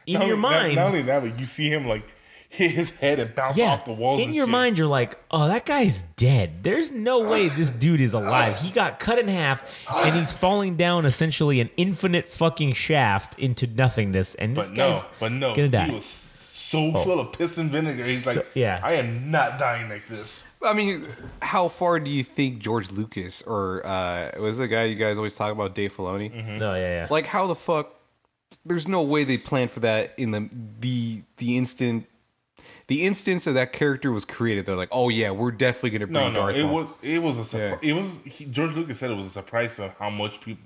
in 0.06 0.14
Not 0.14 0.26
your 0.26 0.36
only- 0.36 0.48
not- 0.48 0.62
mind. 0.62 0.76
Not, 0.76 0.86
only 0.88 1.02
that, 1.02 1.22
but 1.22 1.38
you 1.38 1.46
see 1.46 1.68
him 1.70 1.86
like 1.86 2.04
hit 2.52 2.70
his 2.80 2.90
head 2.90 3.18
and 3.18 3.34
bounce 3.34 3.56
yeah, 3.56 3.72
off 3.72 3.84
the 3.84 3.92
walls. 3.92 4.20
in 4.20 4.26
and 4.28 4.34
your 4.34 4.46
shit. 4.46 4.52
mind, 4.52 4.78
you're 4.78 4.86
like, 4.86 5.18
oh, 5.30 5.48
that 5.48 5.64
guy's 5.66 6.02
dead. 6.16 6.62
There's 6.62 6.92
no 6.92 7.20
way 7.20 7.48
this 7.48 7.72
dude 7.84 8.00
is 8.00 8.12
alive. 8.14 8.58
He 8.60 8.70
got 8.70 9.00
cut 9.00 9.18
in 9.18 9.28
half, 9.28 9.62
and 9.90 10.14
he's 10.14 10.32
falling 10.32 10.76
down 10.76 11.06
essentially 11.06 11.60
an 11.60 11.70
infinite 11.76 12.28
fucking 12.28 12.74
shaft 12.74 13.38
into 13.38 13.66
nothingness. 13.66 14.34
And 14.36 14.56
this 14.56 14.66
But 14.68 14.76
no, 14.76 14.92
guy's 14.92 15.06
but 15.18 15.32
no, 15.32 15.54
gonna 15.54 15.68
die. 15.68 15.86
he 15.86 15.94
was 15.94 16.04
so 16.06 16.92
full 17.04 17.20
of 17.20 17.32
piss 17.32 17.58
and 17.58 17.70
vinegar. 17.70 18.04
He's 18.04 18.24
So- 18.24 18.32
like, 18.40 18.46
yeah. 18.54 18.80
I 18.82 18.94
am 18.94 19.30
not 19.30 19.58
dying 19.58 19.88
like 19.88 20.06
this. 20.08 20.44
I 20.64 20.74
mean, 20.74 21.06
how 21.42 21.66
far 21.68 21.98
do 21.98 22.08
you 22.08 22.22
think 22.22 22.60
George 22.60 22.92
Lucas 22.92 23.42
or 23.42 23.84
uh, 23.84 24.30
was 24.38 24.58
the 24.58 24.68
guy 24.68 24.84
you 24.84 24.94
guys 24.94 25.16
always 25.18 25.34
talk 25.34 25.50
about, 25.52 25.74
Dave 25.74 25.96
Filoni? 25.96 26.32
No, 26.58 26.74
yeah, 26.74 26.80
yeah. 27.02 27.06
Like, 27.10 27.26
how 27.26 27.48
the 27.48 27.56
fuck? 27.56 27.94
There's 28.64 28.86
no 28.86 29.02
way 29.02 29.24
they 29.24 29.38
planned 29.38 29.72
for 29.72 29.80
that 29.80 30.14
in 30.16 30.30
the 30.30 30.48
the 30.78 31.22
the 31.38 31.56
instant. 31.56 32.06
The 32.88 33.04
instance 33.06 33.44
that 33.44 33.52
that 33.52 33.72
character 33.72 34.10
was 34.12 34.24
created, 34.24 34.66
they're 34.66 34.76
like, 34.76 34.88
"Oh 34.92 35.08
yeah, 35.08 35.30
we're 35.30 35.50
definitely 35.52 35.90
gonna 35.90 36.06
bring 36.06 36.12
No, 36.14 36.30
no, 36.30 36.34
Darth 36.40 36.56
it 36.56 36.64
Maul." 36.64 36.74
was 36.74 36.88
it 37.02 37.22
was 37.22 37.38
a 37.38 37.44
surprise. 37.44 37.78
Yeah. 37.82 37.90
It 37.90 37.92
was 37.94 38.10
he, 38.24 38.44
George 38.46 38.72
Lucas 38.74 38.98
said 38.98 39.10
it 39.10 39.14
was 39.16 39.26
a 39.26 39.30
surprise 39.30 39.76
to 39.76 39.94
how 39.98 40.10
much 40.10 40.40
people 40.40 40.64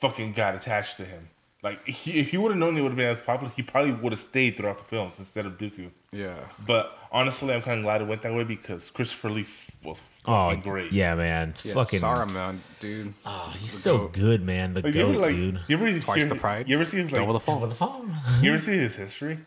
fucking 0.00 0.32
got 0.32 0.54
attached 0.54 0.96
to 0.98 1.04
him. 1.04 1.28
Like 1.62 1.86
he, 1.86 2.20
if 2.20 2.28
he 2.30 2.36
would 2.36 2.50
have 2.50 2.58
known 2.58 2.76
it 2.76 2.82
would 2.82 2.88
have 2.90 2.96
been 2.96 3.08
as 3.08 3.20
popular, 3.20 3.50
he 3.56 3.62
probably 3.62 3.92
would 3.92 4.12
have 4.12 4.20
stayed 4.20 4.56
throughout 4.56 4.76
the 4.78 4.84
films 4.84 5.14
instead 5.18 5.46
of 5.46 5.56
Dooku. 5.56 5.90
yeah. 6.12 6.34
But 6.66 6.96
honestly, 7.10 7.54
I'm 7.54 7.62
kind 7.62 7.78
of 7.78 7.84
glad 7.84 8.02
it 8.02 8.04
went 8.06 8.20
that 8.22 8.34
way 8.34 8.44
because 8.44 8.90
Christopher 8.90 9.30
Lee 9.30 9.46
was 9.82 9.98
oh, 10.26 10.50
fucking 10.50 10.60
great. 10.60 10.92
yeah, 10.92 11.14
man. 11.14 11.54
yeah 11.64 11.72
Fucking. 11.72 12.00
Saruman, 12.00 12.58
dude. 12.80 13.14
Oh, 13.24 13.50
he's 13.56 13.70
so 13.70 14.08
good, 14.08 14.42
man. 14.44 14.74
The 14.74 14.82
Like, 14.82 14.94
you 14.94 15.08
ever 15.08 15.12
like 15.18 15.30
dude. 15.34 15.60
you 15.66 15.76
ever 15.78 15.98
Twice 16.00 16.18
hear- 16.20 16.28
the 16.28 16.34
pride. 16.34 16.68
You 16.68 16.74
ever 16.76 16.84
see 16.84 16.98
his 16.98 17.10
like 17.10 17.22
Double 17.22 17.32
the 17.32 17.40
fall. 17.40 17.56
Over 17.56 17.66
the 17.68 17.74
phone. 17.74 18.14
you 18.42 18.50
ever 18.50 18.58
see 18.62 18.72
his 18.76 18.94
history? 18.96 19.38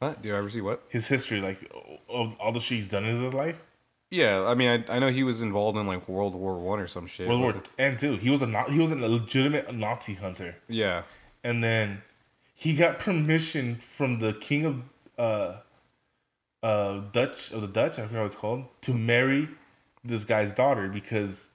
What? 0.00 0.22
Do 0.22 0.30
you 0.30 0.34
ever 0.34 0.50
see 0.50 0.62
what? 0.62 0.82
His 0.88 1.06
history, 1.06 1.40
like 1.40 1.70
of 2.08 2.34
all 2.40 2.52
the 2.52 2.60
shit 2.60 2.78
he's 2.78 2.88
done 2.88 3.04
in 3.04 3.22
his 3.22 3.34
life. 3.34 3.56
Yeah, 4.10 4.44
I 4.44 4.54
mean, 4.54 4.84
I, 4.88 4.96
I 4.96 4.98
know 4.98 5.10
he 5.10 5.22
was 5.22 5.40
involved 5.40 5.78
in 5.78 5.86
like 5.86 6.08
World 6.08 6.34
War 6.34 6.58
One 6.58 6.80
or 6.80 6.88
some 6.88 7.06
shit. 7.06 7.28
World 7.28 7.42
War 7.42 7.62
and 7.78 7.98
two. 7.98 8.16
He 8.16 8.30
was 8.30 8.42
a 8.42 8.64
he 8.64 8.78
was 8.78 8.90
a 8.90 8.96
legitimate 8.96 9.72
Nazi 9.74 10.14
hunter. 10.14 10.56
Yeah, 10.68 11.02
and 11.44 11.62
then 11.62 12.02
he 12.54 12.74
got 12.74 12.98
permission 12.98 13.76
from 13.76 14.18
the 14.18 14.32
king 14.32 14.64
of 14.64 14.82
uh 15.18 15.58
uh 16.62 17.02
Dutch 17.12 17.52
of 17.52 17.60
the 17.60 17.68
Dutch, 17.68 17.98
I 17.98 18.06
forget 18.06 18.20
what 18.20 18.26
it's 18.26 18.36
called, 18.36 18.64
to 18.80 18.94
marry 18.94 19.48
this 20.02 20.24
guy's 20.24 20.52
daughter 20.52 20.88
because 20.88 21.48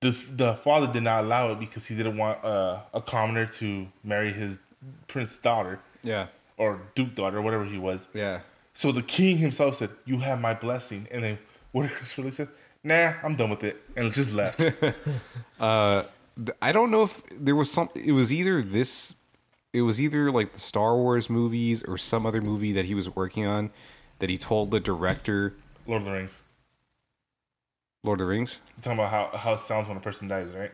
the 0.00 0.10
the 0.10 0.54
father 0.54 0.92
did 0.92 1.04
not 1.04 1.24
allow 1.24 1.52
it 1.52 1.60
because 1.60 1.86
he 1.86 1.94
didn't 1.94 2.16
want 2.16 2.44
uh, 2.44 2.80
a 2.92 3.00
commoner 3.00 3.46
to 3.46 3.86
marry 4.02 4.32
his 4.32 4.58
prince's 5.06 5.38
daughter 5.38 5.80
yeah, 6.02 6.26
or 6.56 6.80
duke 6.94 7.14
daughter, 7.14 7.40
whatever 7.42 7.64
he 7.64 7.78
was. 7.78 8.06
yeah. 8.14 8.40
So 8.76 8.90
the 8.90 9.02
king 9.02 9.38
himself 9.38 9.76
said, 9.76 9.90
"You 10.04 10.18
have 10.18 10.40
my 10.40 10.52
blessing," 10.54 11.06
and 11.12 11.22
then 11.22 11.38
what 11.72 11.82
did 11.82 11.92
Chris 11.92 12.16
really 12.18 12.32
said? 12.32 12.48
Nah, 12.82 13.12
I'm 13.22 13.36
done 13.36 13.50
with 13.50 13.62
it, 13.64 13.80
and 13.96 14.12
just 14.12 14.32
left. 14.32 14.60
Uh, 15.60 16.02
I 16.60 16.72
don't 16.72 16.90
know 16.90 17.04
if 17.04 17.22
there 17.30 17.54
was 17.54 17.70
some. 17.70 17.88
It 17.94 18.12
was 18.12 18.32
either 18.32 18.60
this. 18.62 19.14
It 19.72 19.82
was 19.82 20.00
either 20.00 20.30
like 20.32 20.52
the 20.52 20.60
Star 20.60 20.96
Wars 20.96 21.30
movies 21.30 21.82
or 21.84 21.96
some 21.96 22.26
other 22.26 22.40
movie 22.40 22.72
that 22.72 22.84
he 22.84 22.94
was 22.94 23.08
working 23.14 23.46
on 23.46 23.70
that 24.18 24.28
he 24.30 24.36
told 24.36 24.70
the 24.72 24.80
director 24.80 25.54
Lord 25.86 26.02
of 26.02 26.06
the 26.06 26.12
Rings. 26.12 26.42
Lord 28.02 28.20
of 28.20 28.26
the 28.26 28.30
Rings. 28.30 28.60
You're 28.76 28.82
talking 28.82 28.98
about 28.98 29.10
how 29.32 29.38
how 29.38 29.52
it 29.54 29.60
sounds 29.60 29.86
when 29.88 29.96
a 29.96 30.00
person 30.00 30.26
dies, 30.28 30.48
right? 30.48 30.72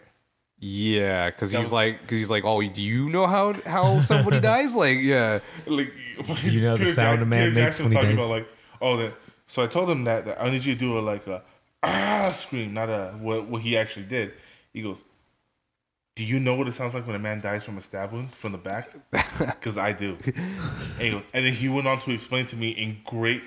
Yeah, 0.63 1.31
because 1.31 1.53
he's 1.53 1.59
was- 1.59 1.73
like, 1.73 2.03
because 2.03 2.19
he's 2.19 2.29
like, 2.29 2.45
oh, 2.45 2.61
do 2.61 2.83
you 2.83 3.09
know 3.09 3.27
how 3.27 3.55
how 3.65 4.03
somebody 4.03 4.41
dies? 4.53 4.75
Like, 4.75 4.99
yeah, 5.01 5.41
like 5.67 5.91
Do 6.43 6.51
you 6.53 6.61
know 6.61 6.77
the 6.77 6.93
sound 6.93 7.23
a 7.23 7.27
man 7.27 7.55
makes 7.55 7.57
Jackson 7.57 7.87
when 7.87 7.97
he 7.97 8.03
dies? 8.03 8.15
about 8.15 8.29
like 8.29 8.49
oh 8.83 8.99
that 8.99 9.15
so 9.47 9.63
I 9.63 9.67
told 9.67 9.89
him 9.89 10.05
that, 10.05 10.27
that 10.27 10.41
I 10.41 10.51
need 10.51 10.65
you 10.65 10.75
to 10.75 10.79
do 10.79 10.99
a 10.99 11.01
like 11.01 11.27
a 11.27 11.43
ah 11.83 12.31
scream 12.37 12.75
not 12.75 12.91
a 12.91 13.15
what 13.19 13.47
what 13.47 13.63
he 13.63 13.77
actually 13.79 14.05
did. 14.05 14.35
He 14.75 14.83
goes 14.83 15.03
do 16.15 16.25
you 16.27 16.39
know 16.39 16.55
what 16.55 16.69
it 16.69 16.73
sounds 16.73 16.93
like 16.93 17.07
when 17.07 17.17
a 17.17 17.21
man 17.21 17.41
dies 17.41 17.65
from 17.65 17.79
a 17.79 17.81
stab 17.81 18.13
wound 18.13 18.35
from 18.35 18.53
the 18.53 18.59
back? 18.59 18.91
Because 19.39 19.79
I 19.79 19.93
do. 19.95 20.19
And, 20.27 21.01
he 21.01 21.11
goes, 21.11 21.23
and 21.33 21.47
then 21.47 21.55
he 21.55 21.71
went 21.71 21.87
on 21.87 21.99
to 22.01 22.11
explain 22.11 22.45
to 22.47 22.57
me 22.57 22.71
in 22.71 22.99
great 23.05 23.43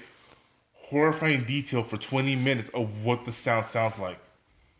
horrifying 0.73 1.43
detail 1.43 1.83
for 1.83 1.97
20 1.97 2.35
minutes 2.35 2.69
of 2.69 3.03
what 3.03 3.25
the 3.25 3.31
sound 3.31 3.67
sounds 3.67 3.99
like. 3.99 4.17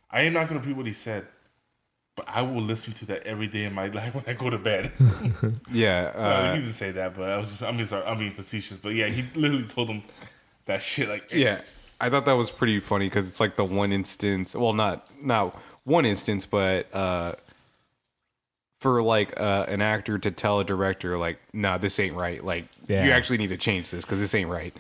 I 0.10 0.24
am 0.24 0.34
not 0.34 0.48
going 0.50 0.60
to 0.60 0.66
repeat 0.68 0.78
what 0.78 0.88
he 0.88 0.94
said 0.94 1.28
but 2.16 2.26
I 2.28 2.42
will 2.42 2.62
listen 2.62 2.94
to 2.94 3.06
that 3.08 3.24
every 3.26 3.48
day 3.48 3.64
in 3.66 3.74
my 3.74 3.88
life 4.00 4.14
when 4.16 4.24
I 4.28 4.34
go 4.34 4.50
to 4.50 4.58
bed. 4.58 4.92
yeah. 5.72 6.12
Uh, 6.16 6.20
Uh, 6.20 6.54
he 6.56 6.60
didn't 6.62 6.74
say 6.76 6.92
that, 6.92 7.16
but 7.16 7.30
I 7.30 7.38
was. 7.38 7.62
I 7.62 7.72
mean, 7.72 7.86
sorry, 7.88 8.06
I'm 8.06 8.20
being 8.20 8.34
facetious, 8.34 8.78
but 8.78 8.90
yeah, 8.90 9.08
he 9.08 9.24
literally 9.40 9.66
told 9.66 9.90
him 9.90 10.02
that 10.66 10.82
shit. 10.82 11.10
Like, 11.10 11.32
yeah, 11.34 11.62
I 12.00 12.10
thought 12.10 12.26
that 12.26 12.34
was 12.34 12.52
pretty 12.52 12.80
funny 12.80 13.08
because 13.08 13.28
it's 13.28 13.40
like 13.40 13.56
the 13.56 13.66
one 13.66 13.92
instance. 13.92 14.56
Well, 14.56 14.74
not 14.74 15.08
not 15.24 15.60
one 15.86 16.06
instance, 16.06 16.46
but 16.46 16.94
uh, 16.94 17.34
for 18.80 19.02
like 19.02 19.40
uh, 19.40 19.66
an 19.68 19.82
actor 19.82 20.18
to 20.20 20.32
tell 20.32 20.60
a 20.60 20.64
director 20.64 21.18
like, 21.18 21.40
"Nah, 21.54 21.78
this 21.78 22.00
ain't 22.00 22.16
right. 22.16 22.44
Like, 22.44 22.66
Yeah. 22.88 23.06
you 23.06 23.12
actually 23.12 23.38
need 23.38 23.50
to 23.50 23.58
change 23.58 23.90
this 23.90 24.04
because 24.06 24.20
this 24.20 24.36
ain't 24.36 24.50
right." 24.50 24.76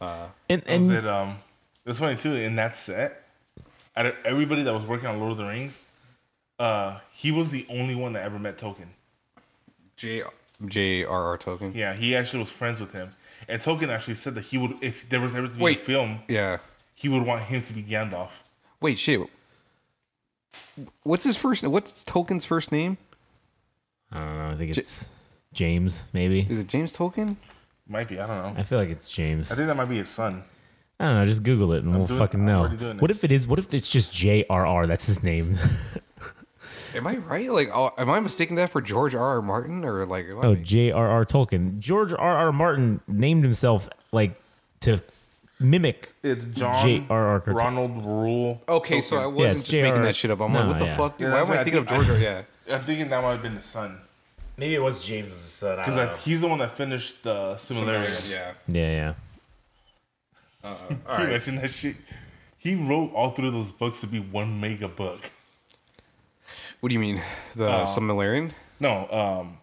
And, 0.00 0.62
was 0.62 0.62
and 0.66 0.92
it? 0.92 1.06
Um, 1.06 1.38
it 1.84 1.88
was 1.88 1.98
funny 1.98 2.16
too. 2.16 2.34
In 2.34 2.56
that 2.56 2.76
set, 2.76 3.22
everybody 3.96 4.62
that 4.62 4.74
was 4.74 4.84
working 4.84 5.06
on 5.06 5.18
Lord 5.18 5.32
of 5.32 5.38
the 5.38 5.46
Rings, 5.46 5.84
uh, 6.58 6.98
he 7.12 7.30
was 7.32 7.50
the 7.50 7.66
only 7.68 7.94
one 7.94 8.12
that 8.14 8.22
ever 8.22 8.38
met 8.38 8.58
Tolkien. 8.58 8.88
J 9.96 10.22
J.R.R. 10.64 11.38
Tolkien. 11.38 11.74
Yeah, 11.74 11.94
he 11.94 12.14
actually 12.16 12.40
was 12.40 12.48
friends 12.48 12.80
with 12.80 12.92
him, 12.92 13.10
and 13.48 13.60
Tolkien 13.60 13.88
actually 13.88 14.14
said 14.14 14.34
that 14.34 14.44
he 14.46 14.58
would, 14.58 14.76
if 14.82 15.08
there 15.08 15.20
was 15.20 15.34
ever 15.34 15.48
to 15.48 15.54
be 15.54 15.60
Wait. 15.62 15.80
a 15.80 15.84
film, 15.84 16.20
Yeah. 16.28 16.58
he 16.94 17.08
would 17.08 17.22
want 17.26 17.42
him 17.44 17.62
to 17.62 17.72
be 17.72 17.82
Gandalf. 17.82 18.30
Wait, 18.80 18.98
shit. 18.98 19.20
What's 21.02 21.24
his 21.24 21.36
first? 21.36 21.62
What's 21.66 22.04
Tolkien's 22.04 22.44
first 22.44 22.70
name? 22.72 22.98
I 24.12 24.18
don't 24.18 24.38
know. 24.38 24.48
I 24.50 24.56
think 24.56 24.76
it's 24.76 25.08
James, 25.52 26.04
maybe. 26.12 26.46
Is 26.48 26.58
it 26.58 26.66
James 26.68 26.92
Tolkien? 26.94 27.36
Might 27.88 28.08
be. 28.08 28.18
I 28.20 28.26
don't 28.26 28.54
know. 28.54 28.60
I 28.60 28.62
feel 28.62 28.78
like 28.78 28.90
it's 28.90 29.08
James. 29.08 29.50
I 29.50 29.54
think 29.54 29.68
that 29.68 29.76
might 29.76 29.88
be 29.88 29.96
his 29.96 30.08
son. 30.08 30.44
I 31.00 31.04
don't 31.06 31.14
know. 31.16 31.24
Just 31.24 31.42
Google 31.42 31.72
it 31.72 31.84
and 31.84 31.94
we'll 31.96 32.06
doing- 32.06 32.18
fucking 32.18 32.44
know. 32.44 32.68
What 32.98 33.10
if 33.10 33.24
it 33.24 33.32
is? 33.32 33.46
What 33.46 33.58
if 33.58 33.72
it's 33.72 33.88
just 33.90 34.12
J.R.R.? 34.12 34.86
That's 34.86 35.06
his 35.06 35.22
name. 35.22 35.58
Am 36.96 37.06
I 37.06 37.16
right? 37.18 37.50
Like, 37.50 37.68
oh, 37.74 37.90
am 37.98 38.10
I 38.10 38.18
mistaking 38.20 38.56
that 38.56 38.70
for 38.70 38.80
George 38.80 39.14
R. 39.14 39.22
R. 39.22 39.42
Martin 39.42 39.84
or 39.84 40.04
like? 40.06 40.26
oh, 40.30 40.50
making- 40.50 40.64
J.R.R. 40.64 41.24
Tolkien. 41.24 41.78
George 41.78 42.12
R.R. 42.12 42.52
Martin 42.52 43.00
named 43.06 43.44
himself 43.44 43.88
like 44.12 44.40
to 44.80 45.00
mimic. 45.60 46.12
It's 46.22 46.46
John 46.46 46.82
J.R.R. 46.86 47.40
Curtin. 47.40 47.54
Ronald 47.56 48.04
Reuel. 48.04 48.60
Okay, 48.68 49.00
so 49.00 49.16
I 49.18 49.26
wasn't 49.26 49.56
it's 49.56 49.64
just 49.64 49.72
making 49.72 49.84
J.R.R. 49.92 50.04
that 50.06 50.16
shit 50.16 50.30
up. 50.30 50.40
I'm 50.40 50.52
No, 50.52 50.60
like, 50.60 50.68
what 50.68 50.78
the 50.78 50.84
yeah. 50.86 50.96
fuck? 50.96 51.20
Yeah, 51.20 51.32
Why 51.32 51.40
am 51.40 51.48
that's 51.48 51.50
I 51.50 51.54
what 51.56 51.64
thinking 51.64 51.80
of 51.82 51.86
George? 51.86 52.10
R. 52.10 52.18
Yeah. 52.18 52.42
I'm 52.74 52.84
thinking 52.84 53.08
that 53.10 53.22
might 53.22 53.32
have 53.32 53.42
been 53.42 53.54
the 53.54 53.60
son 53.60 54.00
Maybe 54.58 54.74
it 54.74 54.82
was 54.82 55.04
James' 55.04 55.32
son. 55.32 55.76
Because 55.76 56.16
he's 56.24 56.40
the 56.40 56.48
one 56.48 56.58
that 56.60 56.76
finished 56.78 57.22
the 57.22 57.56
Silmarillion. 57.56 58.32
Yeah. 58.32 58.52
Yeah, 58.68 59.14
yeah. 60.64 60.70
All 60.70 60.74
Can 60.88 60.96
you 60.98 61.04
right. 61.08 61.28
imagine 61.28 61.56
that 61.56 61.68
shit? 61.70 61.96
He 62.58 62.74
wrote 62.74 63.12
all 63.14 63.30
three 63.30 63.46
of 63.48 63.52
those 63.52 63.70
books 63.70 64.00
to 64.00 64.06
be 64.06 64.18
one 64.18 64.58
mega 64.58 64.88
book. 64.88 65.30
What 66.80 66.88
do 66.90 66.92
you 66.94 66.98
mean? 67.00 67.22
The 67.54 67.68
Uh, 67.68 67.86
Silmarillion? 67.86 68.50
No, 68.80 69.08
um, 69.10 69.58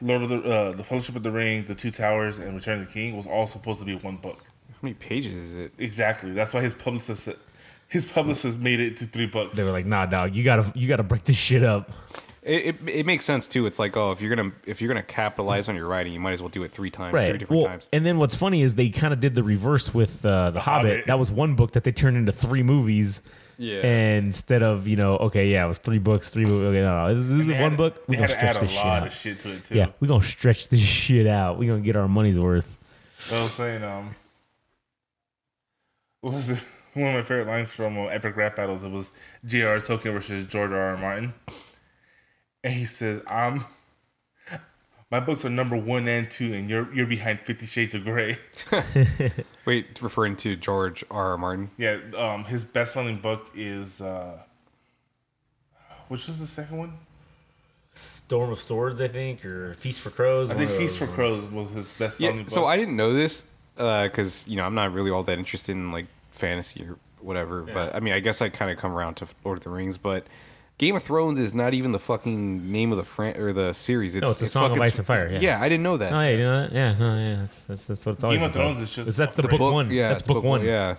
Lord 0.00 0.22
of 0.22 0.28
the 0.30 0.38
uh, 0.42 0.72
the 0.72 0.84
Fellowship 0.84 1.14
of 1.16 1.22
the 1.22 1.30
Ring, 1.30 1.64
the 1.66 1.74
Two 1.74 1.90
Towers, 1.90 2.38
and 2.38 2.54
Return 2.54 2.80
of 2.80 2.86
the 2.88 2.92
King 2.92 3.16
was 3.16 3.26
all 3.26 3.46
supposed 3.46 3.78
to 3.80 3.84
be 3.84 3.94
one 3.94 4.16
book. 4.16 4.38
How 4.70 4.78
many 4.82 4.94
pages 4.94 5.34
is 5.36 5.56
it? 5.56 5.72
Exactly. 5.78 6.32
That's 6.32 6.52
why 6.52 6.62
his 6.62 6.74
publicist 6.74 7.28
his 7.88 8.06
publicist 8.06 8.58
made 8.58 8.80
it 8.80 8.96
to 8.98 9.06
three 9.06 9.26
books. 9.26 9.54
They 9.54 9.62
were 9.62 9.70
like, 9.70 9.86
"Nah, 9.86 10.06
dog, 10.06 10.34
you 10.34 10.42
gotta, 10.42 10.72
you 10.74 10.88
gotta 10.88 11.02
break 11.02 11.24
this 11.24 11.36
shit 11.36 11.62
up." 11.62 11.92
It, 12.42 12.66
it 12.66 12.76
it 12.88 13.06
makes 13.06 13.24
sense 13.24 13.46
too. 13.46 13.66
It's 13.66 13.78
like, 13.78 13.96
oh, 13.96 14.10
if 14.10 14.20
you're 14.20 14.34
gonna 14.34 14.50
if 14.66 14.80
you're 14.80 14.88
gonna 14.88 15.02
capitalize 15.04 15.68
on 15.68 15.76
your 15.76 15.86
writing, 15.86 16.12
you 16.12 16.18
might 16.18 16.32
as 16.32 16.42
well 16.42 16.48
do 16.48 16.64
it 16.64 16.72
three 16.72 16.90
times, 16.90 17.12
three 17.12 17.38
different 17.38 17.50
Well, 17.62 17.66
times. 17.70 17.88
and 17.92 18.04
then 18.04 18.18
what's 18.18 18.34
funny 18.34 18.62
is 18.62 18.74
they 18.74 18.88
kind 18.88 19.12
of 19.12 19.20
did 19.20 19.36
the 19.36 19.44
reverse 19.44 19.94
with 19.94 20.26
uh, 20.26 20.50
the, 20.50 20.58
Hobbit. 20.60 20.90
Hobbit. 20.90 21.06
That 21.06 21.18
was 21.20 21.30
one 21.30 21.54
book 21.54 21.72
that 21.74 21.84
they 21.84 21.92
turned 21.92 22.16
into 22.16 22.32
three 22.32 22.64
movies. 22.64 23.20
Yeah. 23.58 23.80
And 23.80 24.26
instead 24.26 24.62
of 24.62 24.88
you 24.88 24.96
know, 24.96 25.16
okay, 25.18 25.48
yeah, 25.50 25.64
it 25.64 25.68
was 25.68 25.78
three 25.78 25.98
books, 25.98 26.30
three 26.30 26.44
movies. 26.46 26.66
Okay, 26.68 26.80
no, 26.82 27.06
no, 27.08 27.14
this, 27.14 27.26
this 27.28 27.38
is 27.40 27.46
They 27.46 27.60
one 27.60 27.70
had- 27.72 27.76
book. 27.76 28.02
We're 28.08 28.16
gonna 28.16 28.32
add 28.32 28.38
stretch 28.38 28.56
a 28.56 28.60
this 28.60 28.70
shit 28.70 28.84
lot 28.84 29.02
out. 29.02 29.06
of 29.08 29.12
shit 29.14 29.40
to 29.40 29.50
it 29.52 29.64
too. 29.64 29.74
Yeah, 29.76 29.86
we're 30.00 30.08
gonna 30.08 30.24
stretch 30.24 30.68
this 30.68 30.80
shit 30.80 31.26
out. 31.26 31.58
We're 31.58 31.70
gonna 31.70 31.84
get 31.84 31.96
our 31.96 32.08
money's 32.08 32.38
worth. 32.40 32.66
I 33.32 33.40
was 33.42 33.52
saying, 33.52 33.84
um, 33.84 34.14
what 36.20 36.34
was 36.34 36.48
it? 36.50 36.58
One 36.94 37.08
of 37.08 37.14
my 37.14 37.22
favorite 37.22 37.46
lines 37.46 37.70
from 37.72 37.96
uh, 37.98 38.04
Epic 38.06 38.36
Rap 38.36 38.56
Battles. 38.56 38.82
It 38.84 38.90
was 38.90 39.10
J.R. 39.46 39.78
Tolkien 39.80 40.12
versus 40.12 40.44
George 40.44 40.72
R. 40.72 40.78
R. 40.78 40.96
Martin, 40.98 41.32
and 42.62 42.74
he 42.74 42.84
says, 42.84 43.22
"I'm." 43.26 43.64
My 45.10 45.20
books 45.20 45.44
are 45.44 45.50
number 45.50 45.76
one 45.76 46.08
and 46.08 46.30
two, 46.30 46.54
and 46.54 46.68
you're 46.70 46.92
you're 46.94 47.06
behind 47.06 47.40
Fifty 47.40 47.66
Shades 47.66 47.94
of 47.94 48.04
Grey. 48.04 48.38
Wait, 49.64 50.00
referring 50.02 50.36
to 50.36 50.56
George 50.56 51.04
R. 51.10 51.30
R. 51.32 51.38
Martin. 51.38 51.70
Yeah, 51.78 51.98
um, 52.16 52.44
his 52.44 52.64
best 52.64 52.94
selling 52.94 53.18
book 53.18 53.50
is 53.54 54.00
uh, 54.00 54.38
which 56.08 56.26
was 56.26 56.38
the 56.38 56.46
second 56.46 56.78
one? 56.78 56.92
Storm 57.94 58.50
of 58.50 58.60
Swords, 58.60 59.00
I 59.00 59.08
think, 59.08 59.44
or 59.44 59.74
Feast 59.74 60.00
for 60.00 60.10
Crows. 60.10 60.50
I 60.50 60.54
think 60.54 60.70
Feast 60.72 60.96
for 60.96 61.06
Crows 61.06 61.42
was 61.50 61.70
his 61.70 61.90
best 61.92 62.18
selling 62.18 62.36
Yeah. 62.36 62.42
book. 62.42 62.50
So 62.50 62.64
I 62.66 62.76
didn't 62.76 62.96
know 62.96 63.12
this 63.12 63.44
because 63.76 64.46
you 64.48 64.56
know 64.56 64.64
I'm 64.64 64.74
not 64.74 64.92
really 64.92 65.10
all 65.10 65.22
that 65.24 65.38
interested 65.38 65.72
in 65.72 65.92
like 65.92 66.06
fantasy 66.30 66.84
or 66.84 66.96
whatever. 67.20 67.62
But 67.62 67.94
I 67.94 68.00
mean, 68.00 68.14
I 68.14 68.20
guess 68.20 68.42
I 68.42 68.48
kind 68.48 68.70
of 68.70 68.78
come 68.78 68.92
around 68.92 69.14
to 69.16 69.26
Lord 69.44 69.58
of 69.58 69.64
the 69.64 69.70
Rings. 69.70 69.96
But 69.98 70.26
Game 70.78 70.96
of 70.96 71.02
Thrones 71.02 71.38
is 71.38 71.54
not 71.54 71.74
even 71.74 71.92
the 71.92 71.98
fucking 71.98 72.72
name 72.72 72.90
of 72.90 72.98
the 72.98 73.04
fran- 73.04 73.36
or 73.36 73.52
the 73.52 73.72
series. 73.72 74.16
It's, 74.16 74.22
No, 74.24 74.30
it's 74.30 74.42
a 74.42 74.48
Song 74.48 74.64
of 74.64 74.70
fucking- 74.70 74.82
Ice 74.84 74.98
and 74.98 75.06
Fire, 75.06 75.38
yeah. 75.40 75.60
I 75.60 75.68
didn't 75.68 75.84
know 75.84 75.96
that. 75.96 76.12
Oh, 76.12 76.20
yeah, 76.20 76.30
you 76.30 76.38
know 76.38 76.60
that? 76.62 76.72
Yeah, 76.72 76.98
no, 76.98 77.14
yeah. 77.16 77.36
That's, 77.40 77.54
that's, 77.66 77.84
that's 77.84 78.06
what 78.06 78.14
it's 78.16 78.24
always 78.24 78.40
Game 78.40 78.46
of 78.46 78.52
been 78.52 78.62
called. 78.62 78.76
Thrones 78.76 78.88
is 78.90 78.94
just 78.96 79.08
Is 79.08 79.16
that 79.18 79.32
the, 79.32 79.42
the 79.42 79.48
book, 79.48 79.58
Book- 79.58 79.72
one? 79.74 79.90
Yeah, 79.90 80.08
that's 80.08 80.20
it's 80.22 80.28
book, 80.28 80.42
one. 80.42 80.64
Yeah, 80.64 80.96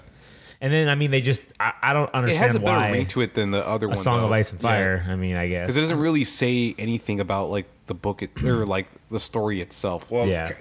And 0.61 0.71
then 0.71 0.87
I 0.87 0.95
mean, 0.95 1.11
they 1.11 1.19
just 1.19 1.51
I, 1.59 1.73
I 1.81 1.91
don't 1.93 2.09
understand. 2.13 2.13
it 2.13 2.17
understand 2.17 2.45
has 2.47 2.55
a 2.55 2.59
better 2.59 2.77
why 2.77 2.89
ring 2.91 3.07
to 3.07 3.21
it 3.21 3.33
than 3.33 3.51
the 3.51 3.67
other 3.67 3.87
a 3.87 3.89
one. 3.89 3.97
Song 3.97 4.23
of. 4.23 4.31
Ice 4.31 4.51
and 4.53 4.61
Fire. 4.61 5.05
I 5.09 5.15
mean, 5.17 5.35
I 5.35 5.47
guess 5.49 5.63
because 5.65 5.75
it 5.77 5.81
doesn't 5.81 5.99
really 5.99 6.23
say 6.23 6.73
anything 6.77 7.19
about 7.19 7.49
like 7.49 7.65
the 7.87 7.93
book 7.93 8.21
it, 8.23 8.41
or 8.43 8.65
like 8.65 8.87
the 9.11 9.19
story 9.19 9.59
itself. 9.59 10.09
Well, 10.09 10.27
Yeah. 10.27 10.51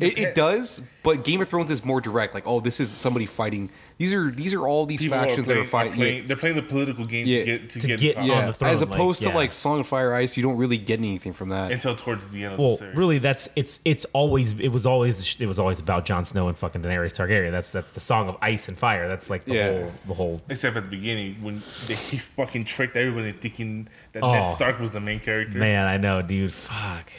It, 0.00 0.16
it 0.18 0.34
does, 0.34 0.80
but 1.02 1.22
Game 1.22 1.42
of 1.42 1.48
Thrones 1.50 1.70
is 1.70 1.84
more 1.84 2.00
direct. 2.00 2.32
Like, 2.32 2.44
oh, 2.46 2.60
this 2.60 2.80
is 2.80 2.90
somebody 2.90 3.26
fighting. 3.26 3.68
These 4.02 4.14
are 4.14 4.30
these 4.32 4.52
are 4.52 4.66
all 4.66 4.84
these 4.84 5.00
people 5.00 5.16
are 5.16 5.20
factions 5.26 5.46
playing, 5.46 5.60
that 5.60 5.64
are 5.64 5.68
fighting. 5.68 5.92
playing- 5.94 6.26
they're 6.26 6.36
playing 6.36 6.56
the 6.56 6.62
political 6.62 7.04
game 7.04 7.24
Yeah. 7.28 7.38
to 7.38 7.44
get 7.44 7.70
to, 7.70 7.78
To 7.80 7.86
get, 7.86 8.00
get- 8.00 8.16
yeah. 8.16 8.24
yeah, 8.24 8.32
on 8.40 8.46
the 8.46 8.52
throne, 8.52 8.70
as 8.72 8.82
opposed 8.82 9.20
like, 9.22 9.28
to 9.28 9.32
yeah. 9.32 9.40
like 9.42 9.52
Song 9.52 9.78
of 9.78 9.86
Fire 9.86 10.12
Ice, 10.14 10.36
you 10.36 10.42
don't 10.42 10.56
really 10.56 10.76
get 10.76 10.98
anything 10.98 11.32
from 11.32 11.50
that. 11.50 11.70
until 11.70 11.94
towards 11.94 12.26
the 12.30 12.42
end 12.44 12.54
of 12.54 12.58
Well, 12.58 12.72
the 12.72 12.78
series. 12.78 12.96
really, 12.96 13.18
that's 13.18 13.48
it's 13.54 13.78
it's 13.84 14.04
always 14.12 14.52
it 14.58 14.70
was 14.70 14.86
always 14.86 15.40
it 15.40 15.46
was 15.46 15.60
always 15.60 15.78
about 15.78 16.04
Jon 16.04 16.24
Snow 16.24 16.48
and 16.48 16.56
fucking 16.58 16.82
Daenerys 16.82 17.12
Targaryen. 17.12 17.52
That's 17.52 17.70
that's 17.70 17.92
the 17.92 18.00
Song 18.00 18.28
of 18.28 18.36
Ice 18.42 18.66
and 18.66 18.76
Fire. 18.76 19.06
That's 19.06 19.30
like 19.30 19.44
the 19.44 19.54
Yeah. 19.54 19.68
whole 19.72 19.92
the 20.08 20.14
whole. 20.14 20.42
Except 20.48 20.76
at 20.76 20.82
the 20.84 20.96
beginning 20.96 21.36
when 21.42 21.62
they 21.86 21.94
fucking 22.36 22.64
tricked 22.64 22.96
everyone 22.96 23.24
into 23.26 23.38
thinking 23.38 23.86
that 24.14 24.22
Oh. 24.24 24.32
Ned 24.32 24.54
Stark 24.56 24.80
was 24.80 24.90
the 24.90 25.00
main 25.00 25.20
character. 25.20 25.58
Man, 25.58 25.86
I 25.86 25.96
know, 25.96 26.22
dude. 26.22 26.52
Fuck. 26.52 27.12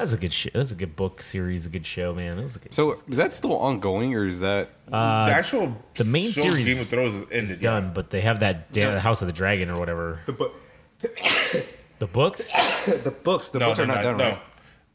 That's 0.00 0.12
a 0.12 0.16
good 0.16 0.32
shit. 0.32 0.54
That's 0.54 0.72
a 0.72 0.74
good 0.74 0.96
book 0.96 1.22
series. 1.22 1.66
A 1.66 1.68
good 1.68 1.84
show, 1.86 2.14
man. 2.14 2.36
That 2.38 2.42
was 2.42 2.56
a 2.56 2.58
good. 2.60 2.74
so 2.74 2.92
is 2.92 3.16
that 3.18 3.32
still 3.34 3.52
ongoing, 3.58 4.14
or 4.14 4.24
is 4.26 4.40
that? 4.40 4.70
the 4.88 4.96
actual 4.96 5.64
Uh, 5.64 5.72
the 5.94 6.04
main 6.04 6.32
show 6.32 6.40
series 6.42 6.66
Game 6.66 6.78
of 6.80 6.86
Thrones 6.86 7.14
is 7.14 7.22
ended. 7.30 7.50
It's 7.52 7.60
done, 7.62 7.92
but 7.94 8.10
they 8.10 8.22
have 8.22 8.40
that 8.40 8.72
da- 8.72 8.98
House 8.98 9.20
of 9.20 9.26
the 9.26 9.32
Dragon 9.32 9.68
or 9.70 9.78
whatever. 9.78 10.20
The 10.26 10.32
book, 10.32 10.54
The 11.98 12.06
books. 12.06 12.46
the 12.86 13.10
books, 13.10 13.50
the 13.50 13.58
No, 13.58 13.66
books 13.66 13.78
are 13.78 13.86
not 13.86 13.96
no, 13.96 14.02
done, 14.02 14.16
no. 14.16 14.38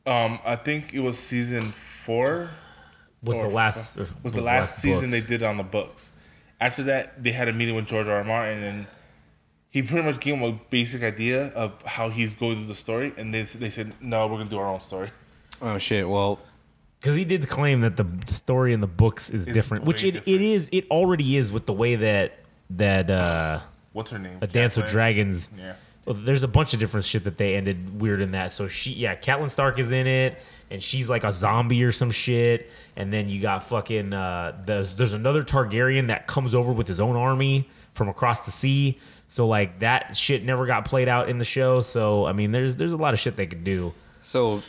right? 0.07 0.25
Um, 0.25 0.39
I 0.43 0.55
think 0.55 0.93
it 0.93 0.99
was 1.01 1.17
season 1.19 1.71
four. 2.03 2.49
Was 3.23 3.41
the 3.41 3.47
last 3.47 3.97
f- 3.99 4.13
was 4.23 4.33
the 4.33 4.41
last 4.41 4.79
season 4.79 5.11
they 5.11 5.21
did 5.21 5.43
on 5.43 5.57
the 5.57 5.63
books. 5.63 6.11
After 6.59 6.83
that, 6.83 7.23
they 7.23 7.31
had 7.31 7.47
a 7.47 7.53
meeting 7.53 7.75
with 7.75 7.85
George 7.87 8.07
R. 8.07 8.17
R. 8.17 8.23
Martin, 8.23 8.63
and 8.63 8.87
he 9.75 9.81
pretty 9.81 10.03
much 10.07 10.21
gave 10.21 10.35
him 10.35 10.43
a 10.43 10.57
basic 10.69 11.03
idea 11.03 11.47
of 11.47 11.81
how 11.81 12.09
he's 12.09 12.33
going 12.33 12.55
through 12.55 12.67
the 12.67 12.75
story, 12.75 13.11
and 13.17 13.33
they 13.33 13.41
they 13.41 13.69
said, 13.69 13.91
"No, 13.99 14.25
we're 14.25 14.37
gonna 14.37 14.49
do 14.49 14.57
our 14.57 14.67
own 14.67 14.79
story." 14.79 15.09
Oh 15.61 15.77
shit! 15.77 16.07
Well, 16.07 16.39
because 17.01 17.15
he 17.15 17.25
did 17.25 17.49
claim 17.49 17.81
that 17.81 17.97
the 17.97 18.07
story 18.33 18.71
in 18.71 18.79
the 18.79 18.87
books 18.87 19.29
is 19.29 19.45
different, 19.45 19.83
which 19.83 20.03
way 20.03 20.09
it, 20.09 20.15
it 20.15 20.25
different. 20.25 20.41
is. 20.43 20.69
It 20.71 20.89
already 20.89 21.35
is 21.35 21.51
with 21.51 21.65
the 21.65 21.73
way 21.73 21.97
that 21.97 22.39
that 22.69 23.11
uh, 23.11 23.59
What's 23.91 24.11
her 24.11 24.17
name? 24.17 24.37
a 24.39 24.47
Dance 24.47 24.77
with 24.77 24.85
Catelyn? 24.85 24.91
Dragons. 24.91 25.49
Yeah. 25.57 25.73
Well, 26.05 26.15
there's 26.15 26.43
a 26.43 26.47
bunch 26.47 26.73
of 26.73 26.79
different 26.79 27.05
shit 27.05 27.25
that 27.25 27.37
they 27.37 27.57
ended 27.57 27.99
weird 27.99 28.21
in 28.21 28.31
that. 28.31 28.53
So 28.53 28.67
she, 28.67 28.93
yeah, 28.93 29.17
Catelyn 29.17 29.49
Stark 29.49 29.77
is 29.77 29.91
in 29.91 30.07
it, 30.07 30.41
and 30.71 30.81
she's 30.81 31.09
like 31.09 31.25
a 31.25 31.33
zombie 31.33 31.83
or 31.83 31.91
some 31.91 32.11
shit. 32.11 32.69
And 32.95 33.11
then 33.11 33.27
you 33.27 33.41
got 33.41 33.63
fucking 33.63 34.13
uh, 34.13 34.55
there's, 34.65 34.95
there's 34.95 35.11
another 35.11 35.41
Targaryen 35.43 36.07
that 36.07 36.27
comes 36.27 36.55
over 36.55 36.71
with 36.71 36.87
his 36.87 37.01
own 37.01 37.17
army 37.17 37.67
from 37.93 38.07
across 38.07 38.45
the 38.45 38.51
sea. 38.51 38.99
So 39.27 39.45
like 39.47 39.79
that 39.79 40.15
shit 40.15 40.43
never 40.45 40.65
got 40.65 40.85
played 40.85 41.07
out 41.09 41.29
in 41.29 41.37
the 41.37 41.45
show. 41.45 41.81
So 41.81 42.25
I 42.25 42.31
mean, 42.33 42.51
there's 42.51 42.75
there's 42.75 42.91
a 42.93 42.97
lot 42.97 43.13
of 43.13 43.19
shit 43.19 43.35
they 43.35 43.47
could 43.47 43.63
do. 43.63 43.93
so 44.21 44.61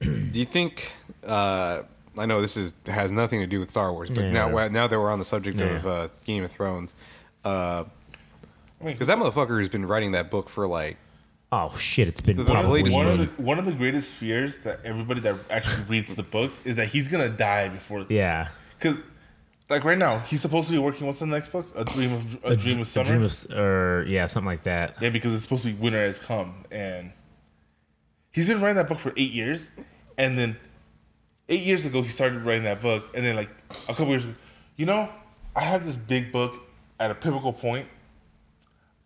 do 0.00 0.38
you 0.38 0.44
think? 0.44 0.92
Uh, 1.26 1.82
I 2.16 2.26
know 2.26 2.40
this 2.40 2.56
is 2.56 2.72
has 2.86 3.10
nothing 3.12 3.40
to 3.40 3.46
do 3.46 3.60
with 3.60 3.70
Star 3.70 3.92
Wars, 3.92 4.10
but 4.10 4.22
Yeah. 4.24 4.32
now 4.32 4.68
now 4.68 4.86
that 4.86 4.98
we're 4.98 5.10
on 5.10 5.18
the 5.18 5.24
subject 5.24 5.60
of 5.60 5.86
uh, 5.86 6.08
Game 6.24 6.44
of 6.44 6.50
Thrones, 6.52 6.94
because 7.42 7.86
I 8.80 8.84
mean, 8.84 8.96
that 8.98 9.18
motherfucker 9.18 9.58
has 9.58 9.68
been 9.68 9.86
writing 9.86 10.12
that 10.12 10.30
book 10.30 10.48
for 10.48 10.66
like 10.66 10.96
Oh 11.50 11.74
shit, 11.78 12.08
it's 12.08 12.20
been 12.20 12.36
The- 12.36 12.42
the 12.44 12.52
probably 12.52 12.80
latest 12.82 12.96
one 12.96 13.06
of, 13.06 13.18
the, 13.18 13.42
one 13.42 13.58
of 13.58 13.64
the 13.64 13.72
greatest 13.72 14.12
fears 14.12 14.58
that 14.58 14.80
everybody 14.84 15.20
that 15.20 15.36
actually 15.50 15.84
reads 15.88 16.14
the 16.14 16.22
books 16.22 16.60
is 16.64 16.76
that 16.76 16.88
he's 16.88 17.08
gonna 17.08 17.30
die 17.30 17.68
before. 17.68 18.04
yeah. 18.10 18.48
Because, 18.78 18.98
like 19.70 19.84
right 19.84 19.98
now, 19.98 20.20
he's 20.20 20.40
supposed 20.40 20.66
to 20.68 20.72
be 20.72 20.78
working. 20.78 21.06
What's 21.06 21.20
the 21.20 21.26
next 21.26 21.52
book? 21.52 21.66
A 21.74 21.84
dream 21.84 22.12
of 22.12 22.44
a, 22.44 22.56
dream 22.56 22.76
of 22.80 22.86
A 22.86 22.90
summer. 22.90 23.06
dream 23.06 23.22
of, 23.22 23.46
or 23.52 24.04
yeah, 24.08 24.26
something 24.26 24.46
like 24.46 24.62
that. 24.64 24.96
yeah, 25.00 25.10
because 25.10 25.34
it's 25.34 25.42
supposed 25.44 25.62
to 25.64 25.68
be 25.72 25.74
winter 25.78 26.04
has 26.04 26.18
come, 26.18 26.64
and 26.70 27.12
he's 28.32 28.46
been 28.46 28.60
writing 28.60 28.76
that 28.76 28.88
book 28.88 28.98
for 28.98 29.12
eight 29.16 29.32
years, 29.32 29.68
and 30.16 30.38
then 30.38 30.56
eight 31.48 31.60
years 31.62 31.84
ago 31.86 32.02
he 32.02 32.08
started 32.08 32.42
writing 32.44 32.64
that 32.64 32.80
book, 32.80 33.04
and 33.14 33.24
then 33.24 33.36
like 33.36 33.50
a 33.88 33.94
couple 33.94 34.08
years 34.08 34.24
ago, 34.24 34.34
you 34.76 34.86
know, 34.86 35.08
I 35.56 35.60
have 35.60 35.84
this 35.84 35.96
big 35.96 36.32
book 36.32 36.54
at 37.00 37.10
a 37.10 37.14
pivotal 37.14 37.52
point. 37.52 37.86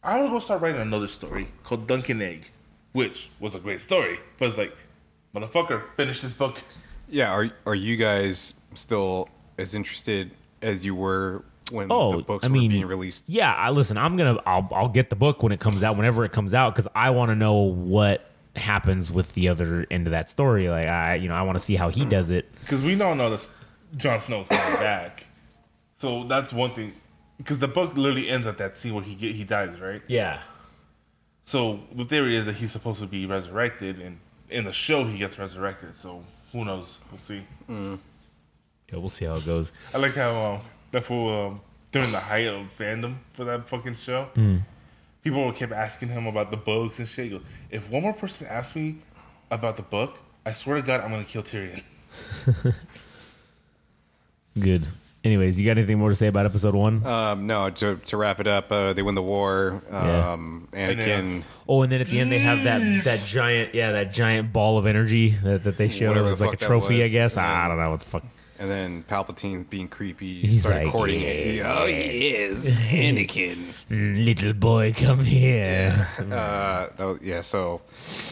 I 0.04 0.18
will 0.20 0.28
go 0.30 0.38
start 0.40 0.60
writing 0.62 0.80
another 0.80 1.06
story 1.06 1.48
called 1.62 1.86
Dunk 1.86 2.08
and 2.08 2.20
Egg, 2.22 2.50
which 2.92 3.30
was 3.40 3.54
a 3.54 3.58
great 3.60 3.80
story, 3.80 4.18
but 4.38 4.46
it's 4.48 4.58
like, 4.58 4.76
motherfucker, 5.34 5.82
finish 5.96 6.20
this 6.20 6.32
book. 6.32 6.58
yeah. 7.08 7.30
Are 7.32 7.50
are 7.66 7.74
you 7.74 7.96
guys 7.96 8.54
still 8.74 9.28
as 9.58 9.74
interested 9.74 10.30
as 10.62 10.84
you 10.84 10.94
were 10.94 11.44
when 11.70 11.90
Oh, 11.90 12.18
the 12.18 12.22
books 12.22 12.44
I 12.44 12.48
were 12.48 12.54
being 12.54 12.86
released? 12.86 13.28
Yeah, 13.28 13.52
I 13.52 13.70
listen. 13.70 13.98
I'm 13.98 14.16
gonna. 14.16 14.38
I'll. 14.46 14.68
I'll 14.72 14.88
get 14.88 15.10
the 15.10 15.16
book 15.16 15.42
when 15.42 15.52
it 15.52 15.60
comes 15.60 15.82
out, 15.82 15.96
whenever 15.96 16.24
it 16.24 16.32
comes 16.32 16.54
out, 16.54 16.74
because 16.74 16.88
I 16.94 17.10
want 17.10 17.30
to 17.30 17.34
know 17.34 17.54
what 17.54 18.28
happens 18.56 19.10
with 19.10 19.32
the 19.32 19.48
other 19.48 19.86
end 19.90 20.06
of 20.06 20.10
that 20.10 20.30
story. 20.30 20.68
Like 20.68 20.86
I, 20.86 21.14
you 21.16 21.28
know, 21.28 21.34
I 21.34 21.42
want 21.42 21.56
to 21.56 21.64
see 21.64 21.76
how 21.76 21.88
he 21.88 22.04
does 22.04 22.30
it. 22.30 22.50
because 22.60 22.82
we 22.82 22.94
don't 22.94 23.18
know 23.18 23.30
that 23.30 23.48
Jon 23.96 24.20
Snow's 24.20 24.48
coming 24.48 24.80
back. 24.80 25.24
So 25.98 26.24
that's 26.24 26.52
one 26.52 26.74
thing. 26.74 26.92
Because 27.38 27.58
the 27.58 27.68
book 27.68 27.96
literally 27.96 28.28
ends 28.28 28.46
at 28.46 28.58
that 28.58 28.78
scene 28.78 28.94
where 28.94 29.02
he 29.02 29.14
get, 29.14 29.34
he 29.34 29.44
dies, 29.44 29.80
right? 29.80 30.02
Yeah. 30.06 30.40
So 31.44 31.80
the 31.92 32.04
theory 32.04 32.36
is 32.36 32.46
that 32.46 32.56
he's 32.56 32.70
supposed 32.70 33.00
to 33.00 33.06
be 33.06 33.26
resurrected, 33.26 33.98
and 34.00 34.18
in 34.48 34.64
the 34.64 34.72
show 34.72 35.04
he 35.04 35.18
gets 35.18 35.38
resurrected. 35.38 35.94
So 35.94 36.24
who 36.52 36.64
knows? 36.64 37.00
We'll 37.10 37.18
see. 37.18 37.42
Mm. 37.68 37.98
Yeah, 38.92 38.98
we'll 38.98 39.08
see 39.08 39.24
how 39.24 39.36
it 39.36 39.46
goes. 39.46 39.72
I 39.94 39.98
like 39.98 40.14
how 40.14 40.54
um, 40.54 40.60
that 40.90 41.04
fool 41.04 41.46
um, 41.46 41.60
during 41.92 42.12
the 42.12 42.20
height 42.20 42.46
of 42.46 42.66
fandom 42.78 43.16
for 43.32 43.44
that 43.46 43.68
fucking 43.68 43.96
show, 43.96 44.28
people 45.24 45.50
kept 45.52 45.72
asking 45.72 46.08
him 46.08 46.26
about 46.26 46.50
the 46.50 46.56
books 46.58 46.98
and 46.98 47.08
shit. 47.08 47.24
He 47.24 47.30
goes, 47.30 47.42
if 47.70 47.88
one 47.90 48.02
more 48.02 48.12
person 48.12 48.46
asks 48.46 48.76
me 48.76 48.96
about 49.50 49.76
the 49.76 49.82
book, 49.82 50.18
I 50.44 50.52
swear 50.52 50.76
to 50.76 50.82
God, 50.86 51.00
I'm 51.00 51.10
gonna 51.10 51.24
kill 51.24 51.42
Tyrion. 51.42 51.82
Good. 54.58 54.88
Anyways, 55.24 55.58
you 55.60 55.64
got 55.64 55.78
anything 55.78 55.98
more 56.00 56.08
to 56.10 56.16
say 56.16 56.26
about 56.26 56.46
episode 56.46 56.74
one? 56.74 57.06
Um, 57.06 57.46
no, 57.46 57.70
to, 57.70 57.94
to 57.96 58.16
wrap 58.16 58.40
it 58.40 58.48
up, 58.48 58.72
uh, 58.72 58.92
they 58.92 59.02
win 59.02 59.14
the 59.14 59.22
war. 59.22 59.80
Yeah. 59.88 60.32
Um, 60.32 60.66
And 60.72 60.98
Anakin, 60.98 61.06
then- 61.06 61.44
oh, 61.68 61.82
and 61.82 61.92
then 61.92 62.00
at 62.00 62.08
the 62.08 62.18
end 62.18 62.32
they 62.32 62.40
have 62.40 62.64
that 62.64 63.04
that 63.04 63.20
giant, 63.24 63.72
yeah, 63.72 63.92
that 63.92 64.12
giant 64.12 64.52
ball 64.52 64.78
of 64.78 64.86
energy 64.86 65.30
that, 65.44 65.62
that 65.62 65.76
they 65.76 65.88
showed. 65.88 66.08
Whatever 66.08 66.26
It 66.26 66.30
the 66.30 66.30
was 66.32 66.40
like 66.40 66.54
a 66.54 66.56
trophy, 66.64 67.04
I 67.04 67.08
guess. 67.08 67.36
And 67.36 67.46
I 67.46 67.68
don't 67.68 67.78
know 67.78 67.90
what 67.92 68.00
the 68.00 68.06
fuck. 68.06 68.24
And 68.62 68.70
then 68.70 69.02
Palpatine 69.08 69.68
being 69.68 69.88
creepy, 69.88 70.40
He's 70.42 70.60
started 70.62 70.84
like, 70.84 70.92
courting. 70.92 71.20
yeah, 71.20 71.76
oh 71.80 71.86
yes, 71.86 72.64
Anakin. 72.66 73.56
Mm, 73.90 74.24
Little 74.24 74.52
boy, 74.52 74.92
come 74.96 75.24
here. 75.24 76.08
Uh, 76.18 76.22
that 76.96 77.00
was- 77.00 77.20
yeah, 77.22 77.40
so 77.40 77.80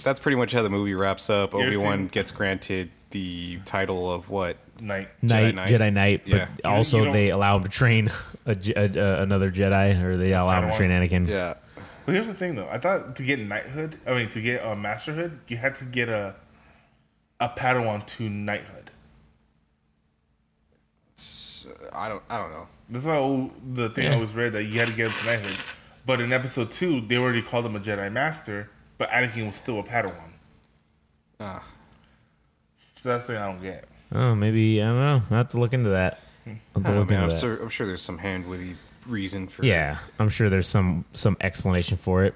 that's 0.05 0.21
pretty 0.21 0.37
much 0.37 0.53
how 0.53 0.63
the 0.63 0.71
movie 0.71 0.95
wraps 0.95 1.29
up. 1.29 1.53
Obi 1.55 1.77
Wan 1.77 1.99
seen- 1.99 2.09
gets 2.09 2.31
granted 2.31 2.91
the 3.11 3.59
title 3.65 4.09
of 4.11 4.31
what? 4.31 4.57
Night. 4.81 5.09
Knight, 5.21 5.55
Knight. 5.57 5.69
Jedi 5.69 5.93
Knight, 5.93 6.23
but 6.25 6.33
Yeah. 6.33 6.49
Also 6.65 6.99
you 6.99 7.05
don't- 7.07 7.13
they 7.13 7.31
allow 7.31 7.57
him 7.57 7.65
to 7.65 7.69
train 7.69 8.11
a, 8.47 8.55
a, 8.77 8.85
a, 8.87 9.23
another 9.23 9.51
Jedi, 9.51 10.01
or 10.03 10.17
they 10.17 10.33
allow 10.33 10.63
him 10.63 10.69
to 10.69 10.75
Padawan. 10.75 10.77
train 10.77 10.91
Anakin. 10.93 11.27
Yeah, 11.29 11.55
But 12.07 12.15
here's 12.15 12.29
the 12.29 12.35
thing, 12.35 12.55
though. 12.55 12.69
I 12.71 12.79
thought 12.79 13.17
to 13.17 13.23
get 13.25 13.41
knighthood, 13.41 13.99
I 14.07 14.15
mean 14.15 14.29
to 14.29 14.41
get 14.41 14.65
a 14.65 14.77
masterhood, 14.77 15.41
you 15.49 15.57
had 15.57 15.75
to 15.77 15.85
get 15.85 16.09
a 16.09 16.37
a 17.41 17.49
Padawan 17.49 18.07
to 18.07 18.29
knighthood. 18.29 18.80
I 21.93 22.09
don't, 22.09 22.23
I 22.29 22.39
don't 22.39 22.51
know. 22.51 22.67
That's 22.89 23.05
how 23.05 23.51
the 23.75 23.91
thing 23.91 24.07
I 24.07 24.09
Yeah. 24.11 24.15
always 24.17 24.33
read 24.33 24.53
that 24.55 24.65
you 24.65 24.79
had 24.79 24.89
to 24.89 24.95
get 24.95 25.09
him 25.09 25.13
to 25.21 25.27
knighthood. 25.27 25.57
But 26.07 26.21
in 26.21 26.33
episode 26.33 26.73
two, 26.73 27.01
they 27.03 27.17
already 27.17 27.43
called 27.43 27.67
him 27.67 27.77
a 27.77 27.81
Jedi 27.81 28.11
Master, 28.13 28.71
but 28.99 29.09
Anakin 29.11 29.47
was 29.47 29.57
still 29.57 29.79
a 29.79 29.83
Padawan. 29.83 30.33
Ah. 31.39 31.65
So 33.01 33.09
that's 33.11 33.27
the 33.27 33.35
thing 33.35 33.43
I 33.43 33.47
don't 33.47 33.63
get. 33.63 33.85
Oh, 34.13 34.35
maybe 34.35 34.83
I 34.83 34.87
don't 34.87 34.97
know. 34.99 35.23
I 35.31 35.37
have 35.39 35.49
to 35.51 35.59
look 35.61 35.73
into 35.73 35.91
that. 35.91 36.21
I'll 36.47 36.55
have 36.77 36.85
to 36.85 36.91
I 36.91 36.99
look 36.99 37.11
mean, 37.11 37.19
into 37.19 37.25
I'm, 37.25 37.31
that. 37.31 37.39
sure, 37.39 37.63
I'm 37.63 37.69
sure 37.69 37.87
there's 37.87 38.03
some 38.03 38.19
hand 38.19 38.47
witty 38.47 38.77
reason 39.07 39.47
for. 39.49 39.65
Yeah, 39.65 39.99
I'm 40.19 40.29
sure 40.29 40.51
there's 40.51 40.67
some 40.67 41.05
some 41.13 41.37
explanation 41.41 41.97
for 41.97 42.25
it. 42.25 42.35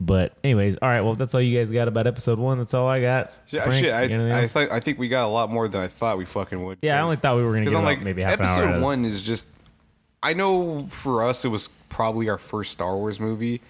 But 0.00 0.32
anyways, 0.42 0.76
all 0.82 0.88
right. 0.88 1.00
Well, 1.00 1.12
if 1.12 1.18
that's 1.18 1.34
all 1.34 1.40
you 1.40 1.56
guys 1.58 1.70
got 1.70 1.88
about 1.88 2.06
episode 2.06 2.38
one, 2.38 2.58
that's 2.58 2.74
all 2.74 2.88
I 2.88 3.00
got. 3.00 3.32
Shit, 3.46 3.62
Frank, 3.62 3.74
shit, 3.74 3.84
you 3.84 3.90
got 3.90 4.02
anything 4.02 4.32
I, 4.32 4.38
I 4.38 4.42
else? 4.42 4.52
thought 4.52 4.72
I 4.72 4.80
think 4.80 4.98
we 4.98 5.08
got 5.08 5.24
a 5.24 5.28
lot 5.28 5.50
more 5.50 5.68
than 5.68 5.80
I 5.80 5.86
thought 5.86 6.18
we 6.18 6.24
fucking 6.24 6.62
would. 6.64 6.78
Yeah, 6.82 6.98
I 6.98 7.02
only 7.02 7.16
thought 7.16 7.36
we 7.36 7.42
were 7.44 7.52
gonna 7.52 7.60
because 7.60 7.74
get 7.74 7.78
I'm 7.78 7.84
like 7.84 8.02
maybe 8.02 8.22
half 8.22 8.34
an 8.34 8.40
hour 8.40 8.48
episode 8.48 8.62
out 8.62 8.68
of 8.70 8.74
this. 8.76 8.82
one 8.82 9.04
is 9.04 9.22
just. 9.22 9.46
I 10.22 10.32
know 10.32 10.86
for 10.88 11.22
us 11.22 11.44
it 11.44 11.48
was 11.48 11.68
probably 11.90 12.28
our 12.28 12.38
first 12.38 12.72
Star 12.72 12.96
Wars 12.96 13.20
movie, 13.20 13.60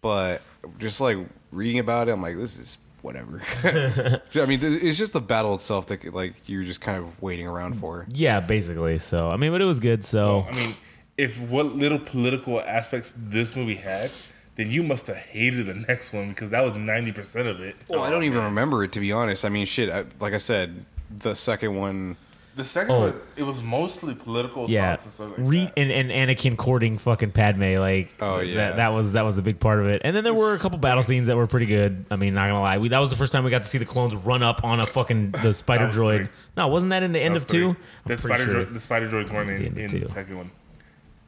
but 0.00 0.42
just 0.78 1.00
like 1.00 1.18
reading 1.50 1.78
about 1.78 2.08
it, 2.08 2.12
I'm 2.12 2.22
like, 2.22 2.36
this 2.36 2.58
is 2.58 2.78
whatever. 3.02 3.42
I 3.64 4.46
mean, 4.46 4.60
it's 4.62 4.98
just 4.98 5.12
the 5.12 5.20
battle 5.20 5.54
itself 5.54 5.86
that 5.88 6.14
like 6.14 6.34
you're 6.46 6.64
just 6.64 6.80
kind 6.80 6.98
of 7.02 7.22
waiting 7.22 7.46
around 7.46 7.78
for. 7.78 8.06
yeah, 8.10 8.40
basically. 8.40 8.98
So 8.98 9.30
I 9.30 9.36
mean, 9.36 9.50
but 9.50 9.60
it 9.60 9.66
was 9.66 9.80
good. 9.80 10.04
So 10.04 10.46
I 10.48 10.52
mean, 10.54 10.74
if 11.16 11.40
what 11.40 11.66
little 11.74 11.98
political 11.98 12.60
aspects 12.60 13.12
this 13.16 13.54
movie 13.56 13.76
had, 13.76 14.10
then 14.56 14.70
you 14.70 14.82
must 14.82 15.06
have 15.08 15.16
hated 15.16 15.66
the 15.66 15.74
next 15.74 16.12
one 16.12 16.28
because 16.28 16.50
that 16.50 16.62
was 16.62 16.74
ninety 16.76 17.12
percent 17.12 17.48
of 17.48 17.60
it. 17.60 17.76
Well, 17.88 18.02
I 18.02 18.10
don't 18.10 18.22
oh, 18.22 18.26
even 18.26 18.44
remember 18.44 18.84
it 18.84 18.92
to 18.92 19.00
be 19.00 19.12
honest. 19.12 19.44
I 19.44 19.48
mean, 19.48 19.66
shit. 19.66 19.90
I, 19.90 20.04
like 20.20 20.32
I 20.32 20.38
said, 20.38 20.84
the 21.16 21.34
second 21.34 21.76
one. 21.76 22.16
The 22.56 22.64
second 22.64 22.92
Oh. 22.94 23.00
one, 23.00 23.20
it 23.36 23.42
was 23.42 23.60
mostly 23.60 24.14
political 24.14 24.70
Yeah, 24.70 24.90
talks 24.90 25.02
and 25.06 25.12
stuff 25.12 25.28
like 25.30 25.38
Re- 25.38 25.64
that. 25.64 25.72
and, 25.76 25.90
and 25.90 26.10
Anakin 26.30 26.56
courting 26.56 26.98
fucking 26.98 27.32
Padme, 27.32 27.78
like 27.80 28.10
Oh, 28.20 28.38
yeah. 28.38 28.54
that, 28.68 28.76
that 28.76 28.88
was 28.90 29.14
that 29.14 29.22
was 29.22 29.36
a 29.38 29.42
big 29.42 29.58
part 29.58 29.80
of 29.80 29.88
it. 29.88 30.02
And 30.04 30.14
then 30.14 30.22
there 30.22 30.32
were 30.34 30.54
a 30.54 30.58
couple 30.60 30.78
battle 30.78 31.02
scenes 31.02 31.26
that 31.26 31.36
were 31.36 31.48
pretty 31.48 31.66
good. 31.66 32.04
I 32.12 32.16
mean, 32.16 32.32
not 32.34 32.46
gonna 32.46 32.60
lie, 32.60 32.78
we, 32.78 32.90
that 32.90 33.00
was 33.00 33.10
the 33.10 33.16
first 33.16 33.32
time 33.32 33.42
we 33.42 33.50
got 33.50 33.64
to 33.64 33.68
see 33.68 33.78
the 33.78 33.84
clones 33.84 34.14
run 34.14 34.44
up 34.44 34.62
on 34.62 34.78
a 34.78 34.86
fucking 34.86 35.32
the 35.32 35.52
spider 35.52 35.88
droid. 35.88 36.18
three. 36.18 36.28
No, 36.56 36.68
wasn't 36.68 36.90
that 36.90 37.02
in 37.02 37.10
the 37.10 37.18
end 37.18 37.32
That 37.34 37.38
was 37.38 37.42
of 37.42 37.48
two? 37.50 37.74
three. 37.74 37.82
I'm 38.06 38.16
The 38.16 38.22
spider, 38.22 38.44
sure. 38.44 38.54
droid, 38.66 38.72
the 38.72 38.78
spider 38.80 39.08
droids 39.08 39.32
weren't 39.32 39.50
in, 39.50 39.76
end 39.76 39.92
in 39.92 40.00
the 40.04 40.08
second 40.08 40.36
one. 40.36 40.50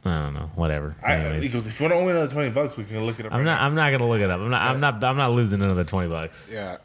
I 0.06 0.22
don't 0.24 0.34
know. 0.34 0.50
Whatever. 0.54 0.96
I, 1.02 1.14
Anyways. 1.14 1.42
because 1.50 1.66
if 1.66 1.78
you 1.80 1.84
want 1.84 1.92
to 1.94 1.98
owe 2.00 2.04
me 2.04 2.10
another 2.10 2.32
twenty 2.32 2.50
bucks, 2.50 2.76
we 2.76 2.84
can 2.84 3.04
look 3.04 3.18
it 3.20 3.26
up. 3.26 3.32
I'm 3.32 3.38
right 3.40 3.44
not. 3.44 3.60
now. 3.60 3.66
I'm 3.66 3.74
not 3.74 3.90
gonna 3.90 4.08
look 4.08 4.20
it 4.20 4.30
up. 4.30 4.40
I'm 4.40 4.50
not. 4.50 4.62
I'm 4.62 4.80
not. 4.80 5.02
I'm 5.04 5.16
not 5.16 5.32
losing 5.32 5.62
another 5.62 5.84
twenty 5.84 6.08
bucks. 6.08 6.50
Yeah. 6.52 6.78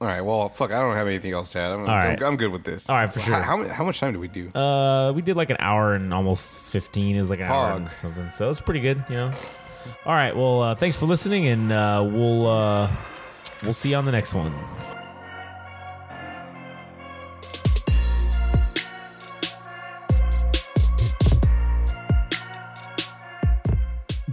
All 0.00 0.06
right. 0.06 0.20
Well, 0.20 0.50
fuck. 0.50 0.72
I 0.72 0.80
don't 0.80 0.94
have 0.94 1.06
anything 1.06 1.32
else 1.32 1.50
to 1.52 1.58
add. 1.58 1.72
I'm, 1.72 1.84
right. 1.84 2.20
I'm, 2.22 2.28
I'm 2.28 2.36
good 2.36 2.52
with 2.52 2.64
this. 2.64 2.88
All 2.90 2.96
right, 2.96 3.10
for 3.10 3.18
How- 3.20 3.24
sure. 3.26 3.42
How, 3.42 3.68
how 3.68 3.84
much 3.84 3.98
time 3.98 4.12
do 4.12 4.20
we 4.20 4.28
do? 4.28 4.50
Uh, 4.50 5.12
we 5.12 5.22
did 5.22 5.36
like 5.36 5.48
an 5.50 5.56
hour 5.58 5.94
and 5.94 6.12
almost 6.12 6.52
fifteen. 6.58 7.16
It 7.16 7.20
was 7.20 7.30
like 7.30 7.40
an 7.40 7.46
hour 7.46 7.76
and 7.76 7.86
Pog. 7.88 8.00
something. 8.00 8.30
So 8.32 8.50
it's 8.50 8.60
pretty 8.60 8.80
good, 8.80 9.02
you 9.08 9.16
know. 9.16 9.32
All 10.04 10.12
right. 10.14 10.36
Well, 10.36 10.62
uh, 10.62 10.74
thanks 10.74 10.96
for 10.96 11.06
listening, 11.06 11.46
and 11.46 11.72
uh, 11.72 12.02
we'll 12.06 12.46
uh, 12.46 12.90
we'll 13.62 13.72
see 13.72 13.90
you 13.90 13.96
on 13.96 14.04
the 14.04 14.12
next 14.12 14.34
one. 14.34 14.52